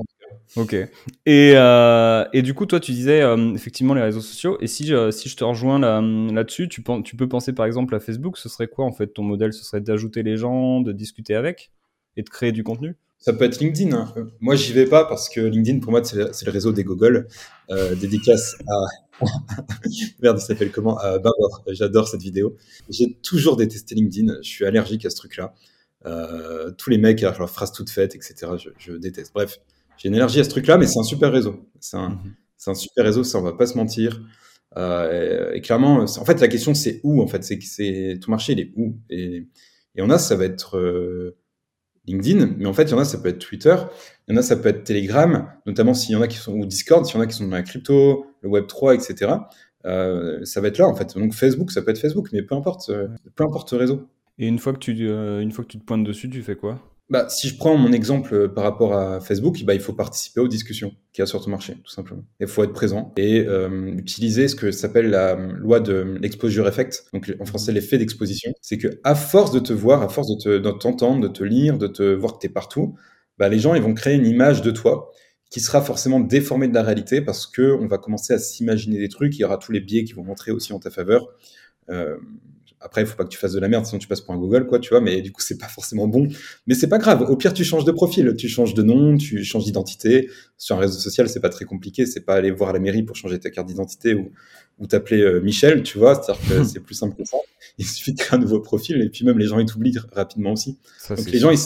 Ok. 0.55 0.75
Et, 1.25 1.53
et 1.53 2.41
du 2.43 2.53
coup, 2.53 2.67
toi, 2.67 2.79
tu 2.79 2.91
disais 2.91 3.23
effectivement 3.55 3.95
les 3.95 4.01
réseaux 4.03 4.21
sociaux. 4.21 4.57
Et 4.61 4.67
si 4.67 4.85
je, 4.85 5.09
si 5.09 5.27
je 5.27 5.35
te 5.35 5.43
rejoins 5.43 5.79
là-dessus, 6.31 6.69
tu, 6.69 6.83
tu 7.03 7.15
peux 7.15 7.27
penser 7.27 7.53
par 7.53 7.65
exemple 7.65 7.95
à 7.95 7.99
Facebook. 7.99 8.37
Ce 8.37 8.47
serait 8.47 8.67
quoi 8.67 8.85
en 8.85 8.91
fait 8.91 9.07
ton 9.07 9.23
modèle? 9.23 9.53
Ce 9.53 9.63
serait 9.63 9.81
d'ajouter 9.81 10.21
les 10.21 10.37
gens, 10.37 10.81
de 10.81 10.91
discuter 10.91 11.33
avec? 11.33 11.71
Et 12.17 12.23
de 12.23 12.29
créer 12.29 12.51
du 12.51 12.63
contenu 12.63 12.95
ça 13.21 13.33
peut 13.33 13.45
être 13.45 13.59
LinkedIn. 13.59 13.95
Hein. 13.95 14.13
Moi, 14.39 14.55
j'y 14.55 14.73
vais 14.73 14.87
pas 14.87 15.05
parce 15.05 15.29
que 15.29 15.39
LinkedIn, 15.39 15.79
pour 15.79 15.91
moi, 15.91 16.03
c'est 16.03 16.15
le, 16.17 16.51
réseau 16.51 16.71
des 16.71 16.83
Google. 16.83 17.27
Euh, 17.69 17.93
dédicace 17.95 18.55
à. 18.67 19.25
Merde, 20.21 20.39
il 20.39 20.41
s'appelle 20.41 20.71
comment? 20.71 20.99
Euh, 21.03 21.19
J'adore 21.67 22.07
cette 22.07 22.23
vidéo. 22.23 22.57
J'ai 22.89 23.13
toujours 23.21 23.57
détesté 23.57 23.93
LinkedIn. 23.93 24.37
Je 24.41 24.49
suis 24.49 24.65
allergique 24.65 25.05
à 25.05 25.11
ce 25.11 25.15
truc-là. 25.17 25.53
Euh, 26.07 26.71
tous 26.71 26.89
les 26.89 26.97
mecs 26.97 27.21
leurs 27.21 27.49
phrases 27.49 27.71
toutes 27.71 27.91
faites, 27.91 28.15
etc. 28.15 28.53
Je, 28.79 28.93
déteste. 28.93 29.33
Bref, 29.35 29.59
j'ai 29.97 30.09
une 30.09 30.15
allergie 30.15 30.39
à 30.39 30.43
ce 30.43 30.49
truc-là, 30.49 30.79
mais 30.79 30.87
c'est 30.87 30.99
un 30.99 31.03
super 31.03 31.31
réseau. 31.31 31.69
C'est 31.79 31.97
un, 31.97 32.09
mhm. 32.09 32.33
un, 32.65 32.73
super 32.73 33.05
réseau, 33.05 33.23
ça, 33.23 33.37
on 33.37 33.43
va 33.43 33.53
pas 33.53 33.67
se 33.67 33.77
mentir. 33.77 34.19
Euh, 34.77 35.53
et, 35.53 35.61
clairement, 35.61 35.99
en 35.99 36.25
fait, 36.25 36.41
la 36.41 36.47
question, 36.47 36.73
c'est 36.73 37.01
où, 37.03 37.21
en 37.21 37.27
fait? 37.27 37.43
C'est 37.43 37.59
que 37.59 38.15
ton 38.17 38.31
marché, 38.31 38.53
il 38.53 38.59
est 38.59 38.71
où? 38.75 38.97
Et, 39.11 39.45
et 39.95 40.01
on 40.01 40.09
a, 40.09 40.17
ça 40.17 40.35
va 40.35 40.45
être 40.45 40.77
euh, 40.77 41.37
LinkedIn, 42.07 42.55
mais 42.57 42.65
en 42.65 42.73
fait, 42.73 42.83
il 42.83 42.91
y 42.91 42.93
en 42.93 42.99
a, 42.99 43.05
ça 43.05 43.19
peut 43.19 43.29
être 43.29 43.39
Twitter, 43.39 43.75
il 44.27 44.33
y 44.33 44.35
en 44.35 44.39
a, 44.39 44.41
ça 44.41 44.55
peut 44.55 44.69
être 44.69 44.83
Telegram, 44.83 45.51
notamment 45.65 45.93
s'il 45.93 46.13
y 46.13 46.15
en 46.15 46.21
a 46.21 46.27
qui 46.27 46.37
sont, 46.37 46.53
ou 46.53 46.65
Discord, 46.65 47.05
s'il 47.05 47.15
y 47.15 47.17
en 47.19 47.21
a 47.21 47.27
qui 47.27 47.35
sont 47.35 47.45
dans 47.45 47.51
la 47.51 47.63
crypto, 47.63 48.25
le 48.41 48.49
Web3, 48.49 48.95
etc. 48.95 49.33
Euh, 49.85 50.43
ça 50.45 50.61
va 50.61 50.67
être 50.67 50.77
là, 50.77 50.87
en 50.87 50.95
fait. 50.95 51.17
Donc 51.17 51.33
Facebook, 51.33 51.71
ça 51.71 51.81
peut 51.81 51.91
être 51.91 51.99
Facebook, 51.99 52.29
mais 52.33 52.41
peu 52.41 52.55
importe, 52.55 52.89
euh, 52.89 53.07
peu 53.35 53.43
importe 53.43 53.71
le 53.73 53.77
réseau. 53.79 54.07
Et 54.37 54.47
une 54.47 54.59
fois 54.59 54.73
que 54.73 54.79
tu, 54.79 54.95
euh, 55.07 55.41
une 55.41 55.51
fois 55.51 55.63
que 55.63 55.69
tu 55.69 55.79
te 55.79 55.85
pointes 55.85 56.03
dessus, 56.03 56.29
tu 56.29 56.41
fais 56.41 56.55
quoi? 56.55 56.79
Bah, 57.11 57.27
si 57.27 57.49
je 57.49 57.57
prends 57.57 57.75
mon 57.75 57.91
exemple 57.91 58.33
euh, 58.33 58.47
par 58.47 58.63
rapport 58.63 58.93
à 58.93 59.19
Facebook, 59.19 59.61
bah, 59.65 59.73
il 59.73 59.81
faut 59.81 59.91
participer 59.91 60.39
aux 60.39 60.47
discussions 60.47 60.91
qu'il 61.11 61.21
y 61.21 61.23
a 61.23 61.25
sur 61.25 61.43
ton 61.43 61.51
marché, 61.51 61.75
tout 61.83 61.91
simplement. 61.91 62.23
Il 62.39 62.47
faut 62.47 62.63
être 62.63 62.71
présent 62.71 63.11
et 63.17 63.41
euh, 63.41 63.91
utiliser 63.97 64.47
ce 64.47 64.55
que 64.55 64.71
s'appelle 64.71 65.09
la 65.09 65.35
loi 65.35 65.81
de 65.81 66.17
l'exposure 66.21 66.69
effect, 66.69 67.03
donc 67.11 67.29
en 67.41 67.43
français 67.43 67.73
l'effet 67.73 67.97
d'exposition. 67.97 68.53
C'est 68.61 68.77
que 68.77 68.87
à 69.03 69.13
force 69.13 69.51
de 69.51 69.59
te 69.59 69.73
voir, 69.73 70.01
à 70.01 70.07
force 70.07 70.29
de 70.29 70.57
t'entendre, 70.71 71.19
de, 71.19 71.27
te 71.27 71.43
lire, 71.43 71.77
de 71.77 71.87
te 71.87 72.13
voir 72.13 72.35
que 72.35 72.39
tu 72.39 72.47
es 72.47 72.49
partout, 72.49 72.95
bah, 73.37 73.49
les 73.49 73.59
gens 73.59 73.75
ils 73.75 73.81
vont 73.81 73.93
créer 73.93 74.15
une 74.15 74.25
image 74.25 74.61
de 74.61 74.71
toi 74.71 75.11
qui 75.49 75.59
sera 75.59 75.81
forcément 75.81 76.21
déformée 76.21 76.69
de 76.69 76.73
la 76.73 76.81
réalité 76.81 77.19
parce 77.19 77.45
que 77.45 77.75
on 77.77 77.87
va 77.87 77.97
commencer 77.97 78.31
à 78.31 78.39
s'imaginer 78.39 78.99
des 78.99 79.09
trucs, 79.09 79.35
il 79.35 79.41
y 79.41 79.43
aura 79.43 79.57
tous 79.57 79.73
les 79.73 79.81
biais 79.81 80.05
qui 80.05 80.13
vont 80.13 80.23
rentrer 80.23 80.51
aussi 80.51 80.71
en 80.71 80.79
ta 80.79 80.89
faveur. 80.89 81.27
Euh, 81.89 82.15
après, 82.81 83.01
il 83.01 83.07
faut 83.07 83.15
pas 83.15 83.23
que 83.23 83.29
tu 83.29 83.37
fasses 83.37 83.53
de 83.53 83.59
la 83.59 83.67
merde, 83.67 83.85
sinon 83.85 83.99
tu 83.99 84.07
passes 84.07 84.21
pour 84.21 84.33
un 84.33 84.37
Google, 84.37 84.65
quoi, 84.65 84.79
tu 84.79 84.89
vois, 84.89 85.01
mais 85.01 85.21
du 85.21 85.31
coup, 85.31 85.41
c'est 85.41 85.57
pas 85.57 85.67
forcément 85.67 86.07
bon. 86.07 86.27
Mais 86.65 86.73
c'est 86.73 86.87
pas 86.87 86.97
grave. 86.97 87.21
Au 87.29 87.35
pire, 87.35 87.53
tu 87.53 87.63
changes 87.63 87.85
de 87.85 87.91
profil, 87.91 88.35
tu 88.35 88.49
changes 88.49 88.73
de 88.73 88.81
nom, 88.81 89.17
tu 89.17 89.43
changes 89.43 89.65
d'identité. 89.65 90.29
Sur 90.57 90.77
un 90.77 90.79
réseau 90.79 90.99
social, 90.99 91.29
c'est 91.29 91.39
pas 91.39 91.49
très 91.49 91.65
compliqué. 91.65 92.05
C'est 92.05 92.21
pas 92.21 92.35
aller 92.35 92.49
voir 92.49 92.73
la 92.73 92.79
mairie 92.79 93.03
pour 93.03 93.15
changer 93.15 93.39
ta 93.39 93.51
carte 93.51 93.67
d'identité 93.67 94.15
ou, 94.15 94.31
ou 94.79 94.87
t'appeler 94.87 95.21
euh, 95.21 95.41
Michel, 95.41 95.83
tu 95.83 95.99
vois. 95.99 96.15
C'est-à-dire 96.15 96.41
que 96.49 96.63
c'est 96.73 96.79
plus 96.79 96.95
simple 96.95 97.15
que 97.15 97.23
ça. 97.23 97.37
Il 97.77 97.85
suffit 97.85 98.13
de 98.13 98.17
créer 98.17 98.37
un 98.37 98.41
nouveau 98.41 98.59
profil 98.59 99.01
et 99.01 99.09
puis 99.09 99.25
même 99.25 99.37
les 99.37 99.45
gens, 99.45 99.59
ils 99.59 99.67
t'oublient 99.67 99.99
rapidement 100.11 100.53
aussi. 100.53 100.79
Donc 101.09 101.29
les 101.29 101.39
gens, 101.39 101.51
ils 101.51 101.59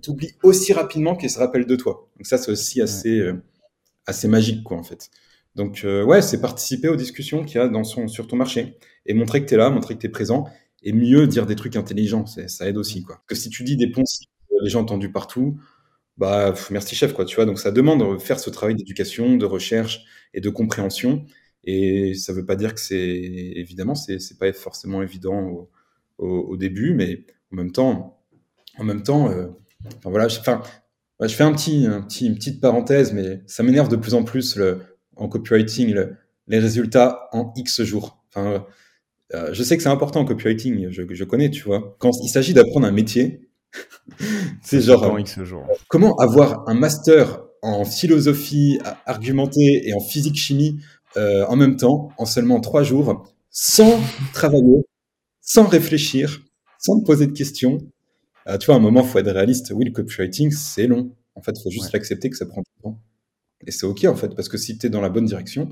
t'oublient 0.00 0.34
aussi 0.42 0.72
rapidement 0.72 1.16
qu'ils 1.16 1.30
se 1.30 1.38
rappellent 1.38 1.66
de 1.66 1.76
toi. 1.76 2.08
Donc 2.16 2.26
ça, 2.26 2.38
c'est 2.38 2.50
aussi 2.50 2.80
assez, 2.80 3.18
euh, 3.18 3.34
assez 4.06 4.26
magique, 4.26 4.64
quoi, 4.64 4.78
en 4.78 4.82
fait. 4.82 5.10
Donc, 5.54 5.82
euh, 5.84 6.02
ouais, 6.02 6.22
c'est 6.22 6.40
participer 6.40 6.88
aux 6.88 6.96
discussions 6.96 7.44
qu'il 7.44 7.56
y 7.56 7.60
a 7.60 7.68
dans 7.68 7.84
son, 7.84 8.08
sur 8.08 8.26
ton 8.26 8.36
marché 8.36 8.78
et 9.06 9.14
montrer 9.14 9.42
que 9.42 9.48
tu 9.48 9.54
es 9.54 9.56
là, 9.56 9.70
montrer 9.70 9.94
que 9.94 10.00
tu 10.00 10.06
es 10.06 10.10
présent 10.10 10.48
et 10.82 10.92
mieux 10.92 11.26
dire 11.26 11.46
des 11.46 11.56
trucs 11.56 11.76
intelligents. 11.76 12.26
Ça 12.26 12.68
aide 12.68 12.76
aussi, 12.76 13.02
quoi. 13.02 13.22
que 13.26 13.34
si 13.34 13.50
tu 13.50 13.64
dis 13.64 13.76
des 13.76 13.90
poncifs, 13.90 14.28
les 14.62 14.70
gens 14.70 14.82
entendus 14.82 15.10
partout, 15.10 15.58
bah, 16.18 16.54
merci 16.70 16.94
chef, 16.94 17.12
quoi, 17.14 17.24
tu 17.24 17.36
vois. 17.36 17.46
Donc, 17.46 17.58
ça 17.58 17.70
demande 17.70 18.14
de 18.14 18.18
faire 18.18 18.38
ce 18.38 18.50
travail 18.50 18.74
d'éducation, 18.74 19.36
de 19.36 19.46
recherche 19.46 20.04
et 20.34 20.40
de 20.40 20.50
compréhension. 20.50 21.24
Et 21.64 22.14
ça 22.14 22.32
veut 22.32 22.44
pas 22.44 22.56
dire 22.56 22.74
que 22.74 22.80
c'est, 22.80 22.98
évidemment, 22.98 23.94
c'est, 23.94 24.18
c'est 24.18 24.38
pas 24.38 24.52
forcément 24.52 25.02
évident 25.02 25.68
au, 26.18 26.56
début, 26.56 26.94
mais 26.94 27.24
en 27.52 27.56
même 27.56 27.72
temps, 27.72 28.22
en 28.78 28.84
même 28.84 29.02
temps, 29.02 29.30
euh, 29.30 29.48
voilà, 30.04 30.26
enfin, 30.26 30.62
je 31.20 31.34
fais 31.34 31.42
un 31.42 31.52
petit, 31.52 31.86
un 31.86 32.02
petit, 32.02 32.26
une 32.26 32.36
petite 32.36 32.60
parenthèse, 32.60 33.12
mais 33.12 33.42
ça 33.46 33.62
m'énerve 33.62 33.88
de 33.88 33.96
plus 33.96 34.14
en 34.14 34.22
plus 34.22 34.56
le, 34.56 34.80
en 35.16 35.28
copywriting 35.28 35.94
les 36.46 36.58
résultats 36.58 37.28
en 37.32 37.52
X 37.56 37.82
jours. 37.82 38.22
Enfin, 38.28 38.66
euh, 39.34 39.52
je 39.52 39.62
sais 39.62 39.76
que 39.76 39.82
c'est 39.82 39.88
important 39.88 40.24
copywriting, 40.24 40.90
je, 40.90 41.02
je 41.08 41.24
connais, 41.24 41.50
tu 41.50 41.62
vois. 41.62 41.96
Quand 41.98 42.10
il 42.22 42.28
s'agit 42.28 42.54
d'apprendre 42.54 42.86
un 42.86 42.92
métier, 42.92 43.48
c'est 44.62 44.80
genre 44.80 45.18
jours. 45.44 45.66
comment 45.88 46.14
avoir 46.16 46.68
un 46.68 46.74
master 46.74 47.42
en 47.62 47.84
philosophie 47.84 48.78
argumentée 49.06 49.88
et 49.88 49.94
en 49.94 50.00
physique 50.00 50.36
chimie 50.36 50.80
euh, 51.16 51.44
en 51.46 51.56
même 51.56 51.76
temps, 51.76 52.10
en 52.18 52.26
seulement 52.26 52.60
trois 52.60 52.82
jours, 52.82 53.26
sans 53.50 54.00
travailler, 54.32 54.84
sans 55.40 55.66
réfléchir, 55.66 56.42
sans 56.78 57.00
te 57.00 57.04
poser 57.04 57.26
de 57.26 57.32
questions? 57.32 57.78
Euh, 58.48 58.58
tu 58.58 58.66
vois, 58.66 58.74
à 58.74 58.78
un 58.78 58.80
moment, 58.80 59.02
faut 59.02 59.18
être 59.18 59.30
réaliste. 59.30 59.72
Oui, 59.74 59.84
le 59.84 59.92
copywriting, 59.92 60.50
c'est 60.50 60.86
long. 60.86 61.14
En 61.34 61.42
fait, 61.42 61.52
il 61.56 61.62
faut 61.62 61.70
juste 61.70 61.92
l'accepter 61.92 62.28
que 62.28 62.36
ça 62.36 62.46
prend 62.46 62.60
du 62.60 62.82
temps. 62.82 62.98
Et 63.66 63.70
c'est 63.70 63.86
OK, 63.86 64.04
en 64.04 64.16
fait, 64.16 64.34
parce 64.34 64.48
que 64.48 64.58
si 64.58 64.76
tu 64.76 64.86
es 64.86 64.90
dans 64.90 65.00
la 65.00 65.08
bonne 65.08 65.26
direction, 65.26 65.68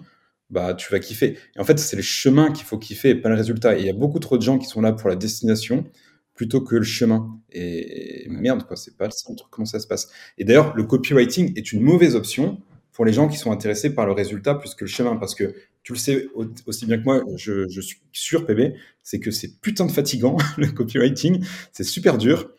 bah, 0.50 0.74
tu 0.74 0.90
vas 0.92 0.98
kiffer. 0.98 1.36
Et 1.56 1.60
en 1.60 1.64
fait, 1.64 1.78
c'est 1.78 1.96
le 1.96 2.02
chemin 2.02 2.50
qu'il 2.50 2.64
faut 2.64 2.78
kiffer 2.78 3.10
et 3.10 3.14
pas 3.14 3.28
le 3.28 3.36
résultat. 3.36 3.76
Et 3.76 3.80
il 3.80 3.86
y 3.86 3.90
a 3.90 3.94
beaucoup 3.94 4.18
trop 4.18 4.36
de 4.36 4.42
gens 4.42 4.58
qui 4.58 4.66
sont 4.66 4.80
là 4.80 4.92
pour 4.92 5.08
la 5.08 5.16
destination 5.16 5.84
plutôt 6.34 6.60
que 6.60 6.76
le 6.76 6.84
chemin. 6.84 7.38
Et 7.52 8.26
merde, 8.30 8.64
quoi, 8.66 8.76
c'est 8.76 8.96
pas 8.96 9.04
le 9.04 9.10
centre. 9.10 9.48
Comment 9.50 9.66
ça 9.66 9.78
se 9.78 9.86
passe? 9.86 10.10
Et 10.38 10.44
d'ailleurs, 10.44 10.74
le 10.74 10.84
copywriting 10.84 11.52
est 11.56 11.72
une 11.72 11.82
mauvaise 11.82 12.16
option 12.16 12.60
pour 12.92 13.04
les 13.04 13.12
gens 13.12 13.28
qui 13.28 13.36
sont 13.36 13.52
intéressés 13.52 13.94
par 13.94 14.06
le 14.06 14.12
résultat 14.12 14.54
plus 14.54 14.74
que 14.74 14.84
le 14.84 14.90
chemin. 14.90 15.16
Parce 15.16 15.34
que 15.34 15.54
tu 15.82 15.92
le 15.92 15.98
sais 15.98 16.26
aussi 16.66 16.86
bien 16.86 16.98
que 16.98 17.04
moi, 17.04 17.22
je, 17.36 17.68
je 17.68 17.80
suis 17.80 18.00
sûr, 18.12 18.46
PB, 18.46 18.74
c'est 19.02 19.20
que 19.20 19.30
c'est 19.30 19.60
putain 19.60 19.86
de 19.86 19.92
fatigant, 19.92 20.36
le 20.58 20.68
copywriting. 20.68 21.44
C'est 21.72 21.84
super 21.84 22.18
dur. 22.18 22.50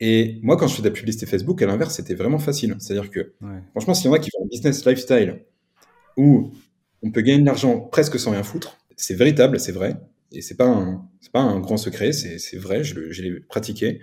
Et 0.00 0.38
moi, 0.42 0.56
quand 0.56 0.68
je 0.68 0.76
fais 0.76 0.82
de 0.82 0.88
la 0.88 0.94
publicité 0.94 1.26
Facebook, 1.26 1.60
à 1.62 1.66
l'inverse, 1.66 1.94
c'était 1.94 2.14
vraiment 2.14 2.38
facile. 2.38 2.76
C'est-à-dire 2.78 3.10
que, 3.10 3.32
franchement, 3.70 3.94
s'il 3.94 4.06
y 4.06 4.08
en 4.08 4.12
a 4.12 4.18
qui 4.18 4.30
font 4.30 4.44
un 4.44 4.48
business 4.48 4.84
lifestyle 4.84 5.40
où 6.16 6.52
on 7.02 7.10
peut 7.10 7.20
gagner 7.20 7.40
de 7.40 7.46
l'argent 7.46 7.80
presque 7.80 8.18
sans 8.18 8.32
rien 8.32 8.42
foutre, 8.42 8.78
c'est 8.96 9.14
véritable, 9.14 9.58
c'est 9.60 9.72
vrai. 9.72 9.96
Et 10.32 10.42
c'est 10.42 10.56
pas 10.56 11.00
pas 11.32 11.40
un 11.40 11.60
grand 11.60 11.76
secret, 11.76 12.12
c'est, 12.12 12.56
vrai, 12.56 12.84
je, 12.84 13.22
l'ai 13.22 13.40
pratiqué. 13.40 14.00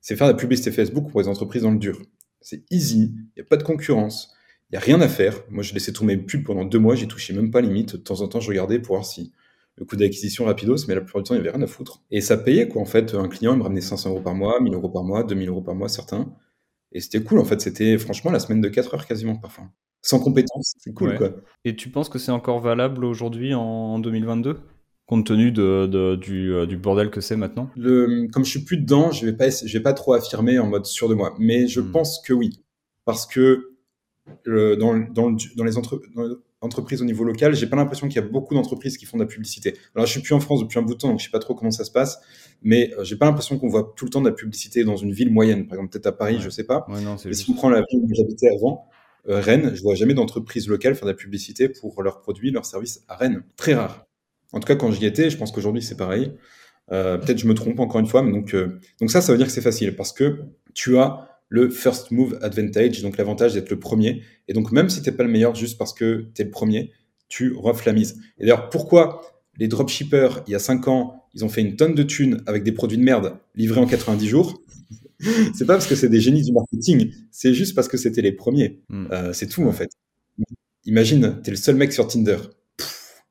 C'est 0.00 0.16
faire 0.16 0.26
de 0.26 0.32
la 0.32 0.38
publicité 0.38 0.70
Facebook 0.70 1.10
pour 1.10 1.20
les 1.20 1.28
entreprises 1.28 1.62
dans 1.62 1.70
le 1.70 1.78
dur. 1.78 2.00
C'est 2.40 2.64
easy, 2.70 3.14
il 3.14 3.40
n'y 3.40 3.42
a 3.42 3.44
pas 3.44 3.56
de 3.56 3.62
concurrence, 3.62 4.34
il 4.70 4.74
n'y 4.74 4.78
a 4.78 4.80
rien 4.80 5.00
à 5.00 5.08
faire. 5.08 5.42
Moi, 5.50 5.62
je 5.62 5.74
laissais 5.74 5.92
tourner 5.92 6.16
mes 6.16 6.22
pubs 6.22 6.44
pendant 6.44 6.64
deux 6.64 6.78
mois, 6.78 6.94
j'ai 6.94 7.08
touché 7.08 7.32
même 7.32 7.50
pas 7.50 7.60
limite. 7.60 7.92
De 7.92 8.02
temps 8.02 8.20
en 8.20 8.28
temps, 8.28 8.40
je 8.40 8.48
regardais 8.48 8.78
pour 8.78 8.96
voir 8.96 9.06
si 9.06 9.32
le 9.76 9.84
coût 9.84 9.96
d'acquisition 9.96 10.44
rapidos, 10.44 10.86
mais 10.88 10.94
la 10.94 11.00
plupart 11.00 11.22
du 11.22 11.28
temps, 11.28 11.34
il 11.34 11.38
n'y 11.40 11.48
avait 11.48 11.56
rien 11.56 11.64
à 11.64 11.66
foutre. 11.66 12.02
Et 12.10 12.20
ça 12.20 12.36
payait, 12.36 12.68
quoi, 12.68 12.82
en 12.82 12.86
fait. 12.86 13.14
Un 13.14 13.28
client, 13.28 13.52
il 13.52 13.58
me 13.58 13.62
ramenait 13.62 13.80
500 13.80 14.10
euros 14.10 14.20
par 14.20 14.34
mois, 14.34 14.60
1000 14.60 14.74
euros 14.74 14.88
par 14.88 15.04
mois, 15.04 15.22
2000 15.24 15.48
euros 15.48 15.62
par 15.62 15.74
mois, 15.74 15.88
certains. 15.88 16.32
Et 16.92 17.00
c'était 17.00 17.22
cool, 17.22 17.38
en 17.38 17.44
fait. 17.44 17.60
C'était 17.60 17.98
franchement 17.98 18.30
la 18.30 18.38
semaine 18.40 18.60
de 18.60 18.68
4 18.68 18.94
heures 18.94 19.06
quasiment, 19.06 19.36
parfois. 19.36 19.70
Sans 20.06 20.20
compétences, 20.20 20.74
c'est 20.78 20.92
cool, 20.94 21.16
quoi. 21.16 21.30
Et 21.64 21.74
tu 21.74 21.88
penses 21.88 22.08
que 22.08 22.18
c'est 22.18 22.30
encore 22.30 22.60
valable 22.60 23.04
aujourd'hui 23.04 23.54
en 23.54 23.98
2022 23.98 24.58
compte 25.06 25.24
tenu 25.24 25.52
de, 25.52 26.16
du, 26.16 26.52
euh, 26.52 26.66
du, 26.66 26.76
bordel 26.76 27.10
que 27.10 27.20
c'est 27.20 27.36
maintenant? 27.36 27.70
Le, 27.76 28.26
Comme 28.32 28.44
je 28.44 28.50
suis 28.50 28.64
plus 28.64 28.76
dedans, 28.76 29.12
je 29.12 29.24
vais 29.24 29.32
pas, 29.32 29.50
je 29.50 29.72
vais 29.72 29.82
pas 29.82 29.92
trop 29.92 30.14
affirmer 30.14 30.58
en 30.58 30.66
mode 30.66 30.84
sûr 30.84 31.08
de 31.08 31.14
moi, 31.14 31.34
mais 31.38 31.68
je 31.68 31.80
hmm. 31.80 31.92
pense 31.92 32.20
que 32.20 32.32
oui, 32.32 32.60
parce 33.04 33.24
que 33.26 33.76
dans, 34.44 34.98
dans, 35.12 35.30
dans, 35.56 35.64
les 35.64 35.78
entre, 35.78 36.02
entreprises 36.60 37.00
au 37.00 37.04
niveau 37.04 37.22
local, 37.22 37.54
j'ai 37.54 37.68
pas 37.68 37.76
l'impression 37.76 38.08
qu'il 38.08 38.16
y 38.20 38.24
a 38.24 38.28
beaucoup 38.28 38.54
d'entreprises 38.54 38.96
qui 38.96 39.06
font 39.06 39.16
de 39.16 39.22
la 39.22 39.28
publicité. 39.28 39.76
Alors, 39.94 40.06
je 40.06 40.10
suis 40.10 40.20
plus 40.20 40.34
en 40.34 40.40
France 40.40 40.60
depuis 40.60 40.78
un 40.80 40.82
bout 40.82 40.94
de 40.94 40.98
temps, 40.98 41.08
donc 41.08 41.20
je 41.20 41.24
sais 41.24 41.30
pas 41.30 41.38
trop 41.38 41.54
comment 41.54 41.70
ça 41.70 41.84
se 41.84 41.92
passe, 41.92 42.20
mais 42.62 42.92
euh, 42.98 43.04
j'ai 43.04 43.16
pas 43.16 43.26
l'impression 43.26 43.58
qu'on 43.58 43.68
voit 43.68 43.94
tout 43.96 44.04
le 44.06 44.10
temps 44.10 44.20
de 44.20 44.28
la 44.28 44.34
publicité 44.34 44.82
dans 44.82 44.96
une 44.96 45.12
ville 45.12 45.30
moyenne. 45.32 45.68
Par 45.68 45.76
exemple, 45.76 45.92
peut-être 45.92 46.06
à 46.06 46.12
Paris, 46.12 46.38
je 46.40 46.50
sais 46.50 46.64
pas. 46.64 46.84
mais 46.88 47.32
si 47.34 47.50
on 47.50 47.54
prend 47.54 47.70
la 47.70 47.82
ville 47.88 48.00
où 48.02 48.08
j'habitais 48.12 48.48
avant, 48.48 48.88
euh, 49.28 49.40
Rennes, 49.40 49.72
je 49.74 49.82
vois 49.82 49.94
jamais 49.94 50.14
d'entreprise 50.14 50.68
locale 50.68 50.94
faire 50.94 51.06
de 51.06 51.10
la 51.10 51.16
publicité 51.16 51.68
pour 51.68 52.02
leurs 52.02 52.20
produits, 52.20 52.50
leurs 52.50 52.66
services 52.66 53.04
à 53.08 53.16
Rennes. 53.16 53.42
Très 53.56 53.74
rare. 53.74 54.06
En 54.52 54.60
tout 54.60 54.66
cas, 54.66 54.76
quand 54.76 54.90
j'y 54.92 55.04
étais, 55.06 55.30
je 55.30 55.36
pense 55.36 55.52
qu'aujourd'hui 55.52 55.82
c'est 55.82 55.96
pareil. 55.96 56.32
Euh, 56.92 57.18
peut-être 57.18 57.38
je 57.38 57.48
me 57.48 57.54
trompe 57.54 57.80
encore 57.80 58.00
une 58.00 58.06
fois, 58.06 58.22
mais 58.22 58.32
donc, 58.32 58.54
donc 59.00 59.10
ça, 59.10 59.20
ça 59.20 59.32
veut 59.32 59.38
dire 59.38 59.46
que 59.46 59.52
c'est 59.52 59.60
facile 59.60 59.96
parce 59.96 60.12
que 60.12 60.42
tu 60.74 60.98
as 60.98 61.28
le 61.48 61.70
first 61.70 62.10
move 62.10 62.38
advantage, 62.42 63.02
donc 63.02 63.16
l'avantage 63.16 63.54
d'être 63.54 63.70
le 63.70 63.78
premier. 63.78 64.22
Et 64.48 64.52
donc, 64.52 64.72
même 64.72 64.88
si 64.88 65.02
tu 65.02 65.10
n'es 65.10 65.16
pas 65.16 65.22
le 65.22 65.30
meilleur 65.30 65.54
juste 65.54 65.78
parce 65.78 65.92
que 65.92 66.26
tu 66.34 66.42
es 66.42 66.44
le 66.44 66.50
premier, 66.50 66.92
tu 67.28 67.54
refs 67.54 67.84
la 67.84 67.92
mise. 67.92 68.20
Et 68.38 68.42
d'ailleurs, 68.42 68.68
pourquoi 68.68 69.22
les 69.58 69.68
dropshippers, 69.68 70.42
il 70.46 70.52
y 70.52 70.54
a 70.54 70.58
5 70.58 70.88
ans, 70.88 71.24
ils 71.34 71.44
ont 71.44 71.48
fait 71.48 71.60
une 71.60 71.76
tonne 71.76 71.94
de 71.94 72.02
thunes 72.02 72.42
avec 72.46 72.62
des 72.62 72.72
produits 72.72 72.98
de 72.98 73.02
merde 73.02 73.38
livrés 73.54 73.80
en 73.80 73.86
90 73.86 74.26
jours? 74.26 74.62
C'est 75.20 75.66
pas 75.66 75.74
parce 75.74 75.86
que 75.86 75.94
c'est 75.94 76.08
des 76.08 76.20
génies 76.20 76.42
du 76.42 76.52
marketing, 76.52 77.12
c'est 77.30 77.54
juste 77.54 77.74
parce 77.74 77.88
que 77.88 77.96
c'était 77.96 78.22
les 78.22 78.32
premiers. 78.32 78.82
Hmm. 78.88 79.06
Euh, 79.10 79.32
c'est 79.32 79.46
tout, 79.46 79.64
en 79.64 79.72
fait. 79.72 79.90
Imagine, 80.84 81.40
tu 81.42 81.48
es 81.48 81.52
le 81.52 81.56
seul 81.56 81.76
mec 81.76 81.92
sur 81.92 82.06
Tinder. 82.06 82.36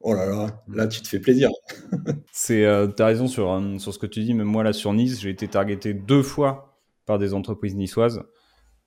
oh 0.02 0.14
là 0.14 0.26
là, 0.26 0.64
là, 0.68 0.88
tu 0.88 1.02
te 1.02 1.08
fais 1.08 1.20
plaisir. 1.20 1.50
c'est, 2.32 2.66
euh, 2.66 2.88
as 2.98 3.06
raison 3.06 3.28
sur, 3.28 3.52
euh, 3.52 3.78
sur 3.78 3.94
ce 3.94 4.00
que 4.00 4.08
tu 4.08 4.24
dis, 4.24 4.34
même 4.34 4.48
moi, 4.48 4.64
là, 4.64 4.74
sur 4.74 4.94
Nice, 4.94 5.22
j'ai 5.22 5.30
été 5.30 5.48
targeté 5.48 5.94
deux 5.94 6.24
fois 6.24 6.80
par 7.06 7.20
des 7.20 7.34
entreprises 7.34 7.76
niçoises. 7.76 8.24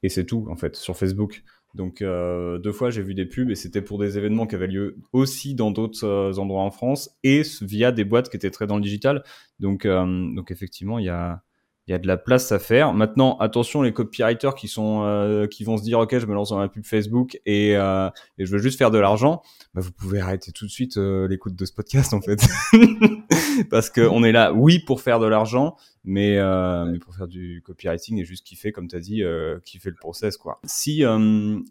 Et 0.02 0.08
c'est 0.08 0.24
tout, 0.24 0.46
en 0.50 0.56
fait, 0.56 0.76
sur 0.76 0.96
Facebook. 0.96 1.42
Donc, 1.74 2.02
euh, 2.02 2.58
deux 2.58 2.72
fois, 2.72 2.90
j'ai 2.90 3.02
vu 3.02 3.14
des 3.14 3.26
pubs 3.26 3.50
et 3.50 3.54
c'était 3.54 3.82
pour 3.82 3.98
des 3.98 4.16
événements 4.16 4.46
qui 4.46 4.54
avaient 4.54 4.66
lieu 4.66 4.96
aussi 5.12 5.54
dans 5.54 5.70
d'autres 5.70 6.04
euh, 6.06 6.38
endroits 6.38 6.62
en 6.62 6.70
France 6.70 7.10
et 7.22 7.42
via 7.60 7.92
des 7.92 8.04
boîtes 8.04 8.30
qui 8.30 8.36
étaient 8.36 8.50
très 8.50 8.66
dans 8.66 8.76
le 8.76 8.82
digital. 8.82 9.22
Donc, 9.60 9.84
euh, 9.84 10.04
donc 10.34 10.50
effectivement, 10.50 10.98
il 10.98 11.04
y 11.04 11.10
a, 11.10 11.42
il 11.88 11.92
y 11.92 11.94
a 11.94 11.98
de 11.98 12.06
la 12.06 12.18
place 12.18 12.52
à 12.52 12.58
faire. 12.58 12.92
Maintenant, 12.92 13.38
attention 13.38 13.80
les 13.80 13.94
copywriters 13.94 14.54
qui 14.54 14.68
sont 14.68 15.04
euh, 15.04 15.46
qui 15.46 15.64
vont 15.64 15.78
se 15.78 15.82
dire 15.82 15.98
ok, 15.98 16.18
je 16.18 16.26
me 16.26 16.34
lance 16.34 16.50
dans 16.50 16.58
la 16.58 16.68
pub 16.68 16.84
Facebook 16.84 17.40
et, 17.46 17.76
euh, 17.76 18.10
et 18.36 18.44
je 18.44 18.52
veux 18.52 18.58
juste 18.58 18.76
faire 18.76 18.90
de 18.90 18.98
l'argent. 18.98 19.40
Bah, 19.72 19.80
vous 19.80 19.92
pouvez 19.92 20.20
arrêter 20.20 20.52
tout 20.52 20.66
de 20.66 20.70
suite 20.70 20.98
euh, 20.98 21.26
l'écoute 21.26 21.56
de 21.56 21.64
ce 21.64 21.72
podcast 21.72 22.12
en 22.12 22.20
fait, 22.20 22.46
parce 23.70 23.88
que 23.88 24.02
on 24.02 24.22
est 24.22 24.32
là, 24.32 24.52
oui, 24.52 24.80
pour 24.80 25.00
faire 25.00 25.18
de 25.18 25.26
l'argent, 25.26 25.76
mais 26.04 26.36
euh, 26.36 26.84
mais 26.84 26.98
pour 26.98 27.16
faire 27.16 27.26
du 27.26 27.62
copywriting 27.64 28.18
et 28.18 28.26
juste 28.26 28.46
kiffer, 28.46 28.70
comme 28.70 28.86
tu 28.86 28.96
as 28.96 29.00
dit, 29.00 29.22
euh, 29.22 29.58
kiffer 29.64 29.88
le 29.88 29.96
process 29.96 30.36
quoi. 30.36 30.60
Si 30.64 31.04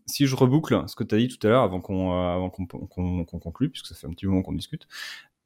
si 0.07 0.25
je 0.25 0.35
reboucle 0.35 0.83
ce 0.87 0.95
que 0.95 1.03
tu 1.03 1.13
as 1.13 1.19
dit 1.19 1.27
tout 1.27 1.45
à 1.45 1.51
l'heure 1.51 1.61
avant 1.61 1.79
qu'on 1.79 2.11
avant 2.11 2.49
qu'on 2.49 2.65
qu'on 2.65 3.39
conclue, 3.39 3.69
puisque 3.69 3.85
ça 3.85 3.93
fait 3.93 4.07
un 4.07 4.11
petit 4.11 4.25
moment 4.25 4.41
qu'on 4.41 4.53
discute, 4.53 4.87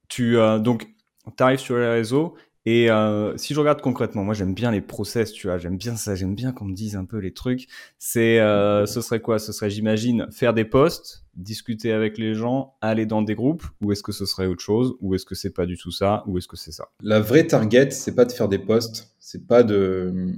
tu 0.08 0.38
donc 0.62 0.88
t'arrives 1.36 1.60
sur 1.60 1.78
les 1.78 1.90
réseaux 1.90 2.36
et 2.66 2.92
euh, 2.92 3.36
si 3.38 3.54
je 3.54 3.60
regarde 3.60 3.82
concrètement, 3.82 4.24
moi 4.24 4.36
j'aime 4.36 4.54
bien 4.54 4.72
les 4.72 4.82
process, 4.82 5.32
tu 5.32 5.48
vois, 5.48 5.58
j'aime 5.58 5.78
bien 5.78 5.96
ça, 5.96 6.14
j'aime 6.14 6.36
bien 6.36 6.52
qu'on 6.52 6.66
me 6.66 6.76
dise 6.76 6.96
un 6.96 7.06
peu 7.06 7.18
les 7.18 7.34
trucs. 7.34 7.68
C'est, 7.98 8.40
euh, 8.40 8.86
ce 8.86 9.02
serait 9.02 9.20
quoi? 9.20 9.40
Ce 9.40 9.52
serait, 9.52 9.72
j'imagine, 9.72 10.28
faire 10.32 10.54
des 10.54 10.66
posts, 10.66 11.26
discuter 11.36 11.92
avec 11.92 12.20
les 12.20 12.36
gens, 12.36 12.76
aller 12.82 13.08
dans 13.08 13.24
des 13.24 13.34
groupes, 13.34 13.64
ou 13.82 13.92
est-ce 13.92 14.04
que 14.04 14.12
ce 14.12 14.26
serait 14.26 14.46
autre 14.46 14.62
chose, 14.62 14.96
ou 15.02 15.16
est-ce 15.16 15.26
que 15.26 15.34
c'est 15.34 15.54
pas 15.54 15.66
du 15.66 15.76
tout 15.76 15.92
ça, 15.92 16.24
ou 16.28 16.38
est-ce 16.38 16.48
que 16.48 16.58
c'est 16.58 16.72
ça? 16.72 16.90
La 17.02 17.20
vraie 17.20 17.48
target, 17.48 17.90
c'est 17.90 18.14
pas 18.14 18.26
de 18.26 18.32
faire 18.32 18.48
des 18.48 18.60
posts, 18.60 19.16
c'est 19.20 19.48
pas 19.48 19.64
de 19.64 20.34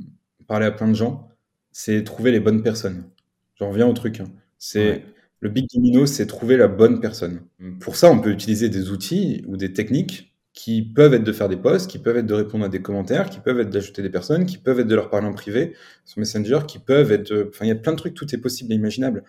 parler 0.48 0.66
à 0.66 0.72
plein 0.72 0.88
de 0.88 0.96
gens, 0.96 1.28
c'est 1.74 2.04
trouver 2.06 2.32
les 2.32 2.40
bonnes 2.40 2.64
personnes. 2.64 3.04
J'en 3.56 3.70
reviens 3.70 3.88
au 3.88 3.94
truc. 3.94 4.22
Hein. 4.22 4.32
C'est 4.58 5.04
le 5.42 5.50
big 5.50 5.68
domino, 5.74 6.06
c'est 6.06 6.26
trouver 6.26 6.56
la 6.56 6.70
bonne 6.70 7.02
personne. 7.02 7.42
Pour 7.82 7.98
ça, 7.98 8.10
on 8.10 8.20
peut 8.20 8.32
utiliser 8.32 8.70
des 8.70 8.92
outils 8.92 9.44
ou 9.48 9.58
des 9.58 9.74
techniques 9.74 10.33
qui 10.54 10.84
peuvent 10.84 11.16
être 11.16 11.24
de 11.24 11.32
faire 11.32 11.50
des 11.50 11.58
posts, 11.58 11.90
qui 11.90 11.98
peuvent 11.98 12.18
être 12.18 12.28
de 12.28 12.34
répondre 12.34 12.64
à 12.64 12.70
des 12.70 12.82
commentaires, 12.82 13.30
qui 13.30 13.40
peuvent 13.40 13.60
être 13.60 13.72
d'ajouter 13.72 14.04
des 14.04 14.10
personnes, 14.12 14.46
qui 14.46 14.60
peuvent 14.60 14.80
être 14.80 14.88
de 14.88 14.96
leur 14.96 15.10
parler 15.10 15.28
en 15.28 15.34
privé 15.34 15.74
sur 16.06 16.20
Messenger, 16.20 16.60
qui 16.68 16.78
peuvent 16.78 17.12
être... 17.12 17.48
Enfin, 17.50 17.66
il 17.66 17.70
y 17.70 17.72
a 17.72 17.76
plein 17.76 17.94
de 17.94 17.98
trucs, 17.98 18.14
tout 18.14 18.34
est 18.34 18.38
possible 18.38 18.72
et 18.72 18.76
imaginable. 18.76 19.24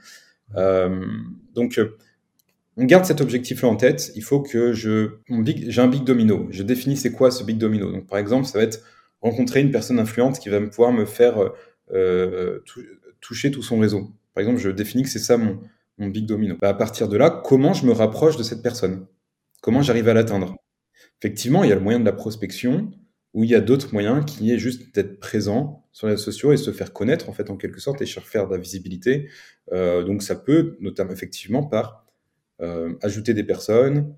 Euh, 0.56 1.04
donc, 1.54 1.78
euh, 1.78 1.96
on 2.76 2.84
garde 2.84 3.06
cet 3.06 3.22
objectif-là 3.22 3.68
en 3.68 3.76
tête. 3.76 4.12
Il 4.16 4.22
faut 4.22 4.40
que 4.40 4.74
je... 4.74 5.12
J'ai 5.46 5.80
un 5.80 5.88
big 5.88 6.04
domino. 6.04 6.46
Je 6.50 6.62
définis 6.62 6.98
c'est 6.98 7.12
quoi 7.12 7.30
ce 7.30 7.42
big 7.42 7.56
domino. 7.56 7.90
Donc, 7.90 8.06
par 8.06 8.18
exemple, 8.18 8.46
ça 8.46 8.58
va 8.58 8.64
être 8.64 8.82
rencontrer 9.22 9.62
une 9.62 9.70
personne 9.70 9.98
influente 9.98 10.38
qui 10.38 10.50
va 10.50 10.60
me 10.60 10.68
pouvoir 10.68 10.92
me 10.92 11.06
faire 11.06 11.36
euh, 11.92 12.58
toucher 13.22 13.50
tout 13.50 13.62
son 13.62 13.78
réseau. 13.78 14.10
Par 14.34 14.42
exemple, 14.42 14.58
je 14.58 14.68
définis 14.68 15.04
que 15.04 15.08
c'est 15.08 15.18
ça 15.18 15.38
mon, 15.38 15.58
mon 15.96 16.08
big 16.08 16.26
domino. 16.26 16.56
Bah, 16.60 16.68
à 16.68 16.74
partir 16.74 17.08
de 17.08 17.16
là, 17.16 17.30
comment 17.30 17.72
je 17.72 17.86
me 17.86 17.92
rapproche 17.92 18.36
de 18.36 18.42
cette 18.42 18.62
personne? 18.62 19.06
Comment 19.62 19.80
j'arrive 19.80 20.08
à 20.10 20.14
l'atteindre? 20.14 20.54
Effectivement, 21.20 21.64
il 21.64 21.70
y 21.70 21.72
a 21.72 21.76
le 21.76 21.80
moyen 21.80 22.00
de 22.00 22.04
la 22.04 22.12
prospection, 22.12 22.90
ou 23.34 23.42
il 23.42 23.50
y 23.50 23.54
a 23.54 23.60
d'autres 23.60 23.92
moyens 23.92 24.24
qui 24.24 24.52
est 24.52 24.58
juste 24.58 24.94
d'être 24.94 25.18
présent 25.18 25.86
sur 25.92 26.06
les 26.06 26.14
réseaux 26.14 26.24
sociaux 26.24 26.52
et 26.52 26.56
se 26.56 26.72
faire 26.72 26.92
connaître 26.92 27.28
en 27.28 27.32
fait 27.32 27.50
en 27.50 27.56
quelque 27.56 27.80
sorte 27.80 28.00
et 28.00 28.06
faire 28.06 28.46
de 28.46 28.54
la 28.54 28.60
visibilité. 28.60 29.28
Euh, 29.72 30.04
donc 30.04 30.22
ça 30.22 30.36
peut 30.36 30.76
notamment 30.80 31.12
effectivement 31.12 31.64
par 31.64 32.06
euh, 32.62 32.94
ajouter 33.02 33.34
des 33.34 33.42
personnes, 33.42 34.14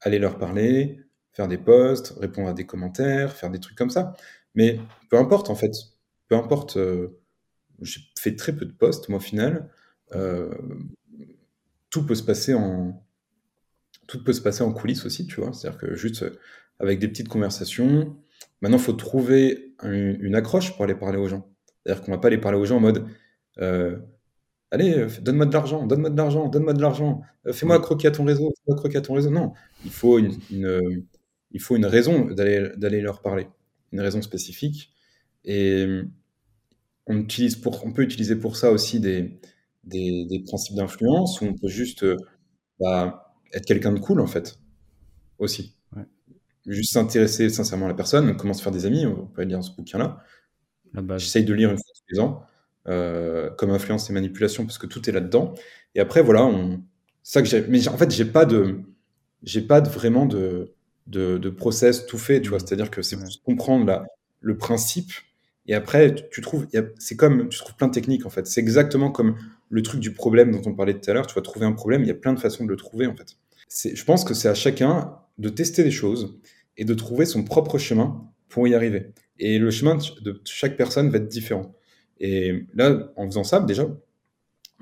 aller 0.00 0.18
leur 0.18 0.38
parler, 0.38 1.00
faire 1.32 1.46
des 1.46 1.58
posts, 1.58 2.14
répondre 2.18 2.48
à 2.48 2.52
des 2.52 2.66
commentaires, 2.66 3.32
faire 3.32 3.50
des 3.50 3.60
trucs 3.60 3.78
comme 3.78 3.90
ça. 3.90 4.14
Mais 4.54 4.80
peu 5.08 5.18
importe 5.18 5.50
en 5.50 5.54
fait, 5.54 5.72
peu 6.28 6.36
importe. 6.36 6.76
Euh, 6.76 7.20
j'ai 7.80 8.00
fait 8.18 8.34
très 8.34 8.52
peu 8.52 8.64
de 8.64 8.72
posts 8.72 9.08
moi 9.08 9.18
au 9.18 9.22
final. 9.22 9.70
tout 11.90 12.04
peut 12.04 12.16
se 12.16 12.24
passer 12.24 12.54
en, 12.54 13.00
tout 14.08 14.24
peut 14.24 14.32
se 14.32 14.40
passer 14.40 14.64
en 14.64 14.72
coulisses 14.72 15.04
aussi, 15.04 15.26
tu 15.26 15.40
vois. 15.40 15.52
C'est-à-dire 15.52 15.78
que 15.78 15.94
juste 15.94 16.24
euh, 16.24 16.38
avec 16.80 16.98
des 16.98 17.06
petites 17.06 17.28
conversations. 17.28 18.16
Maintenant, 18.60 18.78
il 18.78 18.82
faut 18.82 18.92
trouver 18.94 19.74
une 19.84 20.34
accroche 20.34 20.72
pour 20.74 20.84
aller 20.84 20.94
parler 20.94 21.18
aux 21.18 21.28
gens. 21.28 21.48
C'est-à-dire 21.84 22.02
qu'on 22.02 22.12
va 22.12 22.18
pas 22.18 22.28
aller 22.28 22.38
parler 22.38 22.58
aux 22.58 22.64
gens 22.64 22.78
en 22.78 22.80
mode 22.80 23.06
euh, 23.58 23.96
Allez, 24.70 24.98
euh, 24.98 25.08
donne-moi 25.22 25.46
de 25.46 25.52
l'argent, 25.52 25.86
donne-moi 25.86 26.10
de 26.10 26.16
l'argent, 26.16 26.48
donne-moi 26.48 26.74
de 26.74 26.82
l'argent, 26.82 27.22
fais-moi 27.52 27.80
croquer 27.80 28.08
à 28.08 28.10
ton 28.10 28.24
réseau, 28.24 28.52
fais-moi 28.56 28.76
croquer 28.76 28.98
à 28.98 29.00
ton 29.00 29.14
réseau. 29.14 29.30
Non, 29.30 29.52
il 29.84 29.90
faut 29.90 30.18
une, 30.18 30.36
il 31.52 31.60
faut 31.60 31.76
une 31.76 31.86
raison 31.86 32.26
d'aller, 32.26 32.70
d'aller 32.76 33.00
leur 33.00 33.22
parler, 33.22 33.46
une 33.92 34.00
raison 34.00 34.20
spécifique. 34.20 34.92
Et 35.44 35.86
on, 37.06 37.16
utilise 37.18 37.56
pour, 37.56 37.84
on 37.86 37.92
peut 37.92 38.02
utiliser 38.02 38.36
pour 38.36 38.56
ça 38.56 38.70
aussi 38.70 39.00
des, 39.00 39.40
des, 39.84 40.26
des 40.26 40.40
principes 40.40 40.76
d'influence 40.76 41.40
où 41.40 41.46
on 41.46 41.54
peut 41.54 41.68
juste. 41.68 42.04
Bah, 42.80 43.27
être 43.52 43.66
quelqu'un 43.66 43.92
de 43.92 43.98
cool 43.98 44.20
en 44.20 44.26
fait 44.26 44.58
aussi. 45.38 45.74
Juste 46.66 46.92
s'intéresser 46.92 47.48
sincèrement 47.48 47.86
à 47.86 47.88
la 47.88 47.94
personne, 47.94 48.36
comment 48.36 48.52
se 48.52 48.62
faire 48.62 48.72
des 48.72 48.84
amis, 48.84 49.06
on 49.06 49.26
peut 49.26 49.42
lire 49.42 49.64
ce 49.64 49.74
bouquin-là. 49.74 50.22
J'essaye 51.16 51.44
de 51.44 51.54
lire 51.54 51.70
une 51.70 51.76
fois 51.76 51.92
tous 51.94 52.14
les 52.14 52.20
ans, 52.20 52.42
euh, 52.88 53.50
comme 53.50 53.70
influence 53.70 54.10
et 54.10 54.12
manipulation, 54.12 54.66
parce 54.66 54.76
que 54.76 54.86
tout 54.86 55.08
est 55.08 55.12
là-dedans. 55.12 55.54
Et 55.94 56.00
après, 56.00 56.22
voilà, 56.22 56.44
on... 56.44 56.82
ça 57.22 57.40
que 57.40 57.48
j'ai. 57.48 57.66
Mais 57.68 57.88
en 57.88 57.96
fait, 57.96 58.10
j'ai 58.10 58.24
pas 58.26 58.44
de, 58.44 58.80
j'ai 59.42 59.62
pas 59.62 59.80
de, 59.80 59.88
vraiment 59.88 60.26
de, 60.26 60.74
de, 61.06 61.50
process 61.50 62.06
tout 62.06 62.18
fait, 62.18 62.42
tu 62.42 62.50
vois. 62.50 62.58
C'est-à-dire 62.58 62.90
que 62.90 63.00
c'est 63.00 63.16
comprendre 63.44 63.86
la, 63.86 64.06
le 64.40 64.56
principe. 64.58 65.12
Et 65.66 65.74
après, 65.74 66.14
tu, 66.30 66.40
trouves, 66.40 66.66
c'est 66.98 67.16
comme, 67.16 67.48
tu 67.48 67.58
trouves 67.58 67.76
plein 67.76 67.88
de 67.88 67.92
techniques 67.92 68.26
en 68.26 68.30
fait. 68.30 68.46
C'est 68.46 68.60
exactement 68.60 69.10
comme 69.10 69.36
le 69.70 69.82
truc 69.82 70.00
du 70.00 70.12
problème 70.12 70.52
dont 70.52 70.62
on 70.66 70.74
parlait 70.74 70.94
tout 70.94 71.10
à 71.10 71.14
l'heure. 71.14 71.26
Tu 71.26 71.34
vas 71.34 71.42
trouver 71.42 71.66
un 71.66 71.72
problème, 71.72 72.02
il 72.02 72.08
y 72.08 72.12
a 72.12 72.14
plein 72.14 72.32
de 72.32 72.40
façons 72.40 72.64
de 72.64 72.70
le 72.70 72.76
trouver 72.76 73.06
en 73.06 73.14
fait. 73.14 73.36
Je 73.94 74.04
pense 74.04 74.24
que 74.24 74.34
c'est 74.34 74.48
à 74.48 74.54
chacun 74.54 75.18
de 75.38 75.48
tester 75.48 75.84
des 75.84 75.90
choses 75.90 76.38
et 76.76 76.84
de 76.84 76.94
trouver 76.94 77.26
son 77.26 77.44
propre 77.44 77.78
chemin 77.78 78.28
pour 78.48 78.66
y 78.66 78.74
arriver. 78.74 79.12
Et 79.38 79.58
le 79.58 79.70
chemin 79.70 79.98
de 80.22 80.40
chaque 80.44 80.76
personne 80.76 81.10
va 81.10 81.18
être 81.18 81.28
différent. 81.28 81.74
Et 82.20 82.66
là, 82.74 83.12
en 83.16 83.26
faisant 83.26 83.44
ça, 83.44 83.60
déjà, 83.60 83.86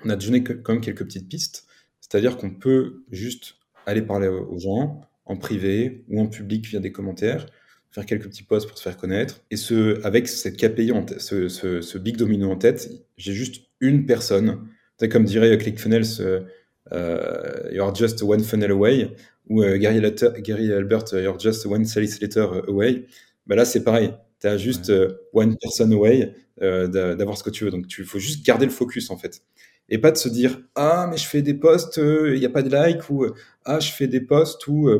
on 0.05 0.11
a 0.11 0.16
donné 0.16 0.43
quand 0.43 0.72
même 0.72 0.80
quelques 0.80 1.05
petites 1.05 1.28
pistes. 1.28 1.66
C'est-à-dire 2.01 2.37
qu'on 2.37 2.51
peut 2.51 3.05
juste 3.11 3.57
aller 3.87 4.03
parler 4.03 4.28
aux 4.28 4.59
gens 4.59 5.01
en 5.24 5.37
privé 5.37 6.05
ou 6.09 6.20
en 6.20 6.26
public 6.26 6.66
via 6.66 6.80
des 6.80 6.93
commentaires, 6.93 7.47
faire 7.91 8.07
quelques 8.07 8.28
petits 8.28 8.43
posts 8.43 8.68
pour 8.68 8.78
se 8.78 8.82
faire 8.82 8.97
connaître. 8.97 9.43
Et 9.51 9.57
ce, 9.57 10.03
avec 10.05 10.28
cette 10.28 10.57
KPI, 10.57 10.93
en 10.93 11.05
ce, 11.18 11.49
ce, 11.49 11.99
big 11.99 12.16
domino 12.16 12.51
en 12.51 12.57
tête, 12.57 12.91
j'ai 13.16 13.32
juste 13.32 13.66
une 13.80 14.07
personne. 14.07 14.68
C'est 14.99 15.09
comme 15.09 15.24
dirait 15.24 15.57
ClickFunnels, 15.59 16.47
uh, 16.92 17.72
you're 17.72 17.94
just 17.94 18.22
one 18.22 18.42
funnel 18.42 18.70
away, 18.70 19.11
ou 19.49 19.62
uh, 19.62 19.78
Gary, 19.78 20.01
Gary, 20.42 20.72
Albert, 20.72 21.12
you're 21.12 21.38
just 21.38 21.66
one 21.66 21.84
sales 21.84 22.20
letter 22.20 22.62
away. 22.68 23.07
Bah 23.47 23.57
là, 23.57 23.64
c'est 23.64 23.84
pareil. 23.84 24.12
Tu 24.40 24.47
as 24.47 24.59
juste 24.59 24.92
one 25.32 25.57
person 25.61 25.92
away 25.92 26.34
d'avoir 26.59 27.36
ce 27.36 27.44
que 27.44 27.51
tu 27.51 27.64
veux. 27.64 27.70
Donc, 27.70 27.84
il 27.99 28.05
faut 28.05 28.18
juste 28.18 28.44
garder 28.44 28.66
le 28.66 28.72
focus, 28.72 29.11
en 29.11 29.16
fait. 29.16 29.42
Et 29.88 29.99
pas 29.99 30.11
de 30.11 30.16
se 30.16 30.28
dire, 30.28 30.61
ah, 30.74 31.07
mais 31.09 31.16
je 31.16 31.26
fais 31.26 31.42
des 31.42 31.55
posts, 31.55 31.99
il 31.99 32.38
n'y 32.38 32.44
a 32.44 32.51
pas 32.51 32.62
de 32.62 32.70
like, 32.70 33.09
ou 33.09 33.26
ah, 33.64 33.78
je 33.78 33.92
fais 33.92 34.09
des 34.09 34.20
posts 34.20 34.66
où, 34.66 34.90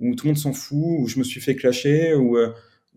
où 0.00 0.14
tout 0.14 0.26
le 0.26 0.32
monde 0.32 0.38
s'en 0.38 0.52
fout, 0.52 1.00
où 1.00 1.08
je 1.08 1.18
me 1.18 1.24
suis 1.24 1.40
fait 1.40 1.54
clasher, 1.56 2.14
ou 2.14 2.36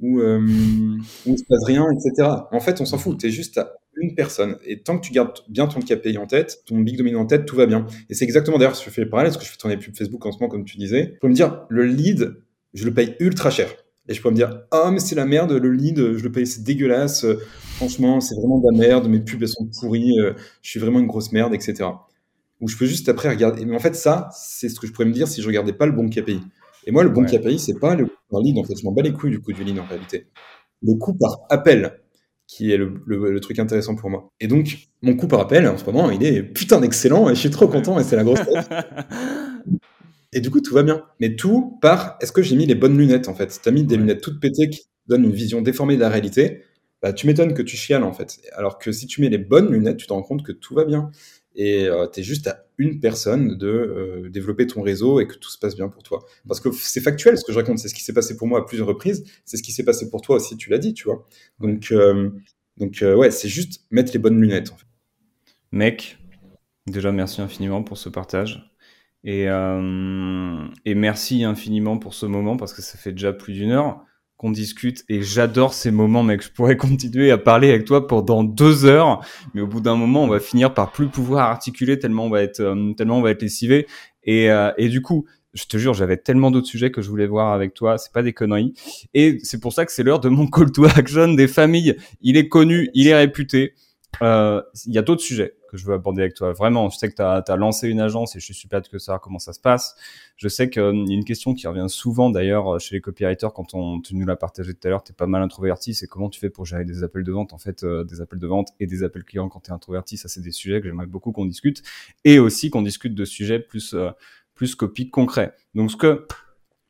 où, 0.02 0.20
où 0.22 0.22
il 0.22 1.32
ne 1.32 1.38
se 1.38 1.44
passe 1.48 1.64
rien, 1.66 1.86
etc. 1.92 2.30
En 2.52 2.60
fait, 2.60 2.82
on 2.82 2.86
s'en 2.86 2.98
fout. 2.98 3.20
Tu 3.20 3.28
es 3.28 3.32
juste 3.32 3.58
à 3.58 3.74
une 4.00 4.16
personne. 4.16 4.58
Et 4.66 4.82
tant 4.82 4.98
que 4.98 5.06
tu 5.06 5.12
gardes 5.12 5.40
bien 5.50 5.68
ton 5.68 5.80
KPI 5.80 6.18
en 6.18 6.28
tête, 6.28 6.64
ton 6.66 6.80
big 6.80 6.98
dominant 6.98 7.22
en 7.22 7.26
tête, 7.26 7.46
tout 7.46 7.56
va 7.56 7.66
bien. 7.66 7.86
Et 8.10 8.14
c'est 8.14 8.26
exactement 8.26 8.58
d'ailleurs 8.58 8.76
ce 8.76 8.84
que 8.84 8.90
je 8.90 8.96
fais 8.96 9.04
le 9.04 9.10
parallèle, 9.10 9.34
ce 9.34 9.38
que 9.38 9.46
je 9.46 9.50
fais 9.50 9.58
tourner 9.58 9.78
pub 9.78 9.96
Facebook 9.96 10.26
en 10.26 10.32
ce 10.32 10.38
moment, 10.40 10.50
comme 10.50 10.66
tu 10.66 10.78
disais. 10.78 11.12
Je 11.16 11.20
peux 11.20 11.28
me 11.28 11.34
dire, 11.34 11.66
le 11.70 11.86
lead, 11.86 12.36
je 12.74 12.86
le 12.86 12.94
paye 12.94 13.16
ultra 13.20 13.50
cher. 13.50 13.68
Et 14.10 14.14
je 14.14 14.22
peux 14.22 14.30
me 14.30 14.36
dire, 14.36 14.62
ah, 14.72 14.90
mais 14.92 15.00
c'est 15.00 15.16
la 15.16 15.26
merde, 15.26 15.52
le 15.52 15.72
lead, 15.72 15.98
je 15.98 16.24
le 16.24 16.32
paye, 16.32 16.48
c'est 16.48 16.64
dégueulasse. 16.64 17.26
Franchement, 17.76 18.22
c'est 18.22 18.36
vraiment 18.36 18.60
de 18.60 18.64
la 18.72 18.78
merde. 18.78 19.10
Mes 19.10 19.20
pubs, 19.20 19.42
elles 19.42 19.50
sont 19.50 19.70
pourries. 19.80 20.18
Euh, 20.20 20.34
je 20.62 20.70
suis 20.70 20.80
vraiment 20.80 21.00
une 21.00 21.08
grosse 21.08 21.32
merde, 21.34 21.54
etc. 21.54 21.90
Ou 22.62 22.68
je 22.68 22.78
peux 22.78 22.86
juste 22.86 23.10
après 23.10 23.30
regarder. 23.30 23.66
Mais 23.66 23.76
en 23.76 23.80
fait, 23.80 23.96
ça, 23.96 24.30
c'est 24.32 24.70
ce 24.70 24.80
que 24.80 24.88
je 24.88 24.94
pourrais 24.94 25.08
me 25.08 25.12
dire 25.12 25.28
si 25.28 25.42
je 25.42 25.48
regardais 25.48 25.74
pas 25.74 25.86
le 25.86 25.92
bon 25.92 26.10
KPI. 26.10 26.40
Et 26.86 26.92
moi, 26.92 27.04
le 27.04 27.10
bon 27.10 27.26
KPI, 27.26 27.60
c'est 27.60 27.80
pas 27.80 27.96
le 27.96 28.08
lead, 28.42 28.58
en 28.58 28.64
fait. 28.64 28.76
Je 28.80 28.86
m'en 28.86 28.94
bats 28.94 29.02
les 29.02 29.12
couilles 29.12 29.32
du 29.32 29.42
coup 29.42 29.52
du 29.52 29.64
lead, 29.64 29.78
en 29.78 29.86
réalité. 29.86 30.28
Le 30.82 30.94
coût 30.96 31.14
par 31.14 31.40
appel 31.50 32.00
qui 32.48 32.72
est 32.72 32.78
le, 32.78 33.40
truc 33.42 33.60
intéressant 33.60 33.96
pour 33.96 34.10
moi. 34.10 34.32
Et 34.40 34.48
donc, 34.48 34.88
mon 35.02 35.16
coup 35.16 35.28
par 35.28 35.42
appel, 35.42 35.68
en 35.68 35.78
ce 35.78 35.86
moment, 35.86 36.10
il 36.10 36.24
est 36.24 36.42
putain 36.42 36.80
d'excellent 36.80 37.30
et 37.30 37.36
je 37.36 37.40
suis 37.42 37.50
trop 37.50 37.68
content 37.68 38.00
et 38.00 38.04
c'est 38.04 38.16
la 38.16 38.24
grosse 38.24 38.40
tête. 38.40 38.70
et 40.34 40.40
du 40.40 40.50
coup, 40.50 40.62
tout 40.62 40.74
va 40.74 40.84
bien. 40.84 41.04
Mais 41.20 41.36
tout 41.36 41.78
par 41.82 42.18
est-ce 42.22 42.32
que 42.32 42.42
j'ai 42.42 42.56
mis 42.56 42.66
les 42.66 42.76
bonnes 42.76 42.98
lunettes 42.98 43.28
en 43.28 43.36
fait? 43.36 43.52
Si 43.52 43.62
tu 43.62 43.68
as 43.68 43.72
mis 43.72 43.84
des 43.84 43.98
lunettes 43.98 44.22
toutes 44.22 44.40
pétées 44.40 44.70
qui 44.70 44.84
donnent 45.08 45.26
une 45.26 45.34
vision 45.34 45.62
déformée 45.62 45.96
de 45.96 46.02
la 46.02 46.10
réalité, 46.10 46.64
bah, 47.02 47.12
tu 47.12 47.28
m'étonnes 47.28 47.54
que 47.54 47.62
tu 47.62 47.76
chiales 47.76 48.04
en 48.04 48.14
fait. 48.14 48.40
Alors 48.54 48.80
que 48.80 48.94
si 48.94 49.08
tu 49.08 49.22
mets 49.22 49.30
les 49.30 49.38
bonnes 49.38 49.72
lunettes, 49.72 49.98
tu 49.98 50.08
te 50.08 50.14
rends 50.14 50.24
compte 50.24 50.44
que 50.44 50.54
tout 50.54 50.74
va 50.74 50.86
bien. 50.86 51.12
Et 51.56 51.86
euh, 51.86 52.08
tu 52.08 52.22
es 52.22 52.24
juste 52.24 52.48
à 52.48 52.67
une 52.78 53.00
personne 53.00 53.58
de 53.58 53.68
euh, 53.68 54.30
développer 54.30 54.68
ton 54.68 54.82
réseau 54.82 55.20
et 55.20 55.28
que 55.28 55.36
tout 55.36 55.50
se 55.50 55.58
passe 55.58 55.76
bien 55.76 55.90
pour 55.90 56.04
toi. 56.04 56.26
Parce 56.48 56.60
que 56.60 56.72
c'est 56.72 57.02
factuel 57.02 57.38
ce 57.38 57.44
que 57.44 57.52
je 57.52 57.58
raconte, 57.58 57.80
c'est 57.80 57.88
ce 57.88 57.96
qui 57.96 58.04
s'est 58.04 58.14
passé 58.14 58.38
pour 58.38 58.48
moi 58.48 58.60
à 58.60 58.66
plusieurs 58.66 58.88
reprises, 58.88 59.24
c'est 59.46 59.58
ce 59.58 59.64
qui 59.64 59.72
s'est 59.72 59.84
passé 59.84 60.10
pour 60.10 60.22
toi 60.22 60.38
aussi, 60.38 60.58
tu 60.58 60.70
l'as 60.70 60.78
dit, 60.78 60.94
tu 60.94 61.06
vois. 61.06 61.28
Donc, 61.60 61.92
euh, 61.92 62.30
donc 62.78 63.00
ouais, 63.02 63.32
c'est 63.32 63.50
juste 63.50 63.86
mettre 63.90 64.14
les 64.14 64.20
bonnes 64.20 64.40
lunettes. 64.40 64.72
Mec, 65.72 66.18
déjà 66.86 67.12
merci 67.12 67.42
infiniment 67.42 67.84
pour 67.84 67.98
ce 67.98 68.10
partage. 68.10 68.72
Et, 69.24 69.48
et 70.86 70.96
merci 70.96 71.44
infiniment 71.44 71.98
pour 71.98 72.14
ce 72.14 72.26
moment 72.28 72.56
parce 72.56 72.74
que 72.74 72.82
ça 72.82 72.98
fait 72.98 73.12
déjà 73.12 73.34
plus 73.34 73.54
d'une 73.54 73.72
heure. 73.72 74.06
Qu'on 74.38 74.52
discute 74.52 75.04
et 75.10 75.24
j'adore 75.24 75.74
ces 75.74 75.92
moments, 75.92 76.24
mec. 76.24 76.42
Je 76.42 76.52
pourrais 76.52 76.78
continuer 76.78 77.32
à 77.32 77.38
parler 77.38 77.70
avec 77.70 77.86
toi 77.86 78.08
pendant 78.08 78.44
deux 78.44 78.86
heures, 78.86 79.26
mais 79.54 79.62
au 79.62 79.68
bout 79.68 79.82
d'un 79.82 79.96
moment, 79.96 80.24
on 80.24 80.28
va 80.28 80.40
finir 80.40 80.74
par 80.74 80.92
plus 80.92 81.08
pouvoir 81.08 81.50
articuler 81.50 82.00
tellement 82.00 82.26
on 82.26 82.30
va 82.30 82.44
être, 82.44 82.60
euh, 82.60 82.94
tellement 82.94 83.18
on 83.18 83.22
va 83.22 83.32
être 83.32 83.42
lessivé. 83.42 83.88
Et, 84.24 84.52
euh, 84.52 84.72
et 84.78 84.90
du 84.90 85.02
coup, 85.02 85.26
je 85.54 85.66
te 85.66 85.78
jure, 85.78 85.94
j'avais 85.94 86.18
tellement 86.18 86.52
d'autres 86.52 86.68
sujets 86.68 86.92
que 86.92 87.02
je 87.02 87.10
voulais 87.10 87.26
voir 87.26 87.52
avec 87.52 87.74
toi. 87.74 87.98
C'est 87.98 88.12
pas 88.12 88.22
des 88.22 88.34
conneries. 88.34 88.74
Et 89.14 89.40
c'est 89.42 89.60
pour 89.60 89.74
ça 89.74 89.86
que 89.86 89.92
c'est 89.92 90.04
l'heure 90.04 90.20
de 90.20 90.30
mon 90.30 90.48
call 90.48 90.72
to 90.72 90.86
action 90.86 91.34
des 91.34 91.48
familles. 91.48 91.98
Il 92.22 92.38
est 92.38 92.48
connu, 92.48 92.90
il 92.94 93.08
est 93.08 93.16
réputé. 93.16 93.74
Euh, 94.22 94.62
il 94.86 94.94
y 94.94 94.98
a 94.98 95.02
d'autres 95.02 95.22
sujets 95.22 95.57
que 95.68 95.78
je 95.78 95.86
veux 95.86 95.94
aborder 95.94 96.22
avec 96.22 96.34
toi. 96.34 96.54
Vraiment, 96.54 96.90
je 96.90 96.98
sais 96.98 97.10
que 97.10 97.16
tu 97.16 97.22
as, 97.22 97.56
lancé 97.56 97.90
une 97.90 98.00
agence 98.00 98.36
et 98.36 98.40
je 98.40 98.46
suis 98.46 98.54
super 98.54 98.82
que 98.82 99.00
savoir 99.00 99.22
comment 99.22 99.40
ça 99.40 99.54
se 99.54 99.60
passe. 99.60 99.96
Je 100.36 100.48
sais 100.48 100.70
qu'il 100.70 100.82
y 100.82 100.86
a 100.86 100.90
une 100.90 101.26
question 101.26 101.54
qui 101.54 101.68
revient 101.68 101.88
souvent 101.90 102.30
d'ailleurs 102.30 102.80
chez 102.80 102.96
les 102.96 103.02
copywriters 103.02 103.54
quand 103.54 103.74
on, 103.74 104.02
tu 104.02 104.16
nous 104.16 104.26
l'as 104.26 104.36
partagé 104.36 104.74
tout 104.74 104.88
à 104.88 104.90
l'heure, 104.90 105.04
tu 105.04 105.12
es 105.12 105.16
pas 105.16 105.28
mal 105.28 105.42
introverti, 105.42 105.94
c'est 105.94 106.08
comment 106.08 106.30
tu 106.30 106.40
fais 106.40 106.50
pour 106.50 106.66
gérer 106.66 106.86
des 106.86 107.04
appels 107.04 107.24
de 107.24 107.32
vente 107.32 107.54
en 107.54 107.58
fait, 107.58 107.84
euh, 107.84 108.04
des 108.04 108.22
appels 108.22 108.40
de 108.40 108.48
vente 108.48 108.70
et 108.80 108.88
des 108.88 109.04
appels 109.04 109.24
clients 109.24 109.50
quand 109.50 109.62
tu 109.62 109.72
es 109.72 109.74
introverti. 109.74 110.18
Ça, 110.18 110.28
c'est 110.28 110.42
des 110.42 110.52
sujets 110.52 110.82
que 110.82 110.88
j'aimerais 110.88 111.08
beaucoup 111.08 111.32
qu'on 111.32 111.46
discute 111.46 111.84
et 112.26 112.40
aussi 112.40 112.70
qu'on 112.70 112.82
discute 112.82 113.16
de 113.16 113.26
sujets 113.26 113.60
plus, 113.60 113.94
euh, 113.94 114.12
plus 114.56 114.76
copiques 114.76 115.12
concrets. 115.12 115.54
Donc, 115.76 115.92
ce 115.92 115.98
que 115.98 116.28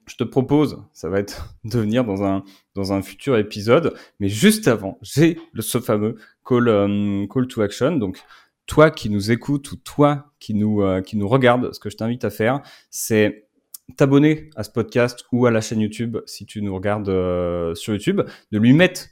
je 0.08 0.16
te 0.16 0.24
propose, 0.24 0.82
ça 0.94 1.10
va 1.10 1.20
être 1.20 1.56
de 1.64 1.80
venir 1.80 2.04
dans 2.04 2.24
un, 2.24 2.44
dans 2.76 2.94
un 2.94 3.02
futur 3.02 3.38
épisode, 3.38 3.94
mais 4.20 4.30
juste 4.30 4.68
avant, 4.68 4.98
j'ai 5.02 5.38
ce 5.60 5.80
fameux 5.80 6.16
call, 6.46 6.68
euh, 6.68 7.28
call 7.28 7.48
to 7.48 7.62
action. 7.62 7.98
Donc, 7.98 8.24
toi 8.68 8.92
qui 8.92 9.10
nous 9.10 9.32
écoutes 9.32 9.72
ou 9.72 9.78
toi 9.78 10.34
qui 10.40 10.54
nous, 10.54 10.84
euh, 10.84 11.02
qui 11.02 11.18
nous 11.18 11.28
regarde, 11.28 11.74
ce 11.74 11.80
que 11.80 11.90
je 11.90 11.98
t'invite 11.98 12.26
à 12.26 12.30
faire, 12.30 12.62
c'est 12.92 13.50
t'abonner 13.96 14.50
à 14.56 14.64
ce 14.64 14.70
podcast 14.70 15.26
ou 15.32 15.46
à 15.46 15.52
la 15.52 15.62
chaîne 15.62 15.80
YouTube 15.80 16.18
si 16.26 16.46
tu 16.46 16.62
nous 16.62 16.76
regardes 16.76 17.10
euh, 17.10 17.74
sur 17.74 17.94
YouTube, 17.94 18.22
de 18.52 18.60
lui 18.60 18.74
mettre 18.74 19.08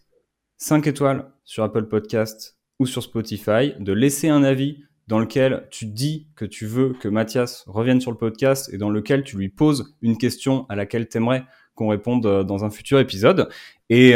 5 0.57 0.85
étoiles 0.85 1.31
sur 1.45 1.63
Apple 1.63 1.85
Podcast 1.85 2.57
ou 2.79 2.85
sur 2.85 3.01
Spotify, 3.01 3.73
de 3.79 3.93
laisser 3.93 4.27
un 4.27 4.43
avis 4.43 4.83
dans 5.07 5.19
lequel 5.19 5.67
tu 5.71 5.85
dis 5.85 6.27
que 6.35 6.45
tu 6.45 6.65
veux 6.65 6.93
que 6.93 7.07
Mathias 7.07 7.63
revienne 7.67 8.01
sur 8.01 8.11
le 8.11 8.17
podcast 8.17 8.69
et 8.73 8.77
dans 8.77 8.89
lequel 8.89 9.23
tu 9.23 9.37
lui 9.37 9.49
poses 9.49 9.95
une 10.01 10.17
question 10.17 10.65
à 10.67 10.75
laquelle 10.75 11.07
tu 11.07 11.17
aimerais 11.17 11.45
qu'on 11.75 11.87
réponde 11.87 12.25
euh, 12.25 12.43
dans 12.43 12.65
un 12.65 12.69
futur 12.69 12.99
épisode. 12.99 13.49
Et, 13.89 14.15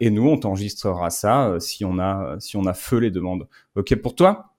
et 0.00 0.10
nous, 0.10 0.28
on 0.28 0.36
t'enregistrera 0.36 1.08
ça 1.08 1.54
si 1.60 1.84
on 1.84 2.00
a 2.00 2.34
si 2.40 2.56
on 2.56 2.66
a 2.66 2.74
feu 2.74 2.98
les 2.98 3.12
demandes. 3.12 3.46
Ok 3.76 3.94
pour 3.94 4.16
toi? 4.16 4.53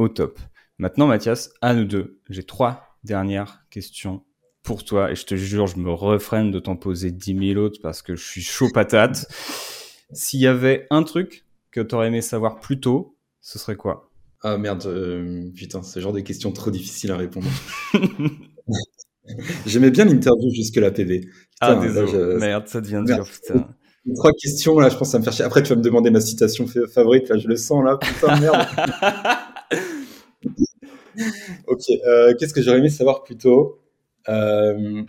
Au 0.00 0.08
top. 0.08 0.40
Maintenant, 0.78 1.06
Mathias, 1.06 1.50
à 1.60 1.74
nous 1.74 1.84
deux, 1.84 2.20
j'ai 2.30 2.42
trois 2.42 2.96
dernières 3.04 3.64
questions 3.70 4.24
pour 4.62 4.82
toi 4.84 5.12
et 5.12 5.14
je 5.14 5.26
te 5.26 5.34
jure, 5.34 5.66
je 5.66 5.78
me 5.78 5.90
refraine 5.90 6.50
de 6.50 6.58
t'en 6.58 6.76
poser 6.76 7.10
10 7.10 7.52
000 7.54 7.60
autres 7.60 7.80
parce 7.82 8.02
que 8.02 8.16
je 8.16 8.24
suis 8.24 8.42
chaud 8.42 8.68
patate. 8.72 9.26
S'il 10.12 10.40
y 10.40 10.46
avait 10.46 10.86
un 10.90 11.02
truc 11.02 11.44
que 11.70 11.80
tu 11.80 11.94
aurais 11.94 12.08
aimé 12.08 12.22
savoir 12.22 12.60
plus 12.60 12.80
tôt, 12.80 13.16
ce 13.40 13.58
serait 13.58 13.76
quoi? 13.76 14.10
Ah 14.42 14.56
merde, 14.56 14.86
euh, 14.86 15.50
putain, 15.54 15.82
c'est 15.82 16.00
genre 16.00 16.14
des 16.14 16.22
questions 16.22 16.50
trop 16.50 16.70
difficiles 16.70 17.12
à 17.12 17.18
répondre. 17.18 17.48
J'aimais 19.66 19.90
bien 19.90 20.06
l'interview 20.06 20.50
jusque 20.50 20.76
la 20.76 20.90
PV. 20.90 21.28
ah 21.60 21.74
désolé, 21.74 22.36
merde, 22.38 22.66
ça 22.68 22.80
devient 22.80 23.02
dur, 23.04 23.28
putain. 23.28 23.68
Trois 24.14 24.32
questions 24.32 24.78
là, 24.78 24.88
je 24.88 24.96
pense 24.96 25.08
que 25.08 25.12
ça 25.12 25.18
me 25.18 25.24
faire 25.24 25.34
chier. 25.34 25.44
Après, 25.44 25.62
tu 25.62 25.68
vas 25.68 25.76
me 25.76 25.82
demander 25.82 26.10
ma 26.10 26.20
citation 26.20 26.66
favorite, 26.66 27.28
là, 27.28 27.36
je 27.36 27.46
le 27.46 27.56
sens 27.56 27.84
là, 27.84 27.98
putain, 27.98 28.40
merde. 28.40 28.66
ok, 31.66 31.82
euh, 32.06 32.34
qu'est-ce 32.38 32.54
que 32.54 32.62
j'aurais 32.62 32.78
aimé 32.78 32.90
savoir 32.90 33.22
plus 33.22 33.36
tôt 33.36 33.80
euh, 34.28 35.02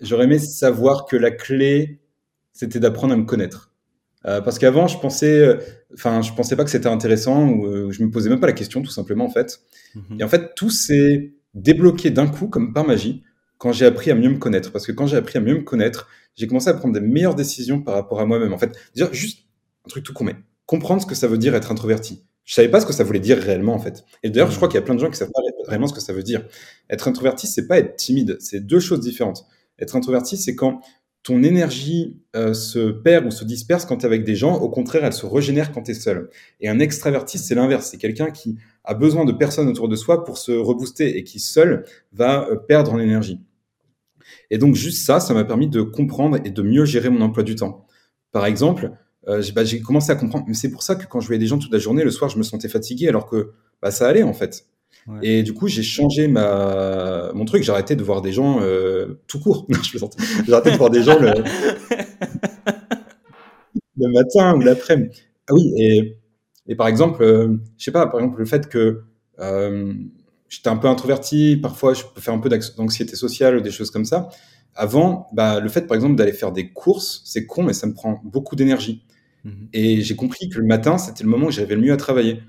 J'aurais 0.00 0.24
aimé 0.24 0.38
savoir 0.38 1.06
que 1.06 1.16
la 1.16 1.30
clé, 1.30 2.00
c'était 2.52 2.80
d'apprendre 2.80 3.14
à 3.14 3.16
me 3.16 3.24
connaître. 3.24 3.70
Euh, 4.26 4.40
parce 4.40 4.58
qu'avant, 4.58 4.86
je 4.86 4.98
pensais, 4.98 5.58
enfin, 5.94 6.22
je 6.22 6.32
pensais 6.32 6.56
pas 6.56 6.64
que 6.64 6.70
c'était 6.70 6.88
intéressant 6.88 7.48
ou 7.48 7.90
je 7.92 8.02
me 8.02 8.10
posais 8.10 8.30
même 8.30 8.40
pas 8.40 8.46
la 8.46 8.52
question, 8.52 8.82
tout 8.82 8.90
simplement 8.90 9.26
en 9.26 9.30
fait. 9.30 9.60
Mhm. 9.94 10.20
Et 10.20 10.24
en 10.24 10.28
fait, 10.28 10.54
tout 10.54 10.70
s'est 10.70 11.34
débloqué 11.54 12.10
d'un 12.10 12.26
coup, 12.26 12.48
comme 12.48 12.72
par 12.72 12.86
magie, 12.86 13.22
quand 13.58 13.72
j'ai 13.72 13.86
appris 13.86 14.10
à 14.10 14.14
mieux 14.14 14.30
me 14.30 14.38
connaître. 14.38 14.72
Parce 14.72 14.86
que 14.86 14.92
quand 14.92 15.06
j'ai 15.06 15.16
appris 15.16 15.38
à 15.38 15.40
mieux 15.40 15.54
me 15.54 15.62
connaître, 15.62 16.08
j'ai 16.36 16.46
commencé 16.46 16.68
à 16.68 16.74
prendre 16.74 16.94
des 16.94 17.00
meilleures 17.00 17.34
décisions 17.34 17.80
par 17.80 17.94
rapport 17.94 18.20
à 18.20 18.26
moi-même. 18.26 18.52
En 18.52 18.58
fait, 18.58 18.76
dire 18.94 19.12
juste 19.12 19.46
un 19.86 19.88
truc 19.88 20.04
tout 20.04 20.12
con, 20.12 20.24
mais 20.24 20.36
comprendre 20.66 21.02
ce 21.02 21.06
que 21.06 21.14
ça 21.14 21.28
veut 21.28 21.38
dire 21.38 21.54
être 21.54 21.70
introverti. 21.70 22.24
Je 22.44 22.54
savais 22.54 22.68
pas 22.68 22.80
ce 22.80 22.86
que 22.86 22.92
ça 22.92 23.04
voulait 23.04 23.20
dire 23.20 23.38
réellement 23.38 23.74
en 23.74 23.78
fait. 23.78 24.04
Et 24.22 24.30
d'ailleurs, 24.30 24.50
je 24.50 24.56
crois 24.56 24.68
qu'il 24.68 24.74
y 24.74 24.82
a 24.82 24.84
plein 24.84 24.94
de 24.94 25.00
gens 25.00 25.10
qui 25.10 25.16
savent 25.16 25.32
pas 25.32 25.40
vraiment 25.66 25.86
ce 25.86 25.94
que 25.94 26.00
ça 26.00 26.12
veut 26.12 26.22
dire. 26.22 26.44
Être 26.90 27.08
introverti, 27.08 27.46
c'est 27.46 27.66
pas 27.66 27.78
être 27.78 27.96
timide, 27.96 28.36
c'est 28.40 28.60
deux 28.60 28.80
choses 28.80 29.00
différentes. 29.00 29.46
Être 29.78 29.96
introverti, 29.96 30.36
c'est 30.36 30.54
quand 30.54 30.80
ton 31.24 31.42
énergie 31.42 32.20
euh, 32.36 32.52
se 32.52 32.90
perd 32.90 33.24
ou 33.24 33.30
se 33.30 33.44
disperse 33.44 33.86
quand 33.86 33.96
tu 33.96 34.02
es 34.02 34.06
avec 34.06 34.24
des 34.24 34.36
gens. 34.36 34.56
Au 34.56 34.68
contraire, 34.68 35.04
elle 35.04 35.12
se 35.14 35.24
régénère 35.24 35.72
quand 35.72 35.82
tu 35.82 35.92
es 35.92 35.94
seul. 35.94 36.28
Et 36.60 36.68
un 36.68 36.78
extraverti, 36.78 37.38
c'est 37.38 37.54
l'inverse. 37.54 37.88
C'est 37.90 37.96
quelqu'un 37.96 38.30
qui 38.30 38.58
a 38.84 38.92
besoin 38.92 39.24
de 39.24 39.32
personnes 39.32 39.68
autour 39.68 39.88
de 39.88 39.96
soi 39.96 40.22
pour 40.24 40.36
se 40.36 40.52
rebooster 40.52 41.16
et 41.16 41.24
qui 41.24 41.40
seul 41.40 41.86
va 42.12 42.46
euh, 42.50 42.56
perdre 42.56 42.92
en 42.92 42.98
énergie. 42.98 43.40
Et 44.50 44.58
donc 44.58 44.74
juste 44.74 45.06
ça, 45.06 45.18
ça 45.18 45.32
m'a 45.32 45.44
permis 45.44 45.68
de 45.68 45.80
comprendre 45.80 46.38
et 46.44 46.50
de 46.50 46.62
mieux 46.62 46.84
gérer 46.84 47.08
mon 47.08 47.22
emploi 47.22 47.42
du 47.42 47.54
temps. 47.54 47.86
Par 48.30 48.44
exemple, 48.44 48.90
euh, 49.28 49.42
bah, 49.54 49.64
j'ai 49.64 49.80
commencé 49.80 50.10
à 50.10 50.16
comprendre. 50.16 50.44
Mais 50.48 50.54
c'est 50.54 50.70
pour 50.70 50.82
ça 50.82 50.94
que 50.94 51.06
quand 51.06 51.20
je 51.20 51.26
voyais 51.26 51.38
des 51.38 51.46
gens 51.46 51.58
toute 51.58 51.72
la 51.72 51.78
journée, 51.78 52.04
le 52.04 52.10
soir, 52.10 52.30
je 52.30 52.38
me 52.38 52.42
sentais 52.42 52.68
fatigué, 52.68 53.08
alors 53.08 53.26
que 53.26 53.52
bah, 53.82 53.90
ça 53.90 54.08
allait 54.08 54.22
en 54.22 54.34
fait. 54.34 54.66
Et 55.22 55.42
du 55.42 55.52
coup, 55.52 55.68
j'ai 55.68 55.82
changé 55.82 56.28
ma 56.28 57.30
mon 57.34 57.44
truc. 57.44 57.62
J'ai 57.62 57.72
arrêté 57.72 57.94
de 57.94 58.02
voir 58.02 58.22
des 58.22 58.32
gens 58.32 58.60
euh, 58.62 59.20
tout 59.26 59.38
court. 59.38 59.66
je 59.82 59.98
J'ai 60.46 60.52
arrêté 60.52 60.70
de 60.70 60.76
voir 60.76 60.90
des 60.90 61.02
gens 61.02 61.18
le, 61.18 61.30
le 63.98 64.12
matin 64.12 64.54
ou 64.56 64.60
l'après-midi. 64.60 65.22
Ah 65.48 65.54
oui, 65.54 65.72
et, 65.76 66.16
et 66.66 66.74
par 66.74 66.88
exemple, 66.88 67.22
euh, 67.22 67.56
je 67.76 67.84
sais 67.84 67.92
pas, 67.92 68.06
par 68.06 68.20
exemple, 68.20 68.38
le 68.38 68.46
fait 68.46 68.68
que 68.68 69.02
euh, 69.40 69.92
j'étais 70.48 70.68
un 70.68 70.76
peu 70.76 70.88
introverti, 70.88 71.58
parfois 71.60 71.92
je 71.94 72.02
peux 72.14 72.20
faire 72.20 72.34
un 72.34 72.38
peu 72.38 72.48
d'anxiété 72.76 73.16
sociale 73.16 73.56
ou 73.56 73.60
des 73.60 73.70
choses 73.70 73.90
comme 73.90 74.04
ça. 74.04 74.28
Avant, 74.74 75.28
bah, 75.32 75.60
le 75.60 75.68
fait, 75.68 75.82
par 75.86 75.94
exemple, 75.94 76.16
d'aller 76.16 76.32
faire 76.32 76.50
des 76.50 76.72
courses, 76.72 77.22
c'est 77.24 77.46
con, 77.46 77.62
mais 77.62 77.74
ça 77.74 77.86
me 77.86 77.94
prend 77.94 78.20
beaucoup 78.24 78.56
d'énergie. 78.56 79.04
Mhm. 79.44 79.68
Et 79.72 80.02
j'ai 80.02 80.16
compris 80.16 80.48
que 80.48 80.58
le 80.58 80.66
matin, 80.66 80.98
c'était 80.98 81.24
le 81.24 81.30
moment 81.30 81.46
où 81.46 81.50
j'arrivais 81.50 81.76
le 81.76 81.82
mieux 81.82 81.92
à 81.92 81.96
travailler. 81.96 82.40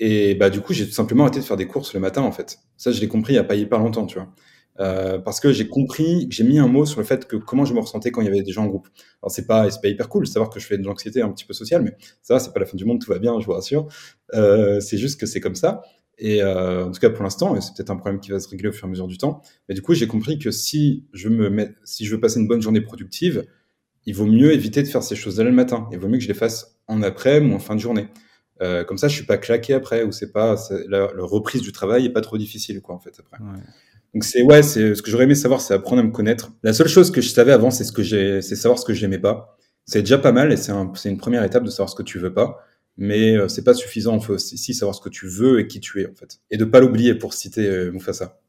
Et 0.00 0.34
bah, 0.34 0.50
du 0.50 0.60
coup, 0.60 0.72
j'ai 0.72 0.86
tout 0.86 0.92
simplement 0.92 1.24
arrêté 1.24 1.40
de 1.40 1.44
faire 1.44 1.56
des 1.56 1.66
courses 1.66 1.94
le 1.94 2.00
matin, 2.00 2.22
en 2.22 2.32
fait. 2.32 2.58
Ça, 2.76 2.90
je 2.90 3.00
l'ai 3.00 3.08
compris 3.08 3.34
il 3.34 3.36
n'y 3.36 3.40
a 3.40 3.44
pas 3.44 3.54
hyper 3.54 3.78
longtemps, 3.78 4.06
tu 4.06 4.18
vois. 4.18 4.32
Euh, 4.78 5.18
parce 5.18 5.40
que 5.40 5.52
j'ai 5.52 5.68
compris, 5.68 6.26
j'ai 6.30 6.42
mis 6.44 6.58
un 6.58 6.68
mot 6.68 6.86
sur 6.86 7.00
le 7.00 7.06
fait 7.06 7.26
que 7.26 7.36
comment 7.36 7.66
je 7.66 7.74
me 7.74 7.80
ressentais 7.80 8.10
quand 8.10 8.22
il 8.22 8.24
y 8.24 8.28
avait 8.28 8.42
des 8.42 8.52
gens 8.52 8.64
en 8.64 8.68
groupe. 8.68 8.88
Alors 9.22 9.30
c'est 9.30 9.46
pas, 9.46 9.70
c'est 9.70 9.80
pas 9.80 9.88
hyper 9.88 10.08
cool 10.08 10.26
savoir 10.26 10.48
que 10.48 10.58
je 10.58 10.66
fais 10.66 10.78
de 10.78 10.84
l'anxiété 10.84 11.20
un 11.20 11.30
petit 11.30 11.44
peu 11.44 11.52
sociale, 11.52 11.82
mais 11.82 11.94
ça 12.22 12.38
c'est 12.38 12.52
pas 12.54 12.60
la 12.60 12.66
fin 12.66 12.76
du 12.76 12.86
monde, 12.86 13.00
tout 13.00 13.10
va 13.10 13.18
bien, 13.18 13.38
je 13.40 13.46
vous 13.46 13.52
rassure. 13.52 13.88
Euh, 14.32 14.80
c'est 14.80 14.96
juste 14.96 15.20
que 15.20 15.26
c'est 15.26 15.40
comme 15.40 15.54
ça. 15.54 15.82
Et 16.18 16.42
euh, 16.42 16.86
en 16.86 16.90
tout 16.92 17.00
cas 17.00 17.10
pour 17.10 17.22
l'instant, 17.24 17.56
et 17.56 17.60
c'est 17.60 17.74
peut-être 17.76 17.90
un 17.90 17.96
problème 17.96 18.20
qui 18.20 18.30
va 18.30 18.40
se 18.40 18.48
régler 18.48 18.68
au 18.68 18.72
fur 18.72 18.84
et 18.84 18.88
à 18.88 18.90
mesure 18.90 19.06
du 19.06 19.18
temps. 19.18 19.42
Mais 19.68 19.74
du 19.74 19.82
coup, 19.82 19.92
j'ai 19.92 20.06
compris 20.06 20.38
que 20.38 20.50
si 20.50 21.04
je 21.12 21.28
me 21.28 21.74
si 21.84 22.06
je 22.06 22.14
veux 22.14 22.20
passer 22.20 22.40
une 22.40 22.48
bonne 22.48 22.62
journée 22.62 22.80
productive, 22.80 23.44
il 24.06 24.14
vaut 24.14 24.26
mieux 24.26 24.52
éviter 24.52 24.82
de 24.82 24.88
faire 24.88 25.02
ces 25.02 25.16
choses-là 25.16 25.44
le 25.44 25.52
matin. 25.52 25.88
Il 25.92 25.98
vaut 25.98 26.08
mieux 26.08 26.18
que 26.18 26.24
je 26.24 26.28
les 26.28 26.34
fasse 26.34 26.78
en 26.86 27.02
après 27.02 27.40
ou 27.40 27.52
en 27.52 27.58
fin 27.58 27.74
de 27.74 27.80
journée. 27.80 28.08
Euh, 28.62 28.84
comme 28.84 28.98
ça, 28.98 29.08
je 29.08 29.14
suis 29.14 29.24
pas 29.24 29.38
claqué 29.38 29.72
après, 29.72 30.02
ou 30.02 30.12
c'est 30.12 30.32
pas 30.32 30.56
la, 30.88 31.08
reprise 31.18 31.62
du 31.62 31.72
travail 31.72 32.06
est 32.06 32.10
pas 32.10 32.20
trop 32.20 32.36
difficile, 32.36 32.80
quoi, 32.82 32.94
en 32.94 32.98
fait, 32.98 33.14
après. 33.18 33.38
Donc 34.12 34.24
c'est 34.24 34.42
ouais, 34.42 34.62
c'est 34.62 34.94
ce 34.94 35.02
que 35.02 35.10
j'aurais 35.10 35.24
aimé 35.24 35.36
savoir, 35.36 35.60
c'est 35.60 35.72
apprendre 35.72 36.02
à 36.02 36.04
me 36.04 36.10
connaître. 36.10 36.52
La 36.62 36.72
seule 36.72 36.88
chose 36.88 37.10
que 37.12 37.20
je 37.20 37.28
savais 37.28 37.52
avant, 37.52 37.70
c'est 37.70 37.84
ce 37.84 37.92
que 37.92 38.02
j'ai, 38.02 38.42
c'est 38.42 38.56
savoir 38.56 38.78
ce 38.78 38.84
que 38.84 38.92
j'aimais 38.92 39.20
pas. 39.20 39.56
C'est 39.86 40.00
déjà 40.00 40.18
pas 40.18 40.32
mal 40.32 40.52
et 40.52 40.56
c'est 40.56 40.72
un, 40.72 40.92
une 41.04 41.16
première 41.16 41.44
étape 41.44 41.64
de 41.64 41.70
savoir 41.70 41.88
ce 41.88 41.94
que 41.94 42.02
tu 42.02 42.18
veux 42.18 42.34
pas. 42.34 42.64
Mais 42.96 43.36
euh, 43.36 43.48
c'est 43.48 43.62
pas 43.62 43.72
suffisant. 43.72 44.16
Il 44.16 44.22
faut 44.22 44.34
aussi 44.34 44.74
savoir 44.74 44.96
ce 44.96 45.00
que 45.00 45.08
tu 45.08 45.26
veux 45.26 45.60
et 45.60 45.68
qui 45.68 45.80
tu 45.80 46.02
es 46.02 46.06
en 46.06 46.14
fait, 46.14 46.40
et 46.50 46.56
de 46.56 46.64
pas 46.64 46.80
l'oublier 46.80 47.14
pour 47.14 47.34
citer 47.34 47.66
euh, 47.66 47.92
Mufasa. 47.92 48.40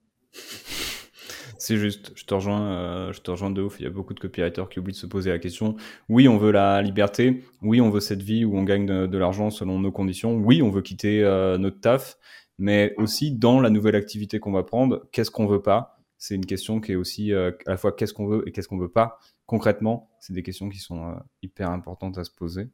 C'est 1.72 1.78
juste, 1.78 2.12
je 2.16 2.26
te 2.26 2.34
rejoins, 2.34 2.70
euh, 2.74 3.14
je 3.14 3.22
te 3.22 3.32
rejoins 3.32 3.50
de 3.50 3.62
ouf. 3.62 3.78
Il 3.80 3.84
y 3.84 3.86
a 3.86 3.90
beaucoup 3.90 4.14
de 4.14 4.20
copywriters 4.20 4.68
qui 4.68 4.80
oublient 4.80 4.92
de 4.92 4.98
se 4.98 5.06
poser 5.06 5.30
la 5.30 5.40
question. 5.40 5.78
Oui, 6.10 6.28
on 6.28 6.38
veut 6.38 6.52
la 6.52 6.82
liberté. 6.82 7.46
Oui, 7.62 7.80
on 7.80 7.90
veut 7.90 8.02
cette 8.02 8.22
vie 8.22 8.44
où 8.44 8.58
on 8.58 8.64
gagne 8.64 8.86
de, 8.86 9.18
l'argent 9.18 9.50
selon 9.50 9.80
nos 9.80 9.90
conditions. 9.90 10.36
Oui, 10.36 10.62
on 10.62 10.70
veut 10.70 10.82
quitter 10.82 11.24
euh, 11.24 11.58
notre 11.58 11.80
taf. 11.80 12.18
Mais 12.58 12.94
aussi 12.98 13.32
dans 13.32 13.62
la 13.62 13.70
nouvelle 13.70 13.96
activité 13.96 14.42
qu'on 14.42 14.52
va 14.52 14.64
prendre, 14.64 15.08
qu'est-ce 15.14 15.32
qu'on 15.32 15.48
veut 15.48 15.62
pas? 15.62 15.98
C'est 16.18 16.36
une 16.36 16.46
question 16.46 16.82
qui 16.82 16.92
est 16.92 16.96
aussi 16.96 17.32
euh, 17.32 17.52
à 17.66 17.72
la 17.72 17.78
fois 17.78 17.94
qu'est-ce 17.94 18.14
qu'on 18.14 18.28
veut 18.28 18.44
et 18.46 18.52
qu'est-ce 18.52 18.68
qu'on 18.68 18.78
veut 18.78 18.92
pas. 18.92 19.18
Concrètement, 19.46 20.10
c'est 20.20 20.34
des 20.34 20.44
questions 20.44 20.68
qui 20.68 20.80
sont 20.80 21.16
hyper 21.42 21.70
importantes 21.70 22.18
à 22.18 22.26
se 22.26 22.32
poser. 22.32 22.68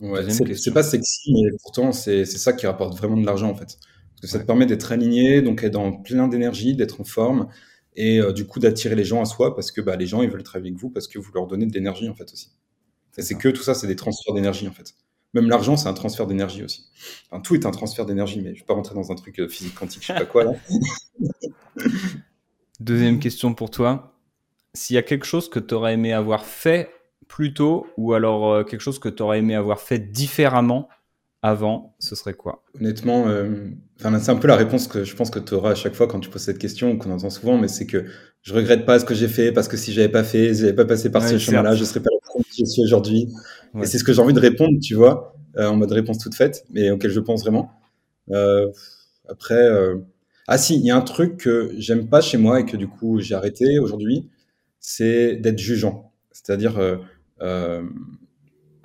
Ouais, 0.00 0.22
c'est 0.30 0.72
pas 0.72 0.82
sexy, 0.82 1.34
mais 1.34 1.50
pourtant 1.62 1.92
c'est 1.92 2.24
ça 2.24 2.54
qui 2.54 2.66
rapporte 2.66 2.96
vraiment 2.96 3.18
de 3.18 3.26
l'argent 3.26 3.50
en 3.50 3.54
fait. 3.54 3.76
Parce 4.16 4.32
que 4.32 4.38
ça 4.38 4.38
te 4.38 4.46
permet 4.46 4.66
d'être 4.66 4.92
aligné, 4.92 5.42
donc 5.42 5.62
être 5.62 5.72
dans 5.74 5.92
plein 5.92 6.26
d'énergie, 6.28 6.74
d'être 6.74 7.00
en 7.00 7.04
forme, 7.04 7.48
et 7.94 8.20
euh, 8.20 8.32
du 8.32 8.46
coup 8.46 8.60
d'attirer 8.60 8.94
les 8.94 9.04
gens 9.04 9.20
à 9.20 9.24
soi, 9.24 9.54
parce 9.54 9.70
que 9.70 9.80
bah, 9.80 9.96
les 9.96 10.06
gens, 10.06 10.22
ils 10.22 10.30
veulent 10.30 10.42
travailler 10.42 10.70
avec 10.70 10.80
vous, 10.80 10.90
parce 10.90 11.06
que 11.06 11.18
vous 11.18 11.30
leur 11.34 11.46
donnez 11.46 11.66
de 11.66 11.72
l'énergie, 11.72 12.08
en 12.08 12.14
fait, 12.14 12.32
aussi. 12.32 12.52
C'est 13.18 13.36
que 13.36 13.48
tout 13.48 13.62
ça, 13.62 13.74
c'est 13.74 13.86
des 13.86 13.96
transferts 13.96 14.34
d'énergie, 14.34 14.68
en 14.68 14.72
fait. 14.72 14.94
Même 15.34 15.48
l'argent, 15.48 15.76
c'est 15.76 15.88
un 15.88 15.94
transfert 15.94 16.26
d'énergie 16.26 16.62
aussi. 16.62 16.86
Enfin, 17.30 17.40
tout 17.40 17.54
est 17.54 17.66
un 17.66 17.70
transfert 17.70 18.06
d'énergie, 18.06 18.40
mais 18.40 18.50
je 18.50 18.54
ne 18.54 18.58
vais 18.60 18.64
pas 18.64 18.74
rentrer 18.74 18.94
dans 18.94 19.10
un 19.12 19.14
truc 19.14 19.38
euh, 19.40 19.48
physique 19.48 19.74
quantique, 19.74 20.02
je 20.02 20.06
sais 20.08 20.14
pas 20.14 20.24
quoi, 20.24 20.44
là. 20.44 20.52
Deuxième 22.80 23.18
question 23.18 23.54
pour 23.54 23.70
toi. 23.70 24.14
s'il 24.74 24.94
y 24.94 24.98
a 24.98 25.02
quelque 25.02 25.24
chose 25.24 25.48
que 25.48 25.58
tu 25.58 25.74
aurais 25.74 25.94
aimé 25.94 26.12
avoir 26.12 26.44
fait 26.44 26.90
plus 27.28 27.54
tôt 27.54 27.86
ou 27.96 28.12
alors 28.12 28.52
euh, 28.52 28.64
quelque 28.64 28.80
chose 28.80 28.98
que 28.98 29.08
tu 29.08 29.22
aurais 29.22 29.38
aimé 29.38 29.54
avoir 29.54 29.80
fait 29.80 29.98
différemment 29.98 30.88
avant, 31.42 31.94
ce 31.98 32.14
serait 32.14 32.34
quoi? 32.34 32.64
Honnêtement, 32.80 33.28
euh, 33.28 33.70
c'est 33.98 34.30
un 34.30 34.36
peu 34.36 34.48
la 34.48 34.56
réponse 34.56 34.88
que 34.88 35.04
je 35.04 35.14
pense 35.14 35.30
que 35.30 35.38
tu 35.38 35.54
auras 35.54 35.72
à 35.72 35.74
chaque 35.74 35.94
fois 35.94 36.06
quand 36.06 36.20
tu 36.20 36.30
poses 36.30 36.42
cette 36.42 36.58
question, 36.58 36.96
qu'on 36.98 37.12
entend 37.12 37.30
souvent, 37.30 37.58
mais 37.58 37.68
c'est 37.68 37.86
que 37.86 38.04
je 38.42 38.54
regrette 38.54 38.84
pas 38.84 38.98
ce 38.98 39.04
que 39.04 39.14
j'ai 39.14 39.28
fait 39.28 39.52
parce 39.52 39.68
que 39.68 39.76
si 39.76 39.92
j'avais 39.92 40.08
pas 40.08 40.24
fait, 40.24 40.54
si 40.54 40.60
j'avais 40.60 40.72
pas 40.72 40.84
passé 40.84 41.10
par 41.10 41.26
ce 41.26 41.38
chemin-là, 41.38 41.74
je 41.74 41.84
serais 41.84 42.00
pas 42.00 42.10
là 42.10 42.18
que 42.34 42.42
je 42.58 42.64
suis 42.64 42.82
aujourd'hui. 42.82 43.28
Et 43.80 43.86
c'est 43.86 43.98
ce 43.98 44.04
que 44.04 44.12
j'ai 44.12 44.20
envie 44.20 44.32
de 44.32 44.40
répondre, 44.40 44.78
tu 44.82 44.94
vois, 44.94 45.36
euh, 45.56 45.68
en 45.68 45.76
mode 45.76 45.92
réponse 45.92 46.18
toute 46.18 46.34
faite, 46.34 46.64
mais 46.70 46.90
auquel 46.90 47.10
je 47.10 47.20
pense 47.20 47.42
vraiment. 47.42 47.70
Euh, 48.30 48.68
après, 49.28 49.68
ah 50.48 50.58
si, 50.58 50.76
il 50.76 50.84
y 50.84 50.90
a 50.90 50.96
un 50.96 51.02
truc 51.02 51.36
que 51.36 51.72
j'aime 51.76 52.08
pas 52.08 52.20
chez 52.20 52.38
moi 52.38 52.60
et 52.60 52.64
que 52.64 52.76
du 52.76 52.88
coup 52.88 53.20
j'ai 53.20 53.34
arrêté 53.34 53.78
aujourd'hui, 53.78 54.28
c'est 54.80 55.36
d'être 55.36 55.58
jugeant. 55.58 56.12
C'est-à-dire, 56.32 56.80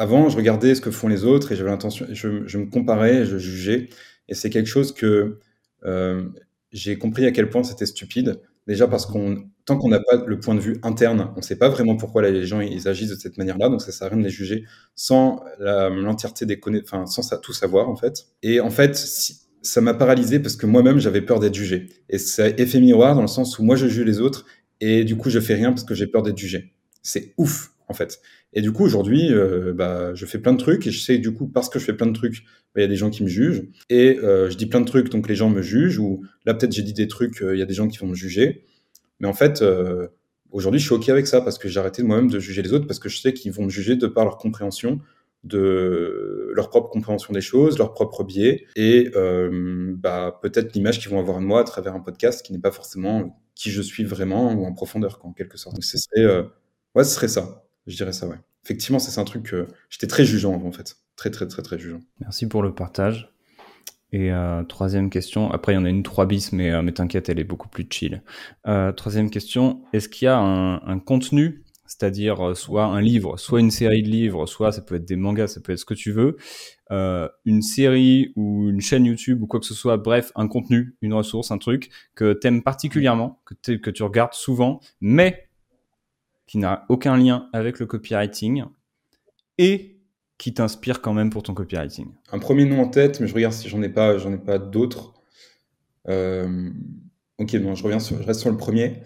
avant, 0.02 0.30
je 0.30 0.36
regardais 0.36 0.74
ce 0.74 0.82
que 0.82 0.90
font 0.90 1.08
les 1.08 1.26
autres 1.26 1.52
et 1.52 1.56
j'avais 1.56 1.70
l'intention, 1.70 2.08
je, 2.10 2.28
me 2.28 2.66
comparais, 2.66 3.24
je 3.24 3.38
jugeais. 3.38 3.90
Et 4.28 4.34
c'est 4.34 4.50
quelque 4.50 4.68
chose 4.68 4.96
que 4.96 5.38
euh, 5.86 6.24
j'ai 6.72 6.98
compris 6.98 7.28
à 7.28 7.32
quel 7.32 7.52
point 7.52 7.62
c'était 7.62 7.86
stupide. 7.86 8.42
Déjà 8.66 8.88
parce 8.88 9.06
qu'on, 9.06 9.44
tant 9.66 9.78
qu'on 9.78 9.90
n'a 9.90 10.00
pas 10.00 10.24
le 10.26 10.40
point 10.40 10.56
de 10.56 10.60
vue 10.60 10.78
interne, 10.82 11.30
on 11.36 11.38
ne 11.38 11.44
sait 11.44 11.56
pas 11.56 11.70
vraiment 11.70 11.98
pourquoi 11.98 12.24
les 12.24 12.48
gens 12.48 12.62
ils 12.62 12.88
agissent 12.88 13.12
de 13.12 13.16
cette 13.16 13.38
manière-là. 13.38 13.70
Donc 13.70 13.84
ça 13.84 13.92
sert 13.92 14.08
à 14.08 14.10
rien 14.10 14.18
de 14.18 14.24
les 14.24 14.32
juger 14.32 14.66
sans 14.96 15.44
l'entièreté 15.60 16.48
des 16.48 16.60
enfin 16.84 17.06
sans 17.06 17.22
tout 17.40 17.54
savoir 17.54 17.88
en 17.88 17.96
fait. 17.96 18.26
Et 18.42 18.60
en 18.60 18.72
fait, 18.72 18.96
ça 19.62 19.82
m'a 19.82 19.94
paralysé 19.94 20.40
parce 20.40 20.56
que 20.56 20.66
moi-même 20.66 20.98
j'avais 20.98 21.22
peur 21.22 21.40
d'être 21.40 21.54
jugé. 21.54 21.90
Et 22.10 22.18
c'est 22.18 22.60
effet 22.60 22.80
miroir 22.80 23.14
dans 23.14 23.22
le 23.22 23.28
sens 23.28 23.60
où 23.60 23.64
moi 23.64 23.76
je 23.76 23.86
juge 23.86 24.06
les 24.06 24.20
autres 24.20 24.48
et 24.80 25.04
du 25.04 25.16
coup 25.16 25.30
je 25.30 25.40
fais 25.40 25.54
rien 25.54 25.72
parce 25.72 25.84
que 25.84 25.94
j'ai 25.94 26.08
peur 26.08 26.24
d'être 26.24 26.40
jugé. 26.40 26.74
C'est 27.04 27.36
ouf 27.38 27.71
en 27.92 27.94
fait. 27.94 28.22
Et 28.54 28.62
du 28.62 28.72
coup, 28.72 28.84
aujourd'hui, 28.84 29.32
euh, 29.32 29.74
bah, 29.74 30.16
je 30.16 30.26
fais 30.26 30.40
plein 30.40 30.54
de 30.54 30.58
trucs 30.58 30.88
et 30.88 30.92
je 30.92 31.00
sais, 31.00 31.20
du 31.20 31.34
coup, 31.34 31.48
parce 31.48 31.70
que 31.70 31.78
je 31.78 31.86
fais 31.86 31.94
plein 31.94 32.08
de 32.08 32.14
trucs, 32.14 32.44
bah, 32.74 32.80
il 32.80 32.82
y 32.82 32.86
a 32.86 32.88
des 32.88 32.96
gens 32.96 33.10
qui 33.12 33.22
me 33.22 33.28
jugent. 33.28 33.64
Et 33.90 34.18
euh, 34.20 34.50
je 34.50 34.58
dis 34.58 34.66
plein 34.66 34.82
de 34.82 34.86
trucs, 34.86 35.10
donc 35.10 35.28
les 35.28 35.36
gens 35.36 35.50
me 35.50 35.62
jugent. 35.62 36.00
Ou 36.00 36.24
là, 36.46 36.54
peut-être, 36.56 36.72
j'ai 36.72 36.82
dit 36.82 36.94
des 36.94 37.08
trucs, 37.08 37.42
euh, 37.44 37.56
il 37.56 37.60
y 37.60 37.62
a 37.62 37.66
des 37.66 37.74
gens 37.74 37.88
qui 37.88 38.00
vont 38.00 38.08
me 38.08 38.16
juger. 38.16 38.66
Mais 39.20 39.28
en 39.28 39.34
fait, 39.34 39.64
aujourd'hui, 40.50 40.80
je 40.80 40.86
suis 40.86 40.96
OK 40.96 41.08
avec 41.10 41.28
ça 41.28 41.42
parce 41.42 41.60
que 41.60 41.70
j'ai 41.70 41.80
arrêté 41.80 42.02
moi-même 42.02 42.32
de 42.32 42.40
juger 42.40 42.64
les 42.64 42.74
autres 42.74 42.88
parce 42.88 42.98
que 42.98 43.08
je 43.08 43.20
sais 43.20 43.34
qu'ils 43.34 43.52
vont 43.52 43.66
me 43.66 43.70
juger 43.70 43.96
de 43.96 44.08
par 44.08 44.24
leur 44.26 44.38
compréhension 44.38 45.00
de 45.44 46.52
leur 46.54 46.70
propre 46.70 46.90
compréhension 46.90 47.34
des 47.34 47.42
choses, 47.42 47.78
leur 47.78 47.94
propre 47.94 48.24
biais, 48.24 48.66
et 48.76 49.12
bah, 49.14 50.40
peut-être 50.42 50.74
l'image 50.74 51.00
qu'ils 51.00 51.10
vont 51.10 51.20
avoir 51.20 51.40
de 51.40 51.46
moi 51.46 51.62
à 51.62 51.64
travers 51.64 51.94
un 51.94 52.00
podcast 52.00 52.44
qui 52.44 52.54
n'est 52.54 52.60
pas 52.60 52.72
forcément 52.72 53.40
qui 53.56 53.70
je 53.70 53.82
suis 53.82 54.04
vraiment 54.04 54.54
ou 54.54 54.66
en 54.66 54.74
profondeur, 54.74 55.20
en 55.24 55.34
quelque 55.34 55.58
sorte. 55.58 55.76
Donc, 55.76 55.84
ce 55.84 55.98
serait, 55.98 56.26
ouais, 56.96 57.04
ce 57.04 57.16
serait 57.16 57.28
ça. 57.28 57.64
Je 57.88 57.96
dirais 57.96 58.14
ça, 58.14 58.28
ouais. 58.28 58.38
Effectivement, 58.64 59.00
c'est 59.00 59.20
un 59.20 59.24
truc 59.24 59.44
que 59.44 59.68
j'étais 59.90 60.08
très 60.08 60.26
jugeant 60.26 60.54
en 60.54 60.72
fait. 60.72 60.98
Très, 61.16 61.32
très, 61.32 61.48
très, 61.48 61.62
très 61.62 61.80
jugeant. 61.80 62.00
Merci 62.20 62.48
pour 62.48 62.62
le 62.62 62.74
partage. 62.74 63.32
Et 64.14 64.32
euh, 64.32 64.64
troisième 64.64 65.10
question, 65.10 65.52
après 65.52 65.72
il 65.72 65.76
y 65.76 65.78
en 65.78 65.86
a 65.86 65.90
une 65.90 66.04
3 66.04 66.26
bis, 66.26 66.52
mais, 66.52 66.72
euh, 66.72 66.82
mais 66.82 66.92
t'inquiète, 66.92 67.30
elle 67.30 67.40
est 67.40 67.46
beaucoup 67.46 67.70
plus 67.70 67.88
chill. 67.90 68.22
Euh, 68.68 68.92
troisième 68.92 69.30
question, 69.30 69.84
est-ce 69.94 70.10
qu'il 70.10 70.26
y 70.26 70.28
a 70.28 70.38
un, 70.38 71.00
contenu, 71.00 71.64
c'est-à-dire 71.86 72.56
soit 72.58 72.86
un 72.86 73.00
livre, 73.00 73.38
soit 73.38 73.62
une 73.62 73.72
série 73.72 74.04
de 74.04 74.10
livres, 74.10 74.48
soit 74.48 74.74
ça 74.74 74.82
peut 74.82 74.96
être 74.96 75.06
des 75.06 75.16
mangas, 75.16 75.48
ça 75.48 75.62
peut 75.62 75.72
être 75.72 75.80
ce 75.80 75.86
que 75.86 75.94
tu 75.94 76.12
veux, 76.12 76.36
une 77.46 77.62
série 77.62 78.34
ou 78.36 78.68
une 78.70 78.82
chaîne 78.82 79.06
YouTube 79.06 79.42
ou 79.44 79.48
quoi 79.48 79.62
que 79.62 79.66
ce 79.66 79.74
soit, 79.74 79.96
bref, 79.96 80.34
un 80.36 80.50
contenu, 80.50 80.98
une 81.02 81.14
ressource, 81.14 81.52
un 81.52 81.58
truc 81.58 81.90
que 82.14 82.34
t'aimes 82.34 82.64
particulièrement, 82.64 83.42
que, 83.46 83.74
que 83.74 83.90
tu 83.90 84.04
regardes 84.04 84.34
souvent, 84.34 84.82
mais 85.00 85.48
qui 86.52 86.58
n'a 86.58 86.86
aucun 86.90 87.16
lien 87.16 87.48
avec 87.54 87.80
le 87.80 87.86
copywriting 87.86 88.66
et 89.58 90.02
qui 90.38 90.54
t'inspire 90.54 91.02
quand 91.02 91.14
même 91.14 91.30
pour 91.30 91.44
ton 91.44 91.54
copywriting 91.54 92.10
Un 92.30 92.40
premier 92.40 92.66
nom 92.66 92.82
en 92.82 92.90
tête, 92.90 93.22
mais 93.22 93.28
je 93.28 93.34
regarde 93.34 93.54
si 93.54 93.70
j'en 93.70 93.82
ai 93.82 93.88
pas, 93.88 94.18
j'en 94.18 94.34
ai 94.34 94.38
pas 94.38 94.60
d'autres. 94.60 95.14
Euh, 96.10 96.70
ok, 97.38 97.56
bon, 97.56 97.74
je 97.74 97.84
reviens 97.84 98.02
sur, 98.02 98.22
je 98.22 98.28
reste 98.28 98.42
sur 98.42 98.52
le 98.52 98.58
premier. 98.58 98.98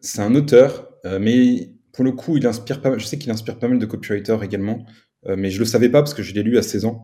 C'est 0.00 0.20
un 0.20 0.34
auteur, 0.34 0.90
euh, 1.06 1.18
mais 1.18 1.70
pour 1.94 2.04
le 2.04 2.12
coup, 2.12 2.36
il 2.36 2.46
inspire 2.46 2.82
pas. 2.82 2.98
Je 2.98 3.06
sais 3.06 3.16
qu'il 3.16 3.30
inspire 3.30 3.58
pas 3.58 3.66
mal 3.68 3.78
de 3.78 3.86
copywriters 3.86 4.42
également, 4.42 4.84
euh, 5.28 5.36
mais 5.38 5.50
je 5.50 5.60
le 5.60 5.64
savais 5.64 5.88
pas 5.88 6.02
parce 6.02 6.12
que 6.12 6.22
je 6.22 6.34
l'ai 6.34 6.42
lu 6.42 6.58
à 6.58 6.62
16 6.62 6.84
ans. 6.84 7.02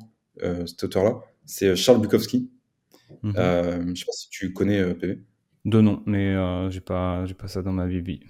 cet 0.67 0.85
auteur-là, 0.85 1.21
c'est 1.47 1.75
Charles 1.77 2.03
Bukowski. 2.03 2.51
Mhm. 3.23 3.33
je 3.95 4.01
sais 4.01 4.05
pas 4.05 4.13
si 4.13 4.29
tu 4.29 4.53
connais 4.53 4.95
PV. 4.95 5.23
De 5.65 5.81
nom, 5.81 6.03
mais 6.05 6.35
j'ai 6.71 6.83
pas, 6.83 7.25
j'ai 7.25 7.33
pas 7.33 7.49
ça 7.49 7.63
dans 7.63 7.73
ma 7.73 7.87
vie 7.87 8.21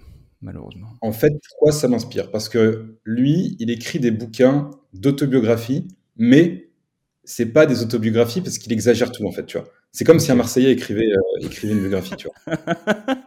malheureusement. 0.41 0.87
En 1.01 1.11
fait, 1.11 1.33
pourquoi 1.49 1.71
ça 1.71 1.87
m'inspire? 1.87 2.31
Parce 2.31 2.49
que 2.49 2.97
lui, 3.03 3.55
il 3.59 3.69
écrit 3.69 3.99
des 3.99 4.11
bouquins 4.11 4.71
d'autobiographie, 4.93 5.87
mais 6.15 6.69
c'est 7.23 7.47
pas 7.47 7.65
des 7.65 7.83
autobiographies 7.83 8.41
parce 8.41 8.57
qu'il 8.57 8.71
exagère 8.71 9.11
tout 9.11 9.25
en 9.25 9.31
fait, 9.31 9.45
tu 9.45 9.57
vois. 9.57 9.67
C'est 9.91 10.05
comme 10.05 10.19
si 10.19 10.31
un 10.31 10.35
Marseillais 10.35 10.71
écrivait, 10.71 11.11
euh, 11.11 11.45
écrivait 11.45 11.73
une 11.73 11.79
biographie, 11.79 12.15
tu 12.17 12.27
vois. 12.27 12.57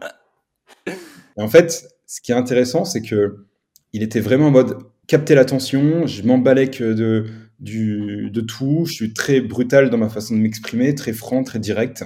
Et 1.37 1.41
en 1.41 1.47
fait, 1.47 1.87
ce 2.05 2.21
qui 2.21 2.31
est 2.31 2.35
intéressant, 2.35 2.85
c'est 2.85 3.01
que 3.01 3.45
il 3.93 4.03
était 4.03 4.19
vraiment 4.19 4.47
en 4.47 4.51
mode 4.51 4.77
capter 5.07 5.35
l'attention, 5.35 6.07
je 6.07 6.23
m'emballais 6.23 6.69
que 6.69 6.93
de, 6.93 7.25
du, 7.59 8.29
de 8.31 8.41
tout, 8.41 8.85
je 8.85 8.93
suis 8.93 9.13
très 9.13 9.41
brutal 9.41 9.89
dans 9.89 9.97
ma 9.97 10.09
façon 10.09 10.35
de 10.35 10.39
m'exprimer, 10.39 10.95
très 10.95 11.13
franc, 11.13 11.43
très 11.43 11.59
direct, 11.59 12.05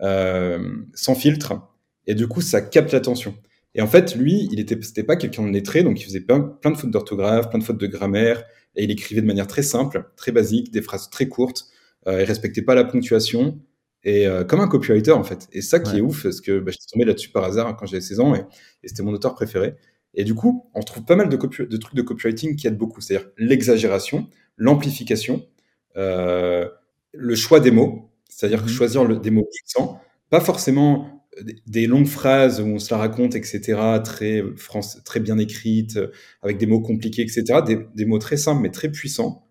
euh, 0.00 0.58
sans 0.94 1.14
filtre, 1.14 1.54
et 2.06 2.14
du 2.14 2.26
coup, 2.26 2.40
ça 2.40 2.60
capte 2.60 2.92
l'attention. 2.92 3.34
Et 3.74 3.80
en 3.80 3.86
fait, 3.86 4.14
lui, 4.14 4.48
il 4.52 4.60
était, 4.60 4.80
c'était 4.82 5.02
pas 5.02 5.16
quelqu'un 5.16 5.44
de 5.46 5.50
lettré, 5.50 5.82
donc 5.82 6.00
il 6.00 6.04
faisait 6.04 6.20
plein, 6.20 6.40
plein 6.40 6.70
de 6.70 6.76
fautes 6.76 6.90
d'orthographe, 6.90 7.48
plein 7.48 7.58
de 7.58 7.64
fautes 7.64 7.78
de 7.78 7.86
grammaire, 7.86 8.44
et 8.76 8.84
il 8.84 8.90
écrivait 8.90 9.22
de 9.22 9.26
manière 9.26 9.46
très 9.46 9.62
simple, 9.62 10.10
très 10.16 10.32
basique, 10.32 10.70
des 10.70 10.82
phrases 10.82 11.10
très 11.10 11.28
courtes. 11.28 11.66
Euh, 12.06 12.20
il 12.22 12.24
respectait 12.24 12.62
pas 12.62 12.74
la 12.74 12.84
ponctuation, 12.84 13.60
et 14.04 14.26
euh, 14.26 14.44
comme 14.44 14.60
un 14.60 14.68
copywriter 14.68 15.12
en 15.12 15.24
fait. 15.24 15.48
Et 15.52 15.62
ça 15.62 15.80
qui 15.80 15.98
est 15.98 16.00
ouf, 16.00 16.24
parce 16.24 16.40
que 16.40 16.58
bah, 16.58 16.72
suis 16.72 16.86
tombé 16.92 17.04
là-dessus 17.04 17.30
par 17.30 17.44
hasard 17.44 17.76
quand 17.76 17.86
j'avais 17.86 18.00
16 18.00 18.20
ans, 18.20 18.34
et, 18.34 18.44
c'était 18.84 19.02
mon 19.02 19.12
auteur 19.12 19.34
préféré. 19.34 19.74
Et 20.14 20.24
du 20.24 20.34
coup, 20.34 20.70
on 20.74 20.82
trouve 20.82 21.04
pas 21.04 21.16
mal 21.16 21.28
de, 21.28 21.36
de 21.36 21.76
trucs 21.76 21.94
de 21.94 22.02
copywriting 22.02 22.56
qui 22.56 22.66
aident 22.66 22.76
beaucoup, 22.76 23.00
c'est-à-dire 23.00 23.28
l'exagération, 23.38 24.28
l'amplification, 24.58 25.46
euh, 25.96 26.68
le 27.12 27.34
choix 27.34 27.60
des 27.60 27.70
mots, 27.70 28.10
c'est-à-dire 28.28 28.62
mmh 28.64 28.68
choisir 28.68 29.04
le, 29.04 29.16
des 29.16 29.30
mots 29.30 29.48
puissants, 29.50 30.00
pas 30.30 30.40
forcément 30.40 31.21
des 31.66 31.86
longues 31.86 32.06
phrases 32.06 32.60
où 32.60 32.64
on 32.64 32.78
se 32.78 32.92
la 32.92 32.98
raconte, 32.98 33.34
etc., 33.34 33.80
très, 34.04 34.42
très 35.04 35.20
bien 35.20 35.38
écrites, 35.38 35.98
avec 36.42 36.58
des 36.58 36.66
mots 36.66 36.80
compliqués, 36.80 37.22
etc., 37.22 37.60
des, 37.94 38.04
mots 38.04 38.18
très 38.18 38.36
simples 38.36 38.62
mais 38.62 38.70
très 38.70 38.90
puissants, 38.90 39.46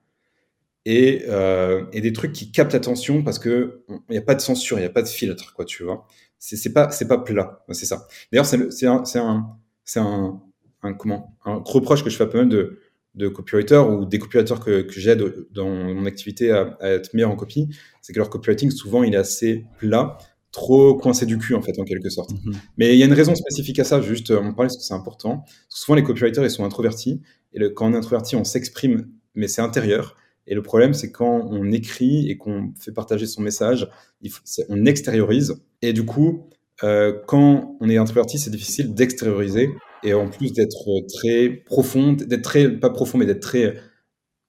et, 0.86 1.24
euh, 1.28 1.86
et 1.94 2.02
des 2.02 2.14
trucs 2.14 2.34
qui 2.34 2.52
captent 2.52 2.74
l'attention 2.74 3.24
parce 3.24 3.40
que 3.40 3.84
il 3.90 4.14
n'y 4.14 4.18
a 4.18 4.22
pas 4.22 4.36
de 4.36 4.42
censure, 4.42 4.78
il 4.78 4.82
n'y 4.82 4.88
a 4.88 4.92
pas 4.92 5.04
de 5.04 5.08
filtre, 5.08 5.54
quoi, 5.54 5.66
tu 5.66 5.84
vois. 5.84 6.08
C'est 6.40 6.74
pas, 6.74 6.90
c'est 6.90 7.08
pas 7.08 7.20
plat, 7.20 7.64
c'est 7.70 7.86
ça. 7.86 8.08
D'ailleurs, 8.32 8.48
c'est 8.48 8.88
un, 8.88 9.06
c'est 9.06 9.20
un, 9.20 9.58
un, 9.98 10.42
un, 10.82 10.94
comment, 10.94 11.38
un 11.46 11.62
reproche 11.64 12.04
que 12.04 12.10
je 12.10 12.18
fais 12.18 12.24
à 12.24 12.28
pas 12.28 12.40
mal 12.40 12.50
de, 12.50 12.80
de 13.14 13.28
copywriters 13.28 13.88
ou 13.88 14.06
des 14.06 14.18
copywriters 14.18 14.60
que, 14.60 14.82
que 14.82 15.00
j'aide 15.00 15.24
dans 15.52 15.70
mon 15.70 16.06
activité 16.06 16.52
à, 16.52 16.78
à, 16.80 16.90
être 16.90 17.14
meilleur 17.14 17.30
en 17.30 17.36
copie, 17.36 17.70
c'est 18.02 18.14
que 18.14 18.18
leur 18.18 18.32
copywriting, 18.32 18.72
souvent, 18.72 19.04
il 19.04 19.14
est 19.14 19.18
assez 19.18 19.66
plat 19.78 20.18
trop 20.52 20.96
coincé 20.96 21.26
du 21.26 21.38
cul 21.38 21.56
en 21.56 21.62
fait 21.62 21.80
en 21.80 21.84
quelque 21.84 22.10
sorte. 22.10 22.32
Mhm. 22.32 22.54
Mais 22.78 22.94
il 22.94 23.00
y 23.00 23.04
a 23.04 23.06
une 23.06 23.14
raison 23.14 23.36
spécifique 23.36 23.80
à 23.80 23.84
ça, 23.84 24.02
juste 24.02 24.32
on 24.32 24.54
parle 24.54 24.68
parce 24.68 24.78
que 24.78 24.84
c'est 24.84 24.94
important. 24.94 25.44
souvent 25.70 25.96
les 25.96 26.04
copywriters 26.04 26.44
ils 26.44 26.52
sont 26.52 26.66
introvertis 26.66 27.22
et 27.54 27.60
le, 27.60 27.70
quand 27.70 27.88
on 27.90 27.94
est 27.94 27.98
introverti 27.98 28.36
on 28.36 28.44
s'exprime 28.44 29.08
mais 29.36 29.48
c'est 29.48 29.62
intérieur. 29.62 30.16
Et 30.48 30.56
le 30.56 30.62
problème 30.62 30.94
c'est 30.94 31.12
quand 31.12 31.48
on 31.50 31.72
écrit 31.72 32.30
et 32.30 32.38
qu'on 32.38 32.74
fait 32.80 32.92
partager 32.92 33.28
son 33.28 33.42
message, 33.42 33.90
il 34.22 34.32
on 34.70 34.86
extériorise 34.86 35.56
et 35.82 35.94
du 35.94 36.06
coup 36.06 36.50
euh, 36.84 37.14
quand 37.28 37.78
on 37.80 37.90
est 37.90 37.98
introverti 37.98 38.38
c'est 38.40 38.50
difficile 38.50 38.94
d'extérioriser 38.94 39.70
et 40.04 40.14
en 40.14 40.28
plus 40.30 40.52
d'être 40.52 40.86
très 41.14 41.50
profond, 41.50 42.14
d'être 42.14 42.42
très 42.42 42.70
pas 42.70 42.90
profond 42.90 43.18
mais 43.18 43.26
d'être 43.26 43.42
très 43.42 43.78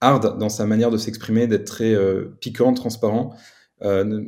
hard 0.00 0.38
dans 0.38 0.48
sa 0.48 0.66
manière 0.66 0.90
de 0.90 0.98
s'exprimer, 0.98 1.46
d'être 1.46 1.64
très 1.64 1.94
euh, 1.94 2.36
piquant, 2.40 2.74
transparent. 2.74 3.34
Euh, 3.82 4.24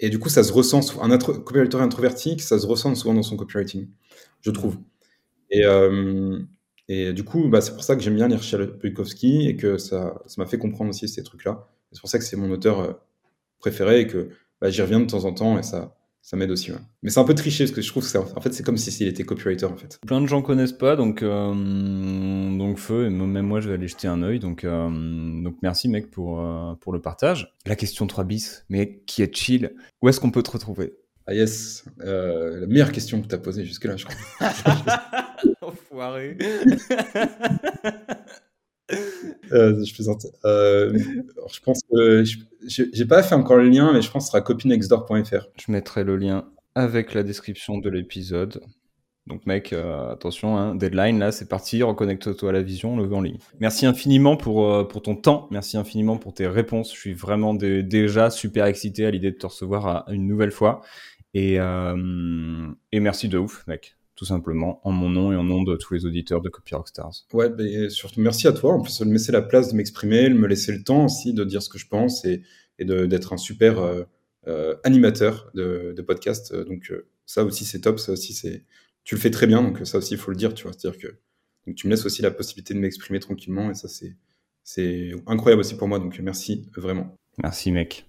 et 0.00 0.10
du 0.10 0.18
coup, 0.18 0.28
ça 0.28 0.42
se 0.44 0.52
ressent, 0.52 0.80
un 1.02 1.10
intro, 1.10 1.34
copywriter 1.34 1.78
introverti, 1.78 2.38
ça 2.40 2.58
se 2.58 2.66
ressent 2.66 2.94
souvent 2.94 3.14
dans 3.14 3.22
son 3.22 3.36
copywriting, 3.36 3.88
je 4.42 4.50
trouve. 4.50 4.78
Et, 5.50 5.64
euh, 5.64 6.40
et 6.88 7.12
du 7.12 7.24
coup, 7.24 7.48
bah, 7.48 7.60
c'est 7.60 7.72
pour 7.74 7.84
ça 7.84 7.96
que 7.96 8.02
j'aime 8.02 8.16
bien 8.16 8.28
lire 8.28 8.42
Charles 8.42 8.78
Bukowski 8.78 9.48
et 9.48 9.56
que 9.56 9.78
ça 9.78 10.14
m'a 10.38 10.46
fait 10.46 10.58
comprendre 10.58 10.90
aussi 10.90 11.08
ces 11.08 11.22
trucs-là. 11.22 11.68
C'est 11.92 12.00
pour 12.00 12.10
ça 12.10 12.18
que 12.18 12.24
c'est 12.24 12.36
mon 12.36 12.50
auteur 12.50 12.80
euh, 12.80 12.92
préféré 13.60 14.00
et 14.00 14.06
que 14.06 14.30
bah, 14.60 14.70
j'y 14.70 14.82
reviens 14.82 15.00
de 15.00 15.06
temps 15.06 15.24
en 15.24 15.34
temps 15.34 15.58
et 15.58 15.62
ça, 15.62 15.96
ça 16.24 16.38
m'aide 16.38 16.50
aussi. 16.50 16.72
Mais 17.02 17.10
c'est 17.10 17.20
un 17.20 17.24
peu 17.24 17.34
triché 17.34 17.64
parce 17.64 17.76
que 17.76 17.82
je 17.82 17.88
trouve 17.88 18.10
que 18.10 18.18
en 18.18 18.40
fait 18.40 18.54
c'est 18.54 18.62
comme 18.64 18.78
si 18.78 18.90
s'il 18.90 19.06
était 19.06 19.24
copywriter 19.24 19.66
en 19.66 19.76
fait. 19.76 19.98
Plein 20.06 20.22
de 20.22 20.26
gens 20.26 20.40
connaissent 20.40 20.72
pas 20.72 20.96
donc 20.96 21.22
euh, 21.22 21.52
donc 22.56 22.78
feu 22.78 23.06
et 23.06 23.10
même 23.10 23.46
moi 23.46 23.60
je 23.60 23.68
vais 23.68 23.74
aller 23.74 23.88
jeter 23.88 24.08
un 24.08 24.22
œil 24.22 24.38
donc 24.38 24.64
euh, 24.64 24.88
donc 25.42 25.56
merci 25.62 25.90
mec 25.90 26.10
pour 26.10 26.40
euh, 26.40 26.74
pour 26.80 26.94
le 26.94 27.02
partage. 27.02 27.54
La 27.66 27.76
question 27.76 28.06
3 28.06 28.24
bis, 28.24 28.64
mais 28.70 29.02
qui 29.06 29.22
est 29.22 29.36
chill 29.36 29.74
Où 30.00 30.08
est-ce 30.08 30.18
qu'on 30.18 30.30
peut 30.30 30.42
te 30.42 30.50
retrouver? 30.50 30.94
Ah 31.26 31.34
yes, 31.34 31.84
euh, 32.00 32.60
la 32.60 32.66
meilleure 32.66 32.92
question 32.92 33.20
que 33.20 33.28
tu 33.28 33.34
as 33.34 33.38
posée 33.38 33.64
jusque-là, 33.64 33.96
je 33.96 34.06
crois. 34.06 34.16
Enfoiré. 35.60 36.38
euh, 39.52 39.84
je 39.84 39.94
plaisante. 39.94 40.26
Euh, 40.44 40.96
je 41.52 41.60
pense 41.60 41.80
que 41.90 42.24
j'ai 42.66 43.04
pas 43.06 43.22
fait 43.22 43.34
encore 43.34 43.56
le 43.56 43.68
lien, 43.68 43.92
mais 43.92 44.02
je 44.02 44.10
pense 44.10 44.24
que 44.24 44.26
ce 44.26 44.32
sera 44.32 44.40
copinextdoor.fr. 44.40 45.48
Je 45.58 45.72
mettrai 45.72 46.04
le 46.04 46.16
lien 46.16 46.48
avec 46.74 47.14
la 47.14 47.22
description 47.22 47.78
de 47.78 47.88
l'épisode. 47.88 48.60
Donc 49.26 49.46
mec, 49.46 49.72
euh, 49.72 50.12
attention, 50.12 50.58
hein, 50.58 50.74
deadline, 50.74 51.18
là 51.18 51.32
c'est 51.32 51.48
parti, 51.48 51.82
reconnecte-toi 51.82 52.50
à 52.50 52.52
la 52.52 52.60
vision, 52.60 52.92
on 52.92 52.96
le 52.98 53.06
veut 53.06 53.14
en 53.14 53.22
ligne. 53.22 53.38
Merci 53.58 53.86
infiniment 53.86 54.36
pour, 54.36 54.70
euh, 54.70 54.84
pour 54.84 55.00
ton 55.00 55.16
temps, 55.16 55.48
merci 55.50 55.78
infiniment 55.78 56.18
pour 56.18 56.34
tes 56.34 56.46
réponses. 56.46 56.92
Je 56.92 56.98
suis 56.98 57.14
vraiment 57.14 57.54
déjà 57.54 58.28
super 58.28 58.66
excité 58.66 59.06
à 59.06 59.10
l'idée 59.10 59.30
de 59.30 59.38
te 59.38 59.46
recevoir 59.46 60.04
une 60.10 60.26
nouvelle 60.26 60.52
fois. 60.52 60.82
Et 61.32 61.58
merci 62.92 63.28
de 63.28 63.38
ouf, 63.38 63.66
mec 63.66 63.96
tout 64.14 64.24
simplement, 64.24 64.80
en 64.86 64.92
mon 64.92 65.10
nom 65.10 65.32
et 65.32 65.36
en 65.36 65.44
nom 65.44 65.62
de 65.62 65.76
tous 65.76 65.94
les 65.94 66.06
auditeurs 66.06 66.40
de 66.40 66.48
Copy 66.48 66.74
Rockstars. 66.74 67.26
Ouais, 67.32 67.48
ben, 67.48 67.90
surtout 67.90 68.20
merci 68.20 68.46
à 68.46 68.52
toi, 68.52 68.74
en 68.74 68.80
plus 68.80 68.98
de 69.00 69.04
me 69.04 69.12
laisser 69.12 69.32
la 69.32 69.42
place 69.42 69.70
de 69.70 69.76
m'exprimer, 69.76 70.28
de 70.28 70.34
me 70.34 70.46
laisser 70.46 70.72
le 70.72 70.82
temps 70.82 71.06
aussi 71.06 71.34
de 71.34 71.44
dire 71.44 71.62
ce 71.62 71.68
que 71.68 71.78
je 71.78 71.88
pense 71.88 72.24
et, 72.24 72.42
et 72.78 72.84
d'être 72.84 73.32
un 73.32 73.36
super 73.36 73.76
animateur 74.84 75.50
de, 75.54 75.94
de 75.96 76.02
podcast. 76.02 76.54
Donc 76.54 76.92
ça 77.26 77.44
aussi 77.44 77.64
c'est 77.64 77.80
top, 77.80 77.98
ça 77.98 78.12
aussi 78.12 78.32
c'est 78.32 78.64
tu 79.04 79.14
le 79.14 79.20
fais 79.20 79.30
très 79.30 79.46
bien, 79.46 79.62
donc 79.62 79.86
ça 79.86 79.98
aussi, 79.98 80.14
il 80.14 80.18
faut 80.18 80.30
le 80.30 80.36
dire, 80.36 80.54
tu 80.54 80.64
vois. 80.64 80.72
C'est-à-dire 80.72 80.98
que 80.98 81.18
donc, 81.66 81.76
tu 81.76 81.86
me 81.86 81.92
laisses 81.92 82.06
aussi 82.06 82.22
la 82.22 82.30
possibilité 82.30 82.74
de 82.74 82.78
m'exprimer 82.78 83.20
tranquillement, 83.20 83.70
et 83.70 83.74
ça, 83.74 83.86
c'est, 83.86 84.16
c'est 84.62 85.12
incroyable 85.26 85.60
aussi 85.60 85.76
pour 85.76 85.88
moi, 85.88 85.98
donc 85.98 86.18
merci 86.20 86.68
vraiment. 86.74 87.14
Merci, 87.42 87.70
mec. 87.70 88.06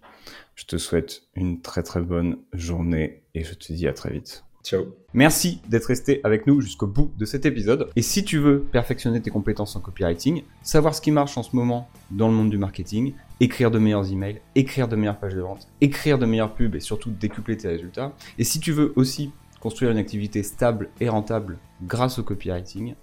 Je 0.56 0.64
te 0.66 0.78
souhaite 0.78 1.24
une 1.36 1.62
très 1.62 1.84
très 1.84 2.02
bonne 2.02 2.38
journée, 2.54 3.24
et 3.34 3.44
je 3.44 3.54
te 3.54 3.74
dis 3.74 3.88
à 3.88 3.94
très 3.94 4.12
vite. 4.12 4.45
Ciao. 4.66 4.96
Merci 5.14 5.62
d'être 5.70 5.86
resté 5.86 6.22
avec 6.24 6.48
nous 6.48 6.60
jusqu'au 6.60 6.88
bout 6.88 7.12
de 7.20 7.26
cet 7.26 7.46
épisode. 7.46 7.88
Et 7.96 8.02
si 8.02 8.26
tu 8.26 8.40
veux 8.40 8.62
perfectionner 8.62 9.22
tes 9.22 9.30
compétences 9.30 9.76
en 9.76 9.80
copywriting, 9.80 10.42
savoir 10.64 10.96
ce 10.96 11.02
qui 11.02 11.12
marche 11.12 11.38
en 11.38 11.44
ce 11.44 11.56
moment 11.56 11.88
dans 12.10 12.28
le 12.28 12.34
monde 12.34 12.50
du 12.50 12.58
marketing, 12.58 13.14
écrire 13.40 13.70
de 13.70 13.78
meilleurs 13.78 14.12
emails, 14.12 14.42
écrire 14.56 14.88
de 14.88 14.96
meilleures 14.96 15.20
pages 15.20 15.36
de 15.36 15.42
vente, 15.42 15.68
écrire 15.82 16.18
de 16.18 16.26
meilleures 16.26 16.56
pubs 16.56 16.74
et 16.74 16.80
surtout 16.80 17.12
décupler 17.12 17.58
tes 17.58 17.68
résultats. 17.68 18.14
Et 18.40 18.44
si 18.44 18.60
tu 18.60 18.72
veux 18.72 18.92
aussi 18.96 19.32
construire 19.60 19.92
une 19.92 20.00
activité 20.00 20.42
stable 20.42 20.90
et 21.00 21.10
rentable 21.10 21.60
grâce 21.84 22.18
au 22.18 22.24
copywriting, 22.24 22.96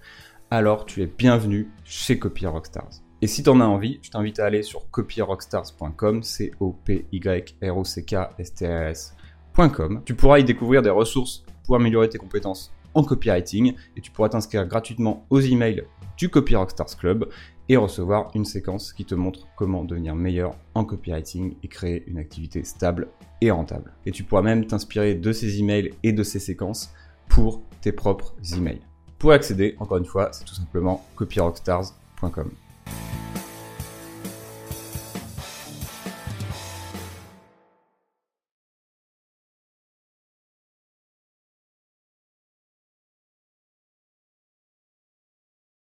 alors 0.51 0.85
tu 0.85 1.01
es 1.01 1.07
bienvenu 1.07 1.71
chez 1.85 2.19
Copy 2.19 2.45
Rockstars. 2.45 3.01
Et 3.21 3.27
si 3.27 3.41
tu 3.41 3.49
en 3.49 3.61
as 3.61 3.65
envie, 3.65 3.99
je 4.01 4.11
t'invite 4.11 4.39
à 4.41 4.45
aller 4.45 4.63
sur 4.63 4.91
copyrockstars.com, 4.91 6.23
c 6.23 6.51
o 6.59 6.75
p 6.83 7.05
y 7.13 7.55
r 7.61 7.77
o 7.77 7.85
c 7.85 8.03
k 8.03 8.15
s 8.37 8.53
t 8.53 8.67
r 8.67 8.89
s.com. 8.89 10.01
Tu 10.03 10.13
pourras 10.13 10.39
y 10.39 10.43
découvrir 10.43 10.81
des 10.81 10.89
ressources 10.89 11.45
pour 11.63 11.75
améliorer 11.75 12.09
tes 12.09 12.17
compétences 12.17 12.73
en 12.93 13.03
copywriting 13.03 13.73
et 13.95 14.01
tu 14.01 14.11
pourras 14.11 14.29
t'inscrire 14.29 14.67
gratuitement 14.67 15.25
aux 15.29 15.39
emails 15.39 15.83
du 16.17 16.29
Copy 16.29 16.55
Rockstars 16.55 16.97
Club 16.97 17.29
et 17.69 17.77
recevoir 17.77 18.29
une 18.35 18.45
séquence 18.45 18.93
qui 18.93 19.05
te 19.05 19.15
montre 19.15 19.47
comment 19.55 19.83
devenir 19.83 20.15
meilleur 20.15 20.55
en 20.75 20.85
copywriting 20.85 21.55
et 21.63 21.67
créer 21.67 22.03
une 22.07 22.17
activité 22.17 22.63
stable 22.63 23.07
et 23.41 23.51
rentable. 23.51 23.93
Et 24.05 24.11
tu 24.11 24.23
pourras 24.23 24.41
même 24.41 24.67
t'inspirer 24.67 25.15
de 25.15 25.31
ces 25.31 25.59
emails 25.59 25.91
et 26.03 26.11
de 26.11 26.23
ces 26.23 26.39
séquences 26.39 26.93
pour 27.29 27.63
tes 27.81 27.91
propres 27.91 28.35
emails. 28.55 28.81
Pour 29.17 29.31
accéder, 29.31 29.75
encore 29.79 29.97
une 29.97 30.05
fois, 30.05 30.29
c'est 30.33 30.43
tout 30.43 30.55
simplement 30.55 31.05
copyrockstars.com. 31.15 32.51